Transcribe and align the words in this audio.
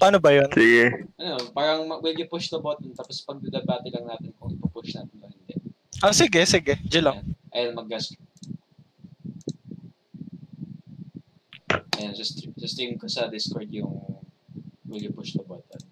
Paano 0.00 0.16
ba 0.16 0.32
yun? 0.32 0.48
Sige. 0.48 1.04
Ano, 1.20 1.52
parang 1.52 1.84
you 2.16 2.24
push 2.24 2.48
the 2.48 2.56
button 2.56 2.96
tapos 2.96 3.20
pagdadabate 3.20 3.92
lang 3.92 4.08
natin 4.08 4.32
kung 4.40 4.56
ipupush 4.56 4.96
natin 4.96 5.12
o 5.20 5.28
hindi. 5.28 5.60
Ah, 6.00 6.16
sige, 6.16 6.40
sige. 6.48 6.80
Diyan 6.88 7.04
lang. 7.04 7.18
Ayun, 7.52 7.76
mag-gas. 7.76 8.16
Ayan, 12.00 12.16
just, 12.16 12.48
just 12.56 12.80
stream 12.80 12.96
ko 12.96 13.04
sa 13.12 13.28
Discord 13.28 13.68
yung 13.68 13.92
will 14.88 15.04
you 15.04 15.12
push 15.12 15.36
the 15.36 15.44
button. 15.44 15.84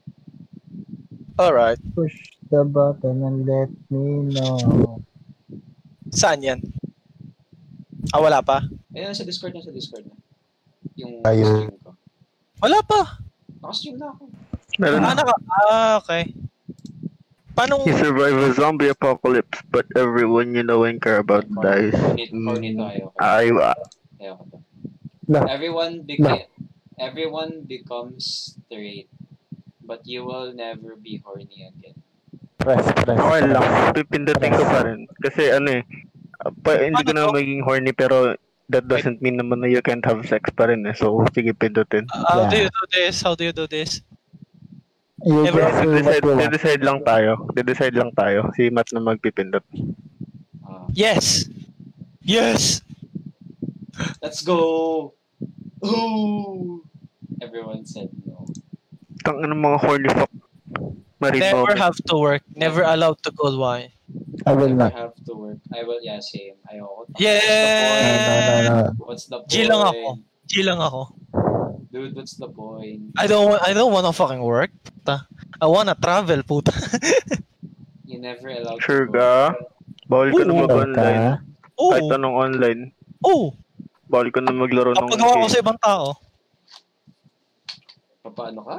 Alright. 1.36 1.76
Push 1.92 2.40
the 2.48 2.64
button 2.64 3.20
and 3.28 3.44
let 3.44 3.68
me 3.92 4.32
know. 4.32 5.04
Saan 6.08 6.40
yan? 6.40 6.64
Ah, 8.08 8.24
wala 8.24 8.40
pa? 8.40 8.64
Ayun, 8.96 9.12
sa 9.12 9.28
Discord 9.28 9.52
na, 9.52 9.60
sa 9.60 9.68
Discord 9.68 10.08
na. 10.08 10.16
Yung 10.96 11.20
Ayun. 11.28 11.68
stream 11.68 11.76
ko. 11.84 11.92
Wala 12.64 12.80
pa. 12.80 13.27
Nakastream 13.58 13.96
na 13.98 14.06
ako. 14.10 14.22
Meron 14.78 15.02
Ah, 15.02 15.10
na. 15.10 15.18
naka, 15.18 15.34
ah 15.64 15.92
okay. 15.98 16.22
Paano, 17.52 17.82
You 17.82 17.98
survive 17.98 18.38
a 18.38 18.54
zombie 18.54 18.86
apocalypse, 18.86 19.58
but 19.66 19.82
everyone 19.98 20.54
you 20.54 20.62
know 20.62 20.86
and 20.86 21.02
care 21.02 21.18
about 21.18 21.42
dies. 21.58 21.90
Horny, 21.90 22.30
horny 22.30 22.70
Mm. 22.78 23.18
Ayoko 23.18 23.74
to. 24.46 24.58
No. 25.28 25.40
Everyone 25.44 26.06
beca- 26.06 26.46
everyone 26.96 27.66
becomes 27.66 28.54
straight, 28.54 29.10
but 29.82 30.06
you 30.06 30.22
will 30.22 30.54
never 30.54 30.94
be 30.94 31.18
horny 31.18 31.66
again. 31.66 31.98
Press, 32.56 32.86
press. 32.94 33.18
Okay 33.18 33.42
lang. 33.44 33.66
Pipindutin 33.92 34.54
ko 34.54 34.62
pa 34.64 34.80
rin. 34.86 35.04
Kasi 35.20 35.50
ano 35.50 35.68
eh, 35.74 35.82
pa, 36.62 36.78
hindi 36.78 37.02
ko 37.02 37.10
na 37.12 37.28
maging 37.28 37.60
horny 37.60 37.90
pero 37.92 38.38
that 38.68 38.86
doesn't 38.86 39.20
mean 39.20 39.40
naman 39.40 39.60
na 39.60 39.68
you 39.68 39.80
can't 39.80 40.04
have 40.04 40.20
sex 40.28 40.48
pa 40.52 40.68
rin 40.68 40.84
eh. 40.84 40.92
So, 40.92 41.24
sige, 41.32 41.52
pindutin. 41.52 42.04
how 42.12 42.48
do 42.48 42.56
Yeah. 42.56 42.68
you 42.68 42.70
do 42.70 42.84
this? 42.92 43.14
How 43.22 43.32
do 43.34 43.42
you 43.44 43.54
do 43.56 43.66
this? 43.66 44.00
You 45.24 45.50
Ever- 45.50 45.66
just 45.66 45.82
Decide, 45.82 46.24
decide 46.52 46.82
lang 46.86 46.98
tayo. 47.02 47.32
decide 47.56 47.94
lang 47.98 48.10
tayo. 48.14 48.54
Si 48.54 48.70
Matt 48.70 48.92
na 48.94 49.02
magpipindot. 49.02 49.64
Yes! 50.94 51.48
Yes! 52.22 52.82
let's 54.22 54.46
go! 54.46 55.12
Ooh! 55.82 56.84
Everyone 57.42 57.82
said 57.86 58.10
no. 58.26 58.46
Tang 59.26 59.42
ano 59.42 59.54
mga 59.54 59.78
horny 59.82 60.10
fuck. 60.10 60.30
Marin 61.18 61.42
Never 61.42 61.74
have 61.74 61.98
to 62.06 62.14
work. 62.14 62.42
Never 62.54 62.86
allowed 62.86 63.18
to 63.26 63.34
go 63.34 63.50
why. 63.58 63.90
I 64.48 64.52
will 64.56 64.72
Never 64.72 64.88
not. 64.88 64.92
have 64.96 65.14
to 65.28 65.32
work. 65.36 65.60
I 65.70 65.84
will, 65.84 66.00
yeah, 66.00 66.16
same. 66.24 66.56
Ayoko. 66.64 67.04
Yeah! 67.20 68.88
What's 68.96 69.28
the 69.28 69.44
point? 69.44 69.52
G 69.52 69.68
lang 69.68 69.80
ako. 69.84 70.08
G 70.48 70.52
lang 70.64 70.80
ako. 70.80 71.02
Dude, 71.88 72.16
what's 72.16 72.36
the 72.36 72.48
point? 72.48 73.12
I 73.16 73.28
don't 73.28 73.48
want, 73.48 73.60
I 73.60 73.72
don't 73.72 73.92
want 73.92 74.08
to 74.08 74.12
fucking 74.12 74.40
work. 74.40 74.72
Puta. 74.84 75.28
I 75.60 75.66
wanna 75.68 75.96
travel, 75.96 76.40
puta. 76.44 76.72
You 78.08 78.20
never 78.20 78.48
allowed 78.48 78.80
Sure 78.80 79.04
to 79.04 79.12
go. 79.12 79.20
ka? 79.20 79.32
Bawal 80.08 80.32
ka 80.32 80.42
na 80.44 80.52
mag-online. 80.56 81.24
Oo. 81.76 81.92
Kahit 81.92 82.08
anong 82.08 82.36
online. 82.36 82.80
Oo. 83.20 83.52
Bawal 84.08 84.32
ka 84.32 84.40
na 84.40 84.52
maglaro 84.52 84.96
ng 84.96 85.00
Papagawa 85.04 85.32
ko 85.36 85.44
game. 85.44 85.52
sa 85.52 85.60
ibang 85.60 85.76
tao. 85.78 86.06
Paano 88.28 88.60
ka? 88.64 88.76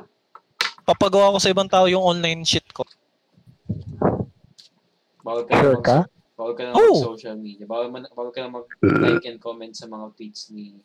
Papagawa 0.86 1.34
ko 1.34 1.38
sa 1.38 1.50
ibang 1.50 1.70
tao 1.70 1.86
yung 1.86 2.02
online 2.02 2.42
shit 2.42 2.66
ko. 2.74 2.86
Bawal 5.20 5.44
ka 5.44 5.52
Sure 5.56 5.80
ka? 5.80 5.98
Bawal 6.34 6.54
ka 6.54 6.62
na 6.64 6.72
Oh. 6.72 6.96
mag-social 6.96 7.36
media. 7.36 7.66
Bawal, 7.66 7.92
man, 7.92 8.08
bawal 8.10 8.32
ka 8.32 8.40
na 8.40 8.50
mag-like 8.50 9.26
and 9.26 9.40
comment 9.40 9.74
sa 9.74 9.86
mga 9.86 10.06
tweets 10.16 10.50
ni... 10.50 10.80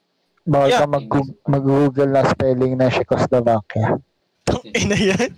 Bawal 0.44 0.68
Yeah. 0.68 0.82
ka 0.82 0.86
mag 0.90 1.06
mag-google 1.46 2.10
na 2.10 2.22
spelling 2.26 2.74
na 2.74 2.90
Czechoslovakia. 2.90 3.96
Ina 4.76 4.96
yan. 4.98 5.30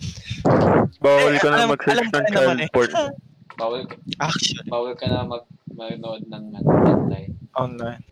Bawal 0.99 1.35
ka 1.39 1.49
na 1.49 1.69
mag-search 1.69 2.09
ng 2.09 2.27
child 2.27 2.59
eh. 2.59 2.71
porn. 2.73 2.91
Bawal, 3.57 3.89
Actually, 4.21 4.69
bawal 4.69 4.93
ka 4.93 5.09
na 5.09 5.25
mag 5.25 5.45
manood 5.73 6.29
ng 6.29 6.45
ano, 6.53 6.69
online. 6.85 7.33
online. 7.57 8.03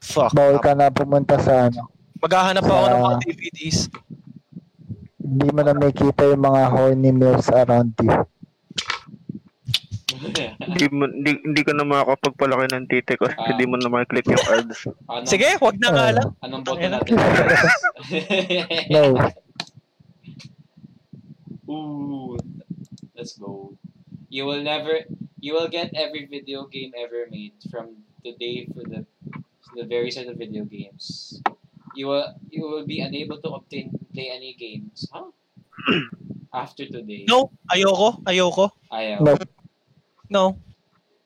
Fuck. 0.00 0.32
Bawal 0.32 0.56
ka 0.58 0.72
na 0.72 0.88
pumunta 0.88 1.36
sa 1.36 1.68
ano. 1.68 1.92
Maghahanap 2.20 2.64
ako 2.64 2.84
ng 2.86 3.02
mga 3.02 3.16
DVDs. 3.20 3.78
Hindi 5.18 5.48
mo 5.50 5.60
na 5.60 5.72
makita 5.72 6.24
yung 6.24 6.40
mga 6.40 6.62
horny 6.70 7.12
mills 7.12 7.48
around 7.50 7.92
you. 8.00 8.12
Hindi, 10.58 10.86
mo, 10.88 11.04
hindi, 11.06 11.30
hindi 11.42 11.62
ka 11.62 11.72
na 11.72 11.84
makakapagpalaki 11.84 12.66
ng 12.72 12.86
titi 12.88 13.14
kasi 13.14 13.34
Ah. 13.36 13.46
hindi 13.52 13.64
mo 13.66 13.76
na 13.76 13.88
makiklik 13.88 14.26
yung 14.26 14.46
ads. 14.46 14.78
Anong, 15.06 15.28
Sige, 15.28 15.48
wag 15.60 15.76
na 15.76 15.88
nga 15.92 16.04
Ah. 16.08 16.14
lang. 16.16 16.28
Anong 16.40 16.62
boto 16.62 16.86
natin? 16.86 17.14
No. 18.94 19.02
Ooh, 21.68 22.36
let's 23.16 23.36
go. 23.38 23.72
You 24.28 24.44
will 24.46 24.62
never, 24.62 25.06
you 25.40 25.54
will 25.54 25.68
get 25.68 25.94
every 25.94 26.26
video 26.26 26.66
game 26.66 26.92
ever 26.96 27.26
made 27.30 27.54
from 27.70 27.96
today 28.24 28.66
for 28.72 28.82
the, 28.82 29.06
the 29.74 29.84
very 29.84 30.10
start 30.10 30.28
of 30.28 30.36
video 30.36 30.64
games. 30.64 31.38
You 31.94 32.08
will, 32.08 32.26
you 32.50 32.62
will 32.66 32.84
be 32.84 33.00
unable 33.00 33.38
to 33.40 33.50
obtain 33.54 33.94
play 34.12 34.30
any 34.34 34.54
games. 34.58 35.06
Huh? 35.12 35.30
After 36.54 36.86
today. 36.86 37.26
No, 37.26 37.50
ayoko, 37.66 38.22
ayoko. 38.26 38.70
Ayaw. 38.92 39.18
No. 39.22 39.34
No. 40.34 40.58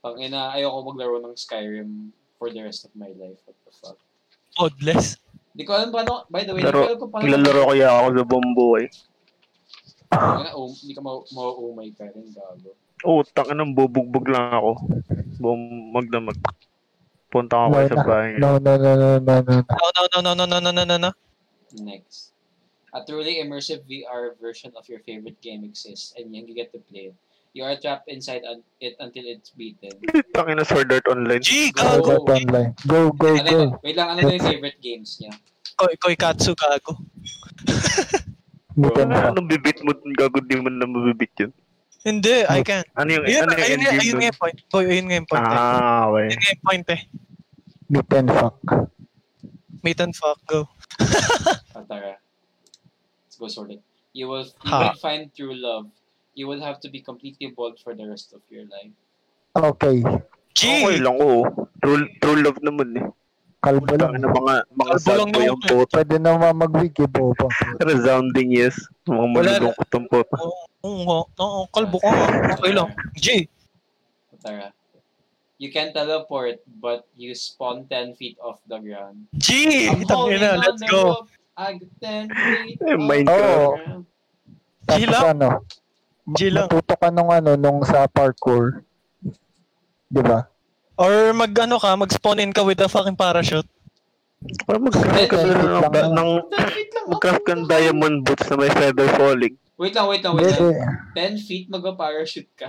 Pang 0.04 0.20
ina, 0.20 0.52
ayoko 0.52 0.84
maglaro 0.92 1.16
ng 1.24 1.32
Skyrim 1.32 2.12
for 2.36 2.52
the 2.52 2.60
rest 2.60 2.84
of 2.84 2.92
my 2.92 3.08
life. 3.16 3.40
What 3.48 3.56
the 3.64 3.72
fuck? 3.72 3.98
God 4.60 4.72
bless. 4.76 5.16
Di 5.56 5.64
ko 5.64 5.72
alam 5.74 5.88
paano, 5.88 6.28
by 6.28 6.44
the 6.44 6.52
way, 6.52 6.60
Laro- 6.62 6.92
di 6.92 7.00
ko 7.00 7.08
paano. 7.08 7.24
Nilalaro 7.24 7.72
kaya 7.72 7.88
ako 7.88 8.08
sa 8.12 8.24
buong 8.28 8.50
buhay. 8.52 8.84
Um, 10.08 10.72
Hindi 10.76 10.92
ka 10.92 11.02
ma- 11.04 11.26
ma-umay 11.32 11.90
ka 11.96 12.04
rin, 12.12 12.28
gago. 12.36 12.76
Oo, 13.08 13.20
oh, 13.20 13.22
tanga 13.24 13.56
ng 13.56 13.72
bubugbog 13.72 14.28
lang 14.28 14.52
ako. 14.52 14.72
Buong 15.40 15.92
magdamag. 15.94 16.36
Punta 17.32 17.64
ako 17.64 17.72
No, 17.76 17.88
sa 17.88 17.96
bahay. 18.04 18.30
no, 18.36 18.56
no, 18.60 18.72
no, 18.76 18.92
no, 18.92 19.08
no, 19.20 19.34
no, 19.40 19.56
no. 19.56 19.56
No, 19.64 19.88
no, 19.96 20.02
no, 20.08 20.18
no, 20.20 20.32
no, 20.36 20.44
no, 20.46 20.58
no, 20.60 20.70
no, 20.72 20.84
no, 20.84 20.96
no. 21.00 21.10
Next. 21.80 22.32
A 22.92 23.04
truly 23.04 23.40
immersive 23.40 23.84
VR 23.84 24.32
version 24.40 24.72
of 24.76 24.88
your 24.88 25.00
favorite 25.04 25.40
game 25.44 25.64
exists 25.64 26.16
and 26.16 26.32
you 26.32 26.56
get 26.56 26.72
to 26.72 26.80
play 26.88 27.12
it. 27.12 27.16
You 27.58 27.66
are 27.66 27.74
trapped 27.74 28.06
inside 28.06 28.46
un- 28.46 28.62
it 28.78 28.94
until 29.02 29.26
it's 29.26 29.50
beaten. 29.50 29.90
Tangin 30.30 30.62
na 30.62 30.62
Sword 30.62 30.94
Art 30.94 31.02
Online. 31.10 31.42
G, 31.42 31.74
Go, 31.74 31.82
gago. 31.98 32.22
go, 32.22 32.30
online. 32.38 32.70
Go, 32.86 33.10
go, 33.10 33.34
Ano 33.34 33.50
go. 33.50 33.60
Wait 33.82 33.98
lang, 33.98 34.14
ano 34.14 34.22
na 34.22 34.38
yung 34.38 34.46
favorite 34.46 34.78
games 34.78 35.18
niya? 35.18 35.34
Koy, 35.74 35.98
koy 35.98 36.14
katsu, 36.14 36.54
gago. 36.54 36.94
And 38.78 39.10
fuck. 39.10 39.34
Anong 39.34 39.50
bibit 39.50 39.82
mo? 39.82 39.90
Gago 40.14 40.38
di 40.38 40.54
mo 40.54 40.70
na 40.70 40.86
mabibit 40.86 41.34
yun. 41.34 41.50
Hindi, 42.06 42.46
I 42.46 42.62
can. 42.62 42.86
Ano 42.94 43.10
yung, 43.10 43.26
Ayun, 43.26 43.42
ano 43.42 43.50
yung 43.50 43.58
ayun, 43.58 43.74
endgame 43.82 43.98
ayun 44.06 44.16
nga 44.22 44.28
yung 44.30 44.38
point. 44.38 44.58
Boy, 44.70 44.84
ayun 44.86 45.06
nga 45.10 45.16
yung 45.18 45.26
point. 45.26 45.42
eh. 45.42 45.58
Ah, 45.58 46.02
okay. 46.06 46.26
Ayun 46.30 46.38
nga 46.38 46.50
yung 46.54 46.62
point 46.62 46.86
eh. 46.94 47.00
Meet 47.90 48.10
and 48.14 48.28
fuck. 48.30 48.56
Meet 49.82 49.98
and 49.98 50.14
fuck, 50.14 50.38
go. 50.46 50.60
Ah, 51.74 51.82
tara. 51.82 52.22
Let's 53.26 53.34
go 53.34 53.50
sort 53.50 53.74
it. 53.74 53.82
You 54.14 54.30
will, 54.30 54.46
you 54.46 54.70
Ha. 54.70 54.94
will 54.94 55.00
find 55.02 55.26
true 55.34 55.58
love. 55.58 55.90
You 56.38 56.46
will 56.46 56.62
have 56.62 56.78
to 56.80 56.88
be 56.88 57.02
completely 57.02 57.50
bald 57.50 57.82
for 57.82 57.98
the 57.98 58.06
rest 58.06 58.30
of 58.30 58.46
your 58.46 58.62
life. 58.70 58.94
Okay. 59.58 60.06
G! 60.54 60.60
Okay 60.86 61.02
lang, 61.02 61.18
oo. 61.18 61.42
True, 61.82 62.06
true 62.22 62.38
love 62.38 62.62
naman 62.62 62.94
eh. 62.94 63.06
Kalbo 63.58 63.90
lang. 63.98 64.14
na 64.14 64.30
mga, 64.30 64.54
mga 64.70 64.94
Kalbo 64.94 65.02
sad 65.02 65.18
lang 65.18 65.30
boy 65.34 65.42
naman 65.42 65.50
ang 65.50 65.58
eh. 65.58 65.66
puto. 65.66 65.90
Pwede 65.90 66.14
naman 66.22 66.52
mag-wig, 66.54 66.94
eh, 66.94 67.10
bobo. 67.10 67.46
Resounding 67.90 68.54
yes. 68.54 68.78
Mga 69.02 69.18
Wala 69.18 69.30
malulungkot 69.34 69.90
ang 69.90 70.06
puto. 70.06 70.34
Oo, 70.38 70.62
oo, 70.86 71.16
oo, 71.26 71.60
kalbo 71.74 71.98
ka. 71.98 72.06
nga. 72.06 72.54
Okay 72.54 72.70
lang. 72.70 72.88
G! 73.18 73.26
Tara. 74.38 74.70
You 75.58 75.74
can 75.74 75.90
teleport, 75.90 76.62
but 76.78 77.10
you 77.18 77.34
spawn 77.34 77.90
10 77.90 78.14
feet 78.14 78.38
off 78.38 78.62
the 78.70 78.78
ground. 78.78 79.26
G! 79.34 79.90
I'm 79.90 80.06
holding 80.06 80.38
on 80.38 80.62
let's 80.62 80.78
the 80.78 80.86
go. 80.86 81.02
rope. 81.18 81.30
I 81.58 81.74
got 81.74 81.90
10 81.98 82.30
feet 82.30 82.78
Eh, 82.78 82.94
off 82.94 83.10
the 83.10 83.22
ground. 83.26 84.06
Tapos 84.86 85.02
G 85.02 85.10
lang. 85.10 85.24
ano, 85.34 85.48
G 86.36 86.52
lang. 86.52 86.68
matuto 86.68 86.94
ka 86.98 87.08
nung 87.08 87.32
ano, 87.32 87.56
nung 87.56 87.80
sa 87.88 88.04
parkour. 88.04 88.84
Di 90.12 90.20
ba? 90.20 90.44
Or 90.98 91.32
mag 91.32 91.54
ano 91.56 91.80
ka, 91.80 91.94
mag-spawn 91.94 92.42
in 92.42 92.52
ka 92.52 92.66
with 92.66 92.82
a 92.84 92.90
fucking 92.90 93.16
parachute. 93.16 93.68
Parang 94.66 94.84
mag-craft 94.84 95.30
ka 95.30 95.36
na 95.40 95.54
feet 95.54 95.56
ng, 95.56 95.72
ng, 95.72 95.82
naman. 95.82 96.04
10 96.52 96.76
feet 96.76 96.90
lang. 96.94 97.06
mag-craft 97.08 97.42
ka 97.46 97.52
ng 97.54 97.66
diamond 97.66 98.16
boots 98.26 98.46
na 98.50 98.56
may 98.58 98.70
feather 98.70 99.08
falling. 99.16 99.54
Wait 99.78 99.94
lang, 99.94 100.06
wait 100.10 100.22
lang, 100.26 100.34
wait 100.34 100.58
lang. 100.58 100.74
10 101.14 101.46
feet, 101.46 101.66
mag-parachute 101.70 102.50
ka. 102.58 102.68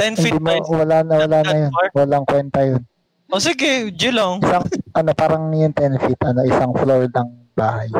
10 0.00 0.16
hindi 0.16 0.22
feet 0.24 0.40
mo, 0.40 0.48
na 0.48 0.62
wala 0.64 0.96
na, 1.04 1.14
wala 1.20 1.38
na 1.44 1.54
yun. 1.68 1.72
Walang 1.94 2.24
kwenta 2.26 2.60
yun. 2.64 2.82
O 3.28 3.36
sige, 3.36 3.92
G 3.92 4.08
lang. 4.08 4.40
Isang, 4.40 4.64
ano, 4.96 5.10
parang 5.12 5.52
yung 5.52 5.74
10 5.76 6.00
feet, 6.00 6.20
ano, 6.24 6.40
isang 6.48 6.72
floor 6.72 7.12
ng 7.12 7.28
bahay. 7.52 7.92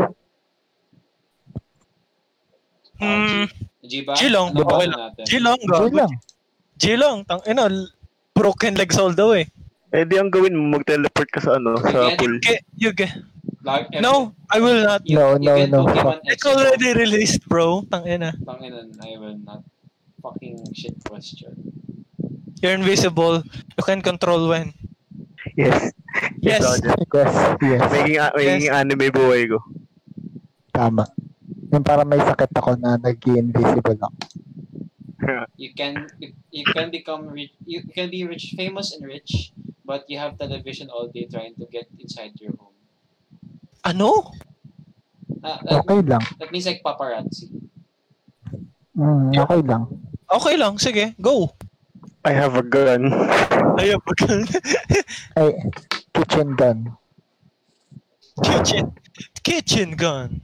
Hmm, 2.99 3.47
G 3.83 4.03
ba? 4.03 4.13
G 4.15 4.29
lang, 4.29 4.53
Ano 4.53 4.67
okay 4.67 4.87
lang. 4.87 5.01
natin? 5.01 5.23
G 5.25 5.33
lang, 5.39 5.57
Yun 5.59 5.71
gago. 5.71 5.95
lang. 5.95 6.13
G 6.77 6.85
lang, 6.95 7.17
tang 7.25 7.43
ina, 7.47 7.67
broken 8.35 8.75
legs 8.75 8.99
all 8.99 9.15
the 9.15 9.27
way. 9.27 9.45
Eh 9.89 10.05
di 10.05 10.21
ang 10.21 10.29
gawin 10.29 10.53
mo, 10.53 10.77
mag-teleport 10.77 11.29
ka 11.33 11.41
sa 11.41 11.57
ano, 11.57 11.79
sa 11.81 12.13
pool. 12.15 12.37
Yuge, 12.37 12.61
yuge. 12.77 13.09
Like, 13.65 13.89
every- 13.91 14.05
No, 14.05 14.37
I 14.53 14.59
will 14.61 14.85
not. 14.85 15.01
You, 15.03 15.17
No, 15.17 15.27
you 15.35 15.49
no, 15.49 15.55
get 15.57 15.71
no, 15.73 15.81
Pokemon 15.89 16.19
It's 16.29 16.45
already 16.45 16.93
released, 16.93 17.43
bro. 17.49 17.83
Tangina. 17.89 18.37
Tanginan, 18.39 18.93
I 19.01 19.17
will 19.17 19.39
not. 19.41 19.65
Fucking 20.21 20.75
shit 20.75 20.95
question. 21.03 21.55
You're 22.61 22.75
invisible. 22.75 23.41
You 23.79 23.83
can 23.83 24.03
control 24.03 24.51
when. 24.51 24.75
Yes. 25.57 25.95
Yes. 26.43 26.63
Roger. 26.63 26.95
Yes, 27.15 27.33
yes. 27.63 27.81
Magiging, 27.89 28.19
magiging 28.35 28.67
anime 28.69 29.07
buhay 29.09 29.47
ko. 29.49 29.59
Tama. 30.71 31.07
Yung 31.73 31.85
para 31.85 32.05
may 32.05 32.21
sakit 32.21 32.53
ako 32.57 32.81
na 32.81 32.97
nag-invisible 32.97 33.99
ako. 34.01 34.17
You 35.59 35.75
can 35.75 36.07
you, 36.23 36.33
you 36.55 36.65
can 36.65 36.89
become 36.95 37.29
rich. 37.29 37.53
You 37.67 37.83
can 37.85 38.09
be 38.09 38.25
rich, 38.25 38.55
famous 38.57 38.95
and 38.97 39.05
rich, 39.05 39.53
but 39.85 40.07
you 40.09 40.17
have 40.17 40.39
television 40.39 40.89
all 40.89 41.11
day 41.11 41.29
trying 41.29 41.53
to 41.59 41.67
get 41.69 41.91
inside 42.01 42.33
your 42.41 42.55
home. 42.57 42.73
Ano? 43.85 44.33
Uh, 45.43 45.59
that, 45.69 45.85
Okay 45.85 46.01
lang. 46.07 46.23
that 46.39 46.49
means 46.49 46.65
like 46.65 46.81
paparazzi. 46.81 47.51
Mm, 48.97 49.37
okay 49.37 49.61
lang. 49.67 49.85
Okay 50.33 50.55
lang. 50.57 50.79
Sige, 50.81 51.13
go. 51.21 51.53
I 52.25 52.33
have 52.33 52.57
a 52.57 52.65
gun. 52.65 53.13
Ayaw 53.79 53.99
pag 54.01 54.19
Ay, 55.37 55.51
kitchen 56.15 56.49
gun. 56.57 56.79
kitchen. 58.43 58.85
Kitchen 59.43 59.91
gun. 59.99 60.41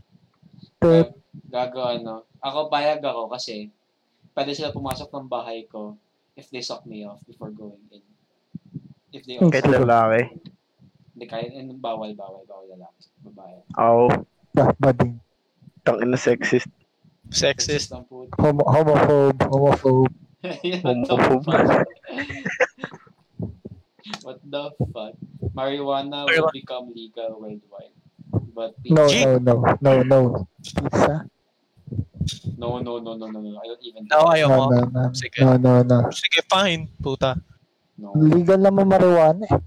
Tut, 0.84 1.08
Gago 1.48 1.80
ano. 1.80 2.28
Ako 2.44 2.68
payag 2.68 3.00
ako 3.00 3.32
kasi 3.32 3.72
pwede 4.36 4.52
sila 4.52 4.68
pumasok 4.68 5.08
ng 5.08 5.32
bahay 5.32 5.64
ko 5.64 5.96
if 6.36 6.52
they 6.52 6.60
suck 6.60 6.84
me 6.84 7.08
off 7.08 7.24
before 7.24 7.48
going 7.48 7.80
in. 7.88 8.04
If 9.14 9.24
they 9.24 9.40
Kahit 9.40 9.64
lalaki. 9.64 10.28
Hindi 11.14 11.24
kahit 11.30 11.56
and 11.56 11.72
bawal 11.80 12.12
bawal 12.12 12.44
bawal 12.44 12.68
lalaki. 12.68 13.08
Babae. 13.24 13.64
Oo. 13.80 14.10
bah, 14.52 14.74
bading. 14.76 15.16
Tangin 15.86 16.10
na 16.12 16.18
sexist. 16.18 16.68
Sexist. 17.30 17.94
Ang 17.94 18.04
puto. 18.04 18.34
Homo, 18.36 18.66
homophobe, 18.66 19.40
homophobe. 19.48 20.14
Homophobe. 20.84 21.48
What 24.24 24.40
the 24.44 24.68
fuck? 24.92 25.16
Marijuana 25.56 26.28
will 26.28 26.52
become 26.52 26.92
legal 26.92 27.40
worldwide. 27.40 27.93
But 28.54 28.78
No, 28.86 29.04
no, 29.10 29.38
no, 29.42 29.54
no, 29.82 29.92
no. 30.06 30.18
Pizza? 30.62 31.26
no, 32.56 32.78
no, 32.78 33.02
no, 33.02 33.12
no, 33.18 33.26
no, 33.28 33.38
no. 33.42 33.58
I 33.58 33.66
don't 33.66 33.82
even 33.82 34.02
No, 34.06 34.30
ayaw 34.30 34.46
No, 34.48 34.56
mo. 34.56 34.64
no, 34.70 34.80
no. 34.88 35.02
Sige. 35.12 35.38
No, 35.42 35.58
no, 35.58 35.82
no. 35.82 35.98
Sige, 36.14 36.40
fine. 36.46 36.86
Puta. 37.02 37.34
No. 37.98 38.14
Legal 38.14 38.62
naman 38.62 38.86
marijuana 38.86 39.42
eh. 39.50 39.58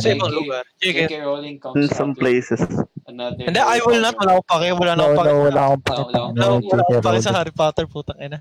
Sa 0.00 0.08
ibang 0.12 0.32
lugar. 0.32 0.64
Sige. 0.76 1.08
J.K. 1.08 1.14
Rowling 1.24 1.56
In 1.56 1.60
comes 1.60 1.88
some 1.92 2.12
out 2.12 2.16
with 2.16 2.24
places. 2.24 2.60
another. 3.08 3.44
Hindi, 3.48 3.60
I 3.60 3.80
will 3.84 4.00
not. 4.00 4.16
Wala 4.16 4.40
akong 4.40 4.48
pake. 4.60 4.72
Wala 4.76 4.92
na 4.92 4.96
No, 4.96 5.04
akong 5.12 5.16
no, 5.16 5.32
pake. 5.32 5.44
wala 5.48 5.60
akong 5.72 5.82
Wala, 5.88 6.48
wala, 6.60 6.82
akong 6.84 7.04
pake 7.04 7.20
sa 7.20 7.32
Harry 7.36 7.52
Potter. 7.54 7.84
Putang 7.88 8.20
ina. 8.20 8.38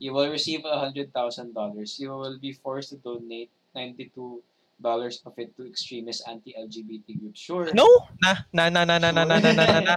You 0.00 0.12
will 0.12 0.28
receive 0.28 0.64
a 0.64 0.76
hundred 0.80 1.12
thousand 1.12 1.52
dollars. 1.52 1.96
You 2.00 2.12
will 2.12 2.36
be 2.36 2.52
forced 2.52 2.92
to 2.92 2.98
donate 3.00 3.48
ninety-two 3.72 4.40
dollars 4.80 5.22
of 5.24 5.32
it 5.38 5.54
to 5.56 5.66
extremist 5.66 6.22
anti-LGBT 6.28 7.20
groups. 7.20 7.40
Sure. 7.40 7.70
No? 7.74 7.86
Na, 8.22 8.44
na, 8.52 8.68
na, 8.68 8.82
na, 8.84 8.98
na, 8.98 9.10
na, 9.12 9.24
na, 9.24 9.38
na, 9.40 9.52
na, 9.52 9.80
na. 9.80 9.94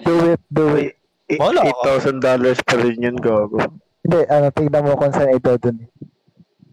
Do 0.00 0.32
it, 0.32 0.40
do 0.52 0.66
it. 0.76 0.94
Wala. 1.38 1.62
$8,000 1.84 2.18
pa 2.66 2.74
rin 2.80 2.98
yun, 2.98 3.16
gago. 3.20 3.60
Hindi, 4.02 4.20
ano, 4.26 4.46
tignan 4.50 4.82
mo 4.82 4.96
kung 4.98 5.12
saan 5.14 5.30
ito 5.30 5.54
dun. 5.60 5.76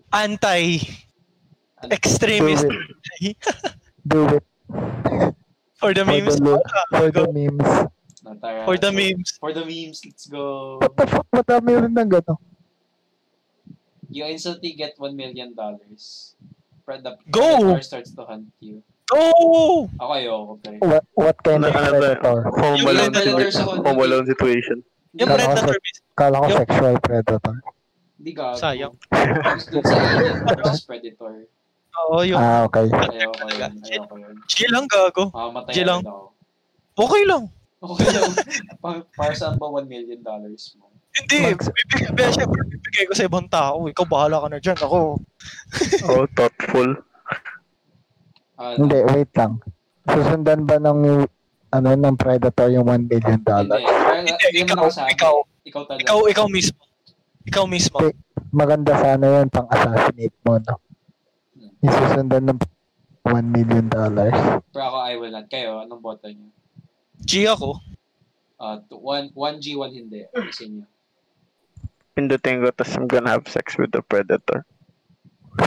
Anti. 0.09 0.81
Do 1.83 1.93
Extremist. 1.93 2.65
it. 3.21 3.37
Do 4.07 4.39
it. 4.39 4.45
For 5.77 5.93
the 5.93 6.01
For 6.01 6.09
memes. 6.09 6.39
the, 6.39 6.57
lo- 6.57 6.65
for 6.89 7.11
the 7.13 7.25
memes. 7.29 7.69
Natara. 8.25 8.65
For 8.65 8.77
the 8.81 8.89
So, 8.89 8.97
memes. 8.97 9.29
For 9.37 9.51
the 9.53 9.61
memes, 9.61 9.99
let's 10.01 10.25
go. 10.25 10.79
What 10.81 10.95
the 10.97 11.05
fuck? 11.05 11.27
Madami 11.29 11.71
rin 11.85 11.93
ng 11.93 12.09
gano'n. 12.09 12.39
You 14.09 14.23
instantly 14.25 14.73
get 14.73 14.95
one 14.97 15.13
million 15.13 15.51
dollars. 15.53 16.33
The 16.87 17.19
Go! 17.27 17.43
predator 17.59 17.83
starts 17.83 18.15
to 18.15 18.23
hunt 18.23 18.47
you. 18.61 18.79
Go! 19.05 19.19
Ako 19.99 20.11
ayoko, 20.13 20.51
pre. 20.57 20.79
What, 20.79 21.03
what 21.13 21.35
kind 21.37 21.67
of 21.67 21.75
ano 21.75 21.83
ba? 21.83 21.91
predator? 21.91 22.37
Home 22.49 22.75
Yung 22.77 22.87
alone, 22.87 23.11
predator 23.11 23.43
sa 23.45 23.59
situa- 23.61 23.83
home 23.83 24.01
alone 24.01 24.25
situation. 24.25 24.77
Yung 25.13 25.27
Kala 25.27 25.35
ko 25.35 25.51
predator. 25.51 25.75
Kala 26.15 26.35
ko 26.37 26.45
Yung- 26.45 26.59
sexual 26.63 26.95
predator. 27.01 27.55
Hindi 28.17 28.31
gago. 28.33 28.55
Sayang. 28.55 28.93
Dun 29.67 29.83
sa 29.83 29.95
Alien 29.99 30.35
versus 30.47 30.81
Predator. 30.81 31.33
Oo, 31.99 32.17
yung 32.23 32.39
Ah, 32.39 32.63
okay. 32.63 32.87
Ayoko 32.87 33.11
yun. 33.51 33.71
Ayoko 33.83 34.15
yun. 34.15 34.35
chill 34.47 34.71
lang 34.71 34.87
gago. 34.87 35.23
Ah, 35.33 35.51
matay 35.51 35.73
Di 35.73 35.83
lang. 35.83 36.01
agad 36.01 36.07
ako. 36.09 36.25
Okay 36.97 37.23
lang. 37.27 37.43
Okay 37.77 38.07
lang. 38.09 38.31
Pa- 38.81 39.05
Para 39.11 39.33
saan 39.33 39.55
ba 39.55 39.67
one 39.67 39.85
million 39.85 40.17
dollars 40.19 40.71
mo? 40.73 40.86
Hindi, 41.17 41.37
Max- 41.49 41.73
bibigay, 41.73 42.29
syempre, 42.29 42.61
bibigay 42.69 43.03
ko 43.05 43.13
sa 43.13 43.25
ibang 43.25 43.47
tao. 43.47 43.89
Ikaw 43.89 44.05
bahala 44.05 44.37
ka 44.37 44.47
na 44.47 44.59
dyan. 44.61 44.77
Ako, 44.77 45.17
Oh, 46.09 46.25
thoughtful. 46.29 46.89
Ah, 48.53 48.73
Hindi, 48.73 49.01
wait 49.07 49.31
lang. 49.33 49.61
Susundan 50.05 50.65
ba 50.65 50.77
ng 50.77 51.25
ano 51.67 51.87
ng 51.91 52.15
predator 52.15 52.71
yung 52.71 52.87
1 52.87 53.05
billion 53.05 53.41
dollar? 53.41 53.77
Hindi, 53.77 54.33
Hindi 54.55 54.61
ikaw, 54.65 54.87
ikaw. 54.87 55.35
Ikaw 55.67 55.81
talaga. 55.83 56.01
ikaw, 56.01 56.19
ikaw 56.25 56.45
mismo. 56.47 56.79
Ikaw 57.43 57.63
mismo. 57.67 57.97
Okay. 57.99 58.15
Maganda 58.49 58.95
sana 58.95 59.25
yun 59.39 59.47
pang 59.51 59.67
assassinate 59.67 60.37
mo, 60.41 60.57
no? 60.57 60.75
Yung 61.81 61.93
susundan 61.93 62.43
ng 62.47 62.59
1 63.25 63.43
million 63.51 63.85
dollars. 63.85 64.33
Pero 64.71 64.83
ako, 64.85 64.97
I 65.03 65.13
will 65.19 65.33
not. 65.33 65.45
Kayo, 65.51 65.83
anong 65.83 65.99
boto 65.99 66.31
niyo? 66.31 66.49
G 67.19 67.43
ako. 67.45 67.77
Uh, 68.57 68.79
one, 68.89 69.29
one 69.35 69.57
G, 69.59 69.75
one 69.75 69.91
hindi. 69.91 70.23
Isa 70.47 70.65
niyo. 70.65 70.87
Pindutin 72.17 72.65
ko, 72.65 72.73
tas 72.73 72.97
I'm 72.97 73.05
gonna 73.05 73.29
have 73.29 73.45
sex 73.45 73.77
with 73.77 73.93
the 73.93 74.01
predator. 74.01 74.65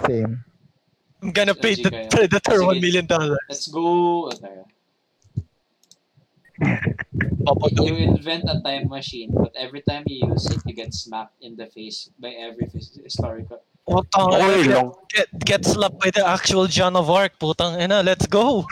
Same. 0.02 0.42
I'm 1.22 1.30
gonna 1.30 1.54
pay 1.54 1.78
the 1.78 2.10
predator 2.10 2.58
Sige. 2.58 2.74
1 2.74 2.82
million 2.82 3.06
dollars. 3.06 3.38
Let's 3.46 3.70
go. 3.70 4.26
Okay. 4.34 4.66
Papato. 7.46 7.86
You 7.86 7.96
invent 8.02 8.50
a 8.50 8.58
time 8.66 8.90
machine, 8.90 9.30
but 9.30 9.54
every 9.54 9.80
time 9.86 10.02
you 10.10 10.26
use 10.26 10.50
it, 10.50 10.58
you 10.66 10.74
get 10.74 10.90
smacked 10.90 11.38
in 11.38 11.54
the 11.54 11.70
face 11.70 12.10
by 12.18 12.34
every 12.34 12.66
historical. 12.66 13.62
Putang 13.86 14.34
Okay 14.34 14.66
ina, 14.66 14.74
lang. 14.74 14.88
get, 15.08 15.28
get 15.40 15.62
slapped 15.64 16.02
by 16.02 16.10
the 16.10 16.26
actual 16.26 16.66
John 16.66 16.98
of 16.98 17.08
Arc. 17.08 17.38
Putang 17.38 17.78
ina, 17.78 18.02
let's 18.02 18.26
go. 18.26 18.66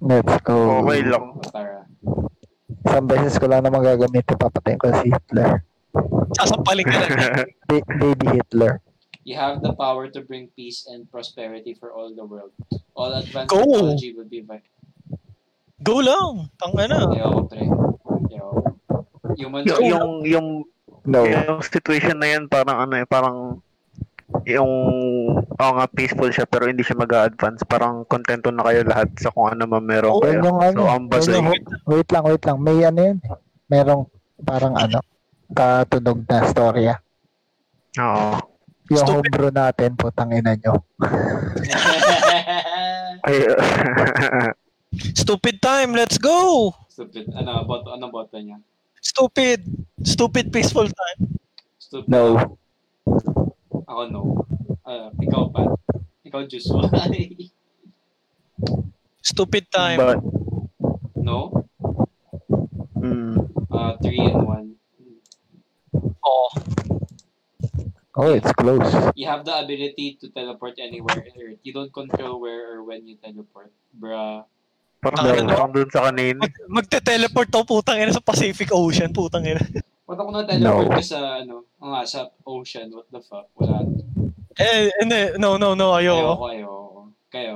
Let's 0.00 0.38
go. 0.46 0.86
Okay 0.86 1.02
lang. 1.02 1.36
Tara. 1.50 1.84
Isang 2.86 3.06
beses 3.10 3.36
ko 3.36 3.44
lang 3.44 3.66
naman 3.66 3.84
gagamitin, 3.84 4.38
papatayin 4.40 4.80
ko 4.80 4.88
si 5.02 5.12
Hitler. 5.12 5.60
Sasampalin 6.34 6.86
ka 6.86 6.96
na. 6.98 7.06
Ba- 7.68 7.88
baby 7.98 8.26
Hitler. 8.36 8.78
You 9.22 9.36
have 9.36 9.60
the 9.60 9.74
power 9.74 10.08
to 10.08 10.20
bring 10.22 10.48
peace 10.54 10.88
and 10.88 11.04
prosperity 11.06 11.76
for 11.76 11.92
all 11.92 12.10
the 12.10 12.24
world. 12.24 12.50
All 12.94 13.12
advanced 13.12 13.50
Go! 13.50 13.60
technology 13.60 14.16
will 14.16 14.26
be 14.26 14.40
vi- 14.40 14.64
Go 15.80 16.00
lang. 16.00 16.48
Tang 16.56 16.72
ina. 16.74 17.04
Ayoko, 17.06 17.44
pre. 17.46 17.64
Humans 19.36 19.64
yung, 19.64 19.78
are- 19.78 19.86
yung, 19.86 20.10
yung, 20.26 20.48
No. 21.00 21.24
yung 21.24 21.64
situation 21.64 22.20
na 22.20 22.28
yan, 22.28 22.44
parang 22.44 22.84
ano 22.84 22.94
eh, 22.94 23.06
parang 23.08 23.56
yung, 24.44 24.72
oo 25.40 25.72
nga, 25.72 25.86
peaceful 25.88 26.28
siya, 26.28 26.44
pero 26.44 26.68
hindi 26.68 26.84
siya 26.84 26.98
mag-advance. 26.98 27.64
Parang 27.64 28.04
kontento 28.04 28.52
na 28.52 28.62
kayo 28.62 28.84
lahat 28.84 29.08
sa 29.16 29.32
kung 29.32 29.48
ano 29.48 29.64
man 29.64 29.80
meron 29.82 30.12
Oo, 30.12 30.20
kayo. 30.20 30.38
Yun 30.38 30.44
yung 30.44 30.60
ano. 30.60 30.78
So, 30.78 30.88
ang 30.88 31.02
yun 31.02 31.08
basa 31.08 31.30
yung- 31.32 31.48
wait 31.86 32.08
lang, 32.10 32.24
wait 32.26 32.42
lang. 32.44 32.58
May 32.60 32.78
ano 32.84 33.00
yun. 33.00 33.18
eh. 33.18 33.32
Merong 33.70 34.02
parang 34.40 34.74
ano, 34.76 34.98
katunog 35.50 36.22
na 36.24 36.38
storya. 36.46 36.94
Oo. 37.98 38.38
Yung 38.90 39.06
Stupid. 39.06 39.30
homebrew 39.30 39.50
natin, 39.54 39.90
putang 39.94 40.34
ina 40.34 40.56
nyo. 40.56 40.82
Ay, 43.26 43.36
Stupid 45.14 45.62
time, 45.62 45.94
let's 45.94 46.18
go. 46.18 46.74
Stupid. 46.90 47.30
Ano, 47.30 47.62
boto, 47.62 47.94
ano 47.94 48.10
boto 48.10 48.34
niya? 48.34 48.58
Stupid. 48.98 49.62
Stupid 50.02 50.50
peaceful 50.50 50.90
time. 50.90 51.38
Stupid. 51.78 52.10
No. 52.10 52.58
Ako 53.86 54.02
no. 54.10 54.22
Ah, 54.82 55.14
ikaw 55.14 55.46
pa. 55.48 55.70
Ikaw, 56.26 56.42
Joshua. 56.50 56.90
Stupid 59.22 59.70
time. 59.70 59.98
but, 59.98 60.18
no? 61.14 61.62
mm, 62.98 63.38
Uh, 63.70 63.94
three 64.02 64.18
and 64.18 64.42
one. 64.42 64.74
Oh. 66.26 66.50
Oh, 68.20 68.36
it's 68.36 68.52
close. 68.52 68.84
You 69.16 69.26
have 69.26 69.48
the 69.48 69.56
ability 69.56 70.20
to 70.20 70.28
teleport 70.28 70.76
anywhere 70.76 71.24
on 71.24 71.32
Earth. 71.40 71.60
You 71.64 71.72
don't 71.72 71.88
control 71.88 72.36
where 72.36 72.76
or 72.76 72.84
when 72.84 73.08
you 73.08 73.16
teleport. 73.16 73.72
Bruh. 73.96 74.44
parang, 75.00 75.16
Tangina, 75.24 75.48
no? 75.48 75.56
parang 75.56 75.72
dun 75.72 75.88
sa 75.88 76.00
kanina. 76.12 76.36
Mag, 76.44 76.54
magte-teleport 76.68 77.48
to 77.48 77.64
putang 77.64 77.96
ina 77.96 78.12
sa 78.12 78.20
Pacific 78.20 78.68
Ocean, 78.70 79.08
putang 79.08 79.48
ina. 79.48 79.64
Ba't 80.04 80.20
ako 80.20 80.30
na-teleport 80.36 80.92
No. 80.92 81.00
sa, 81.00 81.40
ano, 81.40 81.64
oo 81.80 81.88
nga, 81.88 82.02
sa 82.04 82.28
ocean? 82.44 82.92
What 82.92 83.08
the 83.08 83.24
fuck? 83.24 83.48
Wala. 83.56 83.80
Eh, 84.60 84.92
hindi, 85.00 85.40
no, 85.40 85.56
no, 85.56 85.72
no, 85.72 85.96
ayoko. 85.96 86.36
Ayoko, 86.36 86.46
ayoko. 86.52 87.00
Kayo. 87.32 87.54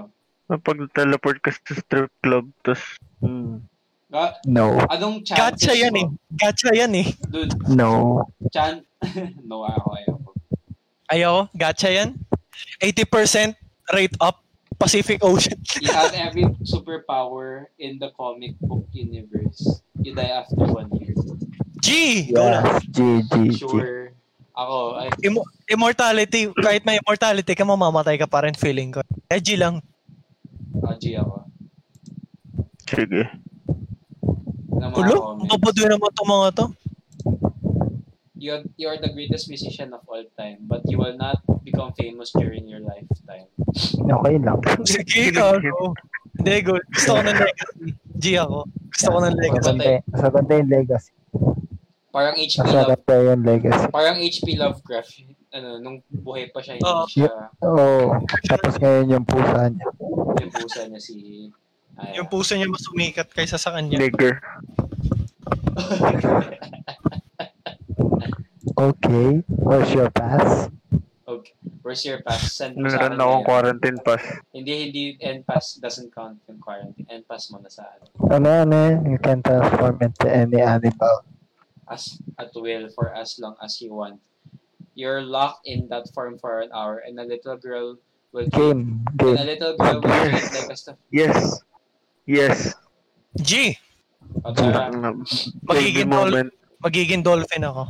Pag 0.49 0.79
teleport 0.97 1.37
ka 1.45 1.53
sa 1.53 1.77
strip 1.77 2.09
club, 2.25 2.49
tapos 2.65 2.97
Hmm. 3.21 3.61
Ga- 4.09 4.39
No. 4.47 4.79
anong 4.89 5.27
chances 5.27 5.67
Gacha 5.67 5.73
yan 5.75 5.97
eh. 5.99 6.07
mo? 6.07 6.15
Gacha 6.33 6.71
yan 6.73 6.93
eh. 6.95 7.09
Dude, 7.27 7.53
No. 7.69 8.23
chan... 8.49 8.81
no, 9.45 9.67
ako, 9.67 9.89
ayoko. 9.99 10.14
Ayaw, 11.09 11.49
gacha 11.53 11.93
yan. 11.93 12.17
80% 12.81 13.55
rate 13.93 14.17
up 14.21 14.41
Pacific 14.79 15.21
Ocean. 15.23 15.57
You 15.81 15.93
have 15.93 16.15
every 16.15 16.45
superpower 16.65 17.71
in 17.79 17.99
the 18.01 18.11
comic 18.17 18.59
book 18.61 18.89
universe. 18.91 19.81
You 20.01 20.15
die 20.15 20.33
after 20.33 20.57
one 20.59 20.91
year. 20.99 21.15
G! 21.85 21.89
Go. 22.33 22.43
Yes. 22.43 22.83
G, 22.89 22.99
G, 23.23 23.35
G. 23.53 23.59
Sure. 23.61 24.11
Ako, 24.55 24.77
ay, 25.03 25.11
Immo- 25.27 25.51
immortality, 25.67 26.47
kahit 26.55 26.87
may 26.87 26.97
immortality 27.03 27.53
ka, 27.59 27.67
mamamatay 27.67 28.15
ka 28.15 28.31
pa 28.31 28.47
rin 28.47 28.55
feeling 28.55 28.95
ko. 28.95 29.03
Eh, 29.27 29.43
G 29.43 29.59
lang. 29.59 29.83
ah, 30.81 30.95
G 30.95 31.19
ako. 31.19 31.43
Sige. 32.87 33.27
Ulo, 34.95 35.43
mababoy 35.43 35.87
naman 35.91 36.11
itong 36.13 36.31
mga 36.31 36.49
to. 36.55 36.65
You're, 38.45 38.61
you're 38.77 39.01
the 39.01 39.09
greatest 39.09 39.49
musician 39.49 39.97
of 39.97 40.05
all 40.05 40.21
time, 40.37 40.69
but 40.69 40.85
you 40.85 41.01
will 41.01 41.17
not 41.17 41.41
become 41.65 41.97
famous 41.97 42.29
during 42.31 42.69
your 42.69 42.85
lifetime. 42.85 43.49
Okay 43.97 44.37
lang. 44.37 44.61
Sige, 44.85 45.33
gago. 45.33 45.97
Hindi, 46.37 46.61
go. 46.61 46.77
Gusto 46.93 47.11
ko 47.17 47.21
ng 47.25 47.39
legacy. 47.41 47.97
G 48.21 48.25
ako. 48.37 48.59
Gusto 48.93 49.09
ko 49.09 49.19
ng 49.25 49.35
legacy. 49.35 49.65
Masaganda, 49.65 49.93
masaganda 50.13 50.53
yung 50.55 50.69
legacy. 50.69 51.13
Parang 52.13 52.35
HP 52.37 52.55
Love, 52.61 52.69
Masaganda 52.69 53.15
yung 53.25 53.43
legacy. 53.43 53.85
parang 53.89 54.17
HP 54.21 54.47
Lovecraft. 54.55 55.13
Ano, 55.51 55.69
nung 55.81 55.97
buhay 56.05 56.51
pa 56.51 56.61
siya, 56.61 56.77
hindi 56.77 56.85
Oo. 56.85 57.07
siya, 57.09 57.31
Oo. 57.65 58.19
Tapos 58.45 58.75
ngayon 58.77 59.07
yung 59.09 59.25
pusa 59.25 59.73
niya. 59.73 59.89
yung 60.37 60.53
pusa 60.53 60.81
niya 60.85 61.01
si... 61.01 61.15
Ay, 61.95 62.19
Yung 62.19 62.27
puso 62.27 62.53
niya 62.53 62.67
mas 62.69 62.83
sumikat 62.83 63.31
kaysa 63.31 63.57
sa 63.57 63.73
kanya. 63.73 63.97
Nigger. 63.97 64.37
Okay. 68.77 69.43
What's 69.47 69.93
your 69.93 70.11
pass? 70.11 70.69
okay. 71.25 71.53
Where's 71.85 72.05
your 72.05 72.21
pass? 72.25 72.53
Send 72.53 72.77
mo 72.81 72.89
sa 72.89 72.97
Meron 72.97 73.13
akin 73.13 73.21
akong 73.21 73.29
ngayon. 73.29 73.45
quarantine 73.45 73.99
pass. 74.01 74.25
Hindi, 74.57 74.73
hindi, 74.89 75.03
N-pass 75.21 75.77
doesn't 75.77 76.11
count 76.17 76.41
yung 76.49 76.61
quarantine. 76.61 77.05
N-pass 77.13 77.53
mo 77.53 77.61
na 77.61 77.69
sa 77.69 77.85
ano. 77.85 78.05
Ano, 78.33 78.49
ano 78.49 78.73
yun? 78.73 78.97
You 79.13 79.19
can 79.21 79.45
transform 79.45 80.01
into 80.01 80.27
any 80.29 80.61
animal. 80.65 81.25
As, 81.85 82.17
at 82.41 82.57
will 82.57 82.89
for 82.97 83.13
as 83.13 83.37
long 83.37 83.57
as 83.61 83.77
you 83.85 83.93
want. 83.93 84.17
You're 84.97 85.21
locked 85.21 85.69
in 85.69 85.89
that 85.93 86.09
form 86.17 86.39
for 86.41 86.65
an 86.65 86.73
hour 86.73 87.03
and 87.05 87.19
a 87.21 87.27
little 87.29 87.57
girl 87.61 87.99
will 88.33 88.49
Game. 88.49 89.05
and 89.05 89.21
a 89.21 89.37
Game. 89.37 89.37
little 89.45 89.75
girl 89.77 90.01
will 90.01 90.17
treat 90.25 90.49
like 90.57 90.71
a 90.73 90.77
stuff. 90.77 90.97
Yes. 91.13 91.61
Yes. 92.25 92.73
G! 93.37 93.77
O, 94.47 94.55
tara. 94.55 94.89
Magiging 95.69 96.09
moment. 96.09 96.55
Magiging 96.85 97.25
dolphin 97.25 97.65
ako. 97.65 97.89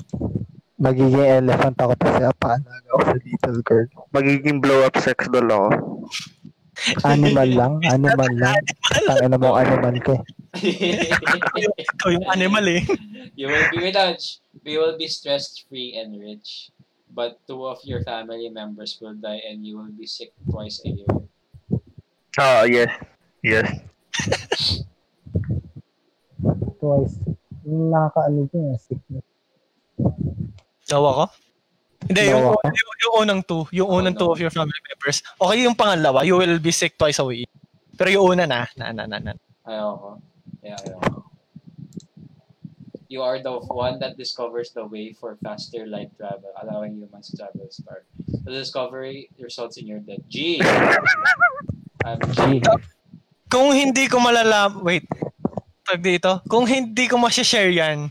Magiging 0.78 1.26
elephant 1.42 1.76
ako 1.82 1.94
kasi 1.98 2.22
paalaga 2.38 2.86
ako 2.94 3.00
sa 3.02 3.14
little 3.18 3.58
girl. 3.66 3.86
Magiging 4.14 4.58
blow-up 4.62 4.94
sex 5.02 5.26
doll 5.34 5.50
ako. 5.50 5.68
Animal 7.06 7.48
lang. 7.50 7.72
Animal 7.90 8.30
lang. 8.38 8.58
Tangina 9.06 9.38
mo 9.38 9.58
animal 9.58 9.94
ka. 10.02 10.14
eh. 10.62 11.10
Ikaw 11.82 12.08
yung 12.14 12.26
animal 12.30 12.64
eh. 12.70 12.82
you 13.38 13.46
will 13.50 13.66
be 13.74 13.82
without, 13.82 14.18
we 14.62 14.78
will 14.78 14.94
be 14.94 15.06
stress-free 15.10 15.98
and 15.98 16.14
rich. 16.18 16.70
But 17.14 17.38
two 17.46 17.62
of 17.66 17.78
your 17.86 18.02
family 18.02 18.50
members 18.50 18.98
will 19.02 19.14
die 19.14 19.42
and 19.46 19.62
you 19.62 19.78
will 19.78 19.94
be 19.94 20.06
sick 20.06 20.34
twice 20.50 20.82
a 20.82 20.90
year. 20.90 21.10
Ah, 22.34 22.66
yes. 22.66 22.90
Yes. 23.42 23.70
Twice. 26.82 27.14
Yung 27.64 27.88
nakakaano 27.90 28.44
din 28.49 28.73
yung 28.73 28.80
sickness. 28.80 29.26
Dawa 30.85 31.09
ko? 31.16 31.25
Hindi, 32.04 32.23
yung, 32.28 32.44
Dawa 32.44 32.61
ka? 32.61 32.68
yung, 32.68 32.92
yung 33.00 33.14
unang 33.25 33.40
two. 33.42 33.64
Yung 33.73 33.88
Oh, 33.88 33.99
unang 34.00 34.16
two 34.16 34.28
no. 34.28 34.33
of 34.37 34.40
your 34.40 34.52
family 34.52 34.76
members. 34.92 35.25
Okay 35.40 35.59
yung 35.64 35.76
pangalawa, 35.76 36.21
you 36.25 36.37
will 36.37 36.61
be 36.61 36.73
sick 36.73 36.97
twice 37.00 37.16
a 37.18 37.25
week. 37.25 37.49
Pero 37.97 38.11
yung 38.12 38.37
una 38.37 38.44
na, 38.44 38.68
na, 38.76 38.92
na, 38.92 39.09
na, 39.09 39.16
na. 39.18 39.33
Ayoko. 39.64 40.21
Yeah, 40.61 40.76
ayoko. 40.85 41.25
You 43.09 43.23
are 43.23 43.38
the 43.38 43.54
one 43.71 44.02
that 44.02 44.18
discovers 44.18 44.75
the 44.75 44.83
way 44.85 45.14
for 45.14 45.38
faster 45.38 45.87
light 45.87 46.11
travel, 46.18 46.50
allowing 46.59 46.99
humans 46.99 47.30
to 47.30 47.38
travel 47.38 47.71
star. 47.71 48.02
The 48.26 48.50
discovery 48.50 49.30
results 49.38 49.78
in 49.78 49.87
your 49.87 50.02
death. 50.02 50.25
G! 50.28 50.59
I'm 52.04 52.18
G. 52.35 52.59
Kung 53.47 53.71
hindi 53.71 54.11
ko 54.11 54.18
malalam, 54.18 54.83
wait, 54.83 55.06
tag 55.84 56.00
dito, 56.00 56.40
kung 56.48 56.64
hindi 56.64 57.04
ko 57.06 57.20
ma-share 57.20 57.70
yan, 57.70 58.08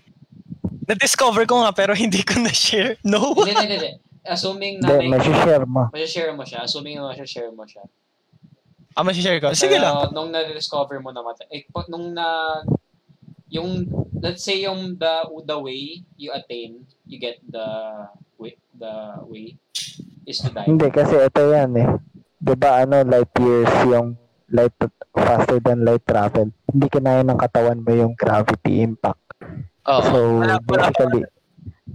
na-discover 0.86 1.50
ko 1.50 1.65
nga 1.65 1.74
pero 1.74 1.98
hindi 1.98 2.22
ko 2.22 2.38
na-share. 2.39 3.01
No? 3.01 3.34
Hindi, 3.34 3.53
hindi, 3.53 3.75
hindi. 3.82 3.92
Assuming 4.24 4.80
na 4.80 4.88
may... 4.96 5.10
may-share 5.12 5.65
mo. 5.68 5.92
Masashare 5.92 6.32
mo 6.32 6.44
siya. 6.48 6.63
Assuming 6.63 6.96
na 7.01 7.12
masashare 7.12 7.51
mo 7.51 7.68
siya. 7.68 7.84
Ah, 8.96 9.03
ma-share 9.03 9.42
ko. 9.42 9.51
Sige 9.58 9.82
Pero 9.82 9.84
lang. 9.84 10.13
Nung 10.13 10.30
na-discover 10.32 11.01
mo 11.01 11.10
na 11.12 11.25
mata... 11.25 11.44
Eh, 11.50 11.65
pag- 11.74 11.89
nung 11.89 12.13
na... 12.13 12.62
Yung, 13.53 13.86
let's 14.18 14.42
say 14.42 14.65
yung 14.65 14.98
the 14.98 15.30
the 15.46 15.53
way 15.53 16.01
you 16.18 16.34
attain, 16.34 16.89
you 17.06 17.22
get 17.22 17.38
the 17.46 17.62
way, 18.42 18.58
the 18.74 19.22
way 19.30 19.53
is 20.25 20.42
to 20.42 20.50
die. 20.50 20.65
Hindi, 20.65 20.89
kasi 20.89 21.22
ito 21.22 21.42
yan 21.53 21.70
eh. 21.77 21.86
Di 22.42 22.58
ba 22.58 22.82
ano, 22.82 23.06
light 23.06 23.30
years 23.38 23.70
yung 23.86 24.18
light 24.54 24.78
faster 25.12 25.58
than 25.60 25.82
light 25.82 26.06
travel. 26.06 26.54
Hindi 26.70 26.86
kinaya 26.88 27.26
ng 27.26 27.36
katawan 27.36 27.82
mo 27.82 27.92
yung 27.92 28.14
gravity 28.14 28.80
impact. 28.80 29.20
Oo. 29.84 30.02
So, 30.04 30.18
Wala- 30.40 30.62
wala- 30.62 30.64
basically, 30.64 31.24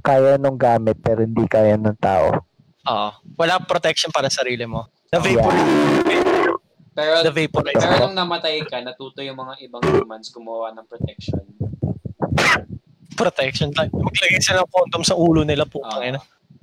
kaya 0.00 0.36
nung 0.36 0.58
gamit 0.58 0.98
pero 0.98 1.22
hindi 1.22 1.46
kaya 1.46 1.78
ng 1.78 1.96
tao. 1.96 2.42
Oo. 2.84 3.08
Wala 3.34 3.62
protection 3.62 4.10
para 4.10 4.26
sa 4.26 4.42
sarili 4.42 4.66
mo. 4.66 4.90
Na 5.08 5.18
vapor, 5.18 5.54
Pero, 6.92 7.22
the 7.22 7.30
vaporize. 7.30 7.78
pero 7.78 8.04
nung 8.04 8.12
namatay 8.12 8.60
ka, 8.66 8.82
natuto 8.82 9.22
yung 9.22 9.38
mga 9.38 9.54
ibang 9.62 9.80
humans 9.86 10.28
gumawa 10.28 10.74
ng 10.74 10.84
protection. 10.84 11.40
Protection. 13.14 13.70
Maglagay 13.72 14.38
sila 14.38 14.62
ng 14.62 14.70
condom 14.70 15.02
sa 15.02 15.14
ulo 15.14 15.42
nila 15.42 15.64
po. 15.64 15.80
Ah, 15.82 16.02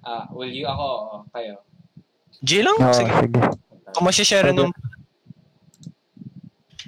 Uh, 0.05 0.21
ah, 0.21 0.25
will 0.29 0.53
you? 0.53 0.69
Ako, 0.69 1.25
kayo. 1.33 1.65
G 2.45 2.61
lang? 2.61 2.77
Oo, 2.77 2.93
Sige. 2.93 3.09
sige. 3.09 3.41
Kung 3.89 4.05
ma-share 4.05 4.53
nung 4.53 4.69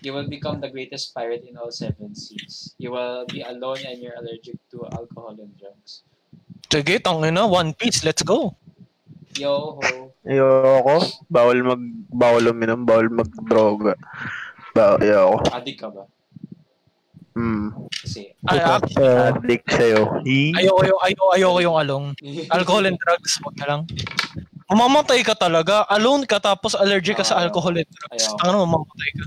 You 0.07 0.15
will 0.15 0.29
become 0.31 0.63
the 0.63 0.71
greatest 0.71 1.11
pirate 1.11 1.43
in 1.43 1.59
all 1.59 1.67
seven 1.67 2.15
seas. 2.15 2.71
You 2.79 2.95
will 2.95 3.27
be 3.27 3.43
alone 3.43 3.83
and 3.83 3.99
you're 3.99 4.15
allergic 4.15 4.55
to 4.71 4.87
alcohol 4.95 5.35
and 5.35 5.51
drugs. 5.59 6.07
Sige, 6.71 6.95
tangina, 7.03 7.43
One 7.43 7.75
Piece, 7.75 8.07
let's 8.07 8.23
go. 8.23 8.55
Yo 9.35 9.75
ho. 9.83 10.15
Ayoko. 10.23 10.95
Bawal 11.27 11.59
mag... 11.59 11.81
Bawal 12.07 12.47
uminom. 12.55 12.87
Bawal 12.87 13.11
mag-droga. 13.11 13.99
Bawal. 14.71 15.03
Ayoko. 15.03 15.43
Adik 15.51 15.75
ka 15.83 15.91
ba? 15.91 16.07
Hmm. 17.35 17.75
Kasi, 17.91 18.31
Ay, 18.47 18.63
actually, 18.63 19.03
Eh, 19.03 19.27
Addict 19.27 19.67
sa'yo. 19.75 20.01
Ayoko 20.55 20.81
yung, 20.87 21.01
ayoko, 21.03 21.27
ayoko 21.35 21.59
yung 21.67 21.77
along. 21.83 22.05
Alcohol 22.55 22.87
and 22.87 22.97
drugs, 23.03 23.35
wag 23.43 23.59
na 23.59 23.65
lang. 23.75 23.81
Mamamatay 24.71 25.19
ka 25.27 25.35
talaga. 25.35 25.83
Alone 25.91 26.23
ka 26.23 26.39
tapos 26.39 26.79
allergic 26.79 27.19
ka 27.19 27.27
sa 27.27 27.43
Ah, 27.43 27.43
alcohol 27.43 27.75
and 27.75 27.91
drugs. 27.91 28.23
ayoko. 28.23 28.39
Tanga 28.39 28.55
mamamatay 28.63 29.11
ka. 29.19 29.25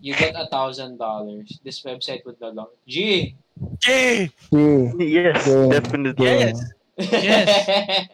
You 0.00 0.14
get 0.14 0.34
a 0.34 0.46
thousand 0.48 0.98
dollars. 0.98 1.60
This 1.64 1.82
website 1.82 2.24
would 2.24 2.40
no 2.40 2.50
longer... 2.50 2.78
G! 2.86 3.34
G! 3.78 4.30
G. 4.50 4.56
Yes, 4.98 5.46
Game. 5.46 5.68
definitely. 5.70 6.26
Yes. 6.26 6.56
Yes. 6.98 8.08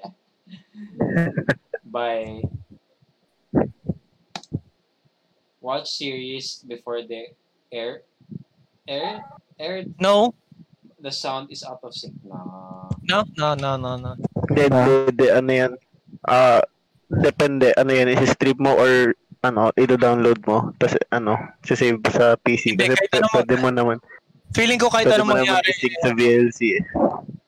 Bye. 1.84 2.42
Watch 5.60 5.88
series 5.88 6.64
before 6.66 7.02
they 7.08 7.32
air. 7.72 8.02
Air? 8.88 9.24
Air? 9.58 9.84
No? 10.00 10.34
The 11.00 11.12
sound 11.12 11.48
is 11.52 11.64
out 11.64 11.80
of 11.84 11.94
sync. 11.94 12.12
Nah. 12.24 12.88
No? 13.08 13.24
No, 13.36 13.54
no, 13.54 13.76
no, 13.76 13.96
no. 13.96 14.16
Hindi, 14.48 14.62
hindi, 14.68 14.92
hindi, 15.08 15.26
ano 15.32 15.50
yan. 15.52 15.72
Ah, 16.24 16.60
depende, 17.08 17.72
ano 17.76 17.92
yan, 17.92 18.12
isi-strip 18.12 18.56
mo 18.60 18.76
or 18.76 19.16
ano, 19.44 19.68
i-download 19.74 20.40
mo. 20.44 20.72
Tapos, 20.74 20.96
ano, 21.08 21.36
sisave 21.60 22.00
sa 22.08 22.34
PC. 22.34 22.72
Hindi, 22.72 22.88
Kasi 22.90 23.04
anong- 23.12 23.34
pwede 23.34 23.54
mo 23.56 23.68
naman, 23.68 23.98
Feeling 24.50 24.78
ko 24.78 24.86
kahit 24.86 25.04
pwede 25.04 25.18
anong 25.18 25.34
mangyari, 25.34 25.66
i-sync 25.68 25.94
sa 25.98 26.10
VLC. 26.10 26.60
eh. 26.74 26.82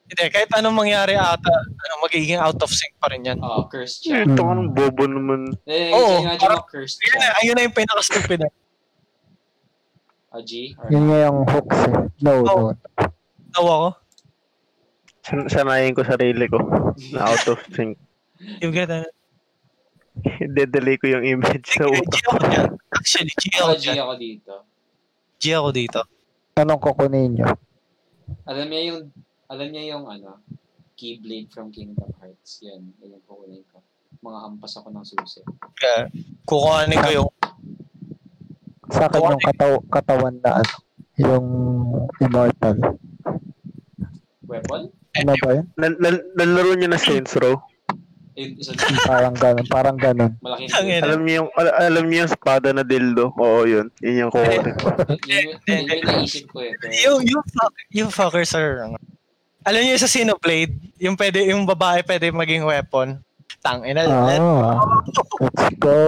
hindi, 0.06 0.22
kahit 0.28 0.50
anong 0.52 0.76
mangyari 0.76 1.14
ata, 1.14 1.50
ano, 1.50 1.92
magiging 2.00 2.36
out 2.36 2.56
of 2.56 2.68
sync 2.68 2.94
pa 2.96 3.08
rin 3.08 3.22
yan. 3.22 3.38
Oh, 3.40 3.66
cursed 3.66 4.02
chat. 4.02 4.22
Ito 4.22 4.38
ka 4.38 4.52
ng 4.54 4.70
bobo 4.70 5.04
naman. 5.04 5.50
Eh, 5.64 5.90
Oo, 5.90 6.22
imagine 6.22 6.38
parang- 6.40 6.62
cursed 6.64 6.98
Ayun 7.00 7.16
na, 7.16 7.26
ayun 7.40 7.54
na 7.54 7.62
yung 7.62 7.74
pinaka-stupid. 7.74 8.38
na. 8.40 8.50
A 10.30 10.42
G? 10.42 10.76
Or 10.76 10.86
Yun 10.90 11.04
nga 11.06 11.18
yung 11.24 11.38
hooks 11.44 11.78
eh. 11.80 11.92
No, 12.20 12.30
Oh. 12.44 12.44
no. 12.44 12.74
Tawa 13.50 13.72
ko. 13.72 13.88
San- 15.22 15.48
Sanayin 15.48 15.90
ko 15.90 16.02
sarili 16.02 16.46
ko 16.46 16.58
na 17.10 17.20
out 17.26 17.46
of 17.48 17.58
sync. 17.70 17.96
Yung 18.60 18.70
ganda. 18.70 19.06
Dedelay 20.56 20.96
ko 20.96 21.06
yung 21.08 21.24
image 21.24 21.66
sa 21.68 21.84
Sige, 21.84 21.96
G 21.96 22.00
utak. 22.00 22.24
ako 22.26 22.38
dyan. 22.46 22.68
Actually, 22.90 23.32
G 23.32 23.42
ako 23.50 23.60
Ako 23.62 23.74
G 23.74 23.82
dyan. 23.82 23.96
ako 23.98 24.14
dito. 24.16 24.52
G 25.36 25.44
ako 25.52 25.68
dito. 25.70 26.00
Anong 26.56 26.80
kukunin 26.80 27.30
nyo? 27.34 27.48
Alam 28.44 28.66
niya 28.66 28.82
yung, 28.90 29.00
alam 29.46 29.68
niya 29.68 29.84
yung 29.92 30.04
ano, 30.04 30.40
Keyblade 30.96 31.52
from 31.52 31.68
Kingdom 31.68 32.08
Hearts. 32.16 32.64
Yan, 32.64 32.90
yan 32.98 33.14
yung 33.14 33.24
kukunin 33.24 33.62
ko. 33.68 33.84
Mga 34.18 34.38
hampas 34.42 34.72
ako 34.74 34.88
ng 34.90 35.04
susi. 35.04 35.44
Kaya, 35.76 36.08
kukuhanin 36.44 36.96
ko 36.98 37.10
yung 37.14 37.30
Sa 38.86 39.04
akin 39.04 39.18
yung 39.20 39.42
kataw 39.42 39.72
katawan 39.90 40.38
na 40.40 40.62
ano, 40.62 40.74
yung 41.16 41.46
immortal. 42.16 42.76
Weapon? 44.42 44.82
Ano 45.16 45.32
ba 45.34 45.50
yun? 45.52 45.66
Nal- 45.74 45.98
nal- 45.98 46.26
nalaro 46.32 46.72
niyo 46.72 46.88
na 46.88 46.96
Saints 46.96 47.34
Row. 47.34 47.58
Eh, 48.36 48.52
isa 48.60 48.76
Parang 49.10 49.32
ganun, 49.32 49.66
parang 49.72 49.96
ganun. 49.96 50.32
malaking 50.44 50.68
Tangin. 50.68 51.00
Alam 51.00 51.20
niyo 51.24 51.34
yung 51.40 51.50
al- 51.56 51.76
alam 51.88 52.04
niyo 52.04 52.16
yung 52.20 52.30
espada 52.30 52.68
na 52.76 52.84
dildo. 52.84 53.32
Oo, 53.40 53.64
yun. 53.64 53.88
Yun 54.04 54.28
yung 54.28 54.32
kukunin 54.32 54.76
ko. 54.76 54.88
yun, 55.24 55.44
yun, 55.56 55.56
yun 55.64 55.84
yung 55.88 56.04
naisip 56.04 56.44
ko 56.52 56.60
eh. 56.60 56.76
Pero, 56.76 56.92
yung, 57.00 57.20
yung, 57.24 57.44
fuck, 57.48 57.74
yung 57.96 58.10
fuckers 58.12 58.52
are, 58.52 58.92
alam 59.66 59.80
niyo 59.82 59.98
sa 59.98 60.06
Xenoblade, 60.06 60.78
yung 61.02 61.18
pwede, 61.18 61.42
yung 61.50 61.66
babae 61.66 62.04
pwede 62.06 62.30
maging 62.30 62.62
weapon. 62.62 63.18
Tang 63.64 63.82
ina. 63.82 64.06
Ah, 64.06 64.30
let's 65.02 65.74
go. 65.82 65.98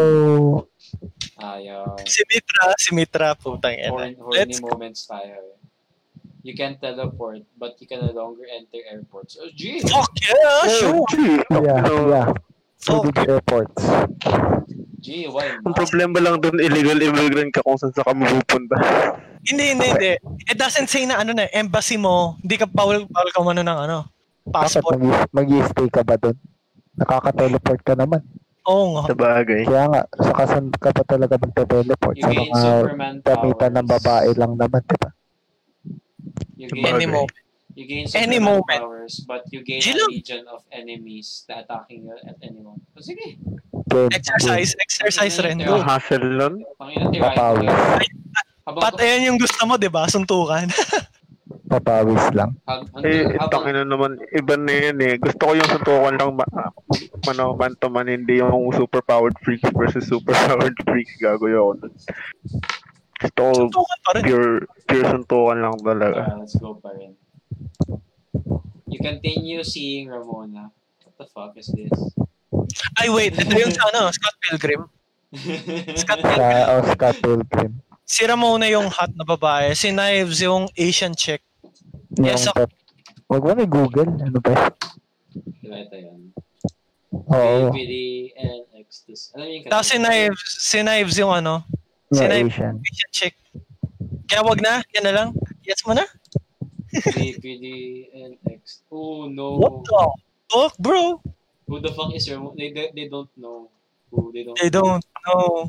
ayaw. 1.43 1.99
Si 2.07 2.23
Mitra, 2.31 2.67
si 2.79 2.91
Mitra, 2.95 3.29
putang 3.35 3.75
ina. 3.75 3.91
Horn, 3.91 4.15
horny 4.15 4.37
Let's 4.39 4.63
moments 4.63 5.11
tayo 5.11 5.35
eh. 5.35 5.58
You 6.49 6.57
can 6.57 6.81
teleport, 6.81 7.45
but 7.61 7.77
you 7.77 7.85
can 7.85 8.01
no 8.01 8.09
longer 8.09 8.49
enter 8.49 8.81
airports. 8.89 9.37
Oh, 9.37 9.53
gee! 9.53 9.85
Fuck 9.85 10.17
yeah, 10.17 10.65
sure. 10.81 11.05
Gee, 11.13 11.45
Yeah, 11.53 11.85
no. 11.85 12.09
yeah. 12.09 12.33
Fuck. 12.81 13.05
Public 13.05 13.21
airports. 13.29 13.77
Gee, 14.99 15.29
why 15.29 15.61
Ang 15.61 15.77
problema 15.77 16.17
lang 16.25 16.41
dun, 16.41 16.57
illegal 16.57 16.97
immigrant 17.05 17.53
ka 17.53 17.61
kung 17.61 17.77
saan 17.77 17.93
sa 17.93 18.01
ka 18.01 18.17
mapupunta. 18.17 18.81
Hindi, 19.45 19.77
hindi, 19.77 19.87
hindi. 19.93 20.13
It 20.49 20.57
doesn't 20.57 20.89
say 20.89 21.05
na 21.05 21.21
ano 21.21 21.37
na, 21.37 21.53
embassy 21.53 22.01
mo, 22.01 22.41
hindi 22.41 22.57
ka 22.57 22.65
bawal, 22.65 23.05
bawal 23.05 23.29
ka 23.29 23.45
mano 23.45 23.61
ng 23.61 23.79
ano, 23.85 23.99
Bakit 24.49 24.81
passport. 24.81 24.97
mag- 24.97 25.29
mag-stay 25.29 25.89
ka 25.93 26.01
ba 26.01 26.17
doon? 26.17 26.37
Nakaka-teleport 26.97 27.81
ka 27.85 27.93
naman. 27.93 28.25
Oo 28.65 28.97
nga. 28.97 29.03
Sa 29.05 29.17
bagay. 29.21 29.69
Kaya 29.69 29.85
nga, 29.85 30.01
sa 30.17 30.33
kasan 30.33 30.73
ka 30.73 30.97
pa 30.97 31.05
talaga 31.05 31.37
magte-teleport 31.37 32.17
You 32.17 32.25
sa 32.25 32.31
mga 32.33 32.57
Superman 32.57 33.15
gamitan 33.21 33.73
ng 33.77 33.87
babae 33.87 34.29
lang 34.33 34.53
naman, 34.57 34.81
di 34.81 34.97
ba? 34.97 35.11
You 36.55 36.69
gain, 36.69 36.87
Any 36.87 37.07
moment. 37.07 37.33
you 37.75 37.85
gain 37.87 38.05
Any 38.13 38.39
moment. 38.39 38.67
powers, 38.69 39.23
but 39.23 39.47
you 39.49 39.63
gain 39.63 39.79
Gee 39.79 39.95
a 39.95 40.07
legion 40.11 40.45
of 40.47 40.67
enemies 40.71 41.47
na 41.47 41.63
attacking 41.63 42.05
you 42.05 42.17
at 42.19 42.35
any 42.41 42.59
moment. 42.59 42.83
So, 42.95 43.07
sige. 43.07 43.39
Game, 43.89 44.11
Exercise, 44.13 44.75
exercise 44.79 45.37
rin. 45.41 45.63
Ang 45.63 45.81
hassle 45.81 46.29
nun. 46.29 46.61
Papawis. 46.77 47.65
yun. 47.65 47.73
Habang, 48.69 48.83
Pat, 48.85 49.01
ayan 49.01 49.33
yung 49.33 49.39
gusto 49.41 49.65
mo, 49.65 49.81
di 49.81 49.89
ba? 49.89 50.05
Suntukan. 50.05 50.69
Papawis 51.73 52.21
lang. 52.33 52.53
hab, 52.65 52.85
Eh, 53.01 53.25
hanggang, 53.25 53.33
habang, 53.39 53.49
tangina 53.49 53.83
naman, 53.85 54.11
iba 54.31 54.55
na 54.57 54.73
yun 54.73 54.99
eh. 55.01 55.15
Gusto 55.17 55.43
ko 55.43 55.53
yung 55.57 55.69
suntukan 55.69 56.15
lang, 56.17 56.31
ma- 56.33 56.73
ano, 57.29 57.53
man 57.55 57.73
to 57.77 57.89
man, 57.89 58.09
hindi 58.09 58.41
yung 58.41 58.73
super 58.73 59.01
powered 59.01 59.37
freak 59.41 59.61
versus 59.73 60.05
super 60.05 60.33
powered 60.49 60.77
freak. 60.85 61.09
Gagawin 61.17 61.57
ako 61.57 61.71
ko 63.19 63.51
Suntukan 63.51 63.99
pa 64.07 64.11
rin. 64.15 64.23
pure, 64.23 64.53
pure 64.87 65.07
suntukan 65.11 65.59
lang 65.59 65.75
talaga. 65.83 66.23
Ah, 66.23 66.37
let's 66.39 66.55
go 66.55 66.79
pa 66.79 66.95
rin. 66.95 67.19
You 68.87 68.99
continue 69.03 69.61
seeing 69.67 70.09
Ramona. 70.09 70.71
What 71.03 71.15
the 71.19 71.27
fuck 71.27 71.53
is 71.59 71.69
this? 71.75 71.93
Ay, 72.97 73.11
wait. 73.11 73.35
Ito 73.35 73.53
yung 73.53 73.75
sa 73.75 73.91
ano, 73.91 74.09
Scott 74.15 74.37
Pilgrim. 74.39 74.87
Scott 76.01 76.23
Pilgrim. 76.23 76.41
Sa 76.41 76.71
oh, 76.73 76.83
Scott 76.95 77.17
Pilgrim. 77.21 77.73
Si 78.09 78.23
Ramona 78.25 78.65
yung 78.71 78.89
hot 78.89 79.13
na 79.13 79.27
babae. 79.27 79.77
Si 79.77 79.93
Knives 79.93 80.41
yung 80.41 80.71
Asian 80.73 81.13
chick. 81.13 81.45
Yung 82.17 82.33
Yes, 82.33 82.49
pep. 82.49 82.73
Huwag 83.29 83.43
mo 83.45 83.53
na 83.53 83.67
Google. 83.69 84.09
Ano 84.25 84.41
ba? 84.41 84.73
Diba 85.61 85.77
ito 85.85 85.97
yun? 86.01 86.33
Oo. 87.13 87.69
BBD 87.69 88.33
and 88.41 88.65
X. 88.89 89.05
Alam 89.37 89.47
yung 89.53 89.63
Tapos 89.69 89.89
si 89.93 89.97
Knives, 90.01 90.43
si 90.65 90.77
Knives 90.81 91.17
yung 91.21 91.33
ano, 91.37 91.69
si 92.11 92.19
Yung 92.19 92.31
Knives 92.31 92.55
Asian. 92.55 92.75
Asian 92.81 93.11
chick. 93.13 93.35
Kaya 94.27 94.41
wag 94.45 94.61
na, 94.61 94.81
yan 94.93 95.05
na 95.05 95.15
lang. 95.15 95.29
Yes 95.63 95.81
mo 95.85 95.93
na. 95.93 96.05
BBD 96.89 97.67
and 98.17 98.35
X. 98.49 98.81
Oh 98.89 99.29
no. 99.29 99.61
What 99.61 99.85
the 99.85 100.01
fuck, 100.49 100.75
bro? 100.79 101.21
Who 101.69 101.81
the 101.81 101.93
fuck 101.93 102.13
is 102.13 102.25
Ramona? 102.29 102.57
They, 102.57 102.73
they, 102.73 102.89
they 102.97 103.07
don't 103.09 103.29
know. 103.37 103.69
Who 104.09 104.33
they 104.33 104.41
don't, 104.43 104.57
They 104.57 104.71
don't 104.73 105.05
know. 105.27 105.69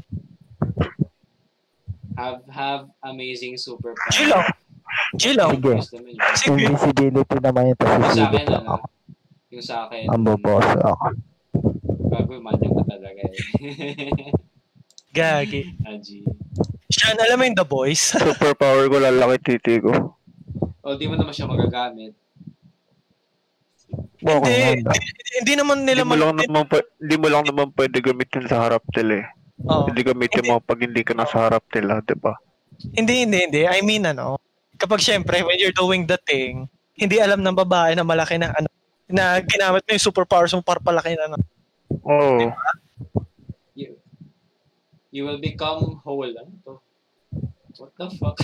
have 2.16 2.40
have 2.48 2.82
amazing 3.04 3.56
superpowers. 3.56 4.12
Chill 4.12 4.32
lang. 4.32 4.48
Chill 5.20 5.36
lang. 5.36 5.50
Sige. 5.56 5.76
Sige. 6.36 6.64
Invisibility 6.68 7.36
naman 7.40 7.72
Yung 7.72 7.76
sa 7.76 7.88
akin, 7.88 8.00
sisilip 8.08 8.48
lang 8.48 8.64
ano, 8.64 8.72
ako. 8.76 8.86
yung 9.50 9.64
sa 9.66 9.76
akin, 9.88 10.04
Ang 10.08 10.22
boboso 10.24 10.78
ako. 10.80 11.06
bago 12.10 12.32
manyak 12.42 12.72
ka 12.74 12.84
talaga 12.88 13.22
eh. 13.28 13.36
Gagi. 15.10 15.74
Aji. 15.86 16.22
Sean, 16.90 17.18
alam 17.18 17.38
mo 17.38 17.44
yung 17.46 17.58
The 17.58 17.66
Boys? 17.66 18.14
Super 18.18 18.54
power 18.58 18.86
ko, 18.90 18.98
lalaki 18.98 19.36
titi 19.46 19.82
ko. 19.82 20.18
O, 20.82 20.96
di 20.98 21.06
mo 21.06 21.18
naman 21.18 21.34
siya 21.34 21.46
magagamit. 21.50 22.14
hindi, 23.90 24.26
Okay, 24.26 24.82
nga. 24.82 24.94
hindi, 24.94 25.00
hindi 25.42 25.54
naman 25.58 25.78
nila 25.82 26.02
Hindi 26.06 26.12
mo 26.14 26.18
lang 26.18 26.32
naman, 26.38 26.66
hindi 27.02 27.16
mo 27.18 27.28
lang 27.30 27.44
naman 27.46 27.68
pwede 27.74 27.98
gamitin 28.02 28.46
sa 28.46 28.58
harap 28.70 28.84
nila 28.94 29.26
eh. 29.26 29.28
Oo. 29.66 29.86
Hindi 29.90 30.02
gamitin 30.06 30.46
mo 30.46 30.62
pag 30.62 30.80
hindi 30.80 31.02
ka 31.02 31.14
nasa 31.18 31.38
harap 31.50 31.66
nila, 31.74 32.00
di 32.06 32.16
ba? 32.16 32.34
Hindi, 32.96 33.28
hindi, 33.28 33.38
hindi. 33.50 33.62
I 33.66 33.82
mean, 33.84 34.08
ano, 34.08 34.38
kapag 34.80 35.04
syempre, 35.04 35.42
when 35.44 35.60
you're 35.60 35.76
doing 35.76 36.08
the 36.08 36.18
thing, 36.24 36.70
hindi 36.96 37.20
alam 37.20 37.44
ng 37.44 37.58
babae 37.58 37.94
na 37.98 38.06
malaki 38.08 38.40
na, 38.40 38.54
ano, 38.56 38.70
na 39.10 39.42
ginamit 39.44 39.84
mo 39.84 39.92
yung 39.92 40.06
superpowers 40.06 40.54
mo 40.56 40.62
para 40.64 40.80
palaki 40.80 41.18
na, 41.18 41.34
ano. 41.34 41.38
Oo. 42.08 42.50
You, 45.12 45.24
you 45.24 45.24
will 45.26 45.42
become 45.42 46.02
whole. 46.04 46.26
Ano 46.30 46.54
to? 46.66 46.74
What 47.78 47.92
the 47.98 48.10
fuck? 48.12 48.38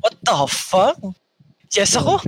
What 0.00 0.14
the 0.24 0.36
fuck? 0.48 0.96
Yes 1.72 1.96
ako? 1.96 2.20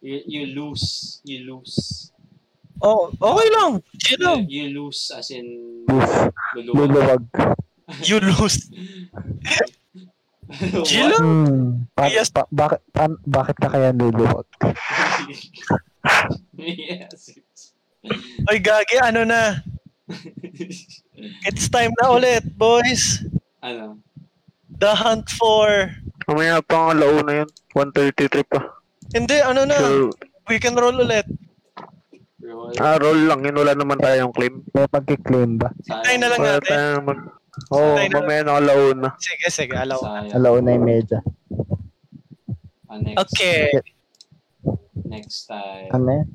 You, 0.00 0.20
you 0.26 0.42
lose. 0.52 1.20
You 1.24 1.44
lose. 1.48 2.10
Oh, 2.82 3.08
okay 3.10 3.48
lang. 3.50 3.80
Chill 3.96 4.20
You, 4.20 4.26
lang. 4.26 4.40
you 4.50 4.64
lose 4.70 5.08
as 5.16 5.30
in 5.30 5.46
Lose. 5.88 6.28
luluwag. 6.56 6.76
Luluwag. 6.76 7.22
You 8.04 8.18
lose. 8.20 8.68
Chill 10.84 11.08
lang. 11.08 11.24
Hmm. 11.24 11.68
Pa- 11.96 12.12
Yes. 12.12 12.28
pa- 12.28 12.50
bakit, 12.52 12.80
pa- 12.92 13.20
bakit 13.24 13.56
ka 13.56 13.68
kaya 13.72 13.92
luluwag? 13.96 14.44
yes. 16.60 17.32
Ay, 18.44 18.60
gagi, 18.60 19.00
ano 19.00 19.24
na. 19.24 19.64
It's 21.48 21.66
time 21.68 21.92
na 21.96 22.12
ulit, 22.12 22.44
boys. 22.54 23.24
ano? 23.58 23.98
The 24.68 24.92
hunt 24.92 25.30
for... 25.30 25.66
Mamaya 26.24 26.60
pa 26.60 26.88
ang 26.88 26.98
alauna 26.98 27.44
yun. 27.44 27.50
133 27.76 28.44
pa. 28.44 28.60
Hindi, 29.12 29.36
ano 29.38 29.64
na. 29.64 29.76
So, 29.76 30.10
We 30.44 30.60
can 30.60 30.76
roll 30.76 30.96
ulit. 30.98 31.24
Roll. 32.44 32.76
ah, 32.76 33.00
roll 33.00 33.16
lang 33.24 33.40
yun. 33.40 33.56
Wala 33.56 33.72
naman 33.72 33.96
tayong 33.96 34.32
claim. 34.32 34.60
May 34.70 34.84
magkiklaim 34.84 35.56
ba? 35.56 35.72
Tayo 35.80 36.16
na 36.18 36.28
lang 36.28 36.40
Wala 36.40 36.52
natin. 36.58 36.68
tayong 36.68 37.04
mag... 37.06 37.20
Oo, 37.70 37.78
oh, 37.78 37.94
Tayo 37.94 38.08
na- 38.08 38.16
mamaya 38.18 38.40
na 38.42 38.52
alauna. 38.58 39.08
Sige, 39.16 39.46
sige, 39.48 39.72
alaw. 39.72 40.00
Sayang. 40.02 40.32
Alaw 40.34 40.54
na 40.58 40.70
yung 40.74 40.84
medya. 40.84 41.20
Ah, 42.90 42.98
next, 42.98 43.16
Okay. 43.22 43.70
Next 45.06 45.46
time. 45.46 45.88
Ano 45.90 46.08
yan? 46.10 46.26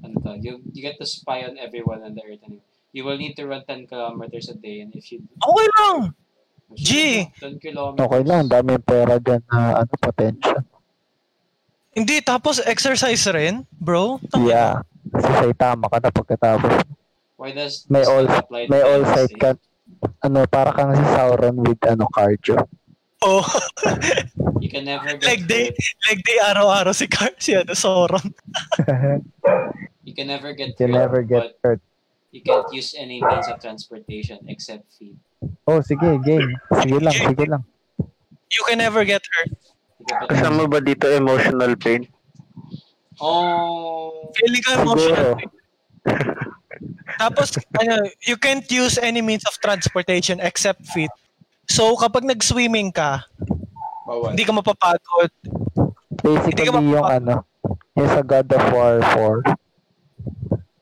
ano 0.00 0.14
to, 0.18 0.30
you, 0.36 0.58
you 0.72 0.80
get 0.80 0.96
to 0.96 1.06
spy 1.06 1.44
on 1.44 1.54
everyone 1.56 2.02
on 2.02 2.12
the 2.12 2.24
earth. 2.24 2.42
And 2.42 2.58
you 2.92 3.04
will 3.04 3.18
need 3.18 3.34
to 3.38 3.46
run 3.46 3.62
10 3.66 3.86
kilometers 3.86 4.48
a 4.50 4.56
day. 4.58 4.80
And 4.80 4.94
if 4.94 5.12
you... 5.12 5.22
Okay 5.38 5.68
lang. 5.78 6.14
G. 6.74 6.90
10 7.38 7.58
kilometers. 7.58 8.06
Okay 8.06 8.22
lang, 8.26 8.42
dami 8.50 8.78
pera 8.82 9.18
dyan 9.18 9.42
na 9.50 9.82
ano, 9.82 9.92
potential. 9.98 10.62
Hindi, 11.90 12.22
tapos 12.22 12.62
exercise 12.62 13.26
rin, 13.34 13.66
bro. 13.82 14.22
Yeah. 14.38 14.86
Kasi 15.10 15.26
sa'yo 15.26 15.54
tama 15.58 15.90
ka 15.90 15.98
na 15.98 16.10
pagkatapos. 16.14 16.72
Why 17.34 17.50
does 17.50 17.88
May 17.90 18.04
all, 18.06 18.28
may 18.70 18.82
all 18.84 19.02
side 19.02 19.34
ka. 19.40 19.58
Ano, 20.22 20.46
para 20.46 20.70
kang 20.70 20.94
si 20.94 21.02
Sauron 21.02 21.56
with 21.66 21.82
ano, 21.82 22.06
cardio. 22.14 22.62
Oh, 23.20 23.44
You 24.60 24.68
can 24.72 24.84
never 24.84 25.12
get 25.18 25.24
like 25.24 25.44
day, 25.44 25.72
hurt. 25.72 25.96
like 26.08 26.22
day 26.24 26.38
araw-araw 26.40 26.92
si 26.92 27.04
Car, 27.08 27.32
si 27.36 27.52
ano, 27.56 27.74
Sauron. 27.74 28.32
You 30.04 30.16
can 30.16 30.26
never 30.26 30.52
get 30.56 30.74
you 30.80 30.88
hurt, 30.90 30.96
never 30.96 31.20
get 31.22 31.42
but 31.42 31.58
hurt. 31.62 31.80
You 32.30 32.42
can't 32.42 32.66
use 32.70 32.94
any 32.94 33.20
means 33.20 33.46
of 33.48 33.58
transportation 33.58 34.38
except 34.46 34.86
feet. 34.94 35.16
Oh, 35.66 35.80
sige, 35.80 36.18
game. 36.22 36.54
Sige 36.80 36.98
lang, 36.98 37.14
sige 37.14 37.44
lang. 37.46 37.62
You 38.50 38.62
can 38.66 38.78
never 38.78 39.04
get 39.04 39.22
hurt. 39.22 39.52
Kasama 40.26 40.66
ba 40.66 40.78
dito 40.80 41.06
emotional 41.06 41.76
pain? 41.76 42.06
Oh, 43.20 44.32
Feeling 44.32 44.62
ka 44.64 44.70
Siguro. 44.74 44.96
emotional. 44.96 45.30
Tapos, 47.18 47.48
ano, 47.80 47.94
you 48.24 48.36
can't 48.36 48.64
use 48.72 48.96
any 48.96 49.20
means 49.20 49.44
of 49.44 49.54
transportation 49.60 50.40
except 50.40 50.86
feet. 50.88 51.12
So, 51.68 51.94
kapag 51.94 52.24
nag-swimming 52.24 52.90
ka, 52.90 53.22
Bawal. 54.08 54.32
hindi 54.34 54.42
ka 54.42 54.50
mapapagod. 54.50 55.30
Basically, 56.20 56.66
Hindi 56.66 56.74
ka 56.74 56.80
yung 56.82 57.06
ano, 57.06 57.34
yung 57.94 58.08
sa 58.10 58.22
God 58.24 58.48
of 58.50 58.64
War 58.72 58.96
4, 58.98 59.46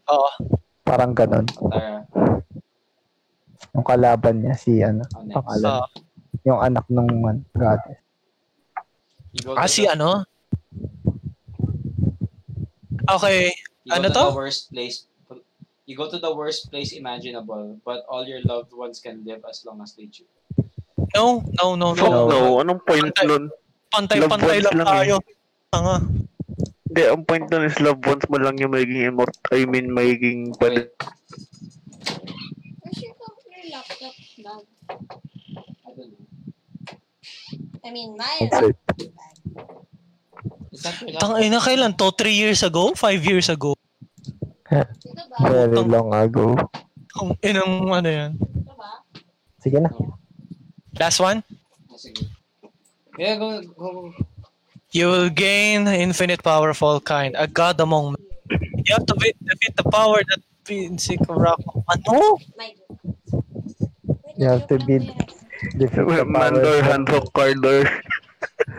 Oo. 0.09 0.31
Parang 0.89 1.13
ganun. 1.13 1.45
Tara. 1.45 2.01
Yung 3.75 3.85
kalaban 3.85 4.41
niya, 4.41 4.55
si 4.57 4.81
ano, 4.81 5.05
Oh, 5.13 5.29
pangalan. 5.37 5.85
So, 5.85 6.01
Yung 6.47 6.61
anak 6.63 6.89
ng 6.89 7.09
ano, 7.21 7.41
goddess. 7.53 8.01
You 9.37 9.41
go 9.45 9.53
ah, 9.55 9.69
si 9.69 9.85
ano? 9.85 10.25
Okay. 13.07 13.53
You 13.85 13.93
go 13.93 13.97
Ano 13.97 14.07
to 14.09 14.15
to? 14.15 14.23
the 14.25 14.37
worst 14.37 14.63
place. 14.73 15.05
You 15.85 15.97
go 15.97 16.09
to 16.09 16.19
the 16.19 16.29
worst 16.29 16.69
place 16.69 16.93
imaginable, 16.93 17.81
but 17.81 18.05
all 18.09 18.25
your 18.25 18.45
loved 18.45 18.73
ones 18.73 19.01
can 19.01 19.25
live 19.25 19.41
as 19.49 19.65
long 19.65 19.81
as 19.81 19.97
they 19.97 20.05
choose. 20.07 20.29
No, 21.17 21.41
no, 21.57 21.73
no, 21.75 21.97
Fuck 21.97 22.13
no. 22.13 22.29
no, 22.29 22.39
anong 22.61 22.81
point 22.85 23.09
Pantay. 23.09 23.25
nun? 23.25 23.45
Pantay-pantay 23.89 24.61
lang 24.61 24.77
lang 24.77 24.89
tayo. 24.89 25.15
Tanga. 25.73 25.97
Hindi, 26.89 27.05
ang 27.05 27.21
point 27.29 27.45
nun 27.53 27.69
is 27.69 27.77
loved 27.85 28.01
ones 28.09 28.25
mo 28.33 28.41
lang 28.41 28.57
yung 28.57 28.73
magiging 28.73 29.13
immort 29.13 29.37
I 29.53 29.69
mean, 29.69 29.93
magiging. 29.93 30.57
Wait, 30.57 30.89
Where's 32.81 32.97
your 33.05 33.13
computer 33.21 33.61
laptop 33.69 34.17
bag? 34.41 34.65
I 35.85 35.93
don't 35.93 36.17
know. 36.17 36.25
I 37.85 37.93
mean. 37.93 38.17
Is 38.17 38.49
that 38.49 38.65
your 41.05 41.13
laptop? 41.13 41.21
Tanga 41.21 41.45
ina, 41.45 41.61
kailan 41.61 41.93
to? 42.01 42.09
3 42.17 42.33
years 42.33 42.65
ago? 42.65 42.97
5 42.97 43.21
years 43.21 43.53
ago? 43.53 43.77
Ito 44.73 44.89
ba? 45.29 45.37
Very 45.45 45.77
long 45.77 46.17
ago. 46.17 46.57
Kung 47.13 47.37
inang 47.45 47.93
ano 47.93 48.09
yan. 48.09 48.33
Ito 48.37 48.75
ba? 48.77 49.05
Sige 49.61 49.81
na. 49.85 49.93
Last 50.97 51.21
one? 51.21 51.45
Ah, 51.93 52.01
Sige. 52.01 52.25
Yeah, 53.19 53.35
go, 53.37 53.59
go. 53.75 54.15
You 54.99 55.07
will 55.07 55.31
gain 55.31 55.87
infinite 55.87 56.43
power 56.43 56.71
of 56.75 56.83
all 56.83 56.99
kind, 56.99 57.39
a 57.39 57.47
god 57.47 57.79
among 57.79 58.19
men. 58.19 58.27
You 58.83 58.99
have 58.99 59.07
to 59.07 59.15
be- 59.15 59.31
defeat 59.47 59.79
the 59.79 59.87
power 59.87 60.19
that 60.27 60.43
basic 60.67 61.23
rock. 61.31 61.63
Ano? 61.87 62.35
My 62.59 62.75
God. 62.75 62.99
Wait, 64.27 64.35
You 64.43 64.47
have 64.51 64.67
to 64.67 64.77
be- 64.83 64.99
yan. 65.07 65.15
Defeat 65.79 66.03
the 66.19 66.27
Mandor, 66.27 66.83
Handhook, 66.83 67.31
Cardor. 67.31 67.87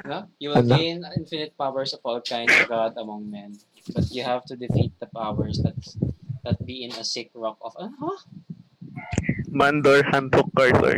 No? 0.04 0.28
You 0.44 0.52
will 0.52 0.60
Ano? 0.68 0.76
gain 0.76 1.08
infinite 1.16 1.56
powers 1.56 1.96
of 1.96 2.04
all 2.04 2.20
kinds 2.20 2.52
of 2.52 2.68
God 2.68 3.00
among 3.00 3.32
men, 3.32 3.56
but 3.96 4.12
you 4.12 4.24
have 4.28 4.44
to 4.52 4.60
defeat 4.60 4.92
the 5.00 5.08
powers 5.16 5.64
that 5.64 5.80
that 6.44 6.60
be 6.68 6.84
in 6.84 6.92
a 7.00 7.04
sick 7.08 7.32
rock 7.32 7.64
of 7.64 7.80
ano? 7.80 8.20
Mandor, 9.50 10.06
Handhook, 10.06 10.50
Cardor. 10.54 10.98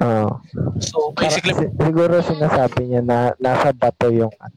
Oo. 0.00 0.30
So, 0.78 1.10
basically, 1.12 1.54
si- 1.54 1.74
siguro 1.76 2.18
sinasabi 2.20 2.86
niya 2.86 3.02
na 3.02 3.18
nasa 3.36 3.70
bato 3.70 4.08
yung 4.08 4.30
ano. 4.38 4.56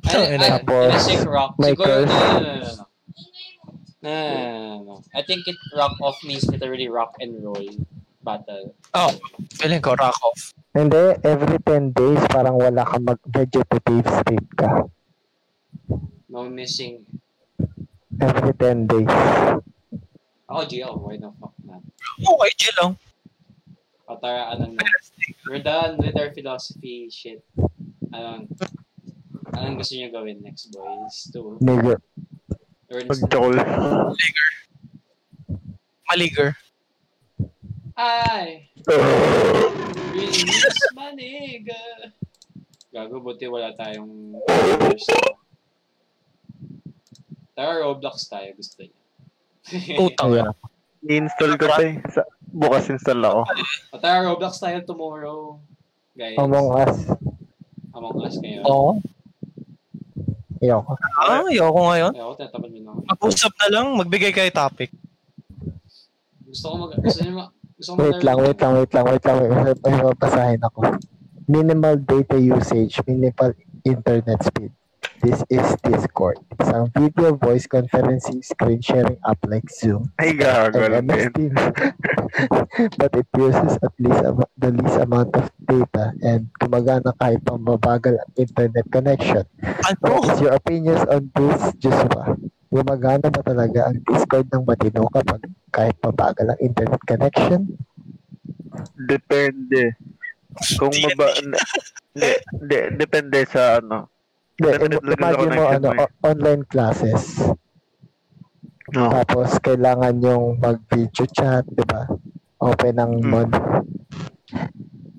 Ay, 0.00 0.34
ay, 0.34 0.40
Tapos, 0.40 0.90
sick 0.98 1.20
rock. 1.22 1.52
may 1.56 1.76
Siguro, 1.76 1.86
curse. 1.86 2.08
no, 2.08 2.16
no, 2.16 2.40
no, 2.40 2.70
no. 2.72 2.84
No, 4.00 4.08
no, 4.08 4.32
no, 4.32 4.48
no, 4.56 4.76
no. 4.82 4.94
I 5.12 5.20
think 5.20 5.44
it 5.44 5.60
rock 5.76 5.92
off 6.00 6.16
means 6.24 6.48
literally 6.48 6.88
rock 6.88 7.20
and 7.20 7.36
roll 7.38 7.68
battle. 8.24 8.72
oh, 8.92 9.12
feeling 9.54 9.80
ko 9.80 9.92
rock 9.92 10.16
off. 10.24 10.56
Hindi, 10.72 11.20
every 11.20 11.58
10 11.58 11.92
days 11.92 12.20
parang 12.32 12.56
wala 12.56 12.80
ka 12.80 12.96
mag-vegetative 12.96 14.06
state 14.08 14.50
ka. 14.56 14.88
No 16.30 16.48
missing. 16.48 17.04
Every 18.16 18.54
10 18.54 18.86
days. 18.86 19.10
Oh, 20.50 20.66
GL, 20.66 20.98
why 20.98 21.14
the 21.16 21.30
fuck 21.38 21.54
not? 21.62 21.78
Okay, 22.18 22.50
chill 22.58 22.74
lang. 22.82 22.98
O 24.10 24.18
tara, 24.18 24.50
ano 24.50 24.74
na. 24.74 24.82
We're 25.46 25.62
done 25.62 26.02
with 26.02 26.18
our 26.18 26.34
philosophy 26.34 27.06
shit. 27.06 27.46
Anong, 28.10 28.50
anong 29.54 29.78
gusto 29.78 29.94
niyo 29.94 30.10
gawin 30.10 30.42
next, 30.42 30.74
boys? 30.74 31.30
To 31.30 31.54
Nigga. 31.62 31.94
learn 32.90 33.06
Mag-chol. 33.06 33.54
Maliger. 36.10 36.58
Ay! 37.94 38.66
Release 40.18 40.90
maniga! 40.98 41.78
Gago, 42.90 43.22
buti 43.22 43.46
wala 43.46 43.70
tayong 43.78 44.34
Tara, 47.54 47.86
Roblox 47.86 48.26
tayo, 48.26 48.50
gusto 48.58 48.82
niya. 48.82 48.99
Putang 49.98 50.30
Ayan. 50.34 50.46
ina. 50.46 50.52
I-install 51.00 51.52
ko 51.56 51.64
to 51.70 51.80
eh. 51.80 51.94
Sa, 52.12 52.22
bukas 52.52 52.92
install 52.92 53.24
ako. 53.24 53.42
o 53.94 53.96
tara, 53.96 54.20
Roblox 54.26 54.60
tayo 54.60 54.78
tomorrow. 54.84 55.56
Guys, 56.12 56.36
Among 56.36 56.68
Us. 56.76 56.96
Among 57.96 58.16
Us 58.20 58.36
ngayon. 58.36 58.64
Oo. 58.68 58.90
Ayoko. 60.60 60.92
Ah, 61.16 61.40
ayoko 61.48 61.80
ngayon. 61.88 62.12
Ay, 62.12 62.20
ako, 62.20 62.32
tinatamad 62.36 62.68
mo 62.68 62.78
na 62.84 62.90
ako. 62.92 63.00
Mag-usap 63.08 63.52
na 63.56 63.68
lang, 63.72 63.86
magbigay 63.96 64.32
kayo 64.34 64.50
topic. 64.52 64.90
Gusto 66.44 66.64
ko 66.68 66.74
mag... 66.84 66.92
Gusto 67.00 67.20
niyo 67.24 67.32
ma... 67.32 67.46
Gusto 67.80 67.90
ko 67.94 67.98
Wait 68.04 68.20
lang, 68.20 68.38
wait 68.44 68.58
lang, 68.60 68.72
wait 68.76 68.92
lang, 68.92 69.06
wait 69.08 69.24
lang. 69.24 69.36
May, 69.40 69.72
may 69.72 70.02
mapasahin 70.04 70.60
ako. 70.60 71.00
Minimal 71.48 71.96
data 72.04 72.36
usage, 72.36 73.00
minimal 73.08 73.56
internet 73.88 74.40
speed. 74.44 74.72
This 75.20 75.40
is 75.52 75.64
Discord. 75.80 76.40
Isang 76.60 76.88
video 76.92 77.32
voice 77.36 77.64
conferencing 77.64 78.44
screen 78.44 78.80
sharing 78.80 79.16
app 79.24 79.40
like 79.48 79.68
Zoom 79.68 80.12
Ay, 80.16 80.32
gago 80.36 80.80
and 80.80 81.04
MS. 81.08 81.28
Teams. 81.32 81.56
But 83.00 83.12
it 83.16 83.28
uses 83.36 83.76
at 83.80 83.94
least 84.00 84.20
am- 84.24 84.48
the 84.56 84.70
least 84.76 84.96
amount 85.00 85.32
of 85.36 85.48
data 85.64 86.12
and 86.20 86.48
gumagana 86.56 87.12
kahit 87.16 87.40
pang 87.44 87.60
mabagal 87.60 88.16
ang 88.16 88.32
internet 88.36 88.86
connection. 88.92 89.44
What 89.60 89.96
Ano? 90.04 90.24
is 90.24 90.36
your 90.40 90.52
opinions 90.56 91.04
on 91.08 91.28
this, 91.32 91.60
Joshua? 91.80 92.36
Gumagana 92.68 93.28
ba 93.28 93.40
talaga 93.44 93.92
ang 93.92 94.00
Discord 94.04 94.48
ng 94.52 94.64
matino 94.64 95.08
kapag 95.12 95.40
kahit 95.72 95.96
mabagal 96.00 96.44
ang 96.48 96.60
internet 96.60 97.00
connection? 97.04 97.60
Depende. 98.96 99.96
Kung 100.76 100.92
maba... 100.92 101.32
Hindi, 102.10 102.34
hindi, 102.50 102.78
depende 102.98 103.38
sa 103.46 103.78
ano. 103.78 104.10
Hindi, 104.60 104.96
imagine 105.16 105.50
mo 105.56 105.64
ano, 105.72 105.88
eh. 105.96 106.08
online 106.20 106.62
classes. 106.68 107.40
No. 108.92 109.08
Tapos 109.08 109.56
kailangan 109.62 110.20
yung 110.20 110.60
mag-video 110.60 111.24
chat, 111.32 111.64
di 111.64 111.84
ba? 111.86 112.04
Open 112.60 112.96
ang 113.00 113.12
Mm. 113.16 113.30
mod. 113.30 113.50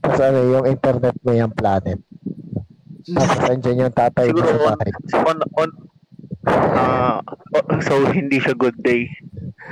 Tapos 0.04 0.20
ano, 0.22 0.40
yung 0.46 0.66
internet 0.70 1.16
mo 1.26 1.32
yung 1.34 1.54
planet. 1.56 1.98
Tapos 3.10 3.38
andyan 3.50 3.90
yung 3.90 3.96
tatay 3.96 4.30
mo 4.30 4.46
sa 4.46 4.58
bahay. 4.62 4.92
on, 5.26 5.38
on, 5.58 5.70
ah, 6.78 7.18
oh, 7.58 7.66
so 7.82 8.06
hindi 8.14 8.38
siya 8.38 8.54
good 8.54 8.78
day. 8.78 9.10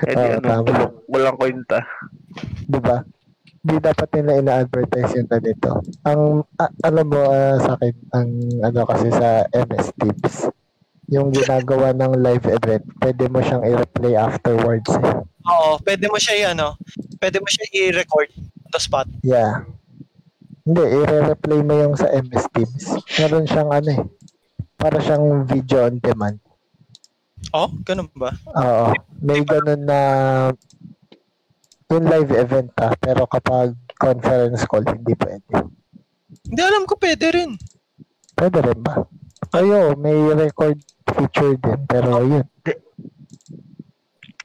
Eh 0.09 0.15
Oo, 0.17 0.41
ano, 0.41 0.65
tulog, 0.65 0.91
walang 1.05 1.37
kwenta. 1.37 1.85
Di 2.65 2.79
ba? 2.81 3.05
Di 3.69 3.77
dapat 3.77 4.09
nila 4.17 4.41
ina-advertise 4.41 5.13
yung 5.21 5.29
ganito. 5.29 5.69
Ang, 6.09 6.41
a- 6.57 6.73
alam 6.81 7.05
mo 7.05 7.21
ah, 7.29 7.61
sa 7.61 7.77
akin, 7.77 7.93
ang 8.17 8.29
ano 8.65 8.79
kasi 8.89 9.07
sa 9.13 9.45
MS 9.53 9.87
Teams, 10.01 10.33
yung 11.09 11.29
ginagawa 11.29 11.93
ng 11.93 12.17
live 12.17 12.49
event, 12.49 12.81
pwede 13.01 13.29
mo 13.29 13.45
siyang 13.45 13.61
i-replay 13.61 14.17
afterwards. 14.17 14.89
Eh. 14.89 15.21
Oo, 15.49 15.77
pwede 15.85 16.05
mo 16.09 16.17
siya 16.17 16.33
i- 16.33 16.49
ano, 16.49 16.77
pwede 17.21 17.37
mo 17.37 17.45
siya 17.45 17.65
i-record 17.77 18.29
on 18.37 18.69
the 18.73 18.81
spot. 18.81 19.05
Yeah. 19.21 19.69
Hindi, 20.65 20.85
i-replay 21.05 21.61
mo 21.61 21.73
yung 21.77 21.93
sa 21.93 22.09
MS 22.09 22.45
Teams. 22.53 22.83
Meron 23.21 23.45
siyang 23.45 23.69
ano 23.69 23.89
eh, 23.89 24.01
para 24.77 24.97
siyang 24.97 25.45
video 25.45 25.85
on 25.85 26.01
demand. 26.01 26.37
Oh, 27.53 27.69
ganun 27.81 28.09
ba? 28.13 28.33
Oo. 28.53 28.93
May 29.21 29.41
ganun 29.41 29.81
na 29.85 29.99
yung 31.89 32.05
live 32.05 32.31
event 32.37 32.69
ah, 32.77 32.93
pero 32.93 33.25
kapag 33.25 33.73
conference 33.97 34.63
call, 34.69 34.85
hindi 34.85 35.17
pwede. 35.17 35.65
Hindi 36.45 36.61
alam 36.61 36.85
ko 36.85 36.93
pwede 37.01 37.25
rin. 37.33 37.51
Pwede 38.37 38.61
rin 38.61 38.79
ba? 38.79 39.03
Ayo, 39.57 39.97
may 39.97 40.15
record 40.37 40.77
feature 41.09 41.57
din, 41.57 41.79
pero 41.89 42.21
yun. 42.21 42.45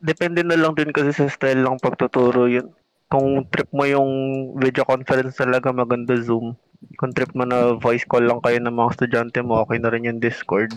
Depende 0.00 0.40
na 0.40 0.56
lang 0.56 0.72
din 0.72 0.92
kasi 0.92 1.12
sa 1.12 1.28
style 1.28 1.60
ng 1.60 1.80
pagtuturo 1.80 2.48
yun. 2.48 2.72
Kung 3.12 3.44
trip 3.52 3.68
mo 3.70 3.84
yung 3.84 4.10
video 4.56 4.88
conference 4.88 5.36
talaga 5.36 5.70
maganda 5.70 6.16
Zoom. 6.16 6.56
Kung 6.96 7.12
trip 7.12 7.32
mo 7.36 7.44
na 7.44 7.76
voice 7.76 8.08
call 8.08 8.24
lang 8.24 8.40
kayo 8.40 8.56
ng 8.60 8.72
mga 8.72 8.92
estudyante 8.96 9.38
mo, 9.44 9.60
okay 9.60 9.76
na 9.80 9.92
rin 9.92 10.08
yung 10.08 10.20
Discord. 10.20 10.72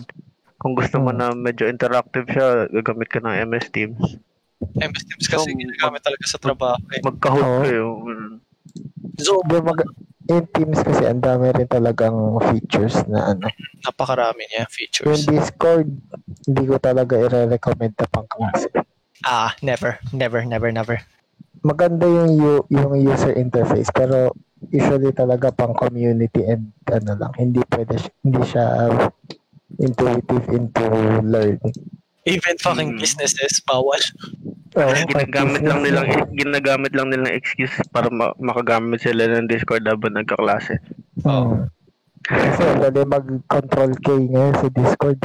Kung 0.60 0.76
gusto 0.76 1.00
mo 1.00 1.10
Hmm. 1.12 1.18
na 1.18 1.26
medyo 1.32 1.64
interactive 1.64 2.28
siya, 2.28 2.68
gagamit 2.68 3.08
ka 3.08 3.24
ng 3.24 3.48
MS 3.48 3.72
Teams. 3.72 4.20
MS 4.60 5.04
Teams 5.04 5.26
kasi 5.26 5.48
So, 5.48 5.54
ginagamit 5.54 6.00
talaga 6.02 6.24
sa 6.26 6.38
trabaho. 6.38 6.78
Eh. 6.90 7.00
Magkahoot 7.00 7.44
Oo. 7.44 7.62
kayo. 7.62 7.86
Mm. 8.02 8.34
Zoom, 9.16 9.42
Di 9.44 9.58
mag- 9.58 9.94
in 10.28 10.44
Teams 10.46 10.78
kasi 10.78 11.02
ang 11.02 11.18
dami 11.18 11.48
rin 11.50 11.64
talagang 11.64 12.12
features 12.46 13.00
na 13.06 13.32
ano. 13.32 13.48
napakarami 13.80 14.44
niya 14.44 14.66
Yung 14.66 14.74
features. 14.74 15.24
Discord, 15.24 15.88
hindi 16.44 16.62
ko 16.64 16.76
talaga 16.76 17.16
i-recommend 17.16 17.96
na 17.96 18.06
pang 18.06 18.28
klase. 18.28 18.68
Ah, 19.20 19.56
never, 19.60 19.96
never, 20.12 20.44
never, 20.44 20.68
never. 20.68 21.00
maganda 21.58 22.06
yung 22.06 22.38
yung 22.70 22.94
user 22.94 23.34
interface 23.34 23.90
pero 23.90 24.30
usually 24.70 25.10
talaga 25.10 25.50
pang 25.50 25.74
community 25.74 26.46
and 26.46 26.70
ano 26.86 27.18
lang 27.18 27.34
hindi 27.34 27.58
pwede 27.66 27.98
hindi 28.22 28.38
siya 28.46 28.94
intuitive 29.76 30.46
into 30.48 30.86
learning. 31.20 31.74
Even 32.28 32.54
fucking 32.60 32.90
Mm. 32.94 33.00
businesses, 33.00 33.64
bawal. 33.64 33.98
Oh, 34.76 34.92
ginagamit 34.92 35.64
lang 35.64 35.80
nilang 35.80 36.06
ginagamit 36.36 36.92
lang 36.92 37.08
nilang 37.08 37.34
excuse 37.34 37.72
para 37.88 38.12
ma- 38.12 38.36
makagamit 38.38 39.00
sila 39.00 39.26
ng 39.26 39.48
Discord 39.48 39.82
habang 39.88 40.14
nagkaklase. 40.14 40.78
Hmm. 41.24 41.66
Kasi 42.22 42.62
ang 42.62 42.84
dali 42.84 43.02
mag-control 43.02 43.90
K 43.98 44.06
ngayon 44.28 44.54
sa 44.54 44.68
Discord. 44.68 45.18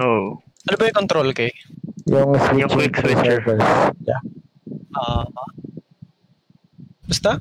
Oh. 0.00 0.40
Ano 0.40 0.74
ba 0.74 0.88
yung 0.88 0.98
control 1.04 1.28
kay? 1.36 1.52
Yung 2.08 2.34
Yung 2.56 2.72
quick 2.72 2.96
switcher. 2.96 3.44
servers. 3.44 3.62
Yeah. 4.02 4.22
Ah. 4.96 5.28
basta? 7.04 7.40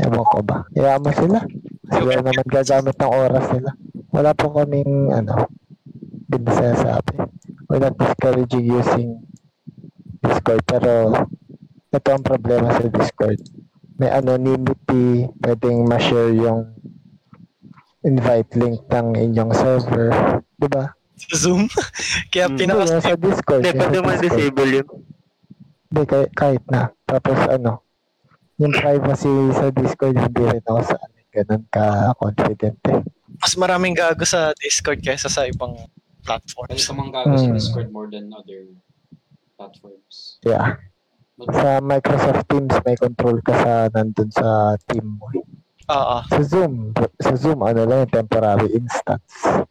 Ewan 0.00 0.24
ko 0.26 0.38
ba. 0.42 0.64
Mo 0.72 1.10
sila. 1.12 1.38
Kasi 1.86 2.00
wala 2.02 2.20
naman 2.24 2.46
gagamit 2.48 2.96
ng 2.96 3.12
oras 3.12 3.44
nila. 3.52 3.70
Wala 4.10 4.30
po 4.32 4.46
kaming, 4.52 5.12
ano, 5.12 5.48
din 6.30 6.42
na 6.42 6.52
sinasabi. 6.54 7.14
We're 7.66 7.82
not 7.82 7.98
discouraging 7.98 8.64
using 8.64 9.08
Discord. 10.22 10.62
Pero, 10.64 11.12
ito 11.90 12.08
ang 12.08 12.22
problema 12.22 12.70
sa 12.70 12.86
Discord. 12.86 13.42
May 13.98 14.08
anonymity, 14.08 15.26
pwedeng 15.42 15.84
ma-share 15.84 16.32
yung 16.32 16.70
invite 18.00 18.48
link 18.56 18.80
ng 18.88 19.08
inyong 19.12 19.52
server. 19.52 20.08
Di 20.56 20.68
ba? 20.70 20.88
Sa 21.20 21.34
Zoom? 21.36 21.68
Kaya 22.32 22.48
Mm. 22.48 22.56
pinaka 22.56 22.84
sa 22.96 23.12
Discord. 23.12 23.60
Hindi, 23.60 23.76
pwede 23.76 23.98
mo 24.00 24.08
disable 24.16 24.70
yun. 24.72 24.88
Hindi, 25.90 26.02
kahit, 26.06 26.30
kahit 26.32 26.64
na. 26.70 26.82
Tapos 27.04 27.38
ano, 27.44 27.84
yung 28.56 28.72
privacy 28.72 29.28
sa 29.52 29.68
Discord, 29.68 30.16
hindi 30.16 30.42
rin 30.48 30.64
ako 30.64 30.80
sa 30.86 30.96
ganun 31.30 31.62
ka-confident 31.70 32.78
eh. 32.90 33.00
mas 33.38 33.54
maraming 33.54 33.94
gago 33.94 34.26
sa 34.26 34.50
Discord 34.58 34.98
kaysa 34.98 35.30
sa 35.30 35.46
ibang 35.46 35.78
platforms. 36.30 36.80
ka 36.80 36.92
mang 36.92 37.10
gago 37.10 37.34
sa 37.34 37.46
Hmm. 37.46 37.56
Discord 37.56 37.88
more 37.90 38.06
than 38.06 38.30
other 38.30 38.70
platforms. 39.56 40.38
Yeah. 40.42 40.78
Mag- 41.36 41.52
Sa 41.52 41.68
Microsoft 41.80 42.44
Teams, 42.46 42.74
may 42.84 42.94
control 42.94 43.40
ka 43.40 43.52
sa 43.56 43.72
nandun 43.90 44.30
sa 44.30 44.48
team 44.86 45.16
mo. 45.16 45.26
Oo. 45.88 46.16
Sa 46.28 46.40
Zoom, 46.40 46.92
sa 47.18 47.32
Zoom, 47.34 47.60
ano 47.60 47.82
lang 47.82 48.04
yung 48.04 48.14
temporary 48.14 48.68
instance. 48.70 49.64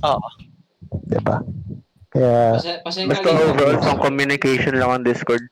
Oo. 0.00 0.28
Diba? 1.04 1.42
Kaya, 2.08 2.54
Pasa- 2.54 2.80
pasensya 2.80 3.10
Basta 3.10 3.28
overall, 3.28 3.76
pang 3.78 4.00
communication 4.02 4.76
lang 4.76 4.90
ang 4.90 5.04
Discord. 5.04 5.44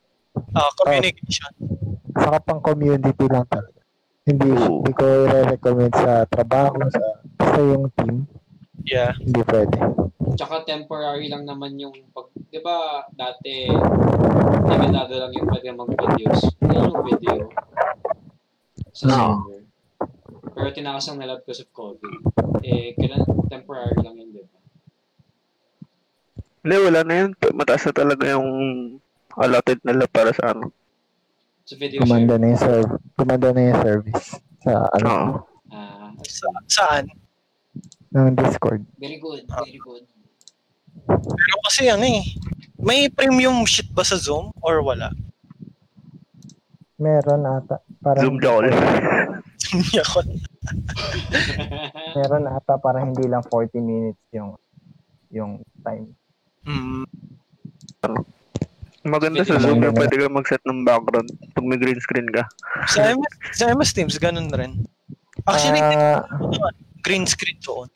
Ah, 0.52 0.68
communication. 0.76 1.52
saka 2.14 2.36
pang 2.40 2.60
community 2.60 3.24
lang 3.26 3.44
talaga. 3.44 3.80
Hindi, 4.22 4.50
Oo. 4.50 4.80
hindi 4.80 4.92
ko 4.92 5.04
i-recommend 5.24 5.94
sa 5.94 6.24
trabaho, 6.24 6.76
sa, 6.88 7.02
sa 7.38 7.58
yung 7.58 7.88
team. 7.92 8.28
Yeah. 8.82 9.16
Hindi 9.16 9.40
pwede. 9.42 9.76
Tsaka 10.36 10.62
temporary 10.62 11.26
lang 11.26 11.42
naman 11.42 11.74
yung 11.74 11.96
pag, 12.10 12.28
di 12.28 12.60
ba 12.60 12.76
dati 13.10 13.66
limitado 14.62 15.12
lang 15.16 15.32
yung 15.32 15.48
pwede 15.48 15.68
mag-videos. 15.72 16.40
Yan 16.62 16.86
yung 16.86 17.02
video 17.02 17.34
sa 18.92 19.04
No. 19.06 19.16
server. 19.16 19.60
Pero 20.52 20.68
tinakasang 20.70 21.16
nalab 21.16 21.40
because 21.40 21.60
of 21.60 21.70
COVID. 21.70 22.20
Eh, 22.62 22.92
kailan 22.94 23.20
temporary 23.46 23.96
lang 23.98 24.16
yun, 24.16 24.28
di 24.30 24.42
ba? 24.42 24.56
Hindi, 26.62 26.76
wala 26.82 27.00
na 27.02 27.14
yun. 27.14 27.30
Mataas 27.52 27.84
na 27.84 27.94
talaga 27.94 28.24
yung 28.26 28.48
allotted 29.34 29.80
nila 29.82 30.04
para 30.06 30.32
sa 30.32 30.50
ano. 30.50 30.72
Sa 31.62 31.74
video 31.74 32.00
Gumanda 32.00 32.34
share. 32.34 32.40
na 32.40 32.48
yung 32.48 32.62
serv- 32.62 32.96
gumanda 33.14 33.48
na 33.50 33.60
yung 33.62 33.80
service 33.82 34.26
sa 34.60 34.72
ano, 34.92 35.10
Oo. 35.12 35.36
Ah, 35.68 36.10
Sa, 36.22 36.46
saan? 36.66 37.04
ng 38.08 38.32
Discord. 38.34 38.80
very 38.96 39.18
good, 39.18 39.44
very 39.46 39.76
good. 39.76 40.04
Pero 41.06 41.56
kasi 41.64 41.88
ano 41.88 42.04
eh. 42.04 42.22
May 42.76 43.08
premium 43.08 43.64
shit 43.64 43.88
ba 43.90 44.04
sa 44.04 44.20
Zoom 44.20 44.52
or 44.60 44.84
wala? 44.84 45.10
Meron 46.96 47.42
ata. 47.44 47.80
Parang, 47.98 48.22
Zoom 48.22 48.36
ako. 48.38 50.18
Meron 52.16 52.44
ata 52.46 52.72
parang 52.78 53.12
hindi 53.12 53.26
lang 53.26 53.42
40 53.42 53.80
minutes 53.80 54.22
yung 54.32 54.54
yung 55.30 55.52
time. 55.82 56.14
Mm, 56.66 57.04
Maganda 59.06 59.46
sa 59.46 59.62
Zoom 59.62 59.78
na 59.78 59.94
pwede 59.94 60.18
ka 60.18 60.26
mag-set 60.26 60.62
ng 60.66 60.82
background 60.82 61.30
pag 61.54 61.64
may 61.64 61.78
green 61.78 62.00
screen 62.02 62.26
ka. 62.34 62.42
sa, 62.90 63.14
MS, 63.14 63.34
sa 63.54 63.64
MS 63.70 63.90
Teams, 63.94 64.14
ganun 64.18 64.50
rin. 64.50 64.82
Actually, 65.46 65.78
Ah, 65.78 66.26
green 67.06 67.22
screen 67.22 67.54
doon. 67.62 67.86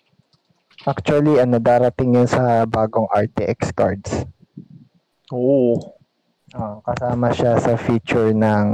Actually, 0.86 1.40
ano, 1.40 1.60
darating 1.60 2.16
yun 2.16 2.28
sa 2.28 2.64
bagong 2.64 3.08
RTX 3.12 3.72
cards. 3.72 4.10
Oo. 5.32 5.76
Ah, 6.50 6.82
kasama 6.82 7.30
siya 7.30 7.60
sa 7.62 7.78
feature 7.78 8.34
ng 8.34 8.66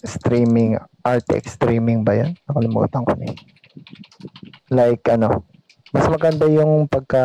streaming, 0.00 0.80
RTX 1.04 1.60
streaming 1.60 2.02
ba 2.02 2.16
yan? 2.16 2.32
Nakalimutan 2.48 3.04
ko 3.04 3.12
na 3.18 3.24
eh. 3.28 3.36
Like, 4.72 5.04
ano, 5.12 5.44
mas 5.92 6.08
maganda 6.08 6.48
yung 6.48 6.88
pagka, 6.88 7.24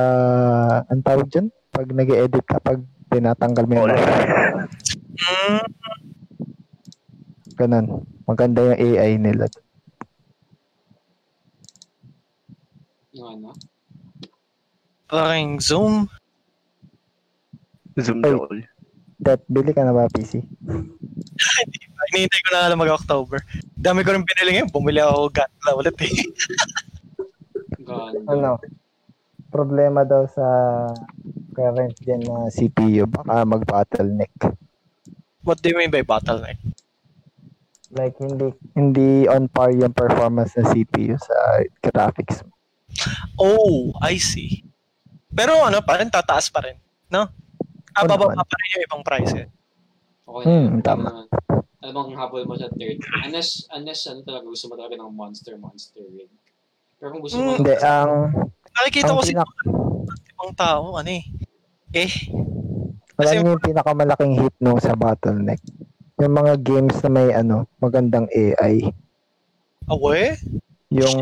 ang 0.92 1.02
tawag 1.02 1.32
dyan? 1.32 1.48
Pag 1.72 1.88
nag 1.94 2.10
edit 2.12 2.44
ka, 2.44 2.60
pag 2.60 2.84
tinatanggal 3.08 3.64
mo 3.64 3.74
yung. 3.80 3.90
Mm, 5.18 5.64
ganun. 7.56 7.86
Maganda 8.28 8.60
yung 8.68 8.78
AI 8.78 9.16
nila. 9.16 9.48
yung 13.18 13.30
ano? 13.34 13.50
Parang 15.08 15.60
Zoom. 15.60 16.12
Zoom 17.98 18.22
call. 18.22 18.62
That, 19.18 19.42
bili 19.50 19.74
ka 19.74 19.82
na 19.82 19.96
ba 19.96 20.06
PC? 20.14 20.46
Hinihintay 22.08 22.42
ko 22.46 22.50
na 22.54 22.70
lang 22.70 22.80
mag-October. 22.80 23.42
Dami 23.74 24.06
ko 24.06 24.14
rin 24.14 24.24
pinili 24.24 24.62
ngayon. 24.62 24.70
Bumili 24.70 25.02
ako 25.02 25.34
Gatla 25.34 25.72
ulit 25.74 25.98
eh. 26.06 26.14
Ganda. 27.88 28.20
ano, 28.28 28.52
problema 29.48 30.04
daw 30.04 30.28
sa 30.28 30.46
current 31.56 31.96
gen 32.04 32.22
na 32.22 32.52
CPU, 32.52 33.08
baka 33.08 33.48
mag-bottleneck. 33.48 34.36
What 35.42 35.64
do 35.64 35.72
you 35.72 35.78
mean 35.80 35.90
by 35.90 36.04
bottleneck? 36.04 36.60
Like, 37.96 38.20
hindi 38.20 38.52
hindi 38.76 39.32
on 39.32 39.48
par 39.48 39.72
yung 39.72 39.96
performance 39.96 40.54
ng 40.60 40.68
CPU 40.68 41.16
sa 41.16 41.64
graphics. 41.80 42.44
Oh, 43.40 43.96
I 44.04 44.20
see. 44.20 44.67
Pero 45.38 45.62
ano 45.62 45.78
pa 45.86 46.02
rin, 46.02 46.10
tataas 46.10 46.50
pa 46.50 46.66
rin. 46.66 46.82
No? 47.14 47.30
Bababa 47.94 48.34
naman. 48.34 48.42
pa 48.42 48.56
rin 48.58 48.70
yung 48.74 48.86
ibang 48.90 49.04
price 49.06 49.34
eh. 49.38 49.48
Okay 50.26 50.44
Hmm, 50.44 50.82
tama. 50.82 51.08
Ano, 51.08 51.22
ano 51.78 51.90
bang 51.94 52.10
habol 52.18 52.44
mo 52.44 52.58
sa 52.58 52.68
third? 52.74 52.98
Unless, 53.22 53.70
unless 53.70 54.10
ano 54.10 54.26
talaga, 54.26 54.50
gusto 54.50 54.66
mo 54.68 54.74
talaga 54.76 54.98
ng 54.98 55.14
monster, 55.14 55.54
monster 55.62 56.02
rig. 56.10 56.30
Pero 56.98 57.14
kung 57.14 57.22
gusto 57.22 57.38
mo, 57.38 57.54
Hmm. 57.54 57.58
Hindi, 57.62 57.74
ang 57.80 58.12
Nakikita 58.74 59.14
ko 59.14 59.22
si 59.22 59.34
pinak 59.34 59.50
ibang 60.34 60.54
tao, 60.54 60.98
ano 60.98 61.10
eh. 61.10 61.24
Eh, 61.96 62.10
kasi- 63.16 63.42
niyo 63.42 63.56
yung 63.58 63.64
pinakamalaking 63.64 64.34
hit 64.38 64.54
nung 64.60 64.78
sa 64.78 64.94
bottleneck. 64.94 65.62
Yung 66.18 66.34
mga 66.34 66.54
games 66.62 66.98
na 67.02 67.10
may 67.10 67.30
ano, 67.32 67.66
magandang 67.78 68.26
AI. 68.30 68.90
awe? 69.88 70.22
Yung 70.92 71.18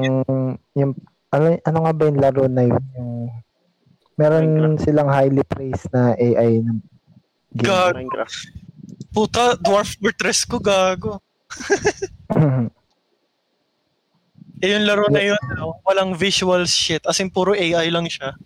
yung 0.73 0.91
ano 1.30 1.45
ano 1.62 1.78
nga 1.84 1.93
ba 1.93 2.04
yung 2.10 2.19
laro 2.19 2.43
na 2.49 2.63
yun? 2.65 2.84
Yung 2.97 3.12
meron 4.15 4.80
silang 4.80 5.12
highly 5.12 5.43
praised 5.47 5.88
na 5.91 6.15
AI 6.15 6.63
na 6.63 6.73
game. 7.56 7.67
Gag. 7.67 7.93
Minecraft. 7.99 8.38
Puta, 9.15 9.56
Dwarf 9.60 9.95
Fortress 9.99 10.43
ko, 10.43 10.60
gago. 10.60 11.19
Eh, 14.63 14.71
yung 14.71 14.88
laro 14.88 15.12
na 15.12 15.19
yun, 15.19 15.38
no? 15.60 15.84
walang 15.84 16.15
visual 16.15 16.63
shit. 16.63 17.04
As 17.04 17.19
in, 17.19 17.28
puro 17.28 17.51
AI 17.51 17.91
lang 17.91 18.08
siya. 18.08 18.39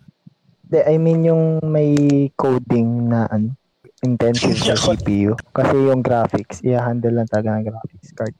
De, 0.66 0.82
I 0.82 0.98
mean 0.98 1.22
yung 1.22 1.62
may 1.62 1.94
coding 2.34 3.14
na 3.14 3.30
ano, 3.30 3.54
intensive 4.02 4.58
sa. 4.58 4.74
CPU. 4.98 5.38
Kasi 5.54 5.76
yung 5.86 6.02
graphics, 6.02 6.66
i-handle 6.66 7.14
lang 7.14 7.30
talaga 7.30 7.62
ng 7.62 7.66
graphics 7.70 8.10
card. 8.10 8.34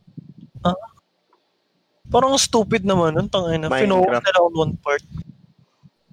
Parang 2.10 2.34
stupid 2.34 2.82
naman 2.82 3.14
nun, 3.14 3.30
tangina. 3.30 3.70
Minecraft. 3.70 3.86
Pinuha 3.86 4.18
nila 4.18 4.38
on 4.42 4.54
one 4.58 4.74
part. 4.82 5.04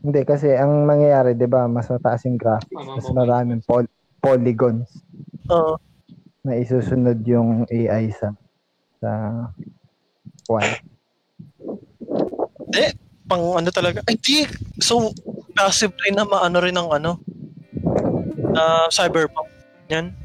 Hindi, 0.08 0.24
kasi 0.24 0.56
ang 0.56 0.88
mangyayari, 0.88 1.36
di 1.36 1.43
ba, 1.46 1.67
mas 1.67 1.91
mataas 1.91 2.24
yung 2.24 2.39
graphics, 2.39 2.72
mas 2.72 3.04
maraming 3.12 3.60
pol- 3.60 3.91
polygons 4.24 4.88
Oo. 5.52 5.76
na 6.41 6.56
isusunod 6.56 7.20
yung 7.28 7.67
AI 7.67 8.15
sa 8.15 8.32
sa 8.98 9.12
one. 10.48 10.72
Eh, 12.72 12.96
pang 13.28 13.43
ano 13.52 13.67
talaga. 13.67 14.00
Ay, 14.08 14.15
di. 14.15 14.48
So, 14.80 15.12
passive 15.52 15.91
rin 16.08 16.15
na 16.15 16.24
maano 16.24 16.63
rin 16.63 16.72
ng 16.72 16.88
ano. 16.88 17.20
na 18.48 18.88
cyberpunk. 18.88 19.52
Yan. 19.91 20.15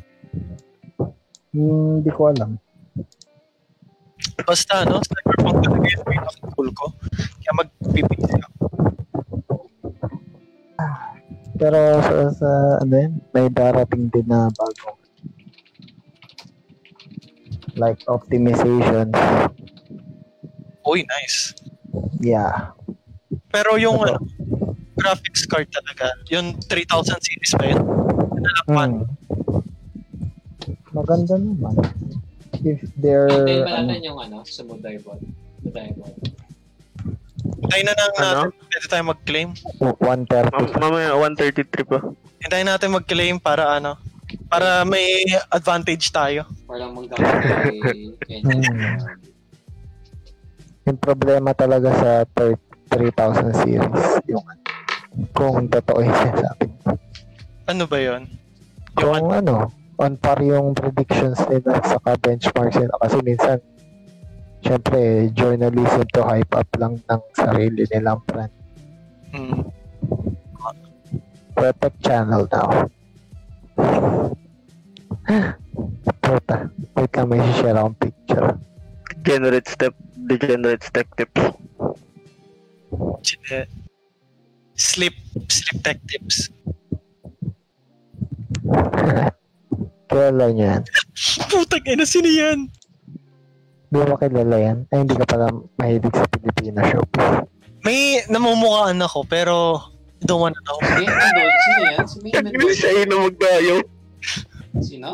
Hmm, 1.50 2.00
Hindi 2.00 2.10
ko 2.14 2.30
alam. 2.30 2.54
Basta, 4.46 4.86
no? 4.86 5.02
Cyberpunk 5.02 5.58
talaga 5.60 5.86
yung 5.90 6.06
pinaka-cool 6.06 6.70
ko. 6.72 6.86
Kaya 7.42 7.52
mag-PPC 7.60 8.30
ako. 8.40 8.51
Pero 11.62 11.78
sa, 12.02 12.14
sa 12.34 12.50
ano 12.82 12.90
yun, 12.90 13.12
may 13.30 13.46
darating 13.46 14.10
din 14.10 14.26
na 14.26 14.50
bago. 14.50 14.98
Like 17.78 18.02
optimization. 18.10 19.14
Uy, 20.82 21.06
nice. 21.06 21.54
Yeah. 22.18 22.74
Pero 23.54 23.78
yung 23.78 24.02
Ano? 24.02 24.18
ano, 24.18 24.26
graphics 24.98 25.46
card 25.46 25.70
talaga, 25.70 26.10
yung 26.34 26.58
3000 26.66 27.22
series 27.22 27.54
pa 27.54 27.64
yun. 27.70 27.82
Nalakpan. 28.42 28.90
Hmm. 29.06 30.74
Maganda 30.90 31.38
naman. 31.38 31.78
If 32.66 32.82
they're 32.98 33.30
ano, 33.30 33.86
natin 33.86 34.02
yung 34.02 34.18
ano, 34.18 34.42
sa 34.42 34.66
Mudaybot? 34.66 35.22
Mudaybot. 35.62 36.10
Hintayin 37.54 37.84
na 37.84 37.94
lang 37.94 38.10
Ano? 38.14 38.24
natin, 38.48 38.64
pwede 38.64 38.86
tayo 38.86 39.04
mag-claim. 39.06 39.48
130. 39.78 40.50
Mam- 40.50 40.74
mamaya 40.78 41.10
133 41.14 41.84
pa. 41.84 41.98
Hintayin 42.38 42.66
natin 42.66 42.88
mag-claim 42.90 43.36
para 43.36 43.76
ano, 43.76 44.00
para 44.48 44.82
may 44.84 45.22
advantage 45.48 46.08
tayo. 46.08 46.48
Kay 46.64 48.40
Hmm. 48.40 48.98
Yung 50.82 50.98
problema 50.98 51.52
talaga 51.52 51.94
sa 51.94 52.10
thir- 52.28 52.58
3000 52.90 53.54
series, 53.54 54.02
yung 54.26 54.42
ano, 54.42 54.60
kung 55.30 55.64
totoo 55.64 56.02
yung 56.02 56.18
sinasabi. 56.18 56.66
Ano 57.64 57.86
ba 57.86 57.96
yun? 57.96 58.26
Yung 58.98 59.14
Kung 59.16 59.30
ano, 59.30 59.70
on 59.96 60.18
par 60.18 60.42
yung 60.42 60.74
predictions 60.74 61.38
nila 61.46 61.78
saka 61.80 62.18
benchmarks 62.18 62.76
nila. 62.76 62.92
Kasi 62.98 63.16
minsan, 63.22 63.62
syempre, 64.62 65.28
journalism 65.34 66.06
to 66.14 66.22
hype 66.22 66.54
up 66.54 66.70
lang 66.78 66.96
ng 67.10 67.22
sarili 67.34 67.84
nilang 67.90 68.22
brand. 68.24 68.54
Hmm. 69.34 69.68
Protect 71.52 71.98
channel 72.00 72.48
now. 72.48 72.88
Puta, 76.22 76.56
wait 76.96 77.12
lang, 77.12 77.28
may 77.28 77.42
share 77.60 77.76
akong 77.76 77.98
picture. 78.00 78.56
Generate 79.22 79.68
step, 79.68 79.94
degenerate 80.26 80.82
step 80.82 81.06
tips. 81.18 81.42
Sleep, 84.74 85.14
sleep 85.52 85.78
tech 85.84 86.00
tips. 86.08 86.48
niyo 90.12 90.48
yan. 90.56 90.82
Putang 91.52 91.84
ina, 91.88 92.04
sino 92.04 92.28
yan? 92.28 92.68
Di 93.92 94.00
mo 94.00 94.16
kilala 94.16 94.56
yan? 94.56 94.78
Ay, 94.88 95.04
hindi 95.04 95.14
ka 95.20 95.26
pala 95.28 95.52
mahilig 95.76 96.14
sa 96.16 96.24
Pilipina 96.32 96.80
showbiz. 96.88 97.44
May 97.84 98.24
namumukhaan 98.24 98.96
ako, 99.04 99.20
pero 99.28 99.56
don't 100.24 100.40
wanna 100.40 100.56
know. 100.64 100.78
Sino 100.80 101.84
yan? 101.84 102.06
Si 102.08 102.16
May 102.24 102.32
Hindi 102.32 102.56
Mendoza. 102.56 102.72
siya 102.72 102.90
yun 102.96 103.08
na 103.12 103.16
magdayaw. 103.20 103.78
Sino? 104.80 105.10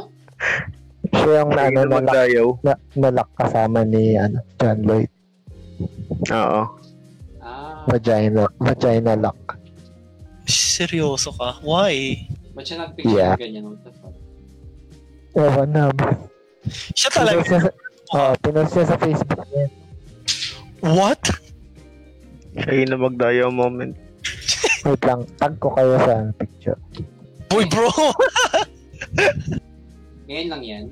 Siya 1.11 1.33
yung 1.43 1.51
Siya 1.51 1.65
ano, 1.67 1.81
na 1.83 1.99
nalak, 1.99 2.31
na, 2.63 2.73
nalak 2.95 3.29
kasama 3.35 3.81
ni 3.83 4.15
ano, 4.15 4.39
John 4.63 4.79
Lloyd. 4.87 5.11
Oo. 6.31 6.63
Ah, 7.43 7.83
Vagina, 7.89 8.47
vagina 8.63 9.19
lock. 9.19 9.59
Seryoso 10.47 11.35
ka? 11.35 11.59
Why? 11.67 12.15
ba't 12.55 12.63
siya 12.63 12.79
nagpicture 12.79 13.15
Yeah. 13.15 13.35
ganyan? 13.35 13.71
What 13.71 13.83
the 13.83 13.91
fuck? 13.99 14.15
Ewan 15.35 15.69
na. 15.71 15.91
Siya 16.95 17.11
talaga. 17.11 17.43
Sa, 18.09 18.33
oh, 18.33 18.35
pinost 18.41 18.73
niya 18.73 18.87
sa 18.89 18.97
Facebook 18.97 19.43
niya. 19.53 19.67
What? 20.81 21.23
Siya 22.57 22.73
yun 22.73 22.89
na 22.89 22.99
magdayaw 22.99 23.49
moment. 23.53 23.95
Wait 24.87 25.03
lang, 25.05 25.27
tag 25.37 25.55
ko 25.61 25.69
kayo 25.77 26.01
sa 26.01 26.33
picture. 26.41 26.79
Boy 27.49 27.69
bro! 27.69 27.89
Ngayon 30.29 30.49
lang 30.49 30.63
yan? 30.65 30.85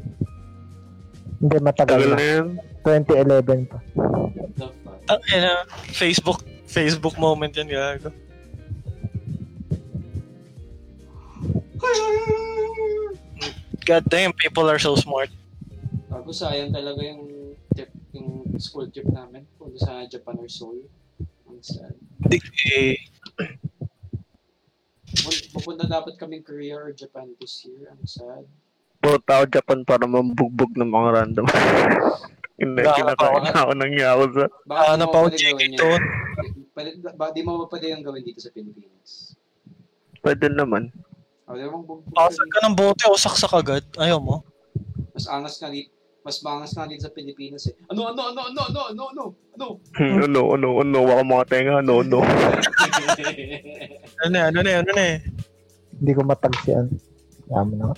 Hindi, 1.37 1.57
matagal 1.61 2.01
Tagal 2.01 2.17
na. 2.17 2.21
yan. 2.21 2.47
2011 2.85 3.71
pa. 3.71 3.79
Ang 5.07 5.21
ina, 5.31 5.53
Facebook, 5.93 6.43
Facebook 6.67 7.15
moment 7.17 7.53
yan, 7.53 7.69
gago. 7.71 8.11
God 13.87 14.05
damn, 14.11 14.33
people 14.35 14.67
are 14.67 14.83
so 14.83 14.97
smart. 14.97 15.31
Bago 16.17 16.33
sayang 16.33 16.73
talaga 16.73 17.05
yung 17.05 17.53
trip, 17.77 17.93
yung 18.17 18.49
school 18.57 18.89
trip 18.89 19.05
namin. 19.13 19.45
Punta 19.61 19.77
sa 19.85 20.01
Japan 20.09 20.41
or 20.41 20.49
Seoul. 20.49 20.89
Ang 21.45 21.61
sad. 21.61 21.93
Di, 22.25 22.41
eh, 22.73 22.97
Pupunta 25.53 25.85
dapat 25.85 26.17
kaming 26.17 26.41
Korea 26.41 26.81
or 26.81 26.97
Japan 26.97 27.29
this 27.37 27.69
year. 27.69 27.93
Ang 27.93 28.09
sad. 28.09 28.49
Punta 29.05 29.29
ako 29.29 29.45
Japan 29.61 29.79
para 29.85 30.09
mambugbog 30.09 30.73
ng 30.73 30.89
mga 30.89 31.09
random. 31.21 31.45
Hindi, 32.65 32.81
pa 32.81 33.37
na 33.45 33.53
ako 33.53 33.73
ng 33.77 33.93
yakuza. 34.01 34.45
Baka 34.65 34.97
gawin 34.97 35.77
ito. 35.77 35.85
yun. 35.85 36.03
Pwede, 36.73 36.91
ba, 37.13 37.29
di 37.29 37.45
mo 37.45 37.61
ba 37.61 37.69
pwede 37.77 37.93
yung 37.93 38.01
gawin 38.01 38.25
dito 38.25 38.41
sa 38.41 38.49
Pilipinas? 38.49 39.37
Pwede 40.25 40.49
naman. 40.49 40.89
O, 41.45 41.53
di 41.53 41.69
mo 41.69 42.01
Pasag 42.17 42.49
ka 42.49 42.65
ng 42.65 42.73
bote 42.73 43.05
o 43.05 43.21
saksak 43.21 43.53
agad. 43.53 43.85
Ayaw 44.01 44.17
mo. 44.17 44.41
Mas 45.13 45.29
angas 45.29 45.61
nga 45.61 45.69
dito. 45.69 45.96
Mas 46.27 46.43
maangas 46.43 46.75
nga 46.75 46.91
dito 46.91 47.07
sa 47.07 47.15
Pilipinas 47.15 47.71
eh. 47.71 47.79
Ano, 47.87 48.11
ano, 48.11 48.35
ano, 48.35 48.51
ano, 48.51 48.61
ano, 48.67 48.81
ano, 48.91 49.03
ano, 49.15 49.25
ano? 49.55 49.79
Hmm, 49.95 50.27
ano, 50.27 50.59
ano, 50.59 50.83
ano, 50.83 50.99
waka 51.07 51.23
mga 51.23 51.47
tenga, 51.47 51.79
ano, 51.79 52.03
ano. 52.03 52.19
Ano 54.27 54.33
na, 54.33 54.51
ano 54.51 54.59
na, 54.65 54.83
ano 54.83 54.91
na 54.91 55.05
eh. 55.07 55.23
Hindi 55.95 56.13
ko 56.19 56.27
matag 56.27 56.57
siya. 56.67 56.83
Yaman 57.55 57.79
na. 57.79 57.95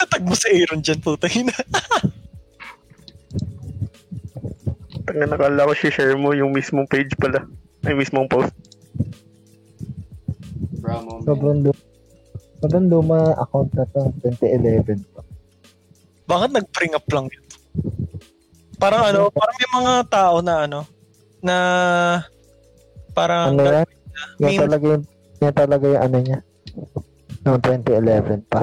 Tatag 0.00 0.24
mo 0.24 0.32
sa 0.32 0.48
Aaron 0.48 0.80
dyan, 0.80 1.02
puta 1.04 1.28
ina. 1.28 1.52
Tanga 5.06 5.26
nakala 5.28 5.68
ko 5.68 5.76
share 5.76 6.16
mo 6.16 6.32
yung 6.32 6.56
mismong 6.56 6.88
page 6.88 7.12
pala. 7.20 7.44
Ay, 7.84 7.92
mismong 7.92 8.32
post. 8.32 8.56
Bro, 10.80 11.04
moment. 11.04 11.26
Sobrang 11.28 11.60
luma. 11.68 11.82
Sobrang 12.64 12.86
luma 12.88 13.18
account 13.44 13.70
na 13.76 13.84
to. 13.92 14.08
2011 14.24 15.04
pa. 15.12 15.20
Bakit 16.26 16.50
nag-bring 16.52 16.94
up 16.98 17.06
lang 17.10 17.26
yun? 17.30 17.44
Parang 18.76 19.02
ano, 19.08 19.32
parang 19.32 19.56
may 19.56 19.70
mga 19.72 19.94
tao 20.12 20.36
na 20.44 20.54
ano, 20.68 20.80
na 21.40 21.56
parang 23.16 23.56
Ano 23.56 23.62
yan? 23.64 23.88
Yan 24.42 24.50
meme. 24.52 24.60
talaga 24.68 24.84
yung, 24.84 25.04
yan 25.40 25.54
talaga 25.54 25.84
yung 25.86 26.02
ano 26.02 26.16
niya. 26.20 26.38
Noong 27.46 27.62
2011 27.62 28.52
pa. 28.52 28.60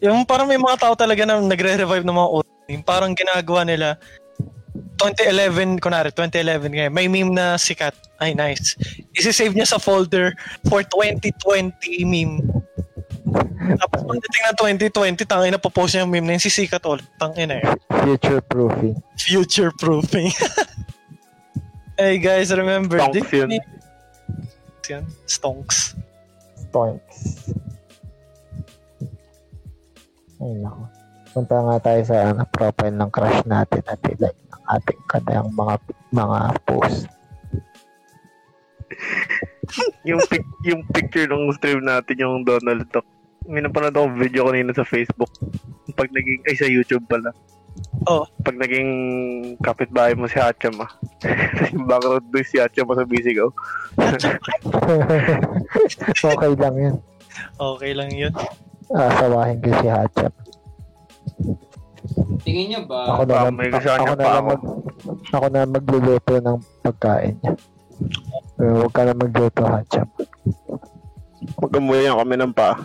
Yung 0.00 0.20
parang 0.28 0.48
may 0.48 0.60
mga 0.60 0.76
tao 0.80 0.94
talaga 0.96 1.22
na 1.24 1.40
nagre-revive 1.40 2.04
ng 2.04 2.16
mga 2.18 2.30
old 2.30 2.48
meme. 2.68 2.84
Parang 2.84 3.12
ginagawa 3.16 3.64
nila 3.64 3.96
2011, 5.00 5.80
kunwari, 5.80 6.12
2011 6.12 6.76
ngayon, 6.76 6.92
may 6.92 7.08
meme 7.08 7.32
na 7.32 7.56
sikat. 7.56 7.96
Ay, 8.20 8.36
nice. 8.36 8.76
Isi-save 9.16 9.56
niya 9.56 9.64
sa 9.64 9.80
folder 9.80 10.36
for 10.68 10.84
2020 10.84 11.72
meme. 12.04 12.44
Tapos 13.76 14.00
pagdating 14.08 14.42
ng 14.48 14.56
2020, 14.88 15.28
tangin 15.28 15.52
na 15.54 15.60
popost 15.60 15.92
niya 15.94 16.02
yung 16.04 16.12
meme 16.12 16.26
na 16.26 16.34
yun, 16.36 16.42
sisikat 16.42 16.82
ulit. 16.88 17.06
Tangin 17.20 17.52
na 17.52 17.56
yun. 17.60 17.76
Future 18.02 18.40
proofing. 18.40 18.96
Future 19.20 19.70
proofing. 19.76 20.32
hey 22.00 22.16
guys, 22.16 22.48
remember, 22.50 22.98
Stonks 22.98 23.14
this 23.14 23.28
yun. 23.30 23.50
Stonks. 25.28 25.78
Stonks. 26.58 27.18
Ay 30.40 30.52
nako. 30.58 30.82
Punta 31.30 31.56
nga 31.62 31.76
tayo 31.78 32.02
sa 32.02 32.16
ano, 32.34 32.42
profile 32.50 32.96
ng 32.98 33.10
crush 33.14 33.42
natin 33.46 33.86
at 33.86 34.02
like 34.18 34.34
ng 34.34 34.64
ating 34.66 35.02
kanayang 35.06 35.50
mga 35.54 35.74
mga 36.10 36.38
post. 36.66 37.06
yung, 40.08 40.20
pic, 40.26 40.44
yung 40.64 40.82
picture 40.90 41.28
ng 41.28 41.52
stream 41.56 41.84
natin, 41.84 42.16
yung 42.18 42.42
Donald 42.42 42.84
Duck. 42.90 43.06
May 43.48 43.64
napanood 43.64 43.96
ako 43.96 44.20
video 44.20 44.46
kanina 44.46 44.72
sa 44.76 44.84
Facebook. 44.84 45.32
Pag 45.96 46.12
naging, 46.12 46.40
ay 46.46 46.56
sa 46.56 46.68
YouTube 46.68 47.04
pala. 47.08 47.32
Oh. 48.08 48.24
Pag 48.42 48.56
naging 48.56 48.90
kapitbahay 49.60 50.16
mo 50.16 50.26
si 50.26 50.40
Hacham 50.40 50.82
ah. 50.82 50.90
yung 51.72 51.86
background 51.86 52.26
doon 52.28 52.46
si 52.46 52.56
Hacham 52.58 52.90
sa 52.92 53.06
Bisigaw. 53.06 53.48
okay 56.34 56.52
lang 56.56 56.76
yun. 56.76 56.96
Okay 57.56 57.92
lang 57.94 58.10
yun. 58.12 58.32
Asawahin 58.90 59.62
ko 59.62 59.70
si 59.80 59.88
Hachap. 59.88 60.32
Tingin 62.42 62.66
niyo 62.72 62.80
ba? 62.88 63.16
Ako 63.16 63.22
na 63.28 63.34
lang, 63.46 63.54
may 63.54 63.70
ako, 63.70 64.12
na 64.16 64.24
lang 64.24 64.44
ako. 64.44 64.48
mag, 64.48 64.62
ako 65.30 65.46
na 65.52 65.60
magluluto 65.68 66.34
ng 66.40 66.58
pagkain 66.80 67.36
niya. 67.44 67.52
Uh, 68.60 68.84
huwag 68.84 68.92
ka 68.92 69.08
na 69.08 69.16
magluto, 69.16 69.62
Hachap. 69.64 70.08
Magamuyan 71.60 72.16
kami 72.20 72.34
ng 72.36 72.52
pa. 72.52 72.76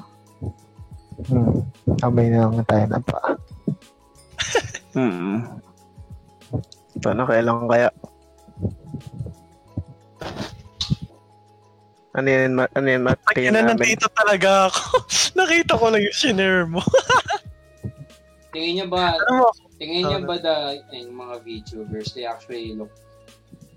Hmm. 1.28 1.64
Amoy 2.04 2.28
na 2.28 2.48
lang 2.48 2.64
tayo 2.68 2.86
na 2.90 3.00
pa. 3.00 3.20
Hmm. 4.96 5.44
Paano 7.04 7.28
kailan 7.28 7.68
kaya? 7.68 7.92
Ano 12.16 12.28
yan, 12.32 12.56
ma- 12.56 12.72
ano 12.72 12.88
yan, 12.88 13.04
Matt? 13.04 13.20
Ina 13.36 13.60
namin. 13.60 13.76
nandito 13.76 14.08
talaga 14.16 14.72
ako. 14.72 15.04
Nakita 15.40 15.76
ko 15.76 15.92
lang 15.92 16.00
yung 16.00 16.16
shinare 16.16 16.64
mo. 16.64 16.80
Tingin 18.56 18.72
niyo 18.80 18.88
ba, 18.88 19.20
Ano 19.20 19.32
mo? 19.44 19.48
tingin 19.76 20.08
niyo 20.08 20.20
ba 20.24 20.40
the 20.40 20.56
yung 20.96 21.12
mga 21.12 21.44
VTubers, 21.44 22.16
they 22.16 22.24
actually 22.24 22.72
look 22.72 22.96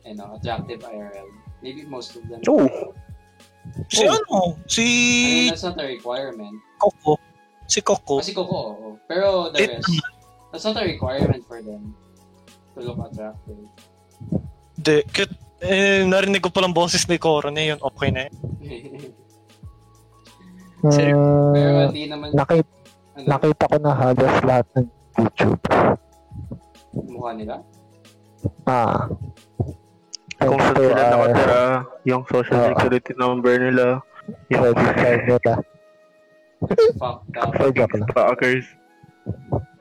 you 0.09 0.17
know, 0.17 0.35
attractive 0.35 0.81
IRL? 0.81 1.29
Maybe 1.61 1.85
most 1.85 2.17
of 2.17 2.25
them. 2.25 2.41
Oo. 2.49 2.97
Si 3.93 4.09
ano? 4.09 4.57
Si 4.65 4.81
I 4.81 5.29
mean, 5.29 5.49
that's 5.53 5.67
not 5.67 5.77
a 5.77 5.85
requirement. 5.85 6.57
Coco. 6.81 7.21
Si 7.69 7.85
Coco. 7.85 8.25
Kasi 8.25 8.33
Coco, 8.33 8.59
oo. 8.73 8.89
Pero 9.05 9.53
the 9.53 9.61
Lit 9.61 9.71
rest, 9.77 10.01
that's 10.49 10.65
not 10.65 10.81
a 10.81 10.85
requirement 10.89 11.45
for 11.45 11.61
them 11.61 11.93
to 12.73 12.79
look 12.81 12.97
attractive. 13.05 13.61
De, 14.79 15.05
kit, 15.13 15.29
eh, 15.61 16.07
narinig 16.07 16.41
ko 16.41 16.49
palang 16.49 16.73
boses 16.73 17.05
ni 17.05 17.21
Coro 17.21 17.53
na 17.53 17.61
yun. 17.61 17.79
Okay 17.83 18.09
na 18.09 18.25
yun. 18.25 18.35
Sir, 20.89 21.11
Pero 21.53 21.69
Hmm, 21.75 21.91
hindi 21.91 22.07
naman, 22.07 22.31
nakita, 22.31 22.71
ano, 23.19 23.27
nakita 23.27 23.65
ko 23.67 23.77
na 23.83 23.93
halos 23.93 24.35
lahat 24.47 24.67
ng 24.79 24.87
YouTube. 25.19 25.63
mukha 27.09 27.31
nila. 27.35 27.55
Ah. 28.63 29.11
Kung 30.39 30.61
saan 30.63 30.75
sila 30.79 30.95
our 30.95 31.31
nakatira, 31.35 31.65
yung 32.07 32.23
social 32.31 32.59
Oo. 32.63 32.67
security 32.75 33.13
number 33.19 33.55
nila, 33.59 33.87
yung 34.51 34.61
credit 34.71 34.95
card 34.95 35.23
nila. 35.27 35.53
Fucked 36.99 37.37
up. 37.39 37.51
So, 37.59 37.71
joke 37.75 37.95
lang. 37.95 38.11
stalkers. 38.11 38.67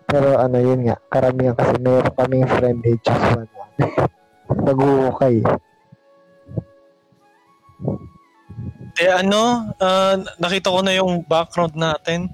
Pero 0.07 0.29
ano 0.39 0.57
yun 0.57 0.87
nga, 0.87 0.95
karamihan 1.11 1.53
kasi 1.53 1.75
meron 1.83 2.13
kaming 2.15 2.47
friend 2.47 2.79
ages 2.85 3.17
pa 3.17 3.43
na 3.43 3.43
nag-uukay. 4.47 5.35
De, 8.97 9.05
ano? 9.13 9.73
ah, 9.77 10.15
nakita 10.41 10.73
ko 10.73 10.79
na 10.81 10.95
yung 10.95 11.21
background 11.27 11.77
natin. 11.77 12.33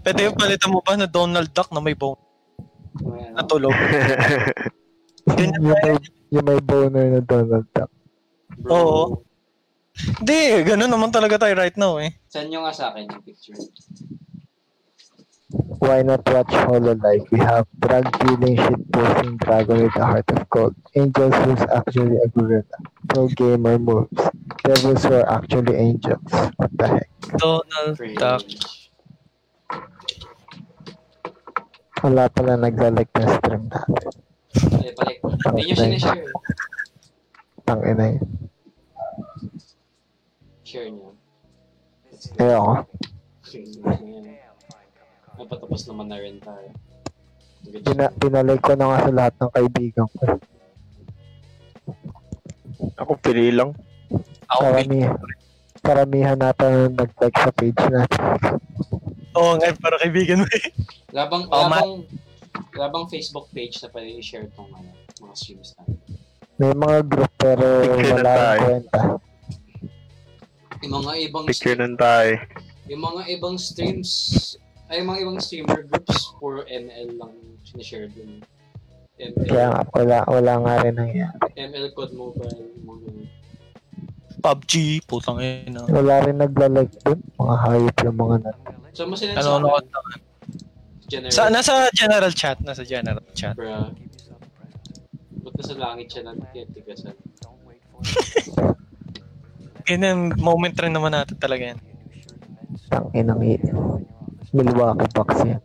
Pwede 0.00 0.30
yung 0.30 0.38
palitan 0.38 0.72
mo 0.72 0.80
ba 0.80 0.96
na 0.96 1.04
Donald 1.10 1.52
Duck 1.52 1.68
na 1.74 1.82
may 1.84 1.92
bone 1.92 2.16
May 3.02 3.28
na? 5.28 5.36
Ganyan 5.36 5.62
yung, 5.62 5.80
may, 5.84 5.94
yung 6.32 6.46
may 6.48 6.60
boner 6.64 7.06
na 7.12 7.20
Donald 7.20 7.68
Duck. 7.76 7.92
bro. 8.58 8.70
Oo. 8.72 9.02
Hindi, 9.98 10.62
ganun 10.62 10.90
naman 10.90 11.10
talaga 11.10 11.42
tayo 11.42 11.54
right 11.58 11.74
now 11.74 11.98
eh. 11.98 12.14
Send 12.30 12.54
nyo 12.54 12.62
nga 12.62 12.72
sa 12.72 12.94
akin 12.94 13.10
yung 13.10 13.22
picture. 13.26 13.58
Why 15.80 16.04
not 16.04 16.28
watch 16.28 16.52
Hololive? 16.52 17.24
We 17.32 17.40
have 17.40 17.64
drug 17.80 18.04
dealing 18.20 18.60
shit 18.60 18.82
posting 18.92 19.40
dragon 19.40 19.88
with 19.88 19.96
a 19.96 20.04
heart 20.04 20.28
of 20.28 20.44
gold. 20.52 20.76
Angels 20.92 21.32
who's 21.40 21.64
actually 21.72 22.20
a 22.20 22.28
gorilla. 22.28 22.76
Pro 23.08 23.32
gamer 23.32 23.78
moves. 23.80 24.12
Devils 24.60 25.02
who 25.08 25.14
are 25.16 25.28
actually 25.32 25.74
angels. 25.74 26.20
What 26.60 26.70
the 26.76 26.86
heck? 27.00 27.10
Donald. 27.40 27.96
Duck. 28.20 28.44
Wala 32.04 32.28
pala 32.28 32.54
naglalike 32.60 33.10
ng 33.16 33.30
stream 33.40 33.62
natin. 33.72 34.27
Eh, 34.56 34.92
balik. 34.94 35.18
Hindi 35.20 35.62
nyo 35.62 35.76
sinishare. 35.76 36.24
Tang 37.62 37.82
ina 37.84 38.04
yun. 38.08 38.24
Share 40.64 40.88
nyo. 40.88 41.12
Ayoko. 42.36 42.74
Napatapos 45.38 45.82
naman 45.86 46.06
na 46.08 46.18
rin 46.18 46.40
tayo. 46.40 46.68
Pina, 47.68 48.08
pinalike 48.16 48.64
ko 48.64 48.72
na 48.74 48.86
nga 48.88 48.98
sa 49.04 49.12
lahat 49.12 49.34
ng 49.36 49.52
kaibigan 49.52 50.06
ko. 50.08 50.22
Ako 52.96 53.12
pili 53.18 53.52
lang. 53.52 53.74
Ako, 54.48 54.60
Karamihan. 54.64 55.14
Karamihan 55.78 56.38
natin 56.38 56.96
nag-like 56.96 57.38
sa 57.38 57.52
page 57.52 57.82
natin. 57.86 58.20
Oo 59.36 59.54
nga, 59.60 59.70
para 59.78 59.96
kaibigan 60.00 60.42
mo 60.42 60.46
eh. 60.50 60.72
Labang, 61.14 61.46
Oh, 61.48 61.68
ma- 61.70 61.84
labang, 62.48 62.72
labang 62.74 63.04
Facebook 63.08 63.46
page 63.50 63.80
na 63.80 63.88
pwede 63.90 64.18
i-share 64.18 64.48
tong 64.54 64.70
ano, 64.72 64.90
mga 65.20 65.34
streams 65.34 65.74
natin. 65.76 65.96
May 66.58 66.74
mga 66.74 66.98
group 67.06 67.32
pero 67.36 67.66
Picture 67.86 68.14
wala 68.18 68.32
tayo. 68.34 68.60
kwenta. 68.60 69.00
Yung 70.78 70.92
mga 71.02 71.12
ibang 71.22 71.44
Picture 71.46 71.78
ng 71.78 71.96
tayo. 71.96 72.32
yung 72.88 73.02
mga 73.04 73.22
ibang 73.28 73.56
streams 73.60 74.10
ay 74.88 75.04
yung 75.04 75.08
mga 75.12 75.20
ibang 75.20 75.38
streamer 75.38 75.80
groups 75.84 76.32
puro 76.40 76.64
ML 76.64 77.08
lang 77.14 77.34
sinishare 77.62 78.08
dun. 78.08 78.40
ML, 79.18 79.44
Kaya 79.44 79.66
nga, 79.68 79.82
wala, 79.92 80.16
wala 80.24 80.52
nga 80.62 80.72
rin 80.86 80.94
nangyari. 80.94 81.36
ML 81.58 81.90
Code 81.92 82.14
Mobile, 82.14 82.54
mga. 82.80 83.08
PUBG, 84.38 84.72
putang 85.04 85.42
ina. 85.42 85.82
Wala 85.90 86.22
rin 86.22 86.38
nagla-like 86.38 86.94
dun. 87.02 87.18
Mga 87.34 87.54
hayop 87.58 87.96
yung 88.06 88.16
mga 88.16 88.36
na. 88.46 88.50
So, 88.94 89.04
mas 89.04 89.20
Nanonood 89.20 89.82
akin, 89.82 89.90
naman. 89.90 90.18
General, 91.08 91.32
Sa, 91.32 91.48
nasa 91.48 91.88
general 91.96 92.32
chat, 92.32 92.60
nasa 92.60 92.84
general 92.84 93.24
chat. 93.32 93.56
bruh. 93.56 93.88
Ba't 95.42 95.52
nasa 95.56 95.74
langit 95.74 96.06
siya 96.12 96.28
ng 96.28 96.38
tiyatigasan? 96.52 97.16
Ganyan, 99.88 100.36
moment 100.46 100.76
rin 100.76 100.92
naman 100.92 101.16
natin 101.16 101.36
talaga 101.40 101.72
yan. 101.74 101.78
Tang 102.92 103.08
inang 103.12 103.40
i- 103.42 103.60
Milwaukee 104.52 105.08
Bucks 105.12 105.40
yan. 105.44 105.60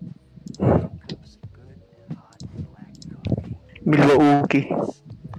Milwaukee. 3.84 4.68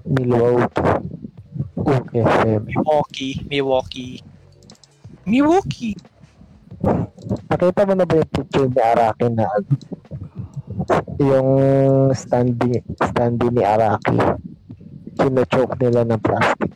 Milwaukee. 0.05 0.93
Okay, 1.85 2.21
FM. 2.23 2.63
Milwaukee, 2.69 3.35
Milwaukee. 3.49 4.15
Milwaukee. 5.25 5.97
Nakita 7.49 7.81
mo 7.89 7.93
na 7.97 8.05
ba 8.05 8.15
yung 8.21 8.31
picture 8.31 8.69
ni 8.69 8.81
Araki 8.81 9.27
na 9.33 9.47
yung 11.23 11.49
standing 12.13 12.83
standing 12.99 13.53
ni 13.55 13.63
Araki 13.63 14.19
sino-choke 15.15 15.79
nila 15.79 16.03
ng 16.03 16.21
plastic 16.21 16.73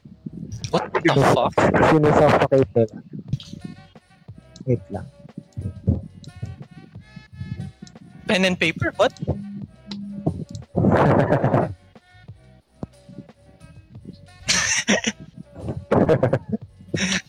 What 0.71 0.87
the 0.95 1.13
fuck? 1.35 1.53
sinusuffocate 1.91 2.71
nila 2.79 2.97
wait 4.65 4.83
lang 4.95 5.07
Pen 8.29 8.45
and 8.45 8.61
paper? 8.61 8.93
What? 9.01 9.17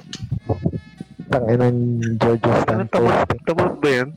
Tanginan 1.30 1.76
Jojo 2.18 2.50
Ano 2.50 2.62
stand 2.66 2.90
tamad? 2.90 3.30
Tamad 3.46 3.74
ba 3.78 3.90
yan? 3.90 4.10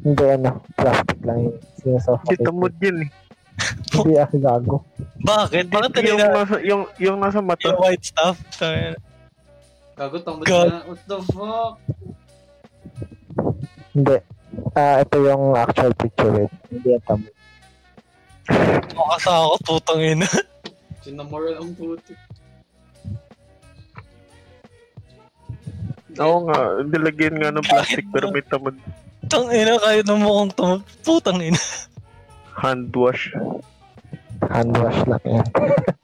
Hindi 0.00 0.24
ano, 0.28 0.50
plastic 0.76 1.18
lang 1.24 1.38
yun. 1.40 1.54
Hindi 1.56 1.80
Sinusuffocate. 1.80 2.44
tamad 2.44 2.74
yan 2.80 2.96
eh. 3.00 3.10
Hindi 3.92 4.12
ako 4.16 4.36
gago. 4.40 4.76
Bakit? 5.20 5.64
Bakit 5.68 5.90
yung, 5.92 5.96
talaga 5.96 6.24
nasa, 6.32 6.56
yung, 6.64 6.82
yung 6.96 7.16
nasa 7.20 7.40
mata. 7.44 7.64
yung 7.68 7.80
white 7.80 8.04
stuff? 8.04 8.36
Gago 9.96 10.16
tong 10.24 10.40
God. 10.44 10.68
na. 10.68 10.80
What 10.88 11.00
the 11.04 11.18
fuck? 11.28 11.74
Hindi. 13.92 14.16
Ah, 14.72 15.04
ito 15.04 15.16
yung 15.20 15.44
actual 15.56 15.92
picture 15.96 16.48
it. 16.48 16.52
Hindi 16.72 16.88
yan 16.96 17.02
tamo. 17.04 17.28
Makasa 18.96 19.30
ako, 19.30 19.54
putang 19.64 20.00
ina. 20.02 20.28
Sinamoral 21.04 21.60
ang 21.60 21.72
puto. 21.76 22.12
Oo 26.16 26.38
nga, 26.44 26.58
nilagyan 26.82 27.36
nga 27.36 27.50
ng 27.50 27.62
plastic 27.62 28.04
pero 28.10 28.28
may 28.28 28.42
tamad. 28.42 28.74
Tang 29.26 29.46
ina, 29.46 29.78
kahit 29.78 30.04
na 30.04 30.16
mukhang 30.16 30.50
tum- 30.52 30.84
putang 31.00 31.38
ina. 31.38 31.60
Hand 32.52 32.90
wash. 32.92 33.30
Hand 34.44 34.74
wash 34.74 35.00
lang 35.06 35.22
yan. 35.24 35.46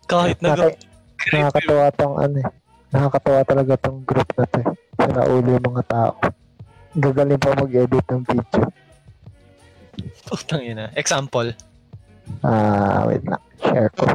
Kahit 0.06 0.38
na 0.38 0.54
Naka- 0.54 0.78
nakakatawa 1.26 1.86
tong 1.92 2.16
ano 2.16 2.36
eh. 2.38 2.48
Nakakatawa 2.88 3.40
talaga 3.42 3.72
tong 3.78 4.00
group 4.02 4.28
na 4.36 4.46
to 4.46 4.58
eh. 4.58 4.68
Sira 4.96 5.22
ulo 5.26 5.48
yung 5.50 5.66
mga 5.66 5.84
tao. 5.84 6.14
Gagaling 6.94 7.36
pa 7.36 7.52
mag-edit 7.52 8.06
ng 8.06 8.22
video. 8.22 8.62
putang 10.26 10.62
ina. 10.62 10.90
Example. 10.92 11.50
Ah, 12.40 13.06
wait 13.06 13.22
lang. 13.22 13.42
Share 13.58 13.90
ko. 13.92 14.06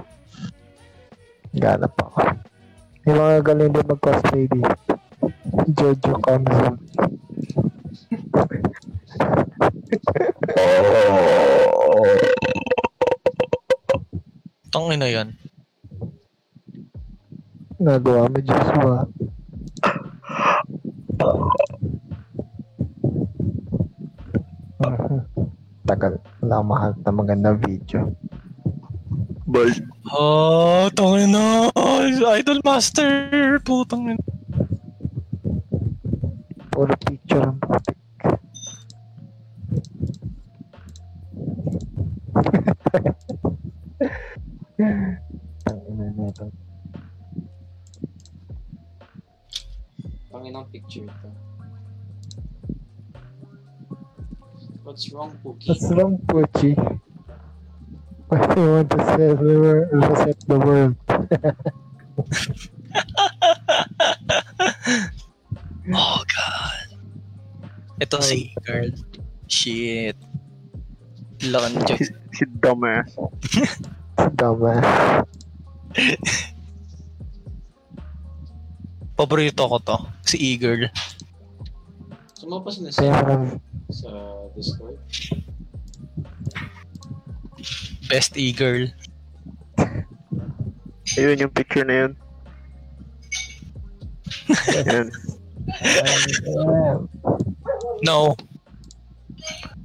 Ganap 1.51 1.93
ako. 1.97 2.19
May 3.01 3.13
mga 3.13 3.37
galing 3.43 3.71
din 3.71 3.87
mag-cosplay 3.87 4.45
dito. 4.45 4.75
Jojo 5.51 6.13
Kamzon. 6.23 6.75
Tang 14.71 14.87
ina 14.91 15.07
yan. 15.11 15.35
Nagawa 17.81 18.31
mo, 18.31 18.39
Joshua. 18.39 18.97
tagal. 25.91 26.17
Wala 26.41 26.53
akong 26.57 26.69
mahal 26.71 26.91
na 27.03 27.11
magandang 27.11 27.57
video. 27.61 27.99
Bold. 29.45 29.77
Oh, 30.09 30.87
tangin 30.95 31.35
na. 31.35 31.69
Idol 32.39 32.63
Master. 32.63 33.59
Putang 33.61 34.15
ina. 34.15 34.40
Puro 36.71 36.95
picture 37.03 37.43
ang 37.43 37.59
putik. 37.59 37.99
Tangina 45.67 46.05
na 46.15 46.23
ito. 46.31 46.47
Panginang 50.31 50.65
picture 50.71 51.05
to. 51.05 51.29
What's 54.87 55.11
wrong, 55.13 55.37
Pookie? 55.43 55.69
What's 55.69 55.91
wrong, 55.93 56.17
Puchi? 56.25 56.73
Why 58.31 58.39
do 58.55 58.61
you 58.61 58.71
want 58.71 58.89
to 58.91 58.97
set 59.05 59.37
the 59.37 59.55
world? 59.59 59.87
Reset 59.91 60.39
the 60.47 60.57
world? 60.57 60.95
Oh, 65.93 66.23
God. 66.23 66.60
Ito 68.01 68.17
si 68.17 68.49
girl. 68.65 68.89
Shit. 69.45 70.17
Lakan 71.45 71.85
Si, 71.85 72.09
si 72.09 72.43
dumbass. 72.57 73.13
Dama. 74.37 74.81
Paborito 79.13 79.69
ko 79.69 79.77
to. 79.81 79.97
Si 80.25 80.37
e-girl. 80.37 80.89
Sumabas 82.33 82.81
na 82.81 82.89
parang 82.89 83.61
sa 83.93 84.09
Discord. 84.57 84.97
Best 88.09 88.33
e-girl. 88.33 88.89
Ayun 91.21 91.43
yung 91.45 91.53
picture 91.53 91.85
na 91.85 92.07
yun. 92.07 92.11
Ayun. 94.73 95.07
No. 98.01 98.33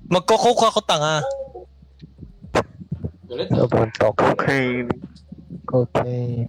Magko-coke 0.09 0.65
ako 0.71 0.81
tanga. 0.87 1.21
Galit 3.27 3.51
ah. 3.53 3.57
sobrang. 3.61 3.91
Cocaine. 3.97 4.91
Cocaine. 5.67 6.49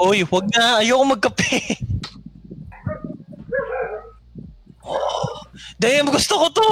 Uy, 0.00 0.24
wag 0.24 0.46
na. 0.56 0.80
Ayoko 0.80 1.04
magkape. 1.04 1.52
Oh, 4.82 5.46
damn, 5.78 6.10
gusto 6.10 6.34
ko 6.42 6.46
to. 6.50 6.68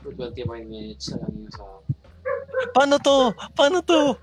For 0.00 0.12
25 0.16 0.64
minutes 0.70 1.12
na 1.12 1.16
lang 1.26 1.34
yung 1.44 1.52
sa... 1.52 1.64
Paano 2.72 2.96
to? 3.02 3.34
Paano 3.52 3.78
to? 3.84 4.16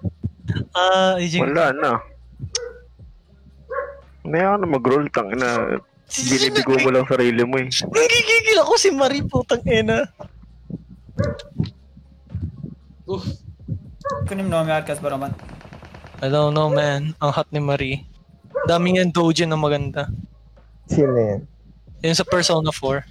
Ah, 0.72 1.20
uh, 1.20 1.42
Wala 1.44 1.76
na. 1.76 1.92
Maya 4.28 4.56
ka 4.56 4.62
na 4.64 4.68
mag-roll, 4.68 5.08
tang 5.12 5.32
na. 5.36 5.80
Binibigo 6.08 6.80
mo 6.80 6.90
lang 6.90 7.06
sarili 7.06 7.44
mo 7.44 7.60
eh. 7.60 7.68
Nagigigil 7.68 8.58
ako 8.64 8.74
si 8.80 8.90
Marie, 8.96 9.28
putang 9.28 9.64
ina. 9.68 10.08
Uff, 13.08 13.24
Kunim 14.28 14.48
no, 14.48 14.64
may 14.64 14.76
arkas 14.76 15.00
ba 15.04 15.12
naman? 15.12 15.36
I 16.24 16.32
don't 16.32 16.56
know, 16.56 16.72
man. 16.72 17.14
Ang 17.20 17.32
hot 17.32 17.48
ni 17.52 17.60
Marie. 17.60 18.08
Daming 18.68 19.04
yan 19.04 19.12
doji 19.12 19.46
na 19.46 19.60
maganda. 19.60 20.08
Sino 20.88 21.16
yan? 21.16 21.44
Yun 22.04 22.16
sa 22.16 22.24
Persona 22.24 22.72
4. 22.72 23.04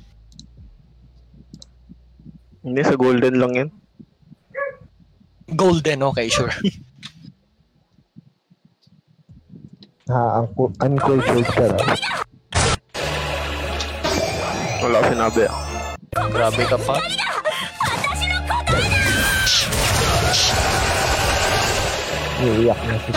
Hindi, 2.66 2.80
sa 2.82 2.96
golden 2.98 3.36
lang 3.38 3.52
yan. 3.54 3.68
Golden, 5.54 6.02
okay, 6.10 6.26
sure. 6.26 6.50
Ha, 10.06 10.38
ang 10.42 10.46
cool, 10.54 10.70
uncultured 10.82 11.46
ka 11.50 11.66
raw. 11.70 11.82
Wala 14.82 14.98
sinabi 15.08 15.42
ah. 15.48 15.56
Grabe 16.32 16.62
ka 16.68 16.78
pa. 16.80 16.96
Iiyak 22.36 22.80
na 22.84 22.96
si 23.00 23.10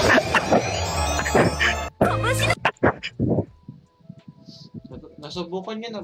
nasubukan 5.19 5.75
niyo 5.77 5.89
na... 5.93 6.01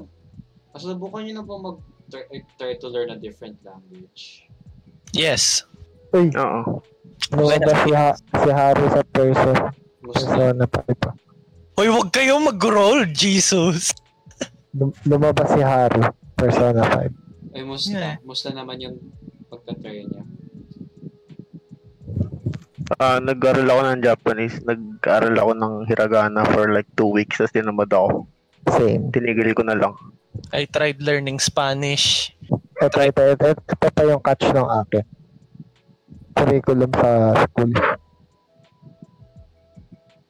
Nasubukan 0.76 1.20
niyo 1.24 1.34
na 1.40 1.44
po 1.48 1.56
mag 1.58 1.78
try, 2.12 2.24
try 2.60 2.72
to 2.78 2.86
learn 2.92 3.10
a 3.10 3.18
different 3.18 3.56
language. 3.64 4.46
Yes. 5.10 5.64
Uy, 6.14 6.30
Oo. 6.36 6.84
lumabas 7.32 7.76
si, 7.82 7.90
ha 7.96 8.14
si 8.14 8.50
Haru 8.52 8.84
sa 8.92 9.02
perso. 9.10 9.52
Gusto 10.04 10.24
Persona 10.30 10.64
pa 10.68 10.80
pa. 10.94 11.10
Hoy, 11.76 11.88
wag 11.90 12.08
kayo 12.14 12.38
mag-roll, 12.38 13.08
Jesus. 13.10 13.90
Lum- 14.76 14.96
lumabas 15.08 15.48
si 15.50 15.60
Haru. 15.64 16.04
Persona 16.36 16.84
5. 16.84 17.12
Ay, 17.56 17.64
musta, 17.64 17.96
Yeah. 17.96 18.16
musta 18.20 18.52
naman 18.52 18.76
yung 18.76 18.96
pagka-try 19.48 20.04
niya. 20.04 20.22
Ah, 23.00 23.18
nag-aral 23.18 23.66
ako 23.66 23.80
ng 23.82 24.02
Japanese. 24.04 24.56
Nag-aral 24.62 25.34
ako 25.34 25.52
ng 25.56 25.74
hiragana 25.88 26.44
for 26.46 26.70
like 26.70 26.86
two 26.94 27.08
weeks. 27.08 27.40
Tapos 27.40 27.56
tinamad 27.56 27.90
ako. 27.90 28.28
Same. 28.70 29.10
Tinigil 29.10 29.56
ko 29.56 29.64
na 29.64 29.74
lang. 29.74 29.96
I 30.52 30.68
tried 30.68 31.00
learning 31.00 31.40
Spanish. 31.40 32.36
Ito, 32.76 33.00
ito, 33.00 33.20
ito, 33.24 33.44
ito, 33.48 33.62
ito 33.64 33.86
pa 33.88 34.02
yung 34.04 34.20
catch 34.20 34.52
ng 34.52 34.68
akin. 34.84 35.04
Curriculum 36.36 36.92
sa 36.92 37.10
school. 37.48 37.72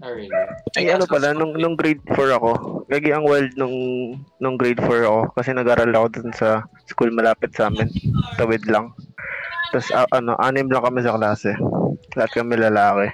Ah, 0.07 0.15
really? 0.15 0.31
Ay, 0.79 0.87
ano 0.95 1.03
pala, 1.11 1.35
nung, 1.35 1.59
nung 1.59 1.75
grade 1.75 1.99
4 2.15 2.39
ako, 2.39 2.51
gagi 2.87 3.11
ang 3.11 3.27
wild 3.27 3.51
nung, 3.59 3.75
nung 4.39 4.55
grade 4.55 4.79
4 4.79 5.03
ako 5.03 5.21
kasi 5.35 5.51
nag-aral 5.51 5.91
ako 5.91 6.07
dun 6.15 6.31
sa 6.31 6.63
school 6.87 7.11
malapit 7.11 7.51
sa 7.59 7.67
amin. 7.67 7.91
Tawid 8.39 8.63
lang. 8.71 8.95
Tapos, 9.75 9.91
ah, 9.91 10.07
ano, 10.15 10.39
anim 10.39 10.71
lang 10.71 10.87
kami 10.87 11.03
sa 11.03 11.19
klase. 11.19 11.59
Lahat 12.15 12.31
kami 12.31 12.55
lalaki. 12.55 13.11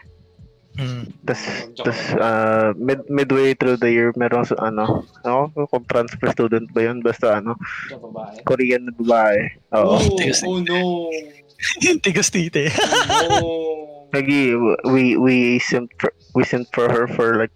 Hmm. 0.77 1.09
Tapos, 1.25 1.45
tapos 1.81 2.01
ah, 2.21 2.77
mid, 2.77 3.01
midway 3.09 3.57
through 3.57 3.81
the 3.81 3.89
year, 3.89 4.13
meron 4.21 4.45
sa, 4.45 4.61
ano, 4.61 5.09
ako, 5.25 5.73
kung 5.73 5.85
transfer 5.89 6.29
student 6.29 6.69
ba 6.77 6.93
yun, 6.93 7.01
basta, 7.01 7.41
ano? 7.41 7.57
Korean 8.45 8.85
na 8.85 8.93
babae. 9.01 9.49
Oo. 9.81 9.97
Oh, 9.97 10.17
Tigas- 10.21 10.45
oh 10.45 10.61
no! 10.61 11.09
Yung 11.81 12.01
tigas 12.05 12.29
tite. 12.29 12.69
Oh 12.69 13.25
no! 13.33 13.49
Gagi, 14.13 14.53
we, 14.93 15.17
we 15.17 15.57
sent 15.57 15.89
for, 15.97 16.13
we 16.35 16.45
sent 16.45 16.69
for 16.73 16.89
her 16.89 17.05
for 17.09 17.37
like 17.37 17.53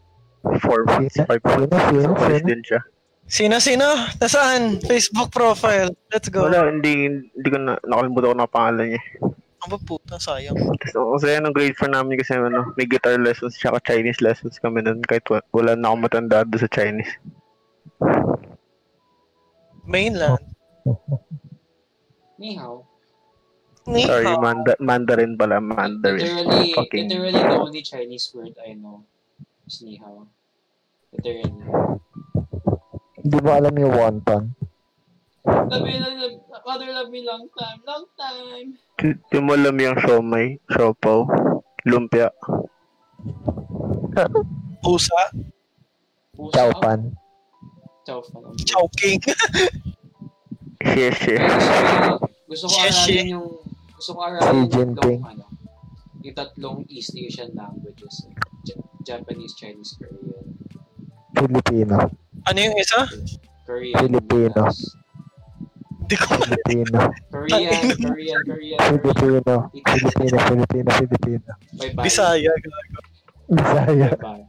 four 0.62 0.84
Sino? 1.10 1.26
five 1.26 1.42
months. 1.42 1.84
Sino? 1.90 2.12
Sino? 2.14 2.46
Din 2.46 2.62
siya. 2.62 2.80
Sino, 3.26 3.58
sino? 3.58 3.86
Nasaan? 4.22 4.78
Facebook 4.86 5.34
profile. 5.34 5.90
Let's 6.14 6.30
go. 6.30 6.46
Wala, 6.46 6.70
hindi, 6.70 7.10
hindi 7.10 7.48
ko 7.50 7.58
na, 7.58 7.74
nakalimutan 7.82 8.30
ko 8.30 8.36
na 8.38 8.46
pangalan 8.46 8.86
niya. 8.94 9.02
Ang 9.66 9.70
ba 9.74 9.78
puta, 9.82 10.14
sayang. 10.14 10.54
Tapos 10.54 10.94
ako 10.94 11.08
kasi 11.18 11.42
nung 11.42 11.50
grade 11.50 11.74
4 11.74 11.90
namin 11.90 12.22
kasi 12.22 12.38
ano, 12.38 12.70
may 12.78 12.86
guitar 12.86 13.18
lessons 13.18 13.58
tsaka 13.58 13.82
Chinese 13.82 14.22
lessons 14.22 14.62
kami 14.62 14.78
nun 14.78 15.02
kahit 15.02 15.26
wa- 15.26 15.42
wala 15.50 15.74
na 15.74 15.90
akong 15.90 16.04
matanda 16.06 16.46
doon 16.46 16.62
sa 16.62 16.70
Chinese. 16.70 17.10
Mainland. 19.82 20.42
Ni 22.38 22.54
hao. 22.54 22.86
Ni 23.86 24.02
Sorry. 24.02 24.26
Manda- 24.42 24.80
Mandarin 24.82 25.38
pala, 25.38 25.62
Mandarin. 25.62 26.18
Literally, 26.18 26.74
Fucking 26.74 27.06
literally 27.06 27.38
the 27.38 27.54
only 27.54 27.82
Chinese 27.86 28.26
word 28.34 28.58
I 28.58 28.74
know 28.74 29.06
is 29.62 29.78
ni 29.86 29.94
hao. 30.02 30.26
Literally. 31.14 31.54
Hindi 33.22 33.38
mo 33.42 33.50
alam 33.54 33.74
yung 33.78 33.94
wonton. 33.94 34.42
Love 35.46 35.82
me, 35.86 35.94
love, 36.02 36.42
mother 36.66 36.90
love 36.90 37.10
me 37.14 37.22
long 37.22 37.46
time, 37.54 37.78
long 37.86 38.06
time. 38.18 38.74
Di 38.98 39.14
di 39.30 39.38
mo 39.38 39.54
alam 39.54 39.78
yung 39.78 39.98
siomay, 40.02 40.58
siopaw, 40.66 41.22
lumpia. 41.86 42.34
Pusa. 44.82 45.14
Pusa. 46.34 46.54
Chow 46.58 46.70
pan. 46.82 47.14
Chow 48.02 48.18
fan. 48.26 48.42
Chowking. 48.66 49.22
Sheshe. 50.90 51.38
Gusto 52.50 52.66
ko 52.66 52.74
aralin 52.82 53.26
yung 53.38 53.46
gusto 53.96 54.10
ko 54.12 54.20
aralin 54.22 54.68
yung 54.68 54.92
tatlong 54.92 55.20
ano, 55.24 55.44
yung 56.20 56.36
tatlong 56.36 56.78
East 56.86 57.12
Asian 57.14 57.50
languages. 57.52 58.26
eh. 58.26 58.32
J- 58.64 58.82
Japanese, 59.02 59.54
Chinese, 59.54 59.96
Korean. 59.96 60.44
Filipino. 61.32 61.96
Ano 62.44 62.58
yung 62.58 62.76
isa? 62.76 63.04
Korean. 63.64 63.98
Filipino. 63.98 64.62
yes. 64.66 64.78
Di 66.06 66.14
ko. 66.14 66.38
Filipino. 66.38 67.00
Korean, 67.30 67.82
Korean, 67.98 68.40
Korean. 68.46 68.78
Filipino. 68.78 69.54
Filipino. 69.74 70.36
Filipino. 70.40 70.88
Filipino. 70.94 71.50
Bye-bye. 71.74 72.04
Bisaya. 72.06 72.52
Bisaya. 73.48 74.08
Bye-bye. 74.12 74.44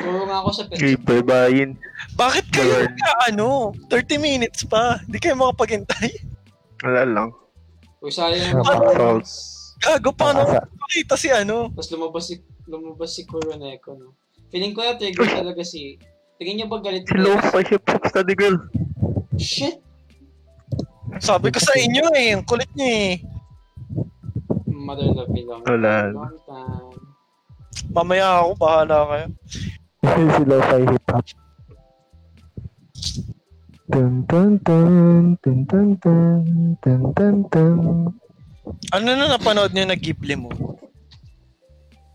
Nga 0.00 0.36
ako 0.36 0.50
sa 0.52 0.62
shop. 0.68 1.00
bye-bye. 1.04 1.68
Bakit 2.14 2.44
kayo 2.48 2.76
ka, 2.86 3.10
ano, 3.28 3.72
30 3.88 4.20
minutes 4.20 4.64
pa? 4.64 5.00
Di 5.04 5.16
kayo 5.16 5.36
makapaghintay? 5.36 6.08
Wala 6.80 7.04
lang. 7.04 7.28
Uy, 8.00 8.08
sayang 8.08 8.64
Napaka-. 8.64 9.20
Gago, 9.80 10.12
paano 10.12 10.44
makita 10.76 11.16
si 11.16 11.32
ano? 11.32 11.72
Tapos 11.72 11.88
lumabas 11.88 12.24
si, 12.28 12.34
lumabas 12.68 13.10
si 13.16 13.24
Kuroneko, 13.24 13.96
no? 13.96 14.12
Feeling 14.52 14.76
ko 14.76 14.84
na 14.84 15.00
trigger 15.00 15.24
talaga 15.24 15.64
si... 15.64 15.96
Tingin 16.36 16.64
niyo 16.64 16.66
ba 16.68 16.80
galit 16.80 17.04
Si 17.04 17.16
Lo-Fi 17.16 17.64
Hip 17.68 17.84
Hop 17.88 18.02
Study 18.08 18.34
Girl. 18.36 18.56
Shit! 19.40 19.80
Sabi 21.20 21.52
ko 21.52 21.60
sa 21.60 21.76
inyo 21.76 22.12
eh, 22.16 22.36
ang 22.36 22.44
kulit 22.44 22.68
niya 22.76 22.88
eh. 22.88 23.12
Mother 24.68 25.12
love 25.12 25.28
me 25.32 25.44
long 25.44 25.60
Wala. 25.64 26.12
long 26.12 26.40
time. 26.48 26.96
Mamaya 27.92 28.40
ako, 28.44 28.50
bahala 28.56 28.96
kayo. 29.08 29.26
si 30.36 30.42
Lo-Fi 30.44 30.80
Hip 30.88 31.06
Hop. 31.08 31.26
Dun 33.90 34.22
dun 34.30 34.50
dun, 34.62 35.34
dun 35.42 35.58
dun 35.66 35.88
dun, 35.98 36.42
dun 36.78 37.02
dun 37.12 37.36
dun. 37.50 37.78
Ano 38.94 39.08
na 39.10 39.34
napanood 39.34 39.74
niyo 39.74 39.90
na 39.90 39.98
Ghibli 39.98 40.38
mo? 40.38 40.50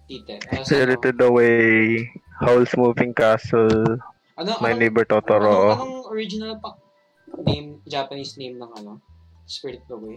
Tite. 0.07 0.39
Ano, 0.47 0.63
Spirited 0.63 1.19
Away. 1.19 1.99
Howl's 2.39 2.71
Moving 2.79 3.11
Castle. 3.11 3.99
ano, 4.35 4.51
My 4.59 4.71
anong- 4.71 4.79
Neighbor 4.79 5.03
Totoro. 5.03 5.75
anong 5.75 6.07
original 6.11 6.59
pa 6.59 6.79
name, 7.43 7.83
Japanese 7.83 8.39
name 8.39 8.55
ng 8.55 8.71
ano? 8.79 9.03
Spirit 9.43 9.83
Away? 9.91 10.15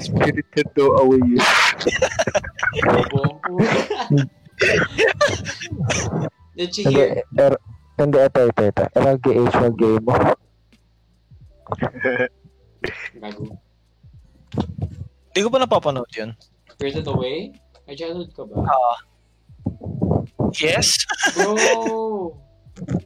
Spirited 0.00 0.68
Away. 0.76 1.20
Bobo. 3.12 3.60
Did 6.56 6.72
you 6.72 6.84
Hindi, 6.88 6.96
hear? 6.96 7.20
er, 7.36 7.54
hindi, 7.96 8.18
ito, 8.18 8.40
ito, 8.44 8.62
ito. 8.62 8.84
LGH 8.92 9.54
wag 9.56 9.74
game 9.74 10.04
mo. 10.04 10.14
Gago. 13.16 13.44
Hindi 15.32 15.40
ko 15.40 15.48
pa 15.48 15.58
napapanood 15.58 16.10
yun. 16.12 16.30
Spirited 16.70 17.08
Away? 17.08 17.52
May 17.84 17.94
childhood 17.94 18.32
ka 18.32 18.44
ba? 18.44 18.64
Yes? 20.56 20.96
Bro! 21.36 22.36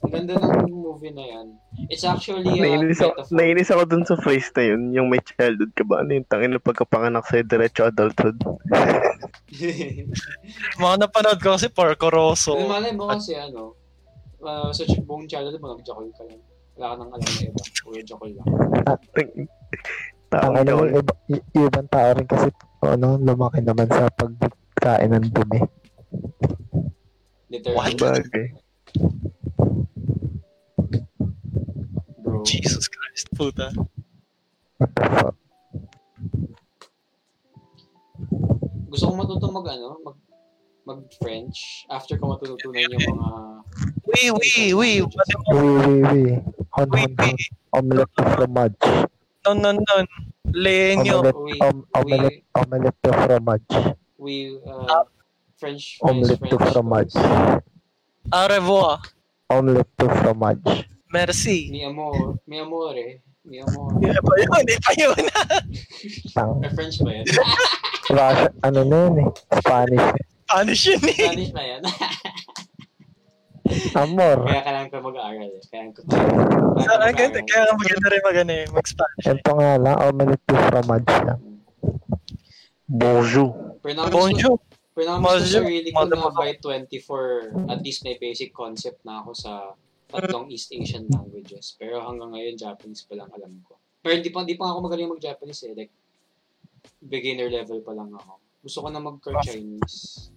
Ang 0.03 0.11
ganda 0.11 0.34
ng 0.34 0.66
movie 0.66 1.14
na 1.14 1.22
yan. 1.22 1.47
It's 1.86 2.03
actually 2.03 2.43
a 2.43 2.59
Nainis 2.59 2.99
ako, 2.99 3.14
metaphor. 3.14 3.34
nainis 3.38 3.70
ako 3.70 3.82
dun 3.86 4.03
sa 4.03 4.18
phrase 4.18 4.51
na 4.59 4.62
yun, 4.66 4.82
yung 4.91 5.07
may 5.07 5.22
childhood 5.22 5.70
ka 5.78 5.86
ba? 5.86 6.03
Ano 6.03 6.11
yung 6.11 6.26
tangin 6.26 6.59
na 6.59 6.59
pagkapanganak 6.59 7.22
sa'yo, 7.30 7.47
diretso 7.47 7.86
adulthood. 7.86 8.34
Mga 10.82 10.97
napanood 10.99 11.38
ko 11.38 11.55
kasi 11.55 11.70
Porco 11.70 12.11
Rosso. 12.11 12.59
Ano 12.59 12.66
malay 12.66 12.91
mo 12.91 13.07
kasi 13.14 13.38
ano, 13.38 13.78
uh, 14.43 14.70
sa 14.72 14.82
ch- 14.84 15.05
buong 15.05 15.28
childhood 15.28 15.61
mo, 15.61 15.76
nag-jokol 15.76 16.09
ka 16.16 16.22
lang. 16.26 16.41
Wala 16.76 16.86
ka 16.86 16.95
nang 16.97 17.11
alam 17.12 17.28
na 17.28 17.43
iba. 17.45 17.62
Puro 17.84 18.01
jokol 18.03 18.30
lang. 18.34 18.47
Ang 18.88 19.49
Taong 20.30 20.55
ano, 20.62 20.70
yun. 20.70 20.78
yung 20.95 21.03
iba, 21.03 21.14
ibang 21.59 21.88
tao 21.91 22.09
rin 22.14 22.26
kasi, 22.28 22.49
ano, 22.86 23.18
lumaki 23.18 23.59
naman 23.61 23.91
sa 23.91 24.07
pagkain 24.14 25.11
ng 25.11 25.26
dumi. 25.34 25.61
Literally. 27.51 27.99
Bagay. 27.99 28.45
Bro. 32.22 32.47
Jesus 32.47 32.86
Christ, 32.86 33.26
puta. 33.34 33.74
What 34.78 34.91
the 34.95 35.03
fuck? 35.18 35.36
Gusto 38.91 39.05
kong 39.07 39.18
matuto 39.18 39.47
mag 39.51 39.66
ano, 39.66 39.99
mag 40.03 40.16
mag 40.86 41.01
French 41.22 41.86
after 41.91 42.18
ko 42.18 42.34
matutunan 42.34 42.91
yung 42.91 43.18
mga 43.18 43.28
Wee, 44.11 44.31
wee, 44.31 44.75
wee. 44.75 45.01
What 45.03 45.29
am- 45.35 45.45
Oui, 45.55 45.71
oui, 45.87 45.99
oui. 46.03 46.25
Hon, 46.75 46.89
Wee, 46.91 47.03
hon, 47.03 47.15
hon. 47.19 47.35
wee. 47.35 47.51
Omelette 47.73 48.15
de 48.19 48.25
fromage. 48.35 48.87
Non, 49.47 49.55
non, 49.63 49.77
non. 49.79 50.05
Leño. 50.53 51.19
Omelette, 51.21 51.37
Oui, 51.39 51.59
om, 51.63 51.77
omelette, 51.95 52.43
omelette 52.55 52.99
de 53.03 53.13
fromage. 53.13 53.77
we 54.19 54.59
uh, 54.67 55.05
French 55.57 55.97
fries, 55.99 56.11
Omelette 56.11 56.41
de 56.41 56.49
French 56.49 56.73
fromage. 56.73 57.13
toast. 57.13 57.63
Au 58.33 58.47
revoir. 58.49 59.01
Omelette 59.51 59.89
de 59.99 60.09
fromage. 60.09 60.87
Merci. 61.13 61.69
Mi 61.71 61.85
amor, 61.85 62.39
mi 62.47 62.59
amore, 62.59 63.21
mi 63.45 63.59
amore. 63.61 63.95
Hindi 63.99 64.19
pa 64.23 64.35
yun, 64.39 64.55
hindi 64.59 64.77
pa 64.79 64.93
yun. 64.99 65.17
Tang, 66.35 66.63
French 66.75 66.99
ba 67.03 67.11
yan? 67.15 67.25
Russia, 68.11 68.51
ano 68.63 68.81
na 68.85 68.97
yun 69.07 69.15
eh. 69.19 69.29
Spanish. 69.59 70.07
Spanish 70.47 70.83
yun 70.87 71.03
eh. 71.07 71.15
Spanish 71.19 71.51
ba 71.55 71.63
yan? 71.63 71.83
Amor. 73.95 74.47
Kaya 74.47 74.61
kailangan 74.66 74.89
ko 74.91 74.97
mag-aaral 75.01 75.51
eh. 75.51 75.62
Kaya 75.71 75.91
ko 75.95 76.01
Sana 76.81 77.12
ganito, 77.14 77.39
kaya 77.47 77.71
maganda 77.77 78.09
rin 78.11 78.23
maganda 78.25 78.55
eh, 78.55 78.66
mag-Spanish. 78.71 79.27
Ito 79.27 79.51
nga 79.55 79.71
lang, 79.79 79.97
omelette 80.01 80.45
de 80.47 80.55
fromage 80.71 81.14
lang. 81.27 81.41
Bonjour. 82.91 83.51
Namin 83.87 84.11
Bonjour. 84.11 84.57
Sa 85.01 85.16
Bonjour. 85.16 85.62
sarili 85.64 85.89
ko 85.95 86.05
na 86.05 86.18
Bonjour. 86.18 86.35
by 86.37 86.51
24, 86.59 87.73
at 87.73 87.81
least 87.81 88.05
may 88.05 88.18
basic 88.21 88.51
concept 88.53 89.01
na 89.07 89.23
ako 89.25 89.31
sa 89.33 89.53
tatlong 90.11 90.51
East 90.51 90.75
Asian 90.75 91.07
languages. 91.09 91.79
Pero 91.79 92.03
hanggang 92.03 92.35
ngayon, 92.35 92.59
Japanese 92.59 93.07
pa 93.07 93.14
lang 93.16 93.31
alam 93.31 93.62
ko. 93.64 93.79
Pero 94.03 94.18
hindi 94.18 94.29
pa, 94.29 94.43
hindi 94.43 94.59
pa 94.59 94.75
ako 94.75 94.79
magaling 94.91 95.09
mag-Japanese 95.14 95.62
eh. 95.71 95.73
Like, 95.73 95.95
beginner 97.01 97.49
level 97.49 97.81
pa 97.81 97.95
lang 97.95 98.11
ako. 98.12 98.33
Gusto 98.66 98.79
ko 98.85 98.89
na 98.93 99.01
mag-Chinese. 99.01 100.29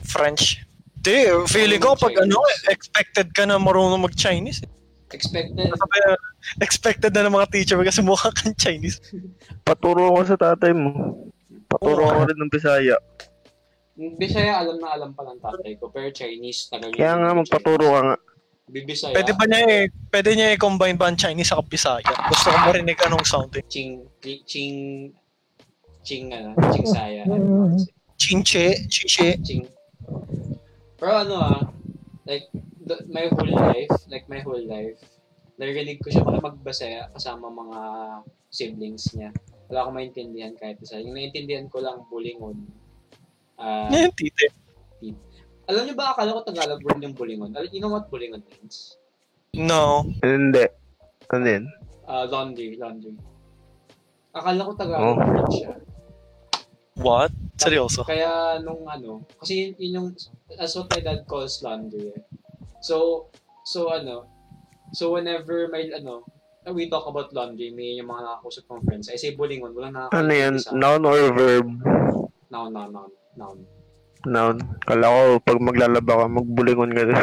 French. 0.00 0.67
Di, 0.98 1.30
feeling 1.46 1.80
ko 1.80 1.94
pag 1.94 2.14
ano, 2.18 2.42
expected 2.68 3.30
ka 3.30 3.46
na 3.46 3.56
marunong 3.56 4.02
mag-Chinese. 4.02 4.62
Expected, 5.08 5.72
Sabi, 5.72 5.96
expected 6.60 7.16
na 7.16 7.24
ng 7.24 7.32
mga 7.32 7.48
teacher 7.48 7.80
kasi 7.80 8.04
mukha 8.04 8.28
kang 8.28 8.52
Chinese. 8.52 9.00
Paturo 9.64 10.12
ko 10.12 10.20
sa 10.20 10.36
tatay 10.36 10.76
mo. 10.76 11.24
Paturo 11.64 12.04
ko 12.04 12.20
rin 12.28 12.36
ng 12.36 12.52
Bisaya. 12.52 12.96
Bisaya 13.96 14.60
alam 14.60 14.76
na 14.78 14.94
alam 14.94 15.10
pa 15.16 15.24
ng 15.24 15.40
tatay 15.40 15.80
ko, 15.80 15.88
pero 15.88 16.12
Chinese 16.12 16.68
tagal 16.68 16.92
Kaya 16.92 17.16
nga, 17.16 17.32
magpaturo 17.32 17.86
ka 17.88 18.00
nga. 18.04 18.16
Bibisaya. 18.68 19.16
Pwede 19.16 19.32
ba 19.32 19.44
niya 19.48 19.60
eh, 19.64 19.82
pwede 20.12 20.30
niya 20.36 20.54
i-combine 20.60 21.00
ba 21.00 21.08
ang 21.08 21.16
Chinese 21.16 21.56
sa 21.56 21.64
Bisaya? 21.64 22.04
Gusto 22.28 22.52
ko 22.52 22.58
marinig 22.68 23.00
anong 23.08 23.24
sound 23.24 23.52
eh. 23.56 23.64
Ching, 23.64 24.04
ching, 24.20 24.44
ching, 24.44 24.76
ching, 26.04 26.24
ano, 26.36 26.52
ching 26.76 26.84
saya. 26.84 27.24
ano? 27.24 27.80
Chinche, 28.20 28.76
chiche. 28.92 29.40
Ching. 29.40 29.64
Pero 30.98 31.12
ano 31.14 31.34
ah, 31.38 31.62
like, 32.26 32.50
the, 32.82 33.06
my 33.08 33.30
whole 33.30 33.54
life, 33.54 33.94
like 34.10 34.26
my 34.26 34.42
whole 34.42 34.60
life, 34.60 34.98
narinig 35.56 36.02
ko 36.02 36.10
siya 36.10 36.26
makimagbasaya 36.26 37.10
kasama 37.14 37.46
mga 37.48 37.78
siblings 38.50 39.14
niya. 39.14 39.30
Wala 39.68 39.84
akong 39.84 39.96
maintindihan 39.96 40.54
kahit 40.56 40.80
isa. 40.80 40.98
Yung 40.98 41.14
naintindihan 41.14 41.68
ko 41.68 41.78
lang, 41.84 42.02
bulingon. 42.08 42.66
Ah, 43.54 43.86
Yan, 43.92 44.10
tite. 44.16 44.48
alam 45.68 45.84
niyo 45.84 45.94
ba, 45.94 46.16
akala 46.16 46.32
ko 46.32 46.48
Tagalog 46.48 46.80
word 46.80 47.04
yung 47.04 47.12
bulingon. 47.12 47.52
Al- 47.52 47.68
You 47.68 47.78
know 47.78 47.92
what 47.92 48.08
bulingon 48.08 48.40
means? 48.48 48.96
No. 49.52 50.02
Hindi. 50.24 50.64
Ano 51.28 51.44
yun? 51.44 51.64
Ah, 52.08 52.24
laundry, 52.24 52.74
laundry. 52.80 53.12
Akala 54.32 54.64
ko 54.64 54.72
Tagalog 54.72 55.04
Oh. 55.04 55.16
word 55.20 55.50
siya. 55.52 55.72
What? 56.98 57.30
Seryoso? 57.58 58.02
Kaya 58.06 58.62
nung 58.62 58.86
ano, 58.86 59.26
kasi 59.38 59.70
yun, 59.70 59.70
yun 59.78 59.90
yung, 59.98 60.08
that's 60.54 60.74
what 60.78 60.90
my 60.90 61.00
dad 61.02 61.26
calls 61.26 61.62
laundry 61.62 62.14
eh. 62.14 62.22
So, 62.82 63.26
so 63.66 63.90
ano, 63.90 64.26
so 64.94 65.14
whenever 65.14 65.66
may 65.70 65.90
ano, 65.90 66.22
we 66.70 66.90
talk 66.90 67.06
about 67.06 67.34
laundry, 67.34 67.70
may 67.74 67.98
yung 67.98 68.10
mga 68.10 68.22
nakakusap 68.22 68.66
kong 68.70 68.84
friends, 68.86 69.10
I 69.10 69.18
say 69.18 69.34
bulingon, 69.34 69.74
walang 69.74 69.94
nakakaintindi 69.94 70.22
Ano 70.22 70.32
yan? 70.34 70.54
Noun 70.74 71.02
or 71.06 71.20
verb? 71.34 71.66
Noun, 72.50 72.70
noun, 72.74 72.90
noun, 72.92 73.10
noun. 73.34 73.58
Noun. 74.26 74.58
Kala 74.82 75.06
ko, 75.06 75.38
pag 75.42 75.58
maglalaba 75.62 76.26
ka, 76.26 76.26
magbulingon 76.26 76.90
ka 76.90 77.02
din. 77.06 77.18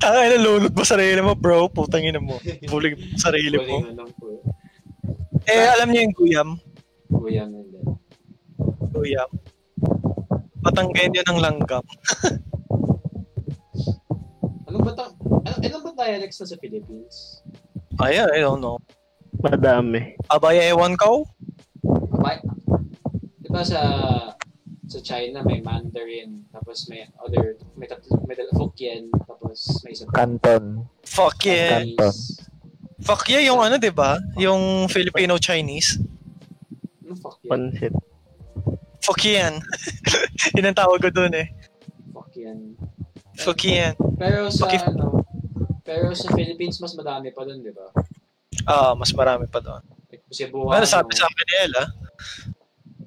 Taka 0.00 0.32
na 0.32 0.38
lunod 0.40 0.72
mo 0.72 0.82
sarili 0.86 1.20
mo, 1.20 1.36
bro. 1.36 1.68
Putang 1.68 2.06
ina 2.06 2.22
mo. 2.22 2.40
Bulig 2.70 2.96
mo 2.96 3.04
sarili 3.20 3.58
mo. 3.60 3.66
Bulingon 3.66 3.96
lang 3.98 4.10
po. 4.16 4.40
Eh, 5.48 5.68
alam 5.72 5.88
niyo 5.88 6.04
yung 6.04 6.16
guyam? 6.16 6.48
And 7.08 7.72
then. 7.72 7.96
Guyam. 8.92 9.30
Patanggayin 10.60 11.16
yun 11.16 11.24
ng 11.24 11.40
langgam. 11.40 11.80
Anong 14.68 14.84
ba 14.84 14.92
ta- 14.92 15.16
ano, 15.24 15.56
ano 15.56 15.76
ba 15.80 15.92
dialects 16.04 16.44
na 16.44 16.52
sa 16.52 16.60
Philippines? 16.60 17.40
Ay, 17.96 18.20
I 18.20 18.44
don't 18.44 18.60
know. 18.60 18.76
Madami. 19.40 20.20
Abay, 20.28 20.68
ewan 20.68 21.00
ko. 21.00 21.24
Abay, 22.12 22.44
di 23.40 23.48
ba 23.48 23.64
sa 23.64 23.80
sa 24.88 25.04
China 25.04 25.44
may 25.44 25.60
Mandarin, 25.60 26.48
tapos 26.48 26.88
may 26.88 27.04
other, 27.20 27.60
may 27.76 27.84
tatlo, 27.84 28.24
may 28.24 28.32
Hokkien, 28.56 29.12
tapos 29.28 29.84
may 29.84 29.92
isa. 29.92 30.08
Canton. 30.16 30.88
Fuck 31.04 31.44
yeah. 31.44 31.84
Chinese. 31.84 32.47
Fuck 32.98 33.30
yeah, 33.30 33.46
yung 33.46 33.62
ano, 33.62 33.78
di 33.78 33.94
ba? 33.94 34.18
Yung 34.34 34.90
Filipino-Chinese. 34.90 36.02
Ano 37.06 37.14
fuck 37.22 37.38
Pansit. 37.46 37.94
Fukian. 39.00 39.62
Yun 40.58 40.68
ang 40.68 40.76
tawag 40.78 41.00
ko 41.00 41.08
dun 41.08 41.32
eh. 41.32 41.48
Fuck 42.10 42.34
yan. 42.34 42.74
Fukian. 43.38 43.94
Pero 44.18 44.50
sa 44.50 44.66
Fuck 44.66 44.90
ano, 44.90 45.22
pero 45.86 46.12
sa 46.12 46.28
Philippines 46.34 46.76
mas 46.82 46.92
madami 46.92 47.32
pa 47.32 47.46
doon, 47.46 47.64
di 47.64 47.72
ba? 47.72 47.88
Ah, 48.68 48.92
mas 48.92 49.14
marami 49.14 49.48
pa 49.48 49.62
doon. 49.62 49.80
Like, 50.12 50.26
Cebuano, 50.28 50.76
Ano 50.76 50.84
sabi 50.84 51.16
sa 51.16 51.24
akin 51.24 51.44
ni 51.46 51.54
Ella? 51.64 51.84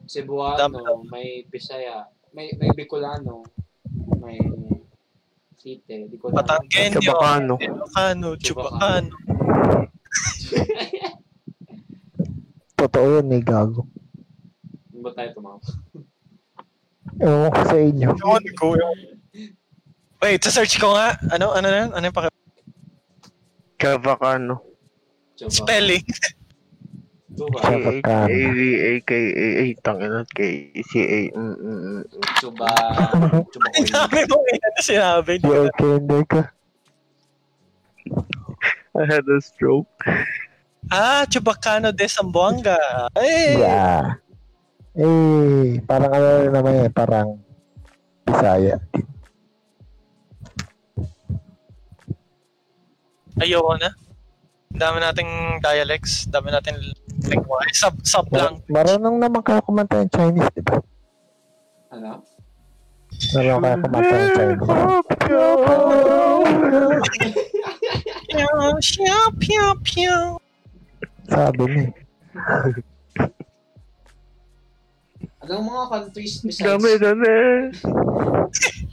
Cebuano, 0.09 0.57
Dami- 0.57 1.11
may 1.13 1.27
Bisaya, 1.45 2.09
may 2.33 2.49
may 2.57 2.73
Bicolano, 2.73 3.45
may 4.17 4.39
ko 6.17 6.25
alam. 6.29 6.37
Patanggenyo. 6.41 6.99
Chabacano. 7.05 7.53
Ilocano. 7.61 8.29
Chubacano. 8.41 9.13
Totoo 12.75 13.21
yun 13.21 13.29
eh, 13.33 13.41
gago. 13.45 13.85
Ano 14.89 14.99
ba 15.05 15.11
tayo 15.13 15.29
tumama? 15.37 15.61
Ewan 17.21 17.51
ko 17.53 17.61
sa 17.65 17.77
inyo. 17.77 18.09
Yun, 18.17 18.45
ko. 18.57 18.65
Wait, 20.21 20.41
sa 20.41 20.53
search 20.53 20.77
ko 20.81 20.93
nga. 20.97 21.17
Ano, 21.33 21.53
ano 21.53 21.67
na? 21.69 21.89
Ano 21.93 22.05
yung 22.05 22.15
paki- 22.15 22.33
Chavacano. 23.81 24.61
Spelling? 25.49 26.05
Chavacano. 27.33 28.05
K-A-V-A-K-A. 28.05 29.45
Ay, 29.61 29.73
tangina. 29.81 30.21
K-C-A. 30.29 31.19
Chuba. 32.37 32.69
Chuba 33.49 33.67
Ang 33.77 33.87
dami 33.89 34.19
mong 34.29 34.45
ina 34.53 34.69
na 34.69 34.81
sinabi. 34.81 35.31
Di 35.41 35.49
okay, 35.49 35.91
hindi 35.97 36.19
ka. 36.29 36.41
I 38.91 39.03
had 39.07 39.23
a 39.23 39.39
stroke. 39.39 39.87
Ah, 40.91 41.23
Chubacano 41.29 41.95
de 41.95 42.07
Zamboanga. 42.07 42.75
Eh, 43.15 43.55
Yeah. 43.55 44.19
Eh, 44.91 45.79
parang 45.87 46.11
ano 46.11 46.27
rin 46.43 46.51
naman 46.51 46.73
eh, 46.83 46.91
parang 46.91 47.39
Bisaya. 48.27 48.75
ayoko 53.39 53.73
na. 53.79 53.89
Dami 54.71 54.99
nating 54.99 55.31
dialects, 55.63 56.27
dami 56.27 56.51
nating 56.51 56.75
lingua. 57.23 57.63
Eh, 57.65 57.73
Sub, 57.73 57.95
sub 58.03 58.27
lang. 58.35 58.59
Mar- 58.67 58.83
marunong 58.85 59.15
naman 59.17 59.41
kayo 59.41 59.63
kumanta 59.63 60.03
ng 60.03 60.11
Chinese, 60.11 60.51
di 60.51 60.61
ba? 60.61 60.77
Ano? 61.95 62.19
Marunong 63.31 63.61
kayo 63.63 63.77
kumanta 63.79 64.15
ng 64.15 64.31
Chinese. 64.35 64.67
Piyaw. 69.81 70.37
Sabi 71.31 71.63
niya 71.67 71.85
eh. 71.87 71.91
Anong 75.41 75.65
mga 75.65 75.83
countries 75.89 76.33
besides 76.45 76.65
Dami, 76.69 76.91
dami. 77.01 77.33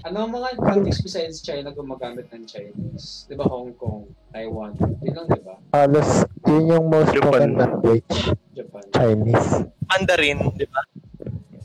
Anong 0.09 0.31
mga 0.33 0.49
countries 0.57 1.01
besides 1.05 1.45
China 1.45 1.69
gumagamit 1.77 2.25
ng 2.33 2.49
Chinese? 2.49 3.29
'Di 3.29 3.37
ba 3.37 3.45
Hong 3.45 3.77
Kong, 3.77 4.09
Taiwan, 4.33 4.73
yun 5.05 5.13
lang 5.13 5.27
'di 5.29 5.41
ba? 5.45 5.61
Halos, 5.77 6.25
yun 6.49 6.73
yung 6.73 6.87
most 6.89 7.13
Japan. 7.13 7.53
spoken 7.53 7.53
language. 7.61 8.13
Japan. 8.57 8.85
Chinese. 8.97 9.49
Mandarin, 9.93 10.39
di 10.57 10.67
ba? 10.73 10.81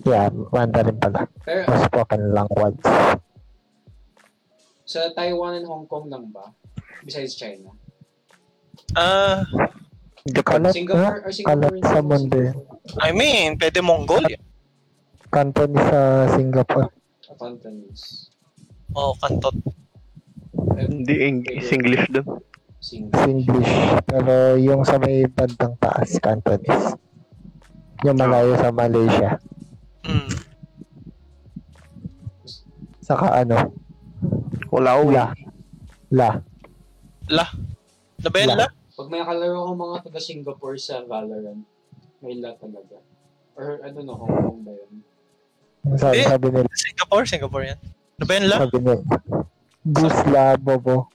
Yeah, 0.03 0.27
Mandarin 0.51 0.97
pala. 0.99 1.31
Pero 1.47 1.63
Most 1.71 1.87
spoken 1.87 2.21
language. 2.35 2.79
Sa 4.93 5.09
Taiwan 5.17 5.57
and 5.57 5.65
Hong 5.65 5.89
Kong 5.89 6.05
lang 6.05 6.29
ba? 6.29 6.53
Besides 7.01 7.33
China. 7.33 7.73
Ah, 8.93 9.41
Japan. 10.29 10.69
Kalat 10.69 10.73
Singapore 10.77 11.01
nga, 11.01 11.25
or 11.25 11.31
Singapore 11.33 11.49
kalat 11.49 11.75
sa 11.81 11.99
mundo 12.05 12.37
eh. 12.37 12.53
I 13.01 13.09
mean, 13.09 13.57
pwede 13.57 13.81
Mongolia. 13.81 14.37
Cantonese 15.33 15.89
sa 15.89 16.01
Singapore. 16.37 16.93
Cantonese. 17.33 18.29
Oh, 18.93 19.17
kantot. 19.17 19.57
Eh, 20.77 20.85
Hindi 20.85 21.15
English, 21.25 21.73
English 21.73 22.05
doon. 22.13 22.37
Singlish. 22.83 23.73
Pero 24.05 24.59
yung 24.61 24.85
sa 24.85 25.01
may 25.01 25.25
bandang 25.25 25.73
taas, 25.81 26.21
Cantonese. 26.21 26.93
Yung 28.05 28.21
malayo 28.21 28.53
sa 28.61 28.69
Malaysia. 28.69 29.41
Mm. 30.05 30.31
Saka 33.03 33.43
ano, 33.43 33.82
Wala 34.73 34.97
ko. 34.97 35.03
La. 35.13 35.25
La. 36.09 36.29
La. 37.29 37.45
Nabella? 38.25 38.67
Pag 38.93 39.07
may 39.09 39.21
kalaro 39.21 39.69
ko 39.69 39.71
mga 39.77 39.97
taga 40.09 40.21
Singapore 40.21 40.77
sa 40.81 41.05
Valorant, 41.05 41.61
may 42.25 42.41
la 42.41 42.57
talaga. 42.57 42.97
Or 43.53 43.77
ano 43.85 43.97
no, 44.01 44.13
Hong 44.17 44.33
Kong 44.33 44.61
ba 44.65 44.73
yun? 44.73 44.91
Sabi, 45.97 46.23
Eh. 46.23 46.25
sabi 46.25 46.47
nila, 46.49 46.69
Singapore? 46.73 47.25
Singapore 47.29 47.65
yan. 47.69 47.79
Nabella? 48.17 48.55
sabi 48.65 48.77
nila, 48.81 49.01
Gusla, 49.83 50.45
Bobo. 50.57 51.11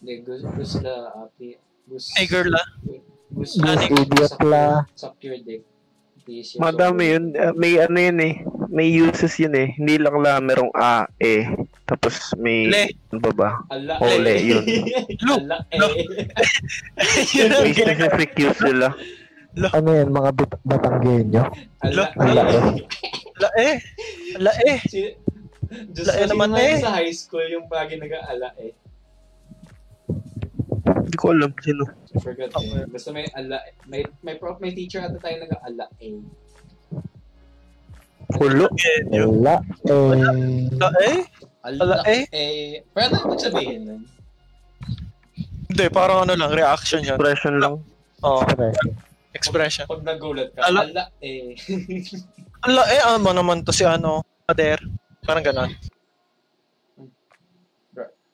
Hindi, 0.00 0.24
Gus, 0.24 0.42
Gus 0.56 0.72
la, 0.80 1.12
Api. 1.26 1.48
Gus, 1.86 2.04
Tiger 2.16 2.48
la. 2.48 2.62
Gus, 3.28 3.60
idiot 3.60 4.34
la. 4.42 4.88
Suck 4.96 5.20
your 5.20 5.36
dick. 5.44 5.62
Madami 6.56 7.04
so- 7.04 7.12
yun. 7.16 7.24
Uh, 7.36 7.52
may 7.56 7.76
ano 7.80 7.98
yun 8.00 8.18
eh. 8.20 8.34
May 8.68 8.88
uses 8.92 9.32
yun 9.36 9.52
eh. 9.56 9.76
Hindi 9.76 10.00
lang 10.00 10.16
lang 10.20 10.44
merong 10.44 10.72
A, 10.72 11.04
E. 11.20 11.44
Tapos 11.88 12.14
may... 12.36 12.68
Le. 12.68 12.84
Ano 13.08 13.20
ba 13.24 13.32
ba? 13.32 13.50
Ole, 13.98 14.34
yun. 14.44 14.60
Lu. 15.24 15.34
eh. 15.72 15.80
Yun 17.32 17.48
ang 17.56 17.64
May 17.64 17.72
ginagawa. 17.72 18.12
specific 18.12 18.30
use 18.36 18.60
sila. 18.60 18.88
Ano 19.72 19.88
yan, 19.90 20.12
mga 20.12 20.30
bit- 20.36 20.60
Batanggenyo? 20.62 21.42
Ala, 21.80 22.12
Ala, 22.14 22.42
eh. 22.44 22.76
La 23.40 23.48
eh. 23.56 23.74
La 24.36 24.52
eh. 24.62 24.78
Si, 24.84 25.16
Diyos 25.88 26.06
Ala, 26.06 26.20
eh 26.20 26.26
ko, 26.26 26.30
naman 26.30 26.50
sino 26.52 26.60
eh. 26.60 26.76
sa 26.78 26.92
high 26.92 27.12
school 27.12 27.48
yung 27.48 27.64
lagi 27.66 27.96
nag-ala 27.96 28.52
eh. 28.60 28.76
Hindi 30.88 31.16
ko 31.16 31.32
alam 31.32 31.50
sino. 31.58 31.84
I 32.12 32.20
forgot 32.20 32.52
eh. 32.52 32.84
Basta 32.86 33.08
may 33.10 33.24
ala, 33.32 33.56
may, 33.88 34.04
may 34.20 34.36
prof, 34.36 34.60
may 34.60 34.76
teacher 34.76 35.00
ata 35.00 35.16
tayo 35.16 35.40
nag-ala 35.40 35.88
eh. 35.98 36.20
Hulo. 38.36 38.68
Genyo. 38.76 39.32
Wala. 39.32 39.56
Eh, 39.88 40.68
La 40.76 40.88
eh. 41.02 41.24
Ala, 41.66 42.06
eh. 42.06 42.24
eh. 42.30 42.86
Pero 42.94 43.04
ano 43.10 43.16
ibig 43.34 43.42
sabihin 43.42 43.80
nun? 43.84 44.02
Hindi, 45.68 45.84
parang 45.92 46.24
ano 46.24 46.32
lang, 46.38 46.54
reaction 46.54 47.04
yan. 47.04 47.18
Expression 47.18 47.54
lang. 47.60 47.74
Oh, 48.24 48.40
expression. 48.42 48.90
expression. 49.34 49.84
Pag 49.86 50.06
nagulat 50.06 50.50
ka, 50.54 50.64
Ala- 50.64 50.88
ala, 50.88 51.04
eh. 51.20 51.54
Ala 52.66 52.82
eh, 52.90 53.00
ano 53.04 53.18
mo 53.22 53.30
naman 53.34 53.62
to 53.62 53.70
si 53.70 53.84
ano, 53.84 54.24
Pader. 54.48 54.80
Parang 55.22 55.44
ganon. 55.44 55.70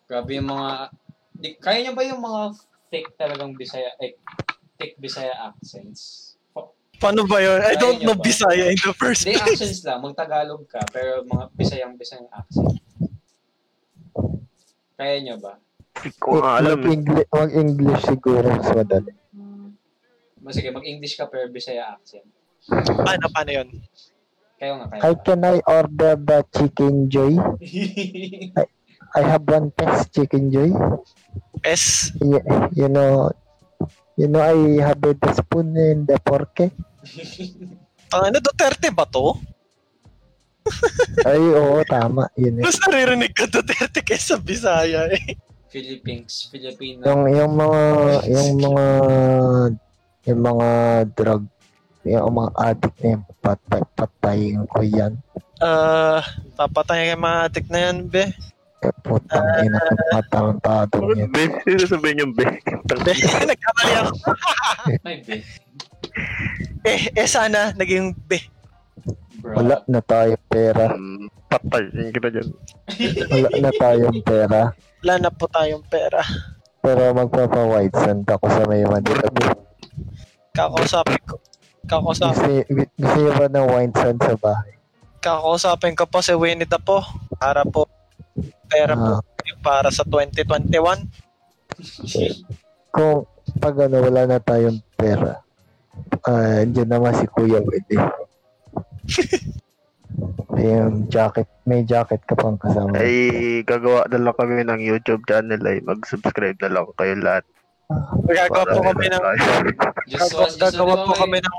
Grabe 0.05 0.31
yung 0.37 0.49
mga... 0.53 0.95
Di, 1.35 1.49
kaya 1.59 1.83
niya 1.83 1.93
ba 1.97 2.05
yung 2.07 2.23
mga 2.23 2.55
thick 2.93 3.09
talagang 3.19 3.57
Bisaya, 3.59 3.91
eh, 3.99 4.15
thick 4.79 4.95
Bisaya 5.01 5.33
accents? 5.51 6.33
Paano 7.03 7.27
ba 7.27 7.43
yun? 7.43 7.59
I 7.61 7.75
don't 7.75 8.01
know 8.01 8.15
ba? 8.15 8.23
Bisaya 8.23 8.71
in 8.71 8.79
the 8.79 8.95
first 8.95 9.27
Hindi, 9.27 9.43
place. 9.43 9.59
accents 9.59 9.83
lang. 9.83 10.01
Magtagalog 10.01 10.63
ka, 10.71 10.81
pero 10.95 11.27
mga 11.27 11.51
Bisayang 11.59 11.99
Bisayang 11.99 12.31
accent. 12.31 12.84
Kaya 14.95 15.15
niya 15.21 15.37
ba? 15.39 15.59
Hindi 15.95 16.11
ko 16.19 16.39
nga 16.43 16.59
alam 16.59 16.79
eh. 16.79 16.83
Mag-English, 16.83 17.29
mag-English 17.31 18.03
siguro 18.07 18.47
mas 18.51 18.71
madali. 18.75 19.13
Sige, 20.53 20.69
mag-English 20.71 21.15
ka 21.17 21.25
pero 21.31 21.49
Bisaya 21.49 21.97
accent. 21.97 22.27
Paano, 23.05 23.27
paano 23.33 23.51
yun? 23.53 23.69
Kayo 24.61 24.73
nga, 24.81 24.87
Hi, 24.93 25.13
kayo. 25.13 25.17
can 25.25 25.41
I 25.45 25.59
order 25.65 26.15
the 26.21 26.39
chicken 26.53 27.09
joy? 27.09 27.35
I 29.19 29.23
have 29.23 29.47
one 29.47 29.71
test 29.79 30.11
chicken 30.11 30.51
joy. 30.51 30.75
S. 31.63 32.11
You, 32.19 32.43
you 32.75 32.89
know, 32.91 33.31
you 34.19 34.27
know, 34.27 34.43
I 34.43 34.83
have 34.83 35.01
a 35.07 35.15
spoon 35.33 35.77
in 35.79 36.07
the 36.07 36.19
pork. 36.19 36.59
Ano, 38.15 38.37
Duterte 38.43 38.91
ba 38.91 39.07
to? 39.07 39.39
Ay, 41.29 41.41
oo, 41.41 41.81
tama. 41.85 42.29
Yun 42.37 42.61
eh. 42.61 42.65
Mas 42.65 42.81
naririnig 42.81 43.33
ko 43.37 43.45
Duterte 43.49 44.01
kaysa 44.01 44.41
Bisaya 44.41 45.09
eh. 45.13 45.37
Philippines, 45.75 46.47
Filipino. 46.55 47.03
Yung, 47.03 47.23
yung 47.35 47.53
mga, 47.59 47.83
yung 48.31 48.51
mga, 48.63 48.87
yung 50.31 50.41
mga 50.41 50.69
drug, 51.19 51.43
yung 52.07 52.35
mga 52.39 52.51
addict 52.63 52.99
na 53.03 53.09
yun, 53.19 53.23
patay, 53.43 53.83
patayin 53.99 54.63
ko 54.71 54.79
yan. 54.87 55.19
Ah, 55.59 56.23
papatay 56.55 57.11
kay 57.11 57.19
mga 57.19 57.39
atik 57.51 57.67
na 57.75 57.91
yan, 57.91 58.07
be. 58.07 58.31
Eh, 58.85 58.95
putang 59.03 59.49
ina 59.67 59.81
ko, 59.83 59.93
matarantado 60.15 60.97
yan. 61.17 61.33
Be, 61.35 61.51
sino 61.67 61.85
sabihin 61.91 62.23
yung 62.23 62.35
be? 62.39 62.47
Be, 63.03 63.13
nagkamali 63.51 63.93
ako. 63.99 64.13
May 65.03 65.19
be. 65.27 65.43
Eh, 66.85 67.11
eh 67.17 67.27
sana, 67.27 67.73
naging 67.75 68.13
be. 68.29 68.39
Bro. 69.37 69.55
Wala 69.57 69.77
na 69.85 70.01
tayong 70.01 70.45
pera. 70.47 70.85
Um, 70.91 71.29
patay 71.47 71.85
yung 71.91 72.13
kita 72.13 72.29
dyan. 72.31 72.49
Wala 73.29 73.49
na 73.61 73.71
tayong 73.71 74.21
pera. 74.21 74.61
Wala 75.01 75.15
na 75.19 75.31
po 75.31 75.45
tayong 75.47 75.85
pera. 75.85 76.23
Pero 76.79 77.13
magpapa-white 77.13 77.93
sand 77.95 78.25
ako 78.25 78.45
sa 78.47 78.63
may 78.65 78.85
Manila. 78.85 79.29
Kakausapin 80.53 81.21
ko. 81.25 81.37
Kakausap, 81.85 82.33
Gusto, 82.33 82.49
gusto 82.97 83.17
niyo 83.19 83.33
ba 83.35 83.47
ng 83.47 83.67
wine 83.69 83.93
sun 83.93 84.17
sa 84.17 84.35
bahay? 84.35 84.71
kakausapin 85.21 85.93
ko 85.93 86.05
po 86.05 86.21
si 86.21 86.33
Winnie 86.33 86.65
the 86.65 86.77
po 86.77 87.01
para 87.35 87.65
po 87.65 87.89
pera 88.67 88.93
po 88.93 89.13
Ah. 89.15 89.25
para 89.61 89.89
sa 89.89 90.05
2021. 90.05 91.09
Kung 92.89 93.25
pag 93.57 93.75
ano, 93.79 94.01
wala 94.01 94.25
na 94.27 94.39
tayong 94.39 94.81
pera, 94.95 95.41
ah, 96.23 96.61
andyan 96.61 96.89
naman 96.89 97.17
si 97.17 97.25
Kuya 97.27 97.59
Willie. 97.59 98.01
Yung 100.55 101.11
jacket, 101.11 101.51
may 101.67 101.83
jacket 101.83 102.23
ka 102.25 102.39
pang 102.39 102.55
kasama. 102.55 102.95
Ay, 102.95 103.61
gagawa 103.67 104.07
na 104.07 104.23
lang 104.23 104.37
kami 104.39 104.63
ng 104.63 104.81
YouTube 104.81 105.27
channel 105.27 105.59
ay 105.67 105.83
mag-subscribe 105.83 106.55
na 106.63 106.71
lang 106.71 106.87
kayo 106.95 107.15
lahat. 107.19 107.45
Gagawa 108.31 108.65
po 108.65 108.79
kami 108.81 109.05
ng 109.11 109.23
Just 110.07 110.33
gagawa, 110.33 110.45
just 110.47 110.59
gagawa 110.63 110.95
po 111.05 111.13
kami 111.19 111.37
ng 111.43 111.57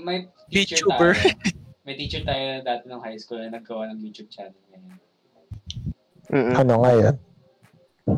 may 0.00 0.18
teacher 0.48 0.80
tayo? 0.86 1.12
May 1.88 1.96
teacher 1.96 2.20
tayo 2.20 2.60
dati 2.60 2.84
ng 2.84 3.00
high 3.00 3.16
school 3.16 3.40
na 3.40 3.48
naggawa 3.48 3.88
ng 3.88 3.98
YouTube 4.04 4.28
channel 4.28 4.52
ngayon. 4.68 5.00
Mm-mm. 6.28 6.54
Ano 6.60 6.84
nga 6.84 6.92
yan? 6.92 7.16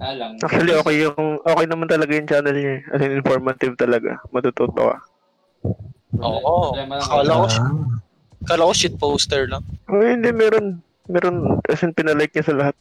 Ah 0.03 0.15
lang. 0.15 0.33
Actually, 0.43 0.75
okay 0.75 0.97
yung 1.07 1.39
okay 1.43 1.67
naman 1.71 1.87
talaga 1.87 2.11
yung 2.11 2.27
channel 2.27 2.55
niya. 2.55 2.83
eh. 2.83 2.91
As 2.91 3.03
in, 3.03 3.15
informative 3.15 3.75
talaga. 3.79 4.19
Matututo 4.35 4.91
ka. 4.91 4.99
Oo. 6.19 6.75
Akala 6.75 7.31
ko, 7.31 7.47
Akala 8.43 8.65
ko 8.65 8.73
shit 8.73 8.97
poster 8.97 9.47
lang. 9.47 9.63
Oh, 9.87 10.01
hindi, 10.01 10.31
meron. 10.31 10.81
Meron, 11.07 11.37
as 11.67 11.83
in, 11.83 11.91
pinalike 11.91 12.31
niya 12.31 12.45
sa 12.45 12.55
lahat. 12.55 12.77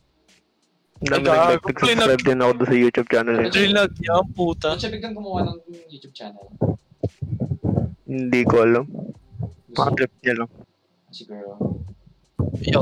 Ang 1.00 1.10
dami 1.10 1.24
nag-like, 1.24 1.64
nag-subscribe 1.66 2.24
din 2.24 2.40
ako 2.40 2.52
sa 2.62 2.76
YouTube 2.76 3.10
channel 3.10 3.36
niya. 3.38 3.50
Drinag 3.50 3.92
niya, 3.96 4.14
ang 4.16 4.30
puta. 4.30 4.68
Doon 4.70 4.80
siya 4.80 4.92
biglang 4.92 5.16
gumawa 5.16 5.40
ng 5.46 5.58
YouTube 5.88 6.12
channel. 6.12 6.46
Hindi 8.04 8.42
ko 8.44 8.56
alam. 8.60 8.86
Gusto 9.66 9.78
Mga 9.78 9.92
trip 9.96 10.14
niya 10.20 10.36
lang. 10.36 10.50
siguro. 11.10 11.50
Yo. 12.62 12.82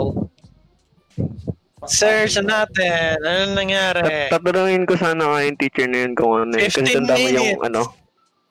Search 1.85 2.41
natin. 2.41 3.15
Ano 3.21 3.53
nangyari? 3.53 4.01
Tat- 4.27 4.41
Tatanungin 4.41 4.83
ko 4.83 4.97
sana 4.97 5.23
nga 5.23 5.39
yung 5.41 5.55
teacher 5.55 5.85
na 5.85 6.03
yun 6.03 6.13
kung 6.13 6.33
ano 6.35 6.53
eh. 6.57 6.67
Kasi 6.67 6.83
15 6.83 6.93
tanda 6.97 7.13
mo 7.13 7.27
yung 7.29 7.61
ano, 7.61 7.81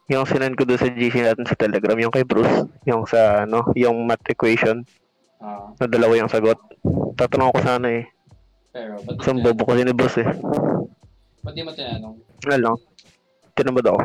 yung 0.07 0.27
sinend 0.27 0.55
ko 0.55 0.63
doon 0.63 0.79
sa 0.79 0.91
GC 0.91 1.23
natin 1.23 1.47
sa 1.47 1.59
Telegram, 1.59 1.99
yung 1.99 2.15
kay 2.15 2.23
Bruce, 2.23 2.67
yung 2.87 3.07
sa 3.07 3.43
ano, 3.43 3.75
yung 3.75 4.07
math 4.07 4.23
equation, 4.31 4.87
Ah, 5.37 5.69
na 5.77 5.87
dalawa 5.87 6.17
yung 6.17 6.33
sagot. 6.33 6.57
Tatanong 7.17 7.53
ko 7.53 7.61
sana 7.61 7.89
eh. 8.03 8.05
pero, 8.73 9.01
ba't 9.05 9.21
Isang 9.21 9.41
bobo 9.45 9.69
kasi 9.69 9.85
ni 9.85 9.93
Bruce 9.93 10.21
eh. 10.25 10.29
Ba't 11.45 11.53
di 11.53 11.61
mo 11.65 11.73
tinanong? 11.73 12.17
Ano 12.49 12.57
lang. 12.57 12.77
Tinamad 13.57 13.87
ako. 13.89 14.01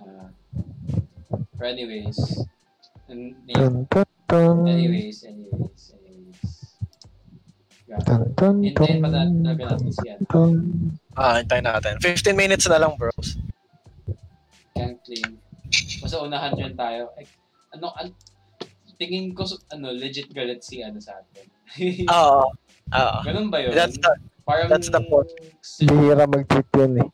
Ah. 0.00 0.28
but 1.56 1.68
anyways. 1.72 2.18
dun. 4.28 4.68
Anyways, 4.68 5.24
anyways, 5.24 5.84
anyways. 5.96 6.52
Yeah. 7.88 8.04
Hintayin 8.36 9.00
pa 9.00 9.08
talaga 9.08 9.62
natin 9.72 9.88
si 9.88 10.06
ano. 10.12 10.24
Ah, 11.16 11.40
hintayin 11.40 11.64
natin. 11.64 11.96
15 12.02 12.36
minutes 12.36 12.68
na 12.68 12.76
lang, 12.76 12.92
bros. 13.00 13.37
Can't 14.78 14.98
claim. 15.02 15.30
Basta 16.00 16.16
unahan 16.22 16.54
yun 16.54 16.74
tayo. 16.78 17.10
Ay, 17.18 17.26
ano, 17.74 17.92
an, 17.98 18.14
tingin 18.98 19.34
ko, 19.34 19.44
ano, 19.74 19.90
legit 19.90 20.30
galit 20.30 20.62
si 20.62 20.80
ano 20.80 20.98
sa 21.02 21.18
atin. 21.18 21.46
Oo. 22.08 22.42
Oo. 22.94 23.18
Ganun 23.26 23.50
ba 23.50 23.58
yun? 23.60 23.74
That's 23.74 23.98
the, 23.98 24.10
Parang, 24.48 24.68
that's 24.72 24.88
the 24.88 25.02
point. 25.04 25.28
Bihira 25.84 26.24
mag-tweet 26.24 26.68
yun 26.72 26.92
eh. 27.04 27.08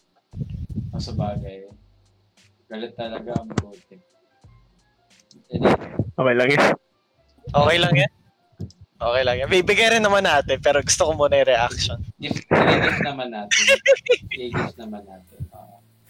Oh, 0.94 1.02
sa 1.02 1.10
bagay. 1.18 1.66
Galit 2.70 2.94
talaga 2.94 3.34
ang. 3.34 3.50
Hindi, 5.50 5.68
Okay 6.14 6.34
lang 6.38 6.48
yun. 6.48 6.62
okay 7.50 7.78
lang 7.82 7.94
yan. 7.98 8.12
Okay 8.94 9.22
lang 9.26 9.36
yan. 9.42 9.48
Bibigay 9.50 9.88
rin 9.98 10.04
naman 10.06 10.22
natin, 10.22 10.62
pero 10.62 10.78
gusto 10.78 11.10
ko 11.10 11.12
muna 11.18 11.42
yung 11.42 11.50
reaction. 11.50 11.98
gift, 12.22 12.46
naman 13.02 13.34
natin. 13.34 13.58
I-gift 14.30 14.76
naman 14.78 15.02
natin. 15.04 15.38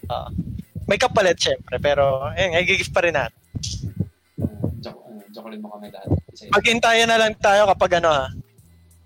Ah, 0.05 0.29
Oo. 0.29 0.37
May 0.85 1.01
kapalit, 1.01 1.37
syempre, 1.41 1.81
pero, 1.81 2.29
ayun, 2.33 2.61
i-gift 2.61 2.93
pa 2.93 3.01
rin 3.01 3.17
natin. 3.17 3.41
uh, 4.37 4.69
uh, 4.85 5.25
joke 5.33 5.49
mo 5.57 5.69
kami 5.77 5.89
lahat. 5.89 6.09
Maghintayan 6.53 7.09
na 7.09 7.17
lang 7.17 7.33
tayo 7.41 7.65
kapag 7.73 7.97
ano 7.99 8.09
ha. 8.13 8.27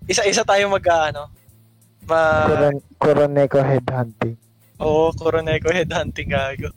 Isa-isa 0.04 0.44
tayo 0.44 0.68
mag 0.68 0.84
ano. 0.84 1.30
Ma 2.04 2.46
Kuron, 2.50 2.76
Kuroneko 2.98 3.60
headhunting. 3.62 4.36
Oo, 4.80 5.12
Coroneco 5.12 5.68
headhunting 5.70 6.30
gago. 6.32 6.70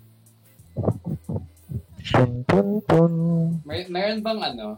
Dun, 2.04 2.32
dun, 2.46 2.68
dun. 2.84 3.14
May, 3.64 3.88
meron 3.88 4.20
bang 4.20 4.40
ano, 4.44 4.78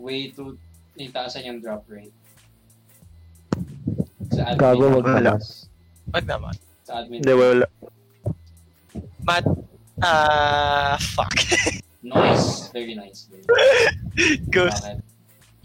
way 0.00 0.32
to 0.32 0.56
itaasan 0.96 1.44
yung 1.44 1.60
drop 1.60 1.84
rate? 1.86 2.12
Sa 4.32 4.42
admin. 4.48 4.58
Gago, 4.58 4.84
wag 4.96 5.04
Wala. 5.04 5.20
naman. 5.36 5.40
Wag 6.10 6.24
naman. 6.24 6.54
Sa 6.88 6.92
admin. 7.04 7.20
Hindi, 7.20 7.32
wala. 7.36 7.66
Mat 9.24 9.44
ah 10.00 10.96
fuck. 11.00 11.32
Nice. 12.04 12.68
Very 12.68 12.92
nice. 12.92 13.32
Very 13.32 13.48
Good. 14.52 14.76
Bakit? 14.76 15.00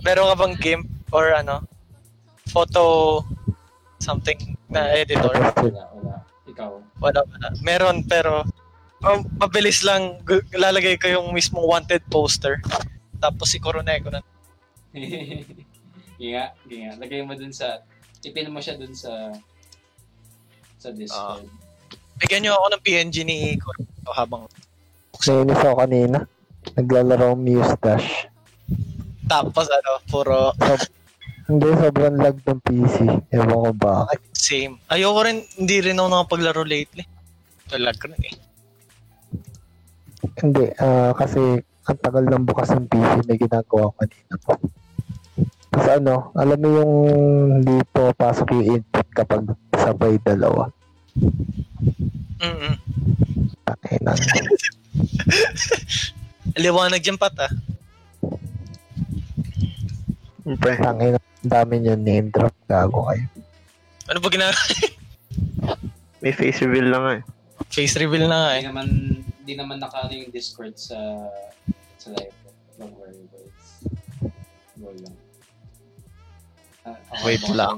Meron 0.08 0.32
ka 0.32 0.36
bang 0.40 0.56
game 0.56 0.84
or 1.12 1.36
ano? 1.36 1.68
Photo 2.48 3.20
something 4.00 4.56
na 4.72 4.88
editor? 4.96 5.36
Wala, 5.36 5.84
wala. 5.92 6.16
Ikaw. 6.48 6.72
Wala, 7.04 7.20
wala. 7.28 7.48
Meron 7.60 8.08
pero 8.08 8.48
um, 9.04 9.20
mabilis 9.36 9.84
lang 9.84 10.24
lalagay 10.56 10.96
ko 10.96 11.12
yung 11.12 11.36
mismong 11.36 11.68
wanted 11.68 12.00
poster. 12.08 12.64
Tapos 13.20 13.52
si 13.52 13.60
Coroneco 13.60 14.08
na. 14.08 14.24
Ginga, 16.16 16.56
ginga. 16.72 16.92
Lagay 16.96 17.20
mo 17.28 17.36
dun 17.36 17.52
sa, 17.52 17.84
ipin 18.24 18.48
mo 18.48 18.64
siya 18.64 18.80
dun 18.80 18.96
sa, 18.96 19.36
sa 20.80 20.90
Discord. 20.96 21.52
Bigyan 22.20 22.42
niyo 22.44 22.54
ako 22.60 22.66
ng 22.76 22.84
PNG 22.84 23.16
ni 23.24 23.38
Coroneco 23.56 24.12
habang 24.12 24.44
Nainis 25.20 25.60
ako 25.60 25.76
kanina. 25.84 26.18
Naglalaro 26.80 27.36
ang 27.36 27.44
Muse 27.44 27.76
Dash. 27.84 28.28
tapos 29.30 29.68
ano, 29.68 29.92
puro 30.08 30.56
Hindi, 31.50 31.66
sobrang 31.76 32.22
lag 32.22 32.38
ng 32.46 32.62
PC. 32.62 32.98
Ewan 33.34 33.50
ko 33.50 33.72
bakit. 33.74 34.22
Same. 34.38 34.78
Ayoko 34.86 35.26
rin, 35.26 35.42
hindi 35.58 35.82
rin 35.82 35.98
ako 35.98 36.08
nakapaglaro 36.08 36.62
lately. 36.62 37.04
Talag 37.66 37.98
rin 38.06 38.22
eh. 38.22 38.36
Hindi, 40.40 40.70
ah, 40.78 41.12
kasi 41.18 41.58
ang 41.90 42.00
tagal 42.06 42.24
ng 42.30 42.46
bukas 42.46 42.70
ng 42.70 42.86
PC, 42.86 43.26
may 43.26 43.42
ginagawa 43.42 43.90
ko 43.90 43.98
kanina 43.98 44.36
po. 44.46 44.54
Tapos 45.74 45.88
ano, 45.90 46.16
alam 46.38 46.58
mo 46.62 46.68
yung 46.70 46.94
hindi 47.62 47.78
po 47.90 48.14
pasok 48.14 48.54
yung 48.54 48.78
input 48.78 49.08
kapag 49.18 49.42
sabay 49.74 50.22
dalawa. 50.22 50.70
Mm-mm. 52.40 52.76
Liwanag 56.64 57.04
dyan 57.04 57.20
pat 57.20 57.36
ah. 57.40 57.52
Siyempre. 60.50 60.82
tangin 60.82 61.14
ang 61.14 61.46
dami 61.46 61.78
nyo 61.78 61.94
name 61.94 62.34
drop. 62.34 62.56
Gago 62.66 63.06
kayo. 63.06 63.22
Ano 64.10 64.18
ba 64.18 64.28
ginagawa? 64.34 64.58
May 66.26 66.34
face 66.34 66.66
reveal 66.66 66.90
lang 66.90 67.04
nga 67.06 67.14
eh. 67.22 67.24
Face 67.70 67.96
reveal 68.02 68.26
na 68.26 68.36
nga 68.36 68.52
Hindi 68.58 68.66
eh. 68.66 68.70
naman, 68.74 68.88
hindi 69.46 69.54
naman 69.54 69.78
nakano 69.78 70.10
yung 70.10 70.34
Discord 70.34 70.74
sa, 70.76 70.98
sa 72.02 72.08
live. 72.18 72.34
Don't 72.82 72.98
worry, 72.98 73.22
boys. 73.30 73.62
Go 74.82 74.90
lang. 74.90 75.16
Ah, 76.84 76.98
ako 77.14 77.24
Wait 77.30 77.46
lang. 77.54 77.78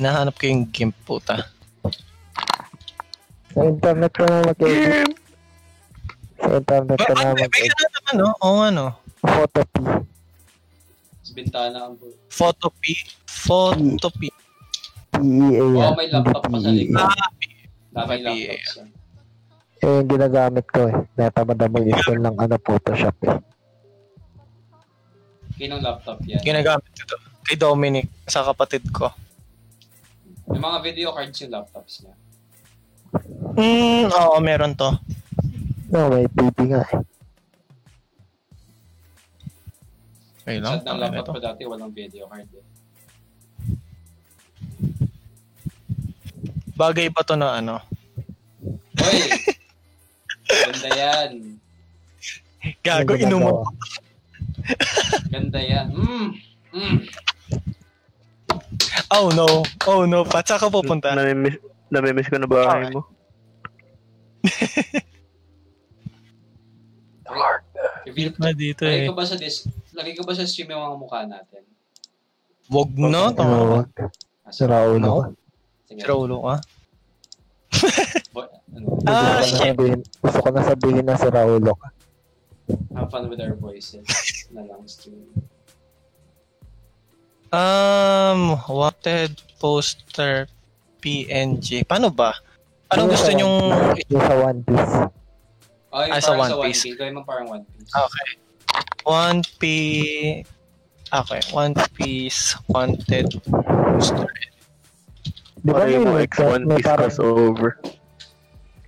Nahanap 0.00 0.40
ko 0.40 0.48
yung 0.48 0.72
game 0.72 0.96
puta. 1.04 1.52
Sa 3.50 3.60
internet 3.64 4.12
ko 4.12 4.24
na 4.24 4.38
mag-edit. 4.44 5.10
Sa 6.36 6.48
internet 6.54 6.98
ko 6.98 7.12
na 7.12 7.22
Ba- 7.22 7.34
May 7.34 7.42
mag-edit. 7.42 7.72
gano'n 7.72 7.92
naman 7.92 8.14
no? 8.16 8.28
Oo 8.40 8.60
ano. 8.62 8.84
Photo 9.20 9.60
P. 9.62 9.74
Sa 11.20 11.32
bintana 11.32 11.78
ang 11.82 11.94
bu- 11.94 12.16
Photo 12.26 12.68
P. 12.72 12.96
Photo 13.26 14.08
P. 14.12 14.30
PEA 15.10 15.60
Oo, 15.60 15.92
may 15.92 16.08
laptop 16.08 16.42
pa 16.42 16.56
sa 16.56 16.70
Hindi 16.70 16.86
likod. 16.86 17.02
Ah, 17.02 17.28
Daming 17.90 18.08
May 18.08 18.20
laptops 18.22 18.72
yan. 18.72 18.88
PEA. 18.88 18.98
Eh, 19.80 19.88
yung 19.90 20.08
ginagamit 20.08 20.66
ko 20.68 20.80
eh. 20.82 20.94
Natamad 21.14 21.56
na 21.56 21.66
mag-install 21.68 22.20
ng 22.20 22.36
ano, 22.38 22.54
Photoshop 22.58 23.16
eh. 23.22 23.36
Kinong 25.56 25.82
laptop 25.82 26.18
yan. 26.24 26.40
ginagamit 26.40 26.88
ko 26.94 27.02
to. 27.06 27.16
Kay 27.42 27.56
Dominic, 27.56 28.06
sa 28.24 28.40
kapatid 28.42 28.86
ko. 28.88 29.10
Yung 30.48 30.62
mga 30.62 30.78
video 30.80 31.10
cards 31.10 31.36
yung 31.36 31.52
laptops 31.52 32.00
niya. 32.00 32.14
Hmm, 33.60 34.08
oo, 34.08 34.40
meron 34.40 34.72
to. 34.72 34.88
No, 35.92 36.08
may 36.08 36.24
TV 36.32 36.56
nga 36.72 36.80
eh. 36.80 37.04
Okay 40.40 40.56
Sa 40.56 40.64
lang. 40.64 40.72
ng 40.72 40.80
tangina 40.80 41.04
laptop 41.12 41.24
to. 41.26 41.32
ko 41.36 41.40
dati 41.44 41.62
walang 41.68 41.92
video 41.92 42.24
card 42.24 42.48
eh. 42.48 42.64
Bagay 46.72 47.12
ba 47.12 47.20
to 47.20 47.36
na 47.36 47.60
ano? 47.60 47.76
Hoy! 48.96 49.20
Ganda 50.64 50.88
yan. 50.96 51.30
Gago, 52.80 53.12
inuman. 53.14 53.60
Ganda 55.28 55.60
yan. 55.60 55.86
Mm. 55.92 56.28
Mm. 56.72 56.98
Oh 59.12 59.28
no. 59.30 59.46
Oh 59.84 60.08
no. 60.08 60.24
Pat, 60.24 60.48
saan 60.48 60.64
ka 60.64 60.72
pupunta? 60.72 61.12
Namimiss, 61.12 61.60
namimiss 61.92 62.32
ko 62.32 62.40
na 62.40 62.48
bahay 62.48 62.88
Okay. 62.88 62.94
mo. 62.96 63.04
Reveal 68.06 68.32
Na 68.38 68.50
dito 68.50 68.82
eh. 68.82 69.06
ko 69.06 69.14
ba 69.14 69.24
sa 69.24 69.36
dis 69.36 69.66
Lagay 69.94 70.14
ko 70.16 70.22
ba 70.26 70.34
sa 70.34 70.46
stream 70.46 70.70
yung 70.70 70.82
mga 70.82 70.98
mukha 70.98 71.20
natin? 71.26 71.62
Wag 72.70 72.90
na. 72.94 73.34
Tama. 73.34 73.82
Ah, 73.82 73.84
ka. 73.90 74.06
Sira 75.90 76.14
ulo 76.14 76.46
ka. 76.46 76.54
Bo- 78.34 78.46
ano, 78.70 78.86
Ah, 79.06 79.42
gusto, 79.42 79.58
ko 79.58 79.66
na 79.66 79.86
shit. 79.90 80.02
gusto 80.22 80.38
ko 80.38 80.48
na 80.50 80.62
sabihin 80.62 81.04
na 81.04 81.18
si 81.18 81.26
Raulo 81.26 81.74
ka. 81.74 81.88
have 82.94 83.10
fun 83.10 83.26
with 83.26 83.42
our 83.42 83.58
voices 83.58 84.06
na 84.54 84.62
lang 84.62 84.86
stream. 84.86 85.26
Um, 87.50 88.54
wanted 88.70 89.34
poster 89.58 90.46
PNG. 91.02 91.82
Paano 91.82 92.14
ba? 92.14 92.30
Anong 92.90 93.08
gusto 93.08 93.30
nyong... 93.30 93.56
One- 93.70 94.02
Yung 94.08 94.22
sa 94.22 94.34
One 94.36 94.60
Piece. 94.62 94.94
Oh, 95.90 96.02
yung 96.02 96.12
Ah, 96.12 96.18
sa 96.18 96.26
parang 96.28 96.38
One 96.38 96.50
sa 96.50 96.56
One 96.56 96.66
Piece. 96.66 96.82
Piece. 96.82 96.96
Gawin 96.96 97.14
mo 97.14 97.22
parang 97.22 97.46
One 97.48 97.64
Piece. 97.64 97.90
Okay. 97.92 98.28
One 99.04 99.40
Piece... 99.58 100.46
Okay. 101.10 101.40
One 101.50 101.74
Piece 101.92 102.42
wanted 102.66 103.26
poster. 103.46 104.30
Di 105.60 105.70
ba 105.70 105.82
may, 105.82 105.92
yung 105.92 106.06
mga 106.06 106.14
maker, 106.16 106.46
X1 106.48 106.60
may 106.62 106.72
piece 106.72 106.86
parang, 106.86 107.10
crossover. 107.12 107.70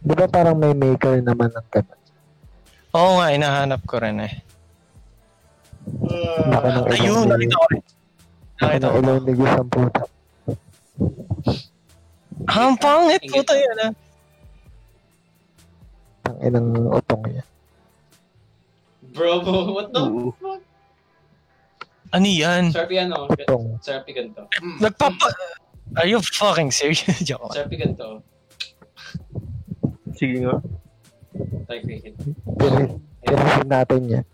di 0.00 0.14
ba 0.16 0.26
parang 0.26 0.56
may 0.56 0.72
maker 0.72 1.20
naman 1.20 1.50
ng 1.50 1.66
ganun? 1.68 2.00
Oo 2.92 3.10
nga, 3.18 3.26
inahanap 3.28 3.82
ko 3.84 4.00
rin 4.00 4.22
eh. 4.22 4.32
Ng 5.84 6.86
Ayun, 6.88 7.26
nakita 7.28 7.54
ko 7.54 7.66
rin. 7.68 7.82
Nakita 8.56 8.86
ko. 8.86 8.96
ilong 8.96 9.20
ni 9.20 9.32
Gus 9.34 9.52
ang 9.52 9.68
puta. 9.68 10.02
Ang 12.48 12.74
pangit 12.78 13.22
ka. 13.24 13.54
yan 13.54 13.78
ah. 13.80 13.92
Ang 16.30 16.36
inang 16.42 16.68
utong 16.90 17.22
niya. 17.26 17.44
Bro, 19.12 19.44
what 19.76 19.88
the 19.92 20.00
Oo. 20.00 20.32
fuck? 20.40 20.60
Ano 22.12 22.28
yan? 22.28 22.68
Sharpie 22.72 23.00
ano? 23.00 23.24
Utong. 23.28 23.80
Sharpie 23.80 24.12
ganito. 24.12 24.44
Nagpapa... 24.80 25.32
Are 25.96 26.08
you 26.08 26.20
fucking 26.20 26.72
serious? 26.72 27.04
Joke. 27.28 27.52
Sharpie 27.52 27.80
ganito. 27.80 28.20
Sige 30.16 30.44
nga. 30.44 30.60
Type. 31.68 32.12
Pinin- 32.60 33.00
Pinasin 33.24 33.68
natin 33.68 34.00
yan. 34.08 34.24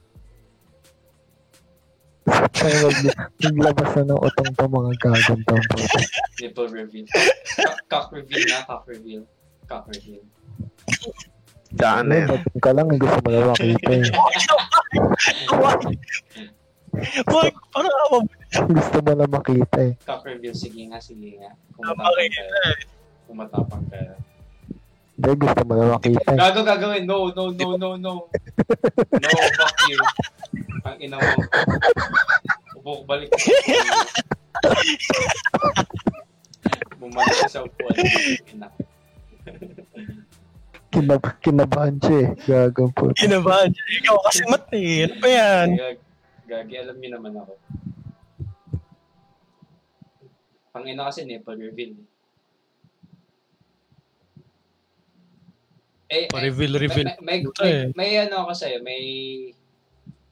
Kaya 2.29 2.76
mag- 2.85 3.33
naglabas 3.41 3.91
na 3.97 4.03
ng 4.12 4.20
utong 4.20 4.51
to 4.53 4.64
mga 4.68 4.91
gagawin 5.01 5.41
to. 5.45 5.55
ang 5.55 5.66
puta. 5.72 6.01
Nipple 6.41 6.68
reveal. 6.70 7.07
Cock, 7.89 8.07
reveal 8.12 8.45
na, 8.49 8.59
cock 8.68 8.85
reveal. 8.87 9.22
Cock 9.64 9.85
reveal. 9.89 10.22
Saan 11.76 12.09
na 12.09 12.14
yan? 12.24 12.29
Ka 12.61 12.72
lang, 12.72 12.89
eh, 12.89 12.99
gusto 12.99 13.18
mo 13.20 13.29
na 13.29 13.53
makita 13.53 13.91
eh. 13.93 14.05
Wag, 17.29 17.53
parang 17.70 17.97
awa. 18.09 18.18
Gusto 18.72 18.97
mo 19.05 19.12
na 19.12 19.26
makita 19.29 19.79
eh. 19.85 19.93
Cock 20.03 20.22
reveal, 20.24 20.57
sige 20.57 20.83
nga, 20.89 20.99
sige 20.99 21.37
nga. 21.37 21.53
Kung 21.76 21.85
matapang 21.85 22.29
ka. 22.33 22.45
Kung 23.29 23.37
matapang 23.37 23.85
ka. 23.93 24.01
Hindi, 25.18 25.34
gusto 25.34 25.60
mo 25.66 25.72
na 25.74 25.98
makita 25.98 26.30
eh. 26.30 26.38
Gago 26.38 26.62
gagawin. 26.62 27.02
No, 27.02 27.34
no, 27.34 27.50
no, 27.50 27.74
no, 27.74 27.88
no. 27.98 28.14
No, 28.30 29.28
fuck 29.58 29.78
you. 29.90 29.98
Ang 30.86 30.98
ina 31.02 31.18
mo. 31.18 31.42
Ubok 32.78 33.02
balik. 33.02 33.34
Bumalik 37.02 37.50
sa 37.50 37.66
upuan. 37.66 37.98
Ina. 38.54 38.70
Kinab 40.94 41.26
kinabahan 41.42 41.98
siya 41.98 42.18
eh. 42.22 42.28
Gagawin 42.46 42.94
po. 42.94 43.10
Kinabahan. 43.18 43.74
Ikaw 43.74 44.16
kasi 44.22 44.42
mat 44.46 44.70
eh. 44.70 45.02
Ano 45.02 45.14
ba 45.18 45.28
yan? 45.34 45.68
Gag, 45.74 45.98
gagi, 46.46 46.74
alam 46.78 46.94
niyo 47.02 47.10
naman 47.18 47.34
ako. 47.34 47.58
Ang 50.78 50.84
ina 50.94 51.10
kasi 51.10 51.26
nipple 51.26 51.58
reveal. 51.58 51.98
Eh, 56.09 56.24
eh, 56.24 56.26
Pa-reveal, 56.26 56.80
reveal. 56.80 57.04
May, 57.20 57.20
may, 57.20 57.38
Ito 57.44 57.61
may, 57.61 57.72
eh. 57.74 57.86
may 57.92 58.11
ano 58.16 58.48
ako 58.48 58.52
sa'yo, 58.56 58.80
may 58.80 59.02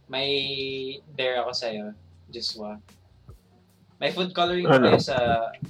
may 0.09 0.31
dare 1.13 1.45
ako 1.45 1.53
sa'yo, 1.53 1.93
Joshua. 2.33 2.81
May 3.97 4.13
food 4.13 4.33
coloring 4.33 4.65
ba 4.65 4.77
Ano? 4.77 4.89
kayo 4.89 5.01
sa 5.01 5.17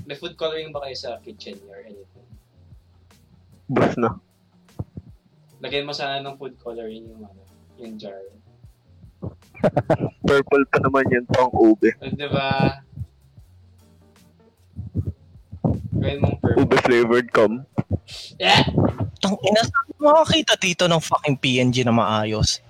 may 0.07 0.15
food 0.15 0.39
coloring 0.39 0.71
ba 0.71 0.83
kayo 0.83 0.95
sa 0.95 1.19
kitchen 1.23 1.59
or 1.67 1.83
anything? 1.83 2.27
Bus 3.67 3.99
na. 3.99 4.15
Lagyan 5.59 5.87
mo 5.87 5.95
sana 5.95 6.23
ng 6.23 6.39
food 6.39 6.55
coloring 6.59 7.07
yung 7.07 7.23
ano, 7.23 7.43
yung 7.77 7.99
jar. 7.99 8.19
Purple 10.27 10.65
pa 10.69 10.79
naman 10.79 11.07
yan 11.09 11.27
pang 11.27 11.51
ube. 11.51 11.91
O, 11.99 12.07
di 12.07 12.29
ba? 12.31 12.79
Gawin 15.97 16.19
mong 16.21 16.39
purple. 16.39 16.63
Ube 16.63 16.77
flavored 16.85 17.29
cum. 17.33 17.53
Yeah! 18.37 18.63
Tang 19.19 19.35
ina, 19.41 19.61
saan 19.61 19.87
mo 19.97 20.13
makakita 20.13 20.55
dito 20.57 20.85
ng 20.85 21.01
fucking 21.01 21.37
PNG 21.37 21.83
na 21.83 21.91
maayos? 21.91 22.61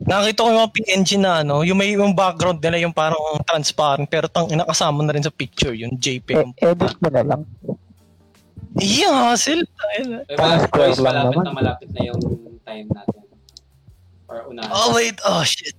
Nakita 0.00 0.42
ko 0.42 0.48
yung 0.48 0.60
mga 0.60 0.72
PNG 0.72 1.08
na 1.20 1.44
ano, 1.44 1.60
yung 1.60 1.76
may 1.76 1.92
yung 1.92 2.16
background 2.16 2.58
nila 2.58 2.80
yung 2.80 2.90
parang 2.90 3.20
transparent 3.44 4.08
pero 4.08 4.26
tang 4.26 4.48
ina 4.48 4.64
kasama 4.64 5.04
na 5.04 5.12
rin 5.12 5.22
sa 5.22 5.30
picture 5.30 5.76
yun, 5.76 5.92
Eh, 5.92 6.00
JPEG. 6.18 6.56
edit 6.56 6.94
mo 6.98 7.08
na 7.12 7.22
lang. 7.22 7.42
Iya, 8.74 9.12
hassle. 9.28 9.66
Diba, 9.92 10.24
Parang 10.34 10.62
boys, 10.64 10.96
square 10.96 11.14
lang 11.14 11.14
malapit 11.28 11.36
naman. 11.36 11.44
na 11.44 11.52
malapit 11.52 11.88
na 11.92 12.00
yung 12.00 12.20
time 12.64 12.88
natin. 12.88 13.22
Or 14.24 14.38
unahan. 14.48 14.70
Oh 14.72 14.88
wait, 14.90 15.20
oh 15.22 15.44
shit. 15.44 15.76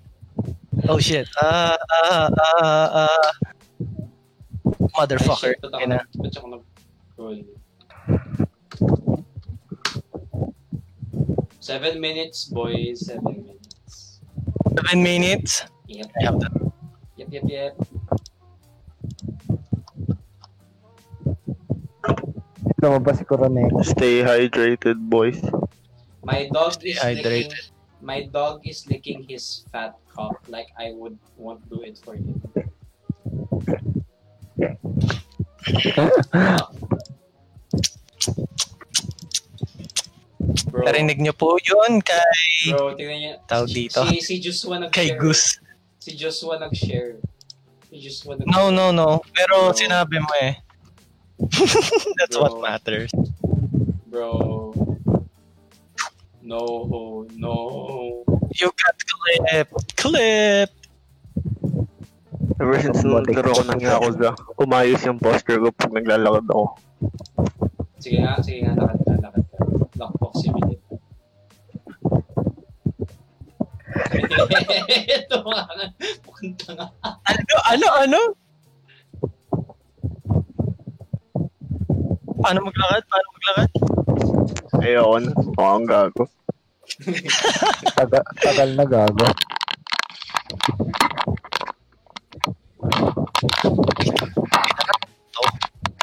Oh 0.86 1.00
shit. 1.00 1.26
Ah, 1.36 1.74
ah, 1.90 2.30
ah, 2.30 2.90
ah. 3.10 3.30
Motherfucker. 4.94 5.56
Ay, 5.56 5.58
shit, 5.58 5.90
nag- 5.90 6.08
ba't 6.14 6.36
ako 6.38 6.48
nag-roll? 7.22 7.44
Seven 11.60 12.02
minutes, 12.02 12.46
boys. 12.46 13.06
Seven 13.06 13.46
minutes. 13.46 14.22
Seven 14.76 15.04
minutes. 15.04 15.66
Yep. 15.88 16.12
I 16.18 16.24
have 16.26 16.40
that. 16.40 16.52
Yep, 17.18 17.28
yep, 17.32 17.44
yep. 17.46 17.74
Lumabas 22.82 23.22
si 23.22 23.26
Coronel. 23.26 23.70
Stay 23.86 24.26
hydrated, 24.26 24.98
boys. 24.98 25.38
My 26.26 26.50
dog 26.50 26.74
Stay 26.74 26.98
is 26.98 27.00
hydrated. 27.00 27.54
licking. 27.54 27.70
My 28.02 28.26
dog 28.26 28.66
is 28.66 28.90
licking 28.90 29.30
his 29.30 29.62
fat 29.70 29.94
cock 30.10 30.42
like 30.50 30.74
I 30.74 30.90
would 30.98 31.18
won't 31.38 31.62
do 31.70 31.86
it 31.86 32.02
for 32.02 32.18
him. 32.18 32.42
Bro, 40.72 40.84
Narinig 40.84 41.22
niyo 41.22 41.34
po 41.34 41.56
yun 41.62 42.02
kay 42.02 42.74
bro, 42.74 42.98
tingnan 42.98 43.18
niyo. 43.20 43.34
Tawag 43.46 43.68
si- 43.70 43.76
dito. 43.86 44.00
Si, 44.08 44.16
si 44.20 44.34
Joshua 44.40 44.76
nag-share. 44.80 44.96
kay 44.96 45.14
Gus. 45.14 45.62
Si 46.02 46.12
Joshua 46.18 46.58
nag-share. 46.58 47.22
Si 47.88 47.96
Joshua 48.00 48.34
nag-share. 48.36 48.50
No, 48.50 48.74
no, 48.74 48.90
no. 48.90 49.22
Pero 49.32 49.70
Bro. 49.70 49.78
sinabi 49.78 50.18
mo 50.18 50.32
eh. 50.42 50.58
That's 52.18 52.38
what 52.38 52.58
Bro. 52.58 52.64
matters. 52.64 53.12
Bro. 54.08 54.32
No, 56.42 56.60
no. 57.38 57.54
You 58.52 58.74
got 58.74 58.98
clip. 58.98 59.68
Clip. 59.96 60.70
Ever 62.58 62.78
since 62.78 63.02
nung 63.02 63.22
naglaro 63.22 63.58
ko 63.58 63.64
ng 63.64 63.82
Yakuza, 63.82 64.30
umayos 64.56 65.02
yung 65.02 65.18
posture 65.18 65.58
ko 65.58 65.70
pag 65.72 65.94
naglalakad 65.94 66.46
ako. 66.46 66.78
Sige 68.02 68.18
nga, 68.22 68.42
sige 68.42 68.66
nga, 68.66 68.74
lakad 68.78 69.00
ka, 69.06 69.14
lakad 69.22 69.46
ka. 69.46 69.58
Lockbox 69.98 70.34
simulator. 70.42 70.98
Ito 75.22 75.38
nga, 75.46 75.62
punta 76.26 76.70
nga. 76.74 76.86
Ano, 77.30 77.56
ano, 77.70 77.88
ano? 78.02 78.20
Paano 82.42 82.60
maglakad? 82.66 83.04
Paano 83.06 83.28
maglakad? 83.38 83.70
Ayoko 84.82 85.18
na. 85.22 85.32
Mukhang 85.38 85.86
gago. 85.86 86.24
Taga, 87.94 88.20
tagal 88.42 88.70
na 88.74 88.86
gago. 88.90 89.28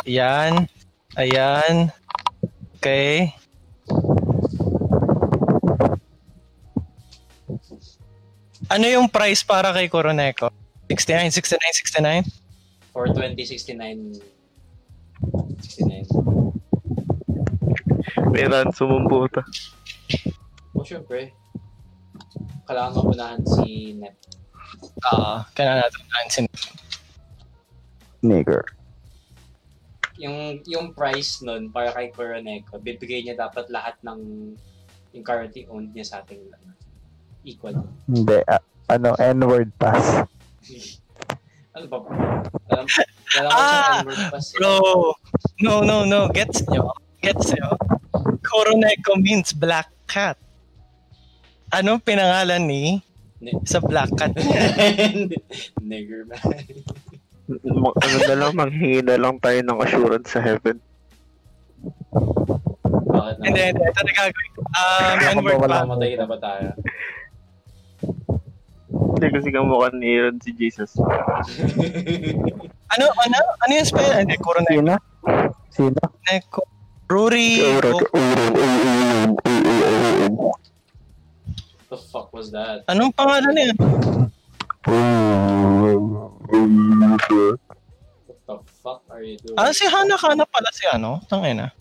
Yan. 0.06 0.70
Ayan. 1.18 1.90
Okay. 2.78 3.34
Ano 8.70 8.86
yung 8.86 9.10
price 9.10 9.42
para 9.42 9.74
kay 9.74 9.90
Coroneko? 9.90 10.54
69, 10.86 11.34
69, 11.34 12.22
69? 12.22 12.22
For 12.94 13.10
2069. 13.10 14.22
69. 15.58 16.06
May 18.30 18.46
ransom 18.46 18.94
ang 18.94 19.10
puta. 19.10 19.42
Oh, 20.78 20.86
syempre. 20.86 21.34
Kailangan 22.70 22.94
mapunahan 22.94 23.42
si 23.42 23.98
Net. 23.98 24.14
Ah, 25.02 25.42
kailangan 25.58 25.82
natin 25.82 26.02
natin 26.14 26.44
Nigger. 28.22 28.77
Yung 30.18 30.36
yung 30.64 30.90
price 30.92 31.40
nun 31.40 31.70
para 31.70 31.90
kay 31.90 32.10
Coroneco, 32.10 32.76
bibigay 32.76 33.22
niya 33.22 33.38
dapat 33.38 33.66
lahat 33.68 33.94
ng 34.02 34.18
yung 35.10 35.24
currently 35.24 35.64
owned 35.66 35.90
niya 35.90 36.04
sa 36.04 36.16
ating 36.20 36.42
ano, 36.44 36.74
equal. 37.42 37.74
Hindi. 38.04 38.42
ah, 38.44 38.60
ano, 38.88 39.14
N-word 39.16 39.70
pass. 39.74 40.22
Ano 41.70 41.86
ba? 41.86 41.98
Alam, 42.68 42.84
alam 43.38 43.46
ko 43.46 43.54
Ah, 43.54 44.02
N-word 44.02 44.22
pass. 44.28 44.46
eh. 44.50 44.58
Bro, 44.58 45.14
no, 45.60 45.74
no, 45.80 46.02
no. 46.02 46.26
Gets 46.28 46.66
nyo? 46.66 46.90
Gets 47.22 47.54
nyo? 47.54 47.78
Coroneko 48.42 49.14
means 49.14 49.54
black 49.54 49.86
cat. 50.04 50.34
Anong 51.70 52.02
pinangalan 52.02 52.66
ni 52.66 52.98
Ni- 53.38 53.54
sa 53.62 53.78
black 53.78 54.10
cat? 54.12 54.34
Nigger 55.80 56.26
man. 56.26 56.42
Ano 57.48 58.16
na 58.28 58.36
lang, 58.36 58.52
manghingi 58.52 59.00
na 59.00 59.16
lang 59.16 59.40
tayo 59.40 59.56
ng 59.64 59.78
assurance 59.80 60.28
sa 60.28 60.40
heaven. 60.44 60.76
Bakit 63.08 63.34
na? 63.40 63.44
hindi, 63.48 63.60
hindi. 63.72 63.82
Ito 63.82 64.00
na 64.04 64.12
gagawin 64.12 64.50
ko. 64.52 64.60
Um, 64.68 65.16
N-word 65.40 65.60
Wala. 65.64 65.76
pa. 65.80 65.86
Mamatay 65.88 66.12
na 66.20 66.26
ba 66.28 66.36
tayo? 66.36 66.68
Hindi 68.88 69.26
kasi 69.32 69.48
kamukha 69.50 69.88
ni 69.96 70.06
Aaron 70.12 70.36
si 70.44 70.50
Jesus. 70.52 70.92
Ano, 72.94 73.04
ano? 73.08 73.38
Ano 73.64 73.72
yung 73.72 73.88
spell? 73.88 74.12
Hindi, 74.12 74.36
Coroneko. 74.38 74.72
Sino? 74.76 74.94
Sino? 75.72 76.00
Neko. 76.28 76.62
Go- 77.08 78.08
the 81.88 81.96
fuck 81.96 82.28
was 82.36 82.52
that? 82.52 82.84
Anong 82.92 83.16
pangalan 83.16 83.52
niya? 83.56 83.72
What 84.86 84.94
the 88.46 88.58
fuck 88.82 89.02
are 89.10 89.22
you 89.22 89.36
doing? 89.38 89.58
Ah, 89.58 89.72
si 89.72 89.86
Hana 89.86 90.16
Kana 90.16 90.46
pala 90.46 90.70
si 90.72 90.86
ano? 90.86 91.20
Tangina. 91.26 91.72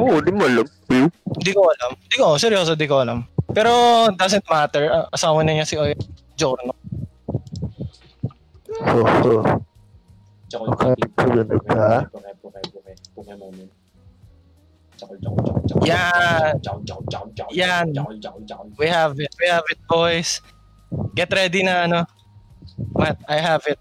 Oo, 0.00 0.20
di 0.20 0.32
mo 0.32 0.44
alam. 0.48 0.66
Hindi 0.90 1.52
ko 1.54 1.70
alam. 1.70 1.94
Hindi 1.94 2.16
ko, 2.18 2.34
seryoso, 2.40 2.74
di 2.74 2.86
ko 2.90 3.00
alam. 3.04 3.22
Pero, 3.54 3.70
doesn't 4.18 4.42
matter. 4.50 4.90
Ah, 4.90 5.06
Asawa 5.14 5.44
na 5.46 5.52
niya 5.54 5.68
si 5.68 5.76
Oy 5.78 5.94
Jorno. 6.34 6.74
Oh, 8.80 9.04
oh. 9.04 9.44
Chokol, 10.50 10.74
chokol. 10.74 10.94
Yan. 17.54 17.94
Chokol, 17.94 18.18
chokol, 18.18 18.42
chokol. 18.46 18.66
We 18.78 18.86
have 18.90 19.14
it. 19.20 19.30
We 19.38 19.46
have 19.46 19.62
it, 19.70 19.78
boys. 19.86 20.42
Get 21.12 21.30
ready 21.30 21.62
na, 21.62 21.84
ano. 21.84 22.00
Matt, 22.94 23.18
I 23.26 23.38
have 23.38 23.64
it. 23.66 23.80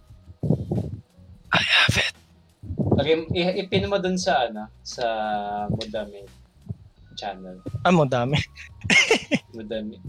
I 1.49 1.62
have 1.62 1.95
it. 1.95 2.14
Lagay, 2.95 3.16
i- 3.32 3.57
ipin 3.60 3.88
mo 3.88 3.97
dun 3.97 4.16
sa, 4.16 4.47
ano, 4.47 4.68
sa 4.82 5.05
Mudami 5.70 6.26
channel. 7.16 7.60
Ah, 7.84 7.91
mo 7.91 8.07
dami. 8.07 8.39
Mudami. 9.55 9.99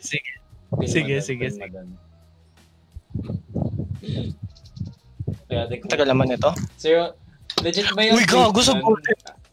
Sige. 0.00 0.30
Pin 0.68 0.88
Sige, 0.88 1.14
dun, 1.16 1.24
sige, 1.24 1.46
dun. 1.70 1.88
Kaya, 5.48 5.62
di 5.66 5.76
ko- 5.80 5.88
Tagal 5.88 6.08
naman 6.08 6.28
ito. 6.30 6.50
Sir, 6.76 7.14
legit 7.62 7.88
ba 7.94 8.02
yung 8.04 8.18
Uy, 8.18 8.24
sa 8.26 8.74
tweet 8.74 8.82
nun? 8.82 9.00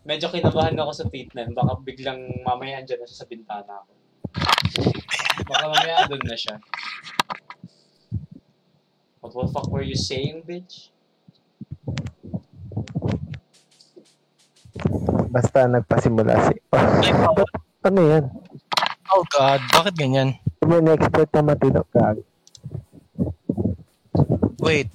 Medyo 0.06 0.28
kinabahan 0.30 0.78
ako 0.78 0.92
sa 0.94 1.06
yun. 1.34 1.50
Baka 1.54 1.72
biglang 1.82 2.20
mamaya 2.44 2.78
andyan 2.78 3.02
na 3.02 3.08
siya 3.10 3.26
sa 3.26 3.30
bintana 3.30 3.82
ako. 3.82 3.92
Baka 5.44 5.66
mamaya 5.68 6.08
andun 6.08 6.24
na 6.24 6.38
siya. 6.40 6.56
What 9.20 9.34
the 9.36 9.52
fuck 9.52 9.68
were 9.68 9.84
you 9.84 10.00
saying, 10.00 10.48
bitch? 10.48 10.94
Basta 15.34 15.68
nagpasimula 15.68 16.48
si... 16.48 16.54
Ay, 16.72 17.12
bawal. 17.26 17.50
ano 17.84 18.00
yan? 18.06 18.26
Oh 19.12 19.24
God, 19.28 19.60
bakit 19.76 19.94
ganyan? 20.00 20.40
May 20.64 20.80
na-expert 20.80 21.30
na 21.36 21.42
matino 21.44 21.84
ka. 21.92 22.16
Wait. 24.64 24.88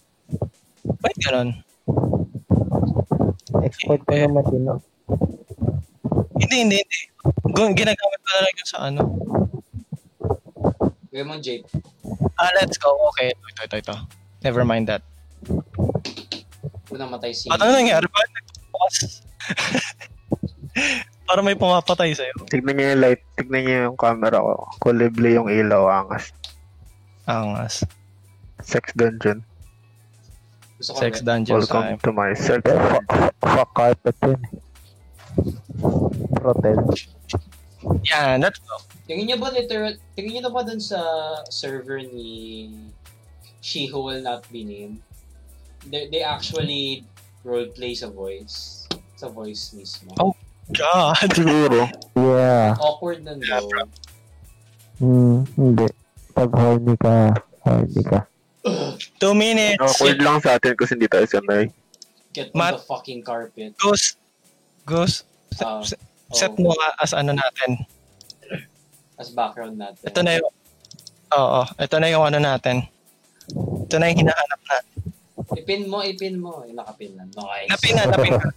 Bakit 0.83 1.19
ganon? 1.21 1.49
Expert 3.61 4.01
ka 4.09 4.15
na 4.15 4.31
matino. 4.31 4.81
Hindi, 6.41 6.57
hindi, 6.65 6.77
hindi. 6.81 6.99
Ginagamit 7.77 8.21
ko 8.25 8.29
na 8.31 8.41
lang 8.43 8.55
yung 8.57 8.71
sa 8.71 8.79
ano. 8.89 9.03
Gawin 11.11 11.27
mo, 11.27 11.35
Jade. 11.43 11.67
Ah, 12.39 12.55
let's 12.63 12.79
go. 12.79 12.95
Okay, 13.11 13.35
ito, 13.35 13.43
ito, 13.51 13.63
ito, 13.67 13.77
ito. 13.83 13.95
Never 14.47 14.63
mind 14.63 14.87
that. 14.87 15.03
Kung 16.87 17.03
namatay 17.03 17.35
si... 17.35 17.51
Ano 17.51 17.67
nangyari? 17.67 18.07
Bakit 18.07 18.31
nagbukas? 18.31 18.97
Para 21.27 21.43
may 21.43 21.59
pumapatay 21.59 22.15
sa'yo. 22.15 22.47
Tignan 22.47 22.79
niyo 22.79 22.87
yung 22.95 23.03
light, 23.03 23.23
tignan 23.35 23.63
niyo 23.67 23.77
yung 23.91 23.99
camera 23.99 24.39
ko. 24.39 24.71
Kulible 24.79 25.35
yung 25.35 25.51
ilaw, 25.51 25.91
angas. 25.91 26.31
Angas. 27.27 27.83
Sex 28.63 28.95
dungeon. 28.95 29.43
Gusto 30.79 30.95
ko 30.95 30.99
Sex 31.03 31.27
dungeon 31.27 31.59
Welcome 31.59 31.99
time. 31.99 31.99
to 32.07 32.11
my 32.15 32.31
sex 32.39 32.63
fuck, 32.65 33.07
fuck 33.43 33.71
carpet 33.75 34.17
yun. 34.23 34.41
Protel. 36.39 36.79
Yan, 38.13 38.45
let's 38.45 38.61
go. 38.61 38.77
Tingin 39.09 39.33
niyo 39.33 39.39
ba 39.41 39.51
literal... 39.51 39.97
Tingin 40.15 40.39
niyo 40.39 40.43
na 40.49 40.53
ba 40.53 40.63
dun 40.63 40.81
sa 40.81 41.01
server 41.49 42.05
ni 42.05 42.69
She 43.65 43.89
Who 43.89 44.05
Will 44.05 44.23
Not 44.23 44.45
Be 44.53 44.65
Named? 44.65 45.01
They, 45.89 46.13
they 46.13 46.21
actually 46.21 47.09
roleplay 47.41 47.97
sa 47.97 48.13
voice. 48.13 48.85
Sa 49.17 49.33
voice 49.33 49.73
mismo. 49.73 50.13
Oh. 50.21 50.37
God. 50.71 51.29
Siguro. 51.35 51.91
Yeah. 52.15 52.79
Awkward 52.79 53.27
nun 53.27 53.43
Yeah, 53.43 53.59
though. 53.59 53.91
Hmm, 55.01 55.43
hindi. 55.59 55.87
Pag 56.31 56.51
horny 56.55 56.95
ka, 56.95 57.35
horny 57.65 58.03
ka. 58.07 58.29
Two 59.19 59.35
minutes. 59.35 59.81
Awkward 59.81 60.21
lang 60.23 60.39
sa 60.39 60.61
atin 60.61 60.77
kasi 60.79 60.95
hindi 60.95 61.11
tayo 61.11 61.27
sanay. 61.27 61.73
Get 62.31 62.55
on 62.55 62.59
Mat- 62.61 62.79
the 62.79 62.87
fucking 62.87 63.27
carpet. 63.27 63.75
Goose. 63.83 64.15
Goose. 64.87 65.27
Ah, 65.59 65.83
Set, 66.31 66.51
set 66.51 66.53
oh, 66.59 66.63
mo 66.63 66.71
nga 66.75 66.91
as 67.03 67.13
ano 67.13 67.33
natin. 67.35 67.71
as 69.21 69.31
background 69.35 69.77
natin. 69.77 70.03
Ito 70.07 70.21
na 70.23 70.33
yung... 70.39 70.51
Oo, 71.31 71.63
ito 71.77 71.97
na 72.01 72.09
yung 72.09 72.25
ano 72.27 72.39
natin. 72.41 72.89
Ito 73.87 73.97
na 73.99 74.09
yung 74.11 74.21
hinahanap 74.27 74.61
na. 74.67 74.77
Ipin 75.59 75.91
mo, 75.91 75.99
ipin 76.07 76.39
mo. 76.39 76.63
Yung 76.65 76.79
nakapin 76.79 77.17
na. 77.19 77.25
Nice. 77.27 77.69
Napin 77.69 77.95
na, 77.99 78.05
napin 78.07 78.33
na. 78.39 78.51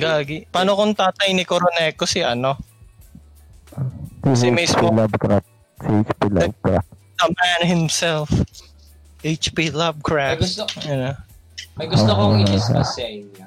Gagi. 0.00 0.48
Paano 0.48 0.80
kung 0.80 0.96
tatay 0.96 1.36
ni 1.36 1.44
Coroneco 1.44 2.08
si 2.08 2.24
ano? 2.24 2.56
Si 4.32 4.48
mismo. 4.48 4.88
Lovecraft. 4.88 5.44
Si 5.80 5.92
HP 5.92 6.20
Lovecraft. 6.32 6.88
The 7.20 7.28
man 7.28 7.60
himself. 7.68 8.32
HP 9.20 9.76
Lovecraft. 9.76 10.40
gusto, 10.40 10.64
Ano? 10.88 11.12
May 11.80 11.88
gusto 11.88 12.12
kong 12.12 12.44
i-discuss 12.44 13.00
sa 13.00 13.04
inyo. 13.08 13.46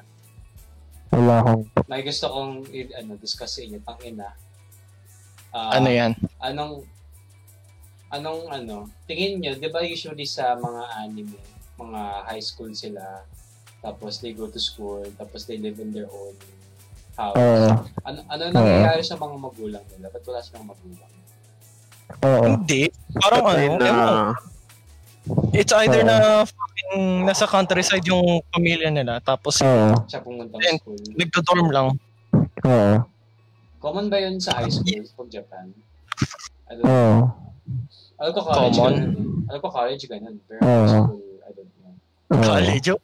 Wala 1.14 1.34
akong... 1.45 1.61
May 1.85 2.01
gusto 2.01 2.26
kong 2.26 2.51
i- 2.73 2.93
ano, 2.97 3.14
discuss 3.22 3.51
sa 3.53 3.61
inyo. 3.61 3.77
Tang 3.85 4.01
ina. 4.01 4.34
Ah, 5.53 5.77
Ano 5.77 5.85
yan? 5.93 6.18
Anong, 6.41 6.81
anong 8.10 8.41
ano, 8.49 8.89
tingin 9.05 9.38
nyo, 9.38 9.53
di 9.53 9.69
ba 9.69 9.85
usually 9.85 10.26
sa 10.26 10.57
mga 10.57 10.81
anime, 10.97 11.38
mga 11.77 12.01
high 12.26 12.41
school 12.41 12.73
sila, 12.73 13.22
tapos 13.85 14.18
they 14.18 14.34
go 14.34 14.49
to 14.49 14.57
school, 14.57 15.05
tapos 15.14 15.45
they 15.45 15.61
live 15.61 15.77
in 15.77 15.93
their 15.93 16.10
own 16.10 16.34
house. 17.14 17.38
Oo. 17.38 17.85
ano, 18.01 18.19
ano 18.26 18.41
nangyayari 18.49 19.05
sa 19.05 19.14
mga 19.14 19.38
magulang 19.38 19.85
nila? 19.93 20.10
Ba't 20.10 20.26
wala 20.26 20.41
silang 20.41 20.65
magulang? 20.65 21.11
Oo. 22.26 22.45
Hindi. 22.49 22.89
Parang 23.14 23.45
ano, 23.45 23.77
na. 23.77 24.34
It's 25.54 25.72
either 25.74 26.04
Oo. 26.04 26.10
na 26.10 26.18
fucking 26.44 26.95
nasa 27.24 27.45
countryside 27.45 28.04
yung 28.04 28.44
pamilya 28.50 28.90
nila, 28.90 29.20
tapos 29.20 29.60
Oo. 29.60 29.95
Siya 30.06 30.20
pumunta 30.20 30.56
ng 30.56 30.78
school. 30.78 31.00
nagdo-dorm 31.16 31.68
lang. 31.70 31.88
Oo. 32.62 32.95
Common 33.80 34.08
ba 34.08 34.18
yun 34.18 34.36
sa 34.38 34.60
high 34.60 34.68
school 34.68 35.04
pag 35.16 35.30
Japan? 35.30 35.66
I 36.68 36.74
don't 36.74 36.84
Oo. 36.84 37.16
Alam 38.16 38.32
ko 38.32 38.40
college 38.41 38.78
Common? 38.78 38.94
ganun. 38.95 39.16
Alam 39.48 39.60
ko 39.60 39.70
college 39.70 40.04
ganun. 40.06 40.36
Pero 40.44 40.60
high 40.60 40.88
school, 40.90 41.20
I 41.40 41.52
don't 41.52 41.72
know. 41.74 41.91
Oo. 42.30 42.41
College. 42.41 42.88
oh. 42.90 43.00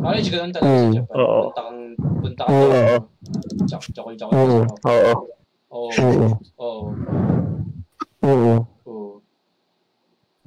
College 0.00 0.28
ganun 0.28 0.50
talaga 0.50 0.66
sa 0.68 0.82
Mm. 0.82 0.94
Japan. 0.94 1.14
Oo. 1.16 1.40
Punta 1.44 1.60
kang, 1.60 1.80
punta 2.20 2.42
kang 2.42 2.52
Oo. 2.52 2.70
dorm. 2.70 3.02
Chok, 3.66 3.82
chokol, 3.92 4.14
chokol, 4.14 4.34
Oo. 4.34 4.60
Oo. 4.84 5.12
Oh. 5.70 5.90
Oo. 6.58 6.82
Oo. 8.22 8.54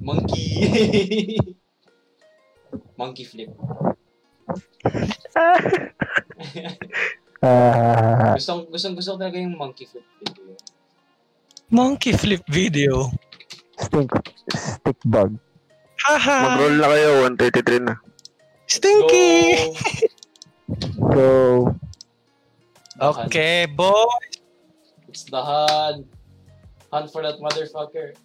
Monkey. 0.04 1.40
Monkey 3.00 3.24
flip. 3.24 3.50
Ah, 7.44 8.36
Gustong, 8.36 8.68
gustong, 8.72 8.94
gusto 8.96 9.16
ko 9.16 9.18
talaga 9.20 9.36
yung 9.36 9.56
monkey 9.56 9.84
flip 9.84 10.06
video. 10.20 10.56
Monkey 11.68 12.12
flip 12.16 12.44
video. 12.48 13.12
stink, 13.76 14.08
stick 14.52 15.00
bug. 15.04 15.36
Haha! 16.04 16.56
Mag-roll 16.56 16.76
na 16.80 16.88
kayo, 16.88 17.08
133 17.28 17.84
na. 17.84 17.94
Stinky! 18.64 19.28
Go. 20.96 21.72
Okay, 22.96 23.68
boy. 23.68 24.08
It's 25.08 25.28
the 25.28 25.40
hunt. 25.40 26.08
Hunt 26.92 27.08
for 27.12 27.20
that 27.20 27.36
motherfucker. 27.40 28.16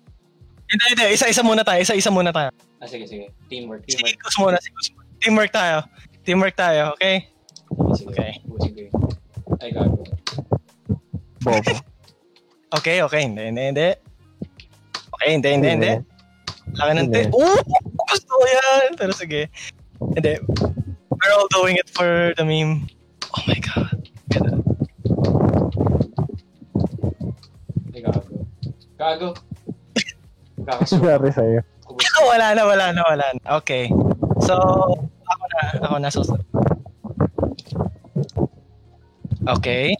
Hindi, 0.69 0.85
hindi. 0.93 1.05
Isa-isa 1.17 1.41
muna 1.41 1.65
tayo. 1.65 1.79
Isa-isa 1.81 2.09
muna 2.13 2.29
tayo. 2.29 2.53
Ah, 2.77 2.85
sige, 2.85 3.09
sige. 3.09 3.33
Teamwork, 3.49 3.89
teamwork. 3.89 4.17
Gus 4.21 4.35
muna. 4.37 4.57
Si 4.61 4.69
Gus 4.69 4.87
muna. 4.93 5.07
Teamwork 5.19 5.51
tayo. 5.51 5.77
Teamwork 6.23 6.55
tayo, 6.55 6.93
okay? 6.93 7.27
Sige, 7.97 8.09
Okay. 8.13 8.31
Sige. 8.61 8.83
Ay, 9.59 9.69
gago. 9.73 10.03
Bobo. 11.41 11.73
Okay, 12.69 13.01
okay. 13.01 13.25
Hindi, 13.25 13.49
hindi, 13.49 13.73
hindi. 13.73 13.89
Okay, 15.17 15.29
hindi, 15.33 15.49
hindi, 15.57 15.69
hindi. 15.73 15.91
Laki 16.77 16.91
ng 17.01 17.09
te. 17.09 17.21
Oo! 17.33 17.57
Gusto 18.13 18.29
ko 18.29 18.45
yan! 18.45 18.93
Pero 18.93 19.09
sige. 19.09 19.49
Hindi. 20.13 20.37
We're 21.09 21.33
all 21.33 21.49
doing 21.49 21.81
it 21.81 21.89
for 21.89 22.29
the 22.37 22.45
meme. 22.45 22.85
Oh 23.33 23.41
my 23.49 23.57
God. 23.57 23.97
Ganda. 24.29 24.53
Ay, 27.89 28.01
gago. 28.05 28.21
Gago. 29.01 29.29
Sorry 30.85 31.31
sa'yo. 31.31 31.61
wala 32.29 32.53
na, 32.53 32.61
wala 32.65 32.85
na, 32.93 33.01
wala 33.05 33.25
na. 33.33 33.41
Okay. 33.61 33.89
So, 34.45 34.55
ako 35.25 35.43
na, 35.49 35.59
ako 35.83 35.95
na 35.99 36.09
susunod. 36.09 36.45
Okay. 39.57 39.95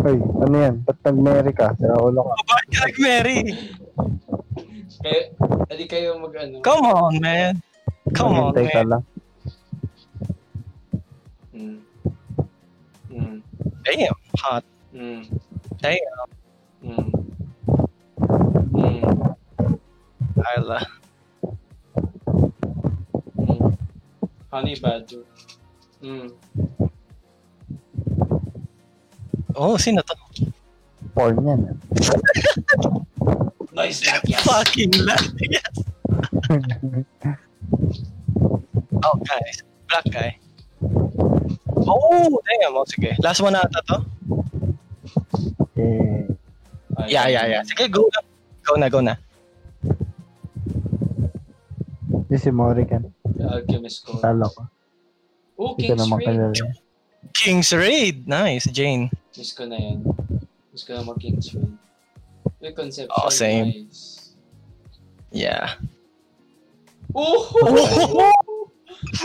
Uy, 0.00 0.16
ano 0.16 0.54
yan? 0.56 0.74
Ba't 0.84 0.98
nag-Mary 1.04 1.52
ka? 1.52 1.72
Sira 1.76 1.96
ulo 1.96 2.24
ka. 2.24 2.32
Oh, 2.34 2.44
bakit 2.48 2.68
ka 2.72 2.78
nag-Mary? 2.88 3.36
Kayo, 5.00 5.22
hindi 5.72 5.84
kayo 5.88 6.08
mag 6.20 6.34
ano. 6.36 6.60
Come 6.60 6.86
on, 6.88 7.14
man. 7.20 7.54
Come 8.12 8.36
on, 8.36 8.52
Maghintay 8.52 8.66
ka 8.68 8.80
man. 8.84 8.88
lang. 8.90 9.02
Mm. 11.56 11.78
Mm. 13.08 13.38
Damn, 13.86 14.18
hot. 14.40 14.64
Mm. 14.92 15.22
Damn. 15.80 16.28
Mm. 16.84 17.08
Mm. 18.76 19.00
Ayla. 20.44 20.78
Mm. 23.38 23.76
Honey 24.52 24.74
badger. 24.80 25.22
Mm. 26.02 26.32
Oh, 29.54 29.76
sino 29.76 30.02
to? 30.02 30.14
Porn 31.14 31.36
yan. 31.46 31.60
Nice 33.72 34.00
that, 34.02 34.20
yes. 34.28 34.42
Fucking 34.44 34.90
lad. 35.06 35.30
Yes. 35.40 35.74
Oh, 39.02 39.16
guys. 39.24 39.62
Black 39.88 40.04
guy. 40.12 40.30
Oh, 41.88 42.28
damn. 42.44 42.76
Oh, 42.76 42.84
sige. 42.84 43.16
Last 43.24 43.40
one 43.40 43.56
na 43.56 43.64
ata 43.64 43.80
to? 43.88 43.96
eh, 45.80 46.28
Ay, 47.00 47.08
Yeah, 47.16 47.26
yeah, 47.32 47.44
yeah. 47.48 47.62
Sige, 47.64 47.88
go 47.88 48.04
na. 48.12 48.20
Go 48.60 48.76
na, 48.76 48.88
go 48.92 49.00
na. 49.00 49.16
Di 52.30 52.38
si 52.38 52.50
Morrigan. 52.54 53.10
Alchemist 53.42 54.06
ko. 54.06 54.22
Talo 54.22 54.46
ko. 54.54 54.62
Oh, 55.58 55.74
King's 55.74 55.98
naman 55.98 56.22
Raid. 56.22 56.26
kilala. 56.30 56.66
King's 57.34 57.70
Raid. 57.74 58.16
Nice, 58.30 58.70
Jane. 58.70 59.10
Miss 59.34 59.50
ko 59.50 59.66
na 59.66 59.74
yan. 59.74 60.06
Miss 60.70 60.86
ko 60.86 60.94
na 60.94 61.02
mag 61.02 61.18
King's 61.18 61.50
Raid. 61.50 61.74
Yung 62.62 62.76
concept. 62.78 63.10
Oh, 63.10 63.34
same. 63.34 63.90
Nice. 63.90 64.38
Yeah. 65.34 65.74
Oh! 67.18 67.50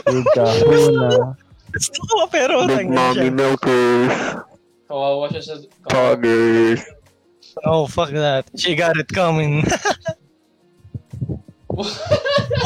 Big 0.09 0.25
kahuna. 0.33 1.37
Gusto 1.69 1.99
ko, 2.09 2.25
pero 2.33 2.65
Big 2.65 2.89
Mommy. 2.89 3.29
Milkers. 3.29 4.41
Kawawa 4.89 5.29
siya 5.29 5.41
sa... 5.45 5.53
Kawawa. 5.85 6.17
Poggers. 6.17 6.81
Oh, 7.69 7.85
fuck 7.85 8.09
that. 8.17 8.49
She 8.57 8.73
got 8.73 8.97
it 8.97 9.07
coming. 9.13 9.61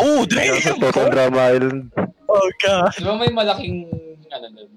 oh, 0.04 0.22
damn. 0.26 0.80
Total 0.80 1.08
Drama 1.10 1.40
Island. 1.54 1.90
Oh, 2.30 2.48
God. 2.62 2.94
Di 2.94 3.04
ba 3.04 3.14
may 3.18 3.32
malaking... 3.34 3.90
Ano 4.30 4.48
nun? 4.54 4.70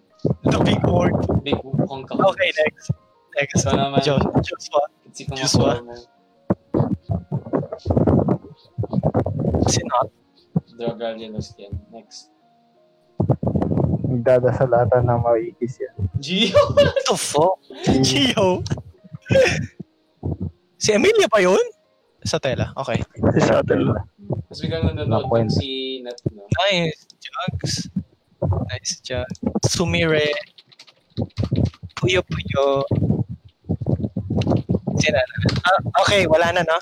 The 0.48 0.58
big 0.62 0.80
word. 0.86 1.12
Big 1.42 1.58
mukhang 1.60 2.06
kahon. 2.06 2.30
Okay, 2.32 2.50
next. 2.54 2.94
Next. 3.36 3.66
Ito 3.66 3.74
naman. 3.74 4.00
Jo- 4.00 4.22
Joshua. 4.40 4.82
Si 5.12 5.26
kung 5.26 5.36
Joshua. 5.36 5.82
mo. 5.82 5.92
Sinat. 9.66 10.08
Dragalia 10.78 11.28
Lostian. 11.28 11.74
Next. 11.92 12.32
Nagdadasal 14.12 14.72
ata 14.72 15.00
na 15.00 15.16
maikis 15.16 15.80
yan. 15.80 15.96
Gio! 16.20 16.60
What 16.76 16.96
the 17.08 17.16
fuck? 17.16 17.56
Gio. 18.04 18.60
si 20.76 20.92
Emilia 20.92 21.26
pa 21.26 21.40
yun? 21.40 21.62
Sa 22.22 22.38
tela. 22.38 22.70
Okay. 22.78 23.02
Si 23.34 23.40
Shuttle. 23.42 23.96
Mas 24.48 24.58
biglang 24.60 24.84
nanonood 24.88 25.28
ng 25.28 25.50
si 25.52 26.00
Nat, 26.04 26.18
no? 26.32 26.44
Nice. 26.68 27.08
Jugs. 27.20 27.74
Nice 28.68 29.00
job. 29.00 29.28
Sumire. 29.64 30.32
Puyo 31.96 32.20
Puyo. 32.24 32.84
Sina 34.98 35.18
ah, 35.64 35.80
okay, 36.04 36.28
wala 36.28 36.52
na, 36.52 36.62
no? 36.62 36.78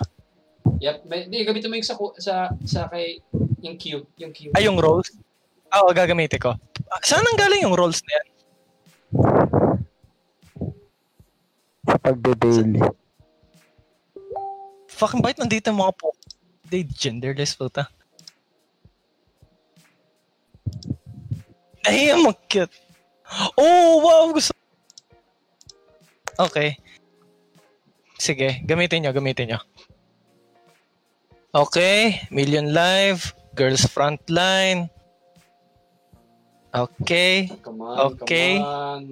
Yep. 0.81 0.97
May, 1.07 1.29
di, 1.29 1.45
gamitin 1.45 1.69
mo 1.69 1.77
yung 1.77 1.87
sa, 1.87 1.97
sa, 2.17 2.35
sa 2.65 2.81
kay, 2.89 3.21
yung 3.61 3.77
cube. 3.77 4.09
Yung 4.17 4.33
cube. 4.33 4.53
Ay, 4.57 4.65
yung 4.65 4.81
rolls? 4.81 5.13
Ah, 5.69 5.85
Oo, 5.85 5.93
gagamitin 5.93 6.41
ko. 6.41 6.57
Ah, 6.91 7.01
Saan 7.05 7.23
ang 7.23 7.39
galing 7.39 7.63
yung 7.63 7.77
rolls 7.77 8.01
na 8.03 8.13
yan? 8.17 8.27
Sa 11.87 11.97
pagbe-daily. 12.01 12.83
Fucking 14.91 15.23
bite 15.23 15.41
nandito 15.41 15.71
yung 15.71 15.81
mga 15.81 15.95
po. 15.97 16.13
They 16.71 16.85
genderless 16.87 17.59
puta. 17.59 17.91
Damn, 21.83 22.27
ang 22.29 22.37
cute. 22.49 22.71
Oh, 23.57 23.99
wow, 24.05 24.31
gusto. 24.33 24.53
Okay. 26.39 26.77
Sige, 28.21 28.61
gamitin 28.69 29.03
nyo, 29.03 29.13
gamitin 29.17 29.55
nyo. 29.55 29.61
Okay, 31.51 32.23
Million 32.31 32.71
Live, 32.71 33.35
Girls 33.59 33.83
Frontline. 33.89 34.87
Okay, 36.71 37.51
Come 37.67 37.83
on, 37.83 38.15
Okay. 38.15 38.63
come 38.63 38.63
on. 38.63 39.03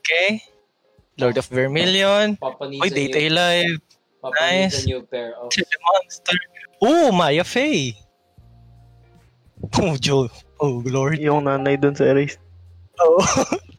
okay. 0.00 0.40
Lord 1.20 1.36
of 1.36 1.44
Vermilion. 1.52 2.40
Oy, 2.40 2.88
Data 2.88 3.20
Live. 3.28 3.82
Papa 4.18 4.34
nice. 4.42 4.82
needs 4.82 4.84
a 4.84 4.86
new 4.86 5.02
pair 5.06 5.30
of... 5.38 5.50
Chili 5.54 5.78
Monster. 5.78 6.38
Oh, 6.82 7.14
Maya 7.14 7.46
Faye. 7.46 7.94
Oh, 9.78 9.94
Joe. 9.98 10.30
Oh, 10.58 10.82
Lord. 10.82 11.18
Yung 11.22 11.46
nanay 11.46 11.78
dun 11.78 11.94
sa 11.94 12.10
erase. 12.10 12.38
Oh, 12.98 13.22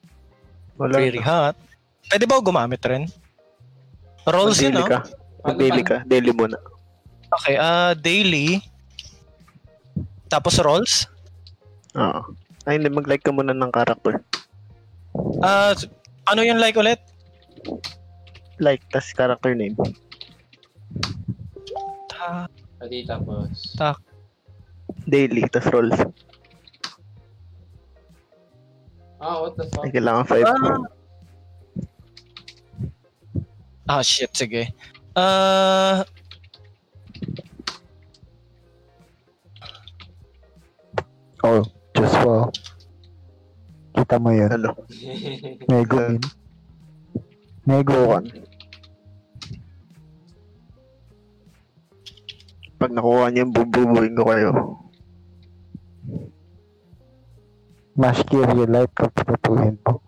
Wala. 0.79 0.95
very 0.95 1.19
hot. 1.19 1.59
Pwede 2.07 2.23
ba 2.23 2.39
gumamit 2.39 2.79
rin? 2.87 3.11
Rolls 4.23 4.63
yun, 4.63 4.79
no? 4.79 4.87
ka. 4.87 5.03
Mag-daily 5.43 5.83
ka. 5.83 6.07
Daily 6.07 6.31
muna. 6.31 6.55
Okay, 7.39 7.59
ah, 7.59 7.91
daily. 7.95 8.63
Tapos 10.31 10.55
rolls. 10.63 11.07
Oo. 11.99 12.31
Ay, 12.63 12.79
hindi. 12.79 12.87
Mag-like 12.87 13.23
ka 13.23 13.35
muna 13.35 13.51
ng 13.51 13.71
character. 13.75 14.23
Ah, 15.43 15.75
ano 16.31 16.41
yung 16.47 16.63
like 16.63 16.79
ulit? 16.79 16.99
Like, 18.59 18.83
tas 18.91 19.11
character 19.11 19.51
name. 19.51 19.75
Ta- 22.09 22.49
Pwede 22.79 23.03
tapos. 23.05 23.75
tak. 23.75 23.97
Daily, 25.05 25.43
tas 25.47 25.65
rolls. 25.69 25.95
Ah, 29.19 29.43
what 29.43 29.53
the 29.59 29.67
fuck? 29.67 29.83
Ay, 29.83 29.91
kailangan 29.91 30.23
5. 30.25 30.47
Ah, 33.89 33.99
shit, 33.99 34.31
sige. 34.31 34.71
Ah, 35.13 36.05
Oh, 41.39 41.63
Joshua. 41.95 42.51
Kita 43.95 44.15
mo 44.19 44.29
yun. 44.35 44.51
Ano? 44.51 44.75
Nego 45.71 45.97
yun. 45.97 46.15
Nego. 47.63 47.95
Bukan. 48.19 48.23
Pag 52.79 52.95
nakuha 52.95 53.27
niyo 53.29 53.43
yung 53.43 53.53
bububuin 53.53 54.15
ko 54.15 54.23
kayo. 54.23 54.51
Mash 57.99 58.23
Light 58.31 58.91
kung 58.95 59.11
tututuhin 59.11 59.75
mo. 59.83 59.99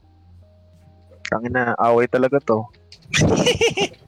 Tangin 1.27 1.51
na, 1.51 1.75
away 1.77 2.07
talaga 2.07 2.39
to. 2.39 2.63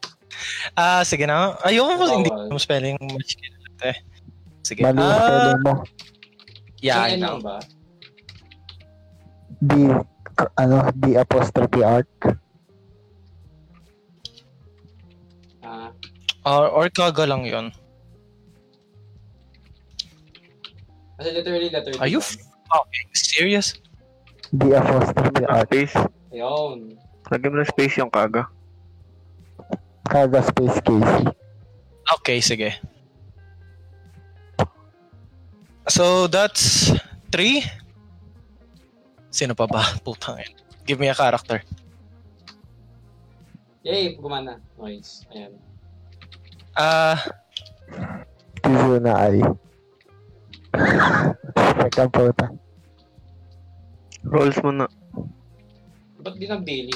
Ah, 0.74 1.04
sige 1.06 1.24
na. 1.24 1.56
Ayoko 1.62 1.96
po, 1.96 2.06
hindi 2.10 2.28
mo 2.28 2.58
spelling 2.58 2.98
kill. 3.00 3.56
Eh. 3.86 3.96
Sige. 4.66 4.82
Mali 4.82 5.00
yung 5.00 5.06
Ah, 5.06 5.20
spelling 5.22 5.62
mo. 5.62 5.74
yeah, 6.82 7.04
I 7.06 7.16
N 7.16 7.22
know. 7.22 7.38
ba? 7.40 7.60
D, 9.62 9.72
k- 10.34 10.54
ano, 10.58 10.90
D 10.92 11.16
apostrophe 11.16 11.80
arc. 11.80 12.12
Ah, 15.64 15.92
Or, 16.44 16.68
or 16.68 16.86
kaga 16.92 17.24
lang 17.24 17.48
yun. 17.48 17.72
Kasi 21.24 21.32
literally 21.32 21.72
letter 21.72 21.96
D 21.96 22.00
Are 22.04 22.12
you 22.12 22.20
lang. 22.20 22.36
f- 22.36 22.44
okay? 22.68 23.02
Serious? 23.16 23.80
D 24.52 24.76
apostrophe 24.76 25.48
Ah, 25.48 25.64
arc. 25.64 25.72
space. 25.72 25.96
Ayun. 26.36 27.00
Lagyan 27.32 27.50
mo 27.50 27.58
ng 27.64 27.72
space 27.72 27.96
yung 28.04 28.12
kaga. 28.12 28.52
Kaga 30.04 30.44
space 30.44 30.84
Casey. 30.84 31.24
Okay, 32.20 32.44
sige. 32.44 32.76
So, 35.88 36.28
that's 36.28 36.92
three. 37.32 37.64
Sino 39.32 39.56
pa 39.56 39.64
ba? 39.64 39.82
Putang 40.06 40.44
ina. 40.44 40.60
Give 40.84 41.00
me 41.00 41.08
a 41.08 41.16
character. 41.16 41.64
Yay, 43.88 44.20
gumana. 44.20 44.60
Nice. 44.76 45.24
Ayan. 45.32 45.56
Ah, 46.76 47.16
Kizuna 48.60 49.32
ay. 49.32 49.40
Teka 51.80 52.06
puta. 52.10 52.48
Rolls 54.24 54.58
mo 54.64 54.72
na. 54.72 54.86
Ba't 56.18 56.36
di 56.36 56.48
nag-daily? 56.48 56.96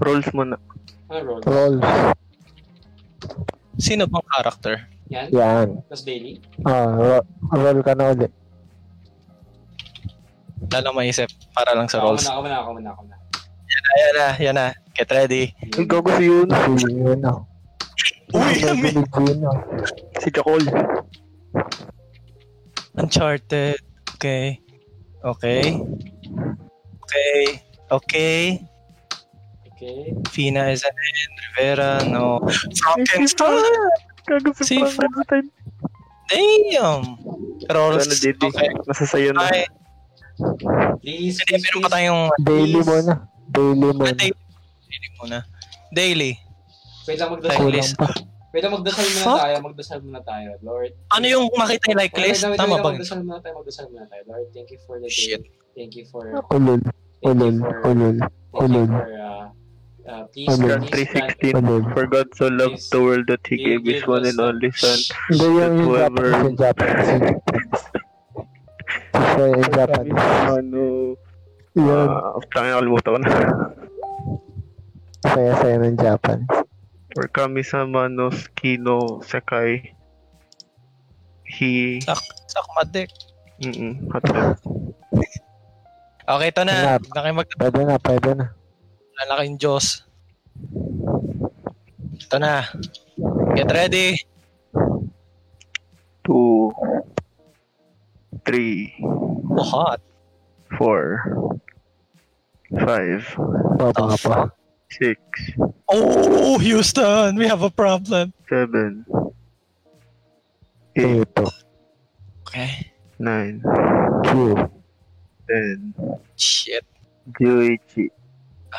Rolls 0.00 0.28
mo 0.32 0.42
na. 0.42 0.56
Ano 1.08 1.20
roll? 1.24 1.40
Rolls. 1.44 1.84
sino 3.78 4.04
bang 4.04 4.26
character? 4.34 4.74
Yan? 5.08 5.26
Yan. 5.30 5.68
Tapos 5.86 6.02
daily? 6.02 6.42
Ah, 6.64 6.90
ro- 6.90 7.28
roll 7.52 7.80
ka 7.80 7.94
na 7.94 8.12
ulit. 8.12 8.32
Lalo 10.68 10.92
maisip 10.92 11.30
para 11.54 11.72
lang 11.72 11.86
sa 11.86 12.02
Ako 12.02 12.04
rolls. 12.12 12.24
muna, 12.24 12.34
ako 12.34 12.40
muna, 12.42 12.56
ako 12.58 12.70
muna, 12.74 12.88
ako 12.90 13.00
muna. 13.04 13.16
Yan 13.98 14.14
na, 14.14 14.26
yan 14.36 14.54
na. 14.56 14.66
Get 14.92 15.08
ready. 15.08 15.54
Ay, 15.54 15.86
gago 15.86 16.10
si 16.12 16.24
Yun. 16.26 16.48
Si. 16.48 18.12
Uy, 18.28 18.52
May 18.60 18.76
may 18.76 18.92
dinig 18.92 19.08
Yuno. 19.08 19.50
Si 20.20 20.28
Chacol. 20.28 20.60
Uncharted. 22.98 23.78
Okay. 24.18 24.60
Okay. 25.24 25.78
Okay. 27.06 27.42
Okay. 27.90 28.38
Okay. 29.72 30.12
Fina 30.28 30.68
is 30.74 30.82
an 30.82 30.90
N. 30.90 31.30
Rivera, 31.38 31.90
no. 32.04 32.42
Frankenstein! 32.82 33.62
Gago 34.26 34.50
si 34.58 34.82
Frankenstein. 34.82 35.46
Damn! 36.28 37.14
Rolls. 37.70 38.04
Sana, 38.10 38.16
JD. 38.18 38.42
Okay. 38.50 38.68
Nasa 38.84 39.04
sayo 39.06 39.30
na. 39.32 39.46
Ay, 39.48 39.64
Please, 41.02 41.42
please, 41.46 41.62
meron 41.66 41.82
pa 41.82 41.90
tayong 41.90 42.22
Daily 42.42 42.78
Please. 42.78 42.86
muna. 42.86 43.14
Daily 43.50 43.88
Ah, 43.90 43.94
muna. 43.94 44.12
daily. 44.14 44.30
Daily 44.86 45.08
muna. 45.18 45.38
Daily. 45.90 46.32
Wait 47.08 47.18
lang, 47.18 47.30
magdasal. 47.34 47.96
Pa. 47.98 48.06
Wait 48.48 48.64
magdasal 48.64 49.04
muna 49.04 49.24
Fuck. 49.28 49.40
tayo. 49.44 49.54
Magdasal 49.60 49.98
muna 50.00 50.20
tayo, 50.24 50.48
Lord. 50.64 50.92
Ano 51.12 51.26
yung 51.28 51.46
makita 51.52 51.92
yung 51.92 52.00
like 52.00 52.16
list? 52.16 52.48
wait, 52.48 52.56
wait, 52.56 52.58
Tama 52.58 52.80
ba? 52.80 52.96
Magdasal 52.96 53.20
muna 53.20 53.40
tayo, 53.44 53.54
magdasal 53.60 53.86
muna 53.92 54.06
tayo. 54.08 54.22
Lord, 54.24 54.46
thank 54.56 54.68
you 54.72 54.80
for 54.88 54.96
the 54.96 55.04
day. 55.04 55.12
Shit. 55.12 55.42
Thank 55.76 55.92
you 55.94 56.04
for, 56.08 56.24
Ulul. 56.50 56.80
thank 57.20 57.38
you 57.38 57.60
for, 57.60 57.92
thank 57.92 58.18
you 58.18 58.28
Ulul. 58.56 58.88
for, 58.88 59.06
uh, 59.14 59.46
uh, 60.08 60.22
please. 60.32 60.48
John 60.48 60.82
please 60.88 61.12
grant 61.12 61.36
3.16 61.38 61.60
Ulul. 61.60 61.82
For 61.92 62.04
God 62.08 62.28
so 62.32 62.48
loved 62.48 62.80
the 62.88 62.98
world 62.98 63.24
that 63.28 63.44
He 63.44 63.56
gave 63.60 63.84
His 63.84 64.02
one 64.08 64.24
and 64.24 64.40
only 64.40 64.72
Son. 64.72 64.96
Yung 65.30 65.84
Whoever- 65.84 66.48
Japanese. 66.56 67.36
Yung 69.38 69.70
Japanese. 69.70 70.24
Ano? 70.48 70.82
Yun. 71.76 72.08
Ah, 72.10 72.32
tangin 72.50 72.72
nakalimutan 72.74 73.10
ko 73.12 73.18
na. 73.20 73.30
Saya-saya 75.20 75.76
ng 75.78 75.94
Japanese. 76.00 76.67
For 77.18 77.26
kami 77.26 77.66
sa 77.66 77.82
Manos 77.82 78.46
Kino 78.54 79.18
Sekai. 79.26 79.90
He... 81.42 81.98
Sak, 82.06 82.22
sakmadik. 82.46 83.10
Mm-mm. 83.58 84.06
Hotdog. 84.14 84.54
Okay, 86.28 86.52
ito 86.52 86.62
na. 86.62 87.00
Huwag 87.00 87.08
na 87.10 87.24
kayo 87.24 87.34
Pwede 87.56 87.80
na, 87.88 87.96
pwede 87.96 88.30
na. 88.36 88.46
maglalaki 89.16 89.42
yung 89.48 89.58
Diyos. 89.58 90.04
Ito 92.20 92.36
na. 92.36 92.68
Get 93.56 93.72
ready. 93.72 94.22
Two. 96.22 96.68
Three. 98.44 98.92
Oh, 99.02 99.64
hot. 99.64 100.04
Four. 100.76 101.32
Five. 102.76 103.24
Baba 103.80 104.14
pa. 104.20 104.52
Six. 104.90 105.20
Oh, 105.88 106.58
Houston, 106.58 107.36
we 107.36 107.46
have 107.46 107.62
a 107.62 107.70
problem. 107.70 108.32
Seven. 108.48 109.04
Eight. 110.96 111.28
Okay. 112.46 112.90
Nine. 113.18 113.62
Q. 114.24 114.56
Ten. 115.48 115.94
Shit. 116.36 116.84
Juichi. 117.38 118.08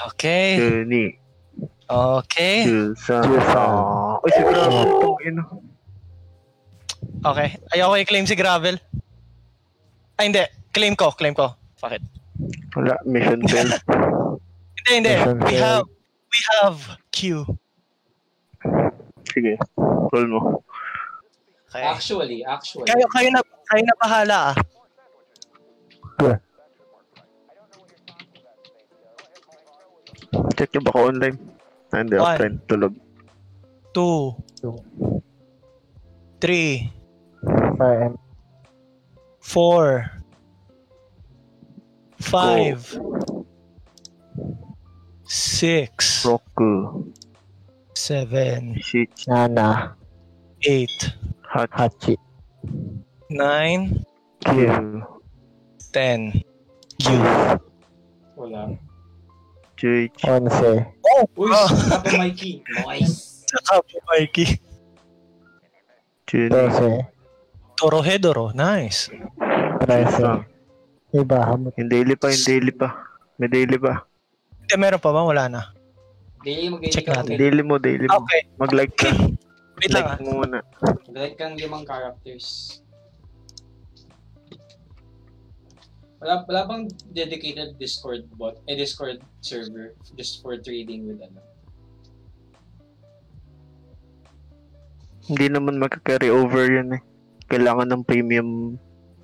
Okay. 0.09 0.57
Juni. 0.57 1.05
Okay. 1.89 2.65
Jusan. 2.65 3.23
Jusan. 3.23 4.19
Ay, 4.25 4.31
si. 4.33 4.41
Tangina. 4.41 5.43
Okay. 7.25 7.49
Ayoko 7.73 7.95
i-claim 8.01 8.25
si 8.25 8.35
Gravel. 8.35 8.77
Ay, 10.17 10.25
hindi. 10.33 10.43
Claim 10.73 10.95
ko. 10.97 11.11
Claim 11.13 11.33
ko. 11.37 11.53
Fuck 11.77 11.93
it. 11.97 12.03
Wala. 12.75 12.97
Mission 13.05 13.45
failed. 13.47 13.77
Hindi, 14.89 14.95
hindi. 14.95 15.11
Mission 15.11 15.37
We 15.43 15.51
failed. 15.51 15.61
have, 15.61 15.85
we 16.29 16.39
have 16.61 16.77
Q. 17.11 17.45
Sige. 19.33 19.57
Roll 20.13 20.27
mo. 20.29 20.63
Okay. 21.69 21.85
Actually, 21.85 22.41
actually. 22.45 22.89
Kayo, 22.89 23.05
kayo 23.13 23.29
na, 23.29 23.41
kayo 23.69 23.81
na 23.85 23.95
bahala 24.01 24.37
ah. 24.53 24.57
Check 30.57 30.75
nyo 30.75 30.81
baka 30.85 30.99
online. 30.99 31.37
Ah, 31.93 32.03
hindi. 32.03 32.17
One. 32.17 32.25
Offline. 32.25 32.55
Tulog. 32.67 32.93
Two. 33.95 34.35
Two. 34.61 34.75
Three. 36.41 36.91
Five. 37.79 38.13
Four. 39.39 39.85
Five. 42.19 42.83
Six. 45.29 46.25
Roku. 46.25 47.05
Seven. 47.93 48.81
Shich. 48.81 49.29
Nana. 49.29 49.93
Eight. 50.65 51.13
Hachi. 51.45 52.17
Nine. 53.29 54.01
Q. 54.41 54.49
Ten. 55.93 56.33
Q. 56.97 57.05
Wala. 58.33 58.73
Juichi. 59.77 60.25
Onse. 60.25 60.73
Uy, 61.37 61.53
Ah. 61.53 61.69
Happy 61.93 62.17
Mikey. 62.17 62.53
Nice. 62.89 63.45
Saka 63.45 63.85
po, 63.85 64.01
Mikey. 64.09 64.57
Dose. 66.49 67.05
Toro 67.77 68.01
Hedoro. 68.01 68.49
Nice. 68.57 69.13
Ah, 69.37 70.41
Iba. 71.13 71.53
Yung 71.77 71.89
daily 71.89 72.17
pa, 72.17 72.33
yung 72.33 72.45
daily 72.49 72.73
pa. 72.73 72.97
May 73.37 73.45
daily 73.49 73.77
pa. 73.77 74.08
Hindi, 74.69 74.85
meron 74.85 75.01
pa 75.01 75.09
ba? 75.09 75.25
Wala 75.25 75.49
na. 75.49 75.61
Daily 76.45 76.69
mag 76.69 76.85
Check 76.93 77.09
natin. 77.09 77.41
Daily 77.41 77.65
mo, 77.65 77.81
daily 77.81 78.05
mo. 78.05 78.21
Okay. 78.21 78.45
Mag-like 78.61 78.93
ka. 78.93 79.09
Wait 79.81 79.89
lang 79.89 80.05
ah. 80.05 80.13
Like 80.13 80.21
mo 80.21 80.45
muna. 80.45 80.61
Like 81.09 81.41
kang 81.41 81.57
limang 81.57 81.89
characters. 81.89 82.77
Wala, 86.21 86.45
wala 86.45 86.61
bang 86.69 86.83
dedicated 87.17 87.81
Discord 87.81 88.29
bot, 88.37 88.61
eh 88.69 88.77
Discord 88.77 89.25
server 89.41 89.97
just 90.13 90.45
for 90.45 90.53
trading 90.61 91.09
with 91.09 91.17
ano? 91.17 91.41
Hindi 95.25 95.49
naman 95.49 95.81
magka-carry 95.81 96.29
over 96.29 96.69
yun 96.69 96.93
eh. 96.93 97.01
Kailangan 97.49 97.89
ng 97.89 98.05
premium 98.05 98.77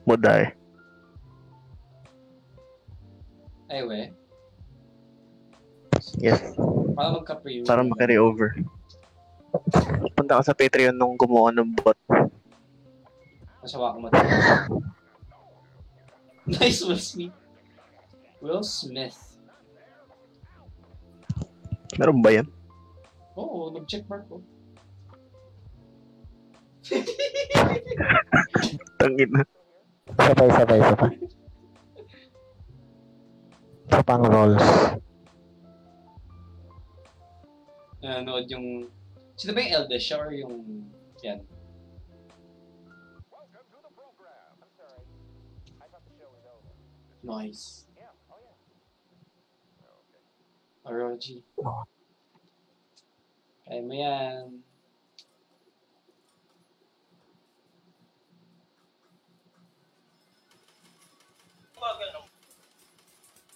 mo 0.09 0.15
dahil. 0.17 0.49
Ay, 3.69 3.85
we. 3.85 4.24
Yes. 6.19 6.41
Para 6.95 7.11
magka-pre 7.11 7.63
Para 7.67 7.83
makarry 7.83 8.17
over. 8.17 8.55
Punta 10.15 10.39
ka 10.39 10.43
sa 10.43 10.53
Patreon 10.55 10.95
nung 10.95 11.17
gumawa 11.19 11.51
ng 11.51 11.75
bot. 11.79 11.97
Nasawa 13.63 13.95
ko 13.95 13.99
mata. 14.03 14.19
nice, 16.59 16.85
Will 16.85 16.99
Smith. 16.99 17.33
Will 18.43 18.63
Smith. 18.63 19.17
Meron 21.95 22.19
ba 22.19 22.35
yan? 22.35 22.47
Oo, 23.35 23.67
oh, 23.67 23.71
nag-check 23.71 24.03
mark 24.07 24.27
ko. 24.27 24.43
Tangin 29.01 29.29
na. 29.33 29.41
Sabay, 30.15 30.49
sabay, 30.53 30.79
sabay. 30.85 31.11
Sa 33.89 34.01
pang 34.05 34.25
rolls. 34.25 34.61
Nanonood 38.05 38.45
yung... 38.53 38.85
Sino 39.33 39.57
ba 39.57 39.65
yung 39.65 39.73
eldest 39.81 40.05
siya 40.05 40.21
or 40.21 40.29
yung... 40.29 40.85
Yan. 41.25 41.41
Nice. 47.25 47.89
ROG. 50.85 51.41
Kaya 53.65 53.81
mo 53.81 53.93
yan. 53.97 54.61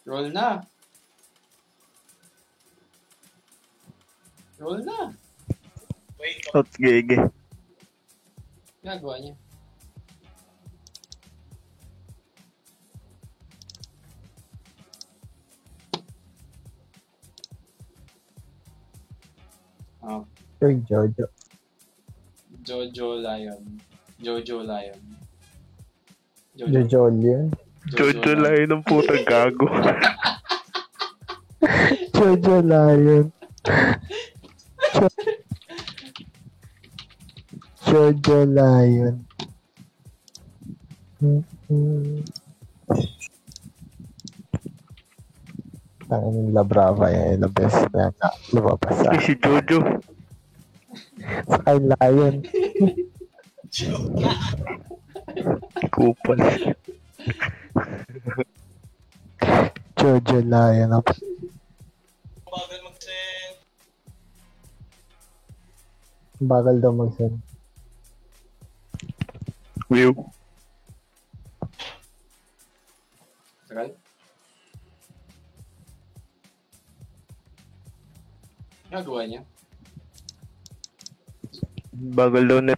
Roll 0.09 0.34
na. 0.34 0.65
Roll 4.60 4.84
na. 4.84 5.15
Wait, 6.19 6.44
Outs 6.52 6.76
gege. 6.76 7.15
Ginagawa 8.84 9.15
niya. 9.23 9.36
Ah, 20.03 20.23
Uy, 20.60 20.76
Jojo. 20.84 21.26
Jojo 22.68 23.07
Lion. 23.23 23.64
Jojo 24.19 24.60
Lion. 24.68 25.02
Jojo 26.60 27.07
yun. 27.15 27.48
Jojo 27.95 28.31
lang 28.36 28.68
ng 28.68 28.84
puta 28.84 29.15
gago. 29.23 29.72
Jojo 32.11 32.60
Lion. 32.60 33.31
Jojo 37.89 38.37
Lion. 38.55 39.15
Ang 46.09 46.49
La 46.57 46.63
Brava 46.65 47.13
yan, 47.13 47.45
the 47.45 47.49
best 47.53 47.85
na 47.93 48.09
na 48.17 48.27
lumabas 48.49 48.97
sa, 48.97 49.13
Eh, 49.13 49.21
si 49.21 49.33
Jojo. 49.37 49.77
sa 51.45 51.57
kay 51.61 51.77
Lion. 51.85 52.35
Kupal. 55.93 56.39
Jojo 59.93 60.37
Lion. 60.41 60.89
Bagal 62.49 62.79
mag-send. 62.81 63.55
bagal 66.41 66.75
daw 66.81 66.91
mag-send. 66.95 67.37
View. 69.89 70.13
Tagal? 73.65 73.89
Ginagawa 78.85 79.21
niya. 79.25 79.41
Bagal 82.13 82.43
daw 82.45 82.61
net. 82.61 82.77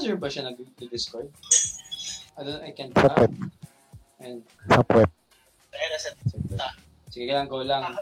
Browser 0.00 0.16
ba 0.16 0.32
siya 0.32 0.48
nag-discord? 0.48 1.28
I 2.36 2.40
don't, 2.40 2.62
I 2.64 2.72
can't 2.72 2.92
Sa 2.96 3.04
tell. 3.04 3.28
puwet. 3.28 3.32
And, 4.24 4.40
Sa 4.72 4.80
nasa 5.76 6.08
sige 7.12 7.28
lang, 7.28 7.52
go 7.52 7.60
lang. 7.60 8.00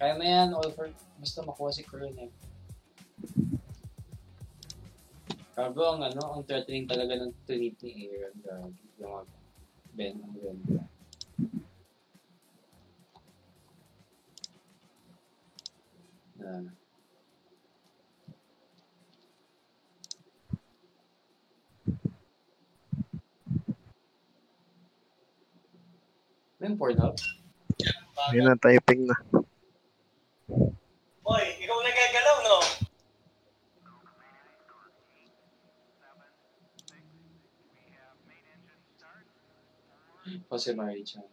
Kaya 0.00 0.16
mo 0.16 0.24
yan, 0.24 0.56
all 0.56 0.72
for, 0.72 0.88
basta 1.20 1.44
makuha 1.44 1.68
si 1.68 1.84
Curl 1.84 2.16
eh. 2.16 2.32
Gago 5.52 5.82
ang 5.84 6.00
ano, 6.00 6.22
ang 6.32 6.42
threatening 6.48 6.88
talaga 6.88 7.18
ng 7.20 7.34
tweet 7.44 7.76
ni 7.84 8.08
Aaron. 8.08 8.36
Gago. 8.40 8.72
Yung 9.04 9.10
mga 9.12 9.24
Ben, 9.98 10.14
ang 10.16 10.32
ganda. 10.38 10.87
May 26.78 26.94
Pornhub? 26.94 27.18
Yun 28.32 28.44
na, 28.46 28.54
typing 28.54 29.10
na. 29.10 29.16
Boy, 31.26 31.44
ikaw 31.58 31.78
nagagalaw, 31.82 32.36
no? 32.46 32.58
Jose 40.50 40.72
Marie 40.76 41.04
Chan. 41.04 41.24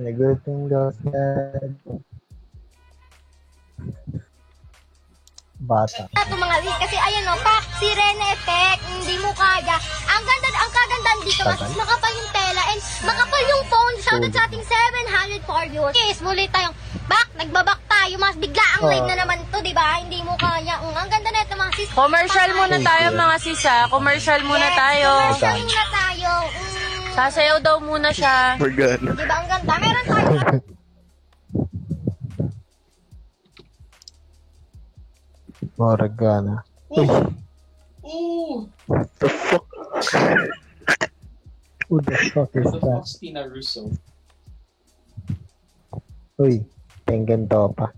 Nagutom 0.00 0.64
daw 0.72 0.88
sad. 0.96 1.76
Bata. 5.60 6.08
Ito 6.10 6.34
mga 6.34 6.56
lis, 6.64 6.76
kasi 6.80 6.96
ayan 6.96 7.28
o, 7.28 7.36
pak, 7.36 7.62
sirene 7.76 8.24
effect, 8.32 8.80
hindi 8.88 9.20
mo 9.20 9.28
kaya. 9.30 9.76
Ang 10.08 10.22
ganda, 10.24 10.48
ang 10.56 10.72
kagandaan 10.72 11.20
dito, 11.20 11.42
mas 11.44 11.60
makapal 11.76 12.08
yung 12.10 12.30
tela 12.32 12.62
and 12.72 12.80
makapal 13.04 13.42
yung 13.44 13.64
phone. 13.68 13.94
Shoutout 14.00 14.32
sa 14.32 14.48
ating 14.48 14.64
700 14.64 15.44
for 15.44 15.60
viewers. 15.68 15.92
Yes, 15.92 16.24
muli 16.24 16.48
tayong 16.48 16.72
bak, 17.04 17.28
nagbabak 17.36 17.76
tayo, 17.84 18.14
mas 18.16 18.40
bigla 18.40 18.64
ang 18.74 18.88
live 18.88 19.04
na 19.04 19.16
naman 19.20 19.36
to, 19.46 19.60
di 19.60 19.76
ba? 19.76 20.00
Hindi 20.00 20.24
mo 20.24 20.32
kaya. 20.34 20.80
Mm, 20.80 20.96
ang 20.96 21.08
ganda 21.12 21.28
na 21.28 21.40
ito 21.44 21.54
mga 21.54 21.72
sis. 21.76 21.88
Commercial 21.92 22.50
muna 22.56 22.76
tayo 22.80 23.06
you. 23.06 23.20
mga 23.20 23.36
sisa. 23.38 23.74
Commercial 23.86 24.40
muna 24.42 24.64
Yes, 24.64 24.78
tayo. 24.78 25.10
Commercial 25.28 25.60
muna 25.60 25.84
tayo. 25.92 26.30
Mm, 26.48 27.04
Sasayaw 27.10 27.56
daw 27.60 27.76
muna 27.78 28.08
siya. 28.08 28.56
Morgan. 28.56 29.00
di 29.12 29.24
ba 29.28 29.36
ang 29.36 29.46
ganda? 29.46 29.74
Meron 29.76 30.04
tayo. 30.06 30.38
Morgana. 35.80 36.60
Uy, 36.92 37.08
Ooh! 38.04 38.68
The 39.16 39.28
fuck? 39.30 39.64
who 41.88 42.00
the 42.02 42.16
fuck 42.28 42.52
is 42.52 42.68
The 42.68 42.78
that? 42.78 43.08
Tina 43.16 43.48
Russo? 43.48 43.88
Uy, 46.36 46.60
Tengen 47.08 47.48
to 47.48 47.72
pa. 47.72 47.88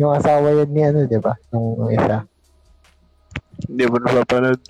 Yung 0.00 0.16
asawa 0.16 0.48
yan 0.54 0.70
ni 0.72 0.80
ano, 0.80 1.04
di 1.04 1.20
ba? 1.20 1.36
Nung 1.52 1.92
isa. 1.92 2.24
Hindi 3.68 3.84
mo 3.84 3.96
napapanood. 4.00 4.60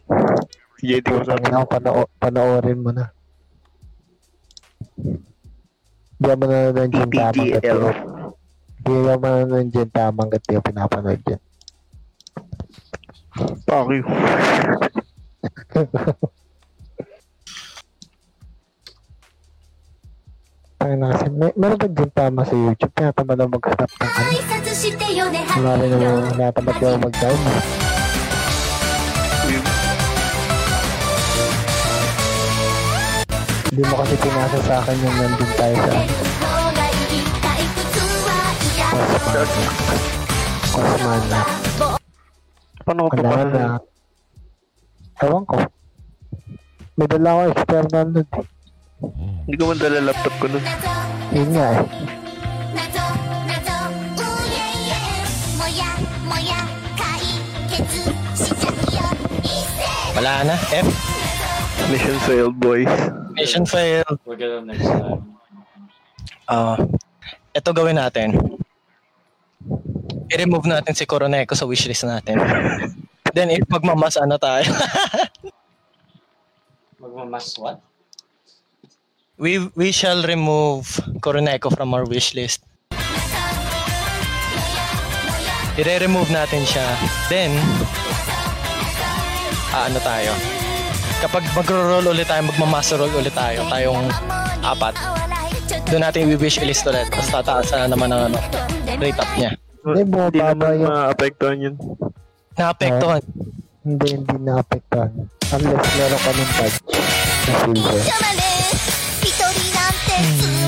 Si 0.76 0.90
JT 0.90 1.06
ko 1.06 1.22
sabi. 1.22 1.38
Tangina 1.38 1.62
ko, 1.62 1.66
panoo- 1.70 2.12
panoorin 2.18 2.78
mo 2.80 2.90
na. 2.90 3.06
Hindi 4.98 6.26
ako 6.26 6.42
nanonood 6.42 6.76
ng 6.76 6.90
Gintama 6.90 7.30
di- 7.32 7.52
Hindi 7.54 8.90
ako 9.06 9.22
nanonood 9.22 9.50
ng 9.54 9.70
Gintama 9.70 10.18
hanggat 10.18 10.42
di 10.42 10.52
ako 10.52 10.62
pinapanood 10.66 11.22
yun. 11.22 11.40
Paris. 13.66 14.04
Tayo 20.78 20.94
na 20.94 21.06
kasi. 21.10 21.26
May, 21.34 21.50
meron 21.58 21.78
ba 21.78 21.88
din 21.90 22.10
tama 22.14 22.46
sa 22.46 22.54
YouTube? 22.54 22.92
Tinatamad 22.94 23.38
ako 23.38 23.48
mag-stop 23.58 23.90
ng 23.90 24.06
ano? 24.06 24.30
Wala 25.58 25.72
rin 25.78 25.90
naman. 25.90 26.22
Tinatamad 26.30 26.74
ako 26.78 26.96
mag-down. 27.02 27.40
Hindi 33.68 33.82
mo 33.84 33.94
kasi 34.00 34.14
pinasa 34.18 34.58
sa 34.64 34.74
akin 34.82 34.96
yung 35.02 35.16
nandun 35.18 35.50
tayo 35.54 35.74
sa... 35.76 35.92
Cosmana. 38.88 39.42
Cosmana. 40.72 41.67
Paano 42.88 43.04
ko 43.04 43.20
pa? 43.20 43.44
Na, 43.44 43.76
eh. 43.76 45.28
ewan 45.28 45.44
ko. 45.44 45.60
May 46.96 47.04
dala 47.04 47.28
ako 47.36 47.42
external 47.52 48.06
nun. 48.16 48.24
Eh. 48.24 48.44
Hindi 49.44 49.56
ko 49.60 49.64
man 49.68 49.76
dala 49.76 50.08
laptop 50.08 50.34
ko 50.40 50.46
nun. 50.48 50.64
Yun 51.36 51.48
nga 51.52 51.66
eh. 51.68 51.84
Wala 60.16 60.48
na, 60.48 60.56
F. 60.72 60.88
Mission 61.92 62.16
failed, 62.24 62.56
boys. 62.56 62.88
Mission 63.36 63.68
failed. 63.68 64.16
We'll 64.24 64.40
get 64.40 64.48
on 64.48 64.64
next 64.64 64.88
time. 64.88 65.28
Ah, 66.48 66.72
uh, 66.72 66.76
ito 67.52 67.68
gawin 67.76 68.00
natin 68.00 68.57
I-remove 70.28 70.68
natin 70.68 70.92
si 70.92 71.04
Coroneco 71.08 71.56
sa 71.56 71.64
wishlist 71.64 72.04
natin. 72.04 72.36
Then, 73.36 73.52
if 73.52 73.64
magmamas, 73.68 74.16
ano 74.16 74.40
tayo? 74.40 74.64
Magmamas 76.98 77.54
what? 77.60 77.78
we 79.38 79.70
we 79.78 79.94
shall 79.94 80.18
remove 80.26 80.98
Coroneco 81.22 81.70
from 81.70 81.94
our 81.94 82.04
wishlist. 82.04 82.60
I-remove 85.78 86.26
natin 86.34 86.66
siya. 86.66 86.82
Then, 87.30 87.54
ah, 89.70 89.86
ano 89.86 90.02
tayo? 90.02 90.34
Kapag 91.22 91.46
magro-roll 91.54 92.10
ulit 92.10 92.26
tayo, 92.26 92.50
magmamaster 92.50 92.98
roll 92.98 93.14
ulit 93.14 93.30
tayo, 93.30 93.62
tayong 93.70 94.10
apat. 94.66 94.98
Doon 95.86 96.02
natin 96.02 96.34
i-wish 96.34 96.58
list 96.66 96.82
ulit. 96.82 97.06
Tapos 97.14 97.30
tataas 97.30 97.70
na 97.70 97.94
naman 97.94 98.10
ang 98.10 98.34
ano, 98.34 98.38
rate 98.98 99.22
up 99.22 99.30
niya. 99.38 99.54
Hindi, 99.94 100.18
hindi 100.18 100.40
naman 100.42 100.72
yung... 100.80 100.92
maapektuhan 100.92 101.56
yun. 101.60 101.74
Naapektuhan? 102.58 103.22
Uh, 103.24 103.48
hindi, 103.86 104.06
hindi 104.20 104.34
naapektuhan. 104.44 105.10
Unless 105.48 105.88
meron 105.96 106.20
ka 106.20 106.30
ng 106.36 106.50
badge 106.60 106.78
na 106.84 107.52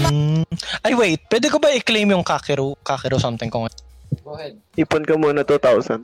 hmm. 0.08 0.44
Ay, 0.80 0.92
wait. 0.96 1.20
Pwede 1.28 1.52
ko 1.52 1.60
ba 1.60 1.68
i-claim 1.76 2.08
yung 2.08 2.24
Kakeru, 2.24 2.72
Kakeru 2.80 3.20
something 3.20 3.52
ko 3.52 3.68
ngayon? 3.68 3.80
Go 4.24 4.32
ahead. 4.34 4.56
Ipon 4.74 5.04
ka 5.04 5.14
muna 5.20 5.44
2,000. 5.44 6.00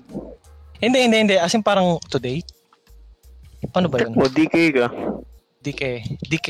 Hindi, 0.76 0.98
hindi, 1.09 1.16
hindi. 1.24 1.36
As 1.40 1.56
in 1.56 1.64
parang 1.64 1.97
today. 2.12 2.44
Paano 3.72 3.88
ba 3.88 4.05
yun? 4.05 4.12
Mo, 4.12 4.28
DK 4.28 4.56
ka. 4.76 4.86
DK. 5.64 5.82
DK. 6.28 6.48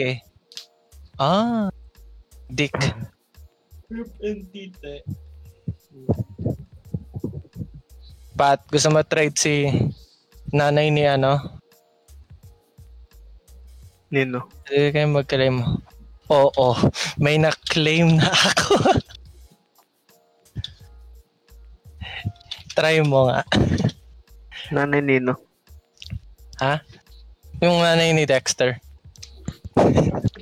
Ah. 1.17 1.71
Dick. 2.51 2.75
Group 3.89 4.11
and 4.21 4.45
tite. 4.51 5.07
Pat, 8.37 8.61
gusto 8.69 8.93
mo 8.93 9.01
trade 9.01 9.33
si 9.33 9.65
nanay 10.53 10.93
ni 10.93 11.09
ano? 11.09 11.41
Nino. 14.13 14.45
Hindi 14.69 14.93
kayo 14.93 15.09
mag-claim. 15.09 15.65
Oo, 16.29 16.77
may 17.17 17.41
na-claim 17.41 18.21
na 18.21 18.29
ako. 18.29 18.77
Try 22.77 23.01
mo 23.09 23.33
nga. 23.33 23.41
Nanay 24.75 25.01
Nino. 25.01 25.41
Ha? 26.61 26.85
Yung 27.65 27.81
nanay 27.81 28.13
ni 28.13 28.29
Dexter. 28.29 28.77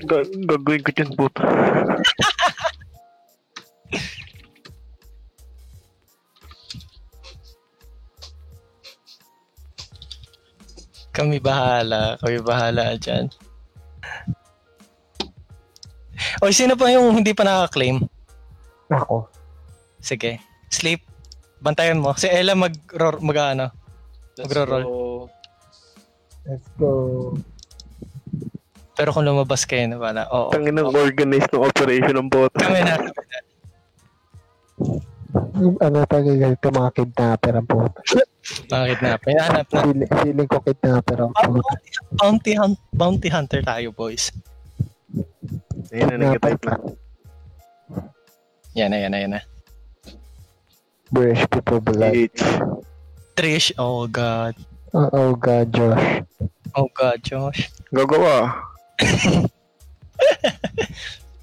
Ga- 0.03 0.35
gagawin 0.51 0.83
ko 0.83 0.91
dyan, 0.91 1.15
puta. 1.15 1.47
Kami 11.25 11.41
bahala. 11.41 12.21
Kami 12.21 12.39
bahala 12.45 13.01
dyan. 13.01 13.33
O, 16.45 16.53
sino 16.53 16.77
pa 16.77 16.93
yung 16.93 17.17
hindi 17.17 17.33
pa 17.33 17.49
nakaka-claim? 17.49 18.05
Ako. 18.93 19.25
Sige. 20.05 20.37
Sleep. 20.69 21.01
Bantayan 21.65 21.97
mo. 21.97 22.13
Si 22.13 22.29
Ella 22.29 22.53
mag, 22.53 22.77
mag 23.25 23.39
ano. 23.41 23.73
Let's 24.37 24.53
Magro-roll. 24.53 24.85
go. 24.85 25.01
Let's 26.45 26.69
go. 26.77 26.93
Pero 28.93 29.09
kung 29.17 29.25
lumabas 29.25 29.65
kayo 29.65 29.89
na 29.89 29.97
pala. 29.97 30.29
Oo. 30.29 30.53
Tangin 30.53 30.77
ng 30.77 30.93
organized 30.93 31.49
ng 31.57 31.65
operation 31.65 32.21
ng 32.21 32.29
bot. 32.29 32.53
Kami 32.53 32.85
na. 32.85 33.01
kami 33.01 33.25
na. 33.33 33.39
Ano 35.81 36.05
talaga 36.05 36.53
ito 36.53 36.69
mga 36.69 36.91
kidnapper 36.93 37.55
ang 37.57 37.65
puta. 37.65 38.01
Bakit 38.69 38.99
na? 39.01 39.17
Pinahanap 39.17 39.67
na. 39.69 39.81
Feeling, 39.83 40.11
feeling 40.11 40.49
ko 40.49 40.59
kidnapper 40.61 41.19
ang 41.19 41.33
Ah, 41.35 41.49
puta. 41.49 41.75
bounty, 42.17 42.53
hunt, 42.55 42.79
bounty 42.93 43.29
hunter 43.29 43.61
tayo, 43.61 43.89
boys. 43.91 44.29
Ayun 45.91 46.07
na, 46.13 46.17
nag-type 46.33 46.63
na. 46.65 46.75
Yan 48.75 48.91
na, 48.91 48.99
yan 48.99 49.11
na, 49.11 49.19
yan 49.21 49.33
na. 49.39 49.43
British 51.09 51.47
people 51.49 51.79
blood. 51.81 52.11
H. 52.11 52.43
Trish. 53.35 53.71
Oh, 53.79 54.05
God. 54.07 54.59
Oh, 54.93 55.11
oh 55.13 55.33
God, 55.35 55.71
Josh. 55.71 56.23
Oh, 56.75 56.89
God, 56.91 57.19
Josh. 57.23 57.71
Gagawa. 57.95 58.51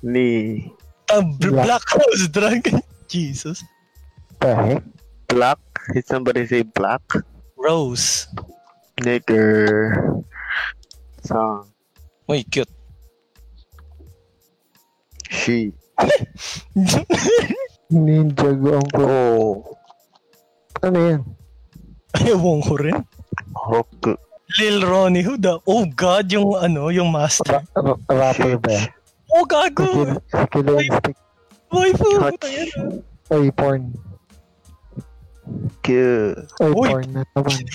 Ni. 0.03 0.68
Ah, 1.11 1.22
Bl- 1.40 1.56
Black 1.61 1.84
Rose 1.95 2.28
Dragon. 2.28 2.82
Jesus. 3.11 3.64
The 4.40 4.56
heck? 4.56 4.84
Black? 5.31 5.59
Did 5.95 6.03
somebody 6.07 6.43
say 6.43 6.67
black? 6.67 7.01
Rose. 7.55 8.27
Nigger. 8.99 9.95
Song. 11.23 11.71
Uy, 12.27 12.43
cute. 12.43 12.67
She. 15.31 15.71
Ninja 17.91 18.51
go 18.59 18.75
ang 18.75 18.87
puta. 18.91 19.07
Oh. 19.07 19.63
Ano 20.83 20.97
yan? 20.99 21.21
Ewan 22.27 22.59
ko 22.67 22.73
rin. 22.75 22.99
Hook. 23.55 24.19
Lil 24.59 24.83
Ronnie 24.83 25.23
Hood 25.23 25.47
ah. 25.47 25.63
Oh 25.63 25.87
God, 25.87 26.27
yung 26.27 26.59
ano, 26.59 26.91
yung 26.91 27.07
master. 27.07 27.63
Ra- 27.71 27.95
ra- 27.95 28.03
rapper 28.11 28.59
ba 28.59 28.83
yan? 28.83 28.87
Oh, 29.31 29.47
gago. 29.47 29.87
Skill, 29.87 30.11
skill 30.27 30.67
instinct. 30.83 31.19
Boy, 31.71 31.89
po. 31.95 32.07
Ayan 32.19 32.67
ah. 32.75 33.31
Oy, 33.31 33.47
porn. 33.55 33.95
K. 35.82 35.88
Oy, 36.61 36.72
Uy. 36.72 36.90
porn 36.90 37.14
na 37.14 37.23
naman. 37.36 37.61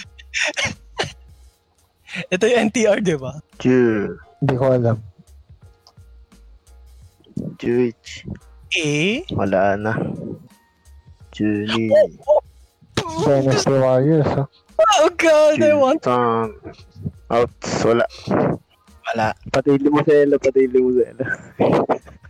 Ito 2.32 2.44
yung 2.48 2.72
NTR, 2.72 2.98
di 3.04 3.16
ba? 3.18 3.32
J. 3.60 3.64
Hindi 4.40 4.54
ko 4.56 4.64
alam. 4.72 4.96
Juich. 7.60 8.24
Eh? 8.76 9.24
Wala 9.32 9.76
na. 9.76 9.92
Julie. 11.36 11.92
Dynasty 13.24 13.76
Warriors, 13.76 14.28
oh. 14.36 14.48
Oh 14.76 15.08
God, 15.16 15.62
I 15.62 15.72
want... 15.72 16.04
Song. 16.04 16.52
Outs. 17.32 17.84
Wala. 17.84 18.04
Wala. 19.08 19.32
Patili 19.52 19.88
mo 19.88 20.00
sa 20.04 20.12
Ella. 20.12 20.36
Patili 20.36 20.78
mo 20.80 20.90
sa 20.96 21.04
Ella. 21.08 21.26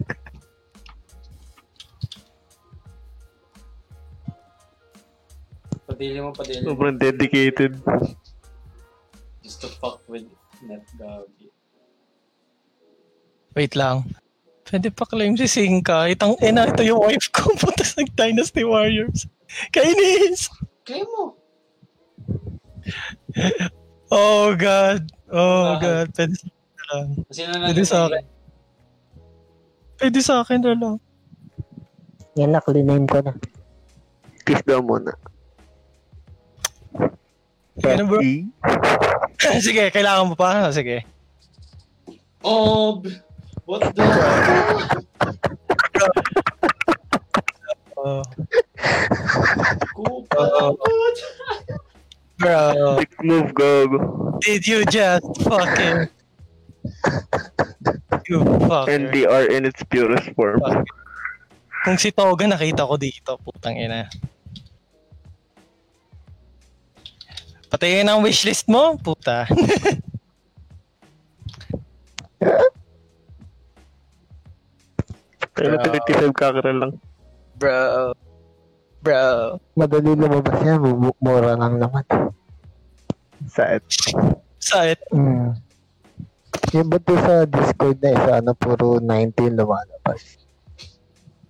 Padili 5.86 6.18
mo, 6.18 6.34
padili 6.34 6.66
mo. 6.66 6.74
Sobrang 6.74 6.98
dedicated. 6.98 7.78
Just 9.46 9.62
to 9.62 9.70
fuck 9.78 10.02
with 10.10 10.26
net 10.66 10.82
gagi. 10.98 11.46
Wait 13.54 13.72
lang. 13.78 14.04
Pwede 14.66 14.90
pa 14.90 15.06
claim 15.06 15.38
si 15.38 15.46
Singka. 15.46 16.10
Itang 16.10 16.34
ina, 16.42 16.66
ito 16.66 16.82
yung 16.82 16.98
wife 17.06 17.30
ko. 17.30 17.54
Putas 17.62 17.94
nag 17.94 18.10
Dynasty 18.18 18.66
Warriors. 18.66 19.30
Kainis! 19.70 20.50
Kaya 20.82 21.06
mo. 21.06 21.38
Oh 24.10 24.52
God. 24.58 25.06
Oh 25.30 25.78
Bakit? 25.78 25.82
God. 25.82 26.08
Pwede 26.14 26.34
sa 26.34 26.46
akin 26.50 26.66
na 26.66 26.84
lang. 26.90 27.06
Pwede 27.70 27.82
sa 27.86 27.98
akin. 28.06 28.24
Pwede 29.96 30.18
sa 30.20 30.34
akin 30.42 30.60
na 30.60 30.74
lang. 30.74 30.96
Yan 32.36 32.50
na, 32.52 32.60
name 32.60 33.06
ko 33.08 33.18
na. 33.22 33.32
Kiss 34.44 34.60
daw 34.66 34.84
muna. 34.84 35.14
Ano 37.85 38.02
bro? 38.09 38.20
Sige, 39.64 39.93
kailangan 39.93 40.32
mo 40.32 40.35
pa. 40.35 40.73
Sige. 40.73 41.05
Oh, 42.40 43.01
b- 43.02 43.20
what 43.64 43.82
the? 43.93 44.05
Oh, 47.97 48.23
Kupa. 49.97 50.36
Oo. 50.36 50.77
bro, 52.36 53.01
Six 53.01 53.10
move, 53.24 53.51
gogo. 53.56 53.98
did 54.44 54.62
you 54.68 54.85
just 54.86 55.24
fucking... 55.43 56.06
You 58.28 58.44
fucker. 58.68 58.90
NDR 58.90 59.48
in 59.51 59.64
its 59.64 59.81
purest 59.89 60.28
form. 60.36 60.60
Kung 61.86 61.97
si 61.97 62.10
Toga 62.12 62.44
nakita 62.44 62.85
ko 62.85 62.98
dito, 62.98 63.39
putang 63.40 63.78
ina. 63.78 64.10
Patayin 67.76 68.08
ang 68.08 68.24
wishlist 68.24 68.64
mo, 68.72 68.96
puta. 68.96 69.44
Kaya 75.52 75.76
Bro. 75.76 75.84
35 76.32 76.32
kakarel 76.32 76.76
lang. 76.80 76.92
Bro. 77.60 78.16
Bro. 79.04 79.60
Madali 79.76 80.16
lumabas 80.16 80.56
yan. 80.64 80.80
mu- 80.80 81.20
Mura 81.20 81.52
lang 81.52 81.76
naman. 81.76 82.00
Sait. 83.44 83.84
Sait. 84.56 84.96
Mm. 85.12 85.52
Yung 86.72 86.88
doon 86.88 87.20
sa 87.20 87.44
Discord 87.44 88.00
na 88.00 88.16
isa, 88.16 88.32
ano, 88.40 88.56
puro 88.56 89.04
19 89.04 89.52
lumalabas. 89.52 90.40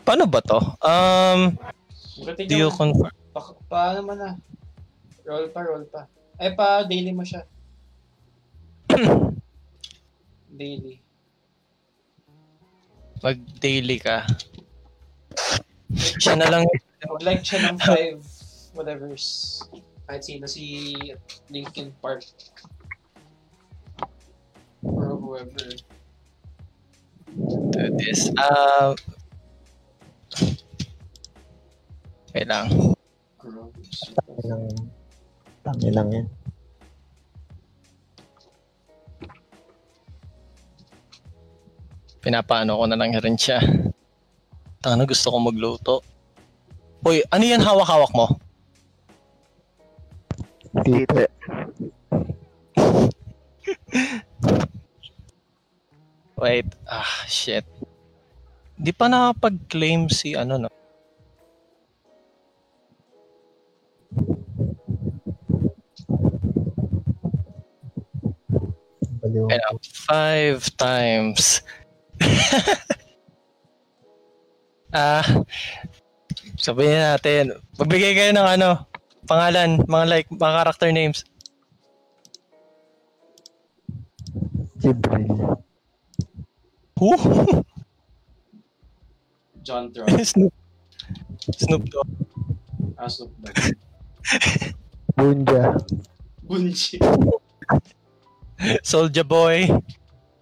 Paano 0.02 0.26
ba 0.26 0.42
to? 0.42 0.58
Um, 0.82 1.54
do 2.50 2.54
you 2.58 2.74
confirm? 2.74 3.14
Pa, 3.30 3.54
paano 3.70 4.02
man 4.02 4.18
na? 4.18 4.30
Roll 5.22 5.54
pa, 5.54 5.62
roll 5.62 5.86
pa. 5.86 6.10
Ay, 6.36 6.52
pa 6.52 6.84
daily 6.84 7.16
mo 7.16 7.24
siya. 7.24 7.48
daily. 10.60 11.00
Mag-daily 13.24 13.96
ka. 13.96 14.28
Siya 16.20 16.36
na 16.36 16.48
lang. 16.52 16.68
Mag-like 17.08 17.40
siya 17.40 17.72
ng 17.72 17.80
five 17.80 18.20
whatevers. 18.76 19.60
Kahit 20.04 20.22
sino 20.28 20.44
si 20.44 20.92
Linkin 21.48 21.92
Park. 22.04 22.28
Or 24.84 25.16
whoever. 25.16 25.72
do 27.36 27.96
this. 27.96 28.30
Uh, 28.36 28.94
wait 32.34 32.48
lang. 32.48 32.94
Gross. 33.38 34.12
Tami 35.66 35.90
lang 35.90 36.08
yan. 36.14 36.26
Pinapaano 42.22 42.78
ko 42.78 42.84
na 42.86 42.94
lang 42.94 43.10
rin 43.18 43.34
siya. 43.34 43.58
Tanga 44.78 45.02
gusto 45.02 45.26
ko 45.34 45.38
magluto. 45.42 45.94
Uy, 47.02 47.18
ano 47.34 47.42
yan 47.42 47.62
hawak-hawak 47.66 48.14
mo? 48.14 48.38
Tite. 50.86 51.26
Wait. 56.38 56.68
Ah, 56.86 57.26
shit. 57.26 57.66
Di 58.78 58.94
pa 58.94 59.10
nakapag-claim 59.10 60.06
si 60.06 60.38
ano 60.38 60.62
no. 60.62 60.70
Baliw. 69.26 69.50
Ayun, 69.50 69.62
ah, 69.66 69.74
five 70.06 70.62
times. 70.78 71.66
ah, 74.94 75.26
sabihin 76.54 77.02
natin, 77.02 77.58
magbigay 77.74 78.14
kayo 78.14 78.30
ng 78.30 78.46
ano, 78.46 78.86
pangalan, 79.26 79.82
mga 79.82 80.06
like, 80.06 80.28
mga 80.30 80.54
character 80.62 80.90
names. 80.94 81.26
Jibril. 84.78 85.58
Who? 87.02 87.10
John 89.66 89.90
Trump. 89.94 90.14
Snoop. 90.22 90.54
Snoop 91.50 91.82
Dogg. 91.90 92.08
Ah, 92.94 93.10
Snoop 93.10 93.34
Dogg. 93.42 93.58
Bunja. 95.16 95.74
Bunchi. 96.46 97.02
Soulja 98.82 99.24
Boy. 99.26 99.68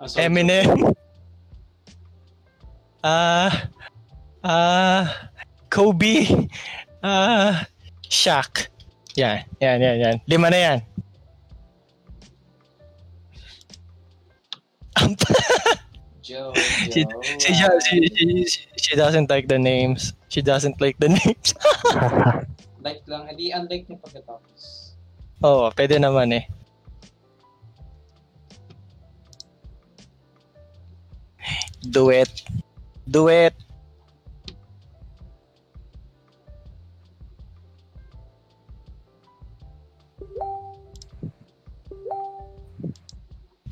Ah, 0.00 0.06
Eminem. 0.18 0.68
Ah, 3.04 3.68
ah, 4.40 5.28
Kobe. 5.68 6.24
Ah, 7.04 7.68
Shaq. 8.08 8.72
Yan, 9.12 9.44
yan, 9.60 9.76
yan, 9.76 9.96
yan. 10.00 10.16
Lima 10.24 10.48
na 10.48 10.56
yan. 10.56 10.78
Joe. 16.24 16.56
She, 16.88 17.04
Joe. 17.04 17.20
she, 17.44 18.08
she, 18.08 18.24
she, 18.48 18.60
she 18.80 18.96
doesn't 18.96 19.28
like 19.28 19.52
the 19.52 19.60
names. 19.60 20.16
She 20.32 20.40
doesn't 20.40 20.80
like 20.80 20.96
the 20.96 21.12
names. 21.12 21.52
Like 22.80 23.04
lang. 23.04 23.28
Edi 23.28 23.52
unlike 23.52 23.84
niya 23.84 24.00
pagkatapos. 24.00 24.60
Oo, 25.44 25.68
oh, 25.68 25.72
pwede 25.76 26.00
naman 26.00 26.32
eh. 26.32 26.48
Do 31.90 32.08
it. 32.10 32.32
Do 33.04 33.28
it. 33.28 33.52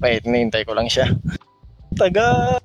Wait, 0.03 0.27
nihintay 0.27 0.67
ko 0.67 0.75
lang 0.75 0.91
siya. 0.91 1.07
Taga. 1.95 2.59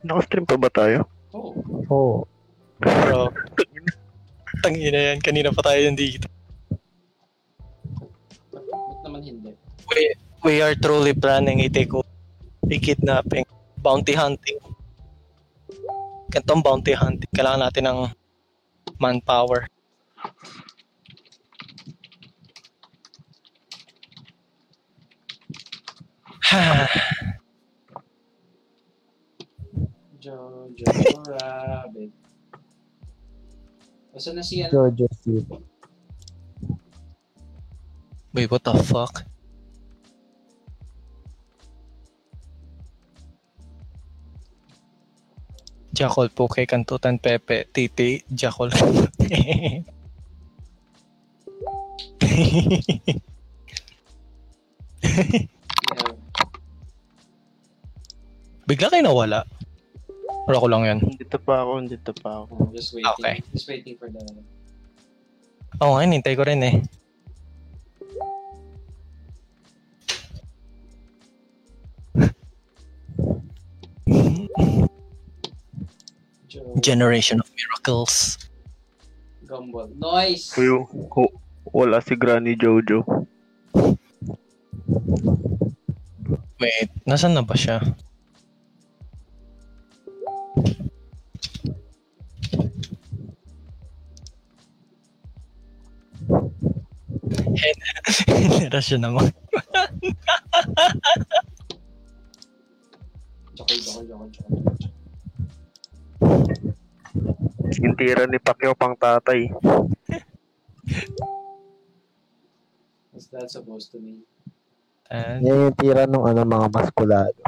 Naka-stream 0.00 0.48
pa 0.48 0.56
ba 0.56 0.72
tayo? 0.72 1.04
Oh. 1.36 1.52
Oo. 1.92 2.24
Bro. 2.80 3.28
Tangina 4.64 5.12
yan. 5.12 5.18
Kanina 5.20 5.52
pa 5.52 5.60
tayo 5.60 5.84
nandito. 5.84 6.24
Ba't 8.56 8.98
naman 9.04 9.20
hindi? 9.20 9.52
We, 9.92 10.00
we 10.48 10.54
are 10.64 10.72
truly 10.80 11.12
planning 11.12 11.60
a 11.60 11.68
takeover. 11.68 12.13
A 12.70 12.76
kidnapping. 12.80 13.44
Bounty 13.76 14.16
hunting. 14.16 14.58
Gantong 16.32 16.64
bounty 16.64 16.96
hunting. 16.96 17.28
Kailangan 17.36 17.68
natin 17.68 17.84
ng 17.84 18.00
manpower. 18.96 19.68
Jojo 30.24 30.84
Rabbit. 31.28 32.12
Basta 34.14 34.30
na 34.32 34.40
si 34.40 34.62
ano? 34.64 34.72
Jojo 34.72 35.06
Steve. 35.12 35.44
Wait, 38.32 38.48
what 38.50 38.64
the 38.64 38.72
fuck? 38.82 39.33
Jackal 45.94 46.28
Poke 46.34 46.66
Kantutan 46.66 47.22
Pepe 47.22 47.70
Titi 47.70 48.20
Jackal 48.26 48.74
Yeah. 49.24 49.82
Bigla 58.64 58.88
kayo 58.88 59.04
nawala. 59.04 59.44
Wala 60.48 60.56
ko 60.60 60.66
lang 60.68 60.82
yan. 60.88 60.98
Dito 61.20 61.38
pa 61.40 61.64
ako, 61.64 61.84
dito 61.88 62.12
pa 62.16 62.44
ako. 62.44 62.72
Just 62.72 62.92
waiting. 62.96 63.12
Okay. 63.20 63.36
Just 63.52 63.68
waiting 63.68 63.94
for 64.00 64.08
the... 64.08 64.20
Oo 65.84 65.96
nga, 65.96 66.04
hinintay 66.04 66.34
ko 66.36 66.42
rin 66.48 66.60
eh. 66.64 66.80
Generation 76.80 77.40
of 77.40 77.50
Miracles. 77.54 78.38
Gumball. 79.46 79.90
Noise! 79.98 80.54
Kuyo, 80.54 80.88
ko, 81.10 81.28
wala 81.72 82.00
si 82.00 82.16
Granny 82.16 82.56
Jojo. 82.56 83.04
Wait, 86.60 86.88
nasan 87.04 87.34
na 87.34 87.42
ba 87.42 87.54
siya? 87.58 87.82
Hinira 98.30 98.80
siya 98.80 98.98
naman. 99.02 99.28
Chokol, 103.54 103.78
chokol, 103.82 104.04
chokol, 104.08 104.28
chokol. 104.32 104.93
Yung 107.80 107.94
tira 107.94 108.26
ni 108.26 108.38
Pacquiao 108.42 108.74
pang 108.74 108.94
tatay. 108.94 109.50
What's 113.14 113.30
that 113.30 113.46
supposed 113.50 113.94
to 113.94 114.02
mean? 114.02 114.26
And, 115.10 115.46
Yan 115.46 115.70
yung 115.70 115.76
tira 115.78 116.08
ng 116.10 116.24
ano, 116.24 116.42
mga 116.42 116.66
maskulado. 116.72 117.38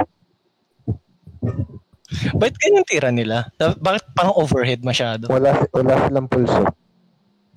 ba't 2.39 2.55
ganyan 2.63 2.87
tira 2.87 3.11
nila? 3.11 3.51
Bakit 3.59 4.15
parang 4.15 4.39
overhead 4.39 4.81
masyado? 4.87 5.27
Wala, 5.27 5.67
wala 5.75 5.93
silang 6.07 6.29
pulso. 6.31 6.63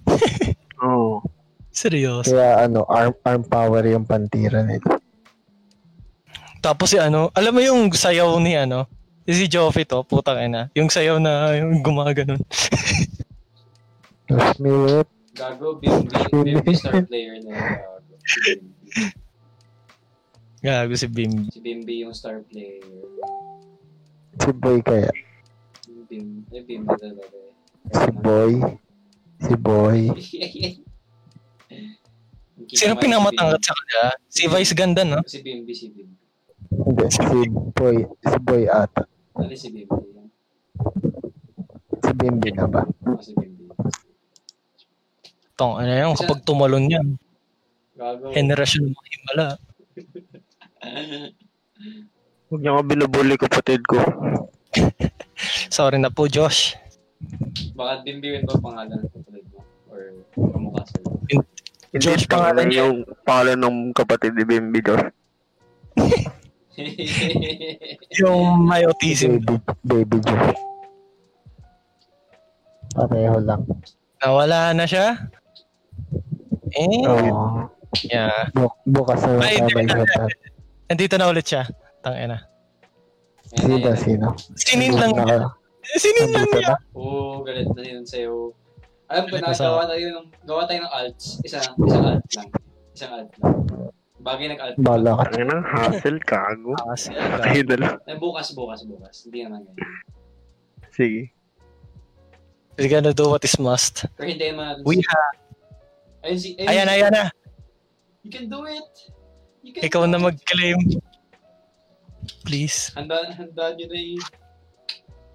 Oo. 0.83 1.21
Seryoso. 1.69 2.33
Kaya 2.33 2.65
ano, 2.65 2.83
arm, 2.89 3.13
arm 3.21 3.43
power 3.45 3.85
yung 3.85 4.09
pantira 4.09 4.65
nila. 4.65 4.99
Tapos 6.59 6.91
si 6.91 6.97
ano, 6.99 7.31
alam 7.31 7.55
mo 7.55 7.61
yung 7.63 7.93
sayaw 7.93 8.35
ni 8.41 8.57
ano, 8.57 8.89
si 9.33 9.45
Joffy 9.45 9.85
to, 9.85 10.01
putang 10.05 10.41
ina. 10.41 10.73
Yung 10.73 10.89
sayaw 10.89 11.21
na 11.21 11.53
yung 11.57 11.81
gumaganon. 11.85 12.41
Smith, 14.57 15.09
Gago, 15.33 15.79
Bimbi. 15.79 16.13
Bimbi 16.43 16.73
star 16.75 17.01
player 17.05 17.39
na 17.41 17.49
yun. 17.49 17.63
Gago. 17.63 18.13
Si 18.25 18.39
Bimbi. 18.43 18.69
Gago 20.59 20.93
si 20.99 21.07
Bim. 21.07 21.47
Si 21.47 21.59
Bimbi 21.63 22.03
yung 22.03 22.11
star 22.11 22.43
player. 22.43 22.83
si 24.39 24.51
Boy 24.51 24.83
kaya. 24.83 25.07
Bim, 26.09 26.43
yung 26.51 26.65
Bimbi 26.67 26.93
talaga 26.99 27.37
eh. 27.37 27.53
Si 27.95 28.11
Boy. 28.11 28.53
Si 29.39 29.53
Boy. 29.55 29.99
Sino 32.69 32.93
pinamatangat 32.99 33.61
sa 33.63 33.73
kanya? 33.73 34.03
Si 34.27 34.45
Vice 34.45 34.75
ganda, 34.75 35.01
no? 35.07 35.23
Si 35.25 35.39
Bimbi, 35.39 35.73
si 35.73 35.89
Bimbi. 35.89 36.17
Hindi, 36.69 37.05
si 37.07 37.23
Boy. 37.73 37.97
Si 38.03 38.37
Boy 38.43 38.67
ata. 38.67 39.07
Ano 39.39 39.55
si 39.55 39.71
Bimbi? 39.71 39.87
Si 42.03 42.11
Bimbi 42.11 42.49
na 42.51 42.67
ba? 42.67 42.83
Oh, 43.07 43.19
si 43.23 43.31
Bimbi. 43.39 43.71
Tong, 45.55 45.79
ano 45.79 45.91
yan, 45.91 46.11
kapag 46.15 46.43
tumalon 46.43 46.91
yan, 46.91 47.07
Gago. 47.95 48.31
henerasyon 48.35 48.91
mo 48.91 48.99
himala. 49.07 49.55
Huwag 52.51 52.59
niyo 52.59 52.79
ka 52.79 52.83
binubuli 52.83 53.35
kapatid 53.39 53.83
ko. 53.87 53.99
Sorry 55.75 55.99
na 55.99 56.11
po, 56.11 56.27
Josh. 56.27 56.75
Baka 57.75 58.03
Bimbi 58.03 58.43
ba 58.43 58.55
pangalan 58.59 58.99
ng 58.99 59.11
kapatid 59.11 59.45
mo? 59.55 59.59
Or 59.87 60.01
kamukha 60.35 60.83
sa'yo? 60.83 61.07
Hindi 61.27 61.99
Josh, 62.03 62.27
pangalan 62.27 62.27
pangalan 62.27 62.65
niya. 62.67 62.79
yung 62.83 62.97
pangalan 63.23 63.59
ng 63.59 63.77
kapatid 63.95 64.31
ni 64.35 64.43
Bimbi 64.43 64.79
Josh. 64.83 65.07
Yung 68.19 68.65
may 68.65 68.85
autism. 68.85 69.41
Baby, 69.41 69.55
baby 69.83 70.17
Joe. 70.23 70.53
Pareho 72.95 73.37
lang. 73.41 73.61
Nawala 74.19 74.73
na 74.75 74.85
siya? 74.85 75.29
Eh, 76.75 77.01
Oo. 77.05 77.69
yeah. 78.05 78.49
Bu- 78.53 78.77
bukas 78.85 79.23
na 79.25 79.39
lang 79.39 79.45
Ay, 79.45 79.55
hindi 79.61 79.83
na. 79.85 80.05
Nandito 80.89 81.15
na 81.17 81.29
ulit 81.29 81.45
siya. 81.45 81.63
Tangina. 82.01 82.49
Sino, 83.49 83.89
sino? 83.97 84.27
Sinin 84.53 84.93
lang 84.93 85.11
niya. 85.13 85.49
Sinin 85.97 86.29
lang 86.29 86.47
niya. 86.53 86.77
Oo, 86.93 87.41
galit 87.41 87.69
na 87.73 87.81
yun 87.81 88.05
sa'yo. 88.05 88.53
Alam 89.09 89.25
ko 89.25 89.35
na, 89.41 89.49
gawa 89.49 89.89
tayo 89.89 90.05
ng, 90.21 90.27
gawa 90.45 90.61
tayo 90.69 90.79
ng 90.85 90.93
alts. 90.93 91.41
Isang, 91.41 91.65
isang 91.81 92.05
alt 92.05 92.25
lang. 92.37 92.49
Isang 92.93 93.11
alt 93.17 93.31
lang. 93.41 93.53
Bagay 94.19 94.45
nag-alt. 94.51 94.75
Bala 94.75 95.15
ka. 95.15 95.23
Ang 95.39 95.47
nang 95.47 95.63
hassle, 95.63 96.19
kago. 96.27 96.75
Kasi, 96.75 97.15
Patay 97.15 97.63
na 97.63 97.75
lang. 97.79 97.95
Eh, 98.03 98.19
bukas, 98.19 98.51
bukas, 98.51 98.83
bukas. 98.83 99.23
Hindi 99.23 99.47
naman 99.47 99.63
ganyan. 99.63 99.87
Sige. 100.91 101.31
we're 102.79 102.87
gonna 102.87 103.13
do 103.13 103.29
what 103.29 103.43
is 103.43 103.59
must. 103.59 104.07
Pero 104.15 104.31
hindi 104.31 104.47
naman. 104.47 104.83
We 104.87 105.03
have... 105.03 105.35
Ayun 106.23 106.39
si, 106.39 106.55
ayun 106.55 106.67
Ayan, 106.71 106.87
ayan 106.87 107.11
na. 107.11 107.25
You 108.23 108.31
can 108.31 108.47
do 108.47 108.63
it. 108.67 108.91
You 109.63 109.71
can 109.75 109.83
Ikaw 109.83 110.07
na 110.07 110.19
mag-claim. 110.19 110.79
Please. 112.47 112.91
Handaan, 112.95 113.35
handaan 113.35 113.75
nyo 113.75 113.87
na 113.91 113.99
eh. 113.99 114.19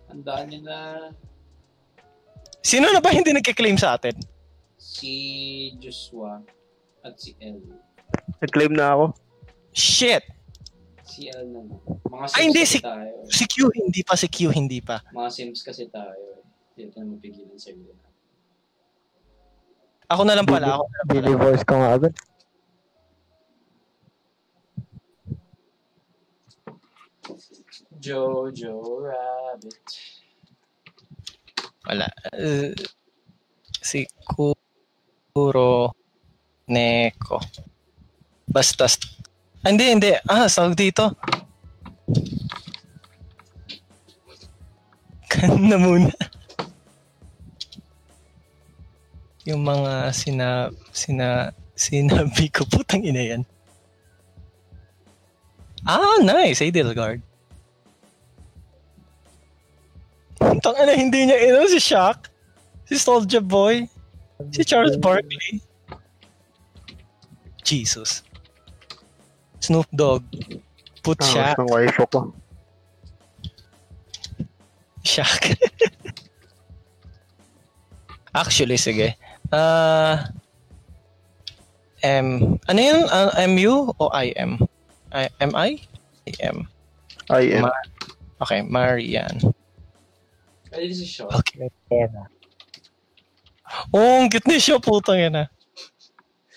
Handaan 0.08 0.44
nyo 0.48 0.60
na. 0.64 0.78
Sino 2.64 2.88
na 2.88 3.00
ba 3.04 3.12
hindi 3.12 3.32
nagka-claim 3.32 3.76
sa 3.76 3.96
atin? 4.00 4.16
Si 4.80 5.12
Joshua 5.80 6.40
at 7.04 7.20
si 7.20 7.36
L. 7.40 7.60
Nag-claim 8.42 8.72
na 8.74 8.86
ako. 8.94 9.04
Shit! 9.74 10.24
Si 11.04 11.30
L 11.30 11.46
na 11.52 11.60
lang. 11.62 11.78
Mga 12.10 12.24
sims 12.26 12.34
Ay, 12.34 12.42
hindi, 12.48 12.62
kasi 12.64 12.78
si- 12.78 12.82
tayo. 12.82 13.12
Si 13.30 13.44
Q, 13.46 13.54
hindi 13.70 14.00
pa. 14.02 14.14
Si 14.16 14.26
Q, 14.26 14.38
hindi 14.50 14.78
pa. 14.82 14.96
Mga 15.14 15.30
sims 15.30 15.60
kasi 15.62 15.86
tayo. 15.90 16.42
Hindi 16.74 16.90
natin 16.90 17.06
mapigilan 17.14 17.58
sa 17.58 17.70
iyo. 17.70 17.94
Ako 20.10 20.22
na 20.26 20.34
lang 20.34 20.46
pala. 20.46 20.74
Ako 20.74 20.84
na 20.84 20.96
lang 20.98 21.06
pala. 21.06 21.10
Bini-voice 21.10 21.64
ko 21.64 21.74
nga 21.78 21.90
agad. 21.94 22.14
Jojo 28.00 29.00
Rabbit. 29.00 29.86
Wala. 31.86 32.08
Uh, 32.32 32.72
si 33.80 34.08
Kuro 34.24 35.92
Neko. 36.68 37.40
Basta. 38.48 38.86
Ah, 39.64 39.72
hindi, 39.72 39.88
hindi. 39.88 40.12
Ah, 40.28 40.48
sawag 40.48 40.76
dito. 40.76 41.08
Kan 45.32 45.66
na 45.66 45.80
muna. 45.80 46.12
Yung 49.44 49.60
mga 49.60 50.08
sina, 50.16 50.72
sina, 50.92 51.52
sinabi 51.76 52.48
ko, 52.48 52.64
putang 52.72 53.04
ina 53.04 53.20
yan. 53.20 53.42
Ah, 55.84 56.16
nice. 56.24 56.64
Edelgard. 56.64 57.20
Tang 60.40 60.76
ina, 60.80 60.96
hindi 60.96 61.28
niya 61.28 61.44
ino 61.44 61.68
si 61.68 61.76
Shaq. 61.76 62.32
Si 62.88 62.96
Soulja 62.96 63.40
Boy. 63.40 63.84
Si 64.52 64.64
Charles 64.64 64.96
Barkley. 64.96 65.60
Jesus. 67.64 68.24
Snoop 69.64 69.88
Dogg. 69.96 70.24
Put 71.00 71.24
Ah, 71.24 71.28
Shaq. 71.32 71.56
ng 71.56 71.68
wife 71.72 71.96
ko. 72.12 72.32
Shaq. 75.00 75.56
Actually, 78.40 78.76
sige. 78.76 79.16
Ah... 79.48 80.28
M. 82.04 82.60
Ano 82.68 82.80
yun? 82.84 83.08
Ah, 83.08 83.32
MU 83.48 83.88
o 83.96 84.04
IM? 84.12 84.60
I, 85.08 85.32
MI? 85.40 85.80
IM. 86.28 86.68
I 87.32 87.42
am. 87.56 87.62
Ma- 87.64 87.84
okay, 88.44 88.60
Marian. 88.60 89.40
Ay, 90.68 90.92
this 90.92 91.00
is. 91.00 91.16
Okay. 91.16 91.64
Oh, 93.88 94.20
ang 94.20 94.28
cute 94.28 94.44
ni 94.44 94.60
siya, 94.60 94.76
putang 94.76 95.16
ina. 95.16 95.48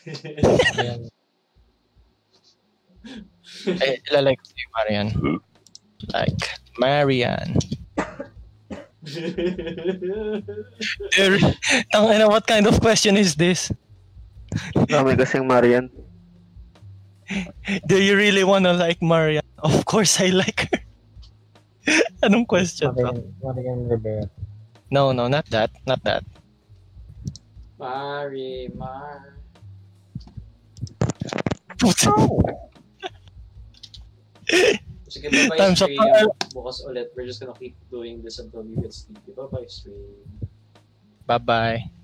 Eh, 3.65 3.77
Ay, 3.81 3.93
ilalike 4.11 4.38
ko 4.38 4.45
si 4.53 4.63
Marian. 4.75 5.07
Hmm. 5.09 5.39
Like, 6.13 6.43
Marian. 6.77 7.57
There, 11.17 11.39
tang 11.91 12.11
ina, 12.11 12.27
what 12.27 12.45
kind 12.45 12.67
of 12.67 12.79
question 12.79 13.17
is 13.17 13.35
this? 13.35 13.71
Dami 14.75 15.15
kasing 15.17 15.47
Marian. 15.47 15.89
Do 17.88 17.97
you 17.99 18.15
really 18.15 18.43
wanna 18.43 18.73
like 18.73 19.01
Marian? 19.01 19.43
Of 19.59 19.85
course, 19.85 20.19
I 20.21 20.29
like 20.31 20.69
her. 20.71 20.79
Anong 22.23 22.47
question 22.47 22.93
to? 22.95 23.03
Marian, 23.03 23.34
Marian 23.41 23.79
Rivera. 23.89 24.29
No, 24.91 25.11
no, 25.11 25.27
not 25.27 25.47
that. 25.51 25.71
Not 25.85 26.03
that. 26.03 26.23
Mari, 27.79 28.69
Mar. 28.75 29.38
Puta. 31.77 32.09
Oh. 32.15 32.41
Sige, 35.07 35.28
bye-bye 35.32 35.57
Time's 35.60 35.82
up. 35.82 35.90
Bukas 36.52 36.84
ulit. 36.84 37.11
We're 37.15 37.28
just 37.28 37.40
gonna 37.40 37.56
keep 37.56 37.80
doing 37.88 38.19
this 38.19 38.40
until 38.44 38.64
we 38.64 38.76
get 38.76 38.91
sleepy. 38.91 39.32
Bye-bye 39.32 39.68
stream. 39.68 40.19
Bye-bye. 41.28 41.88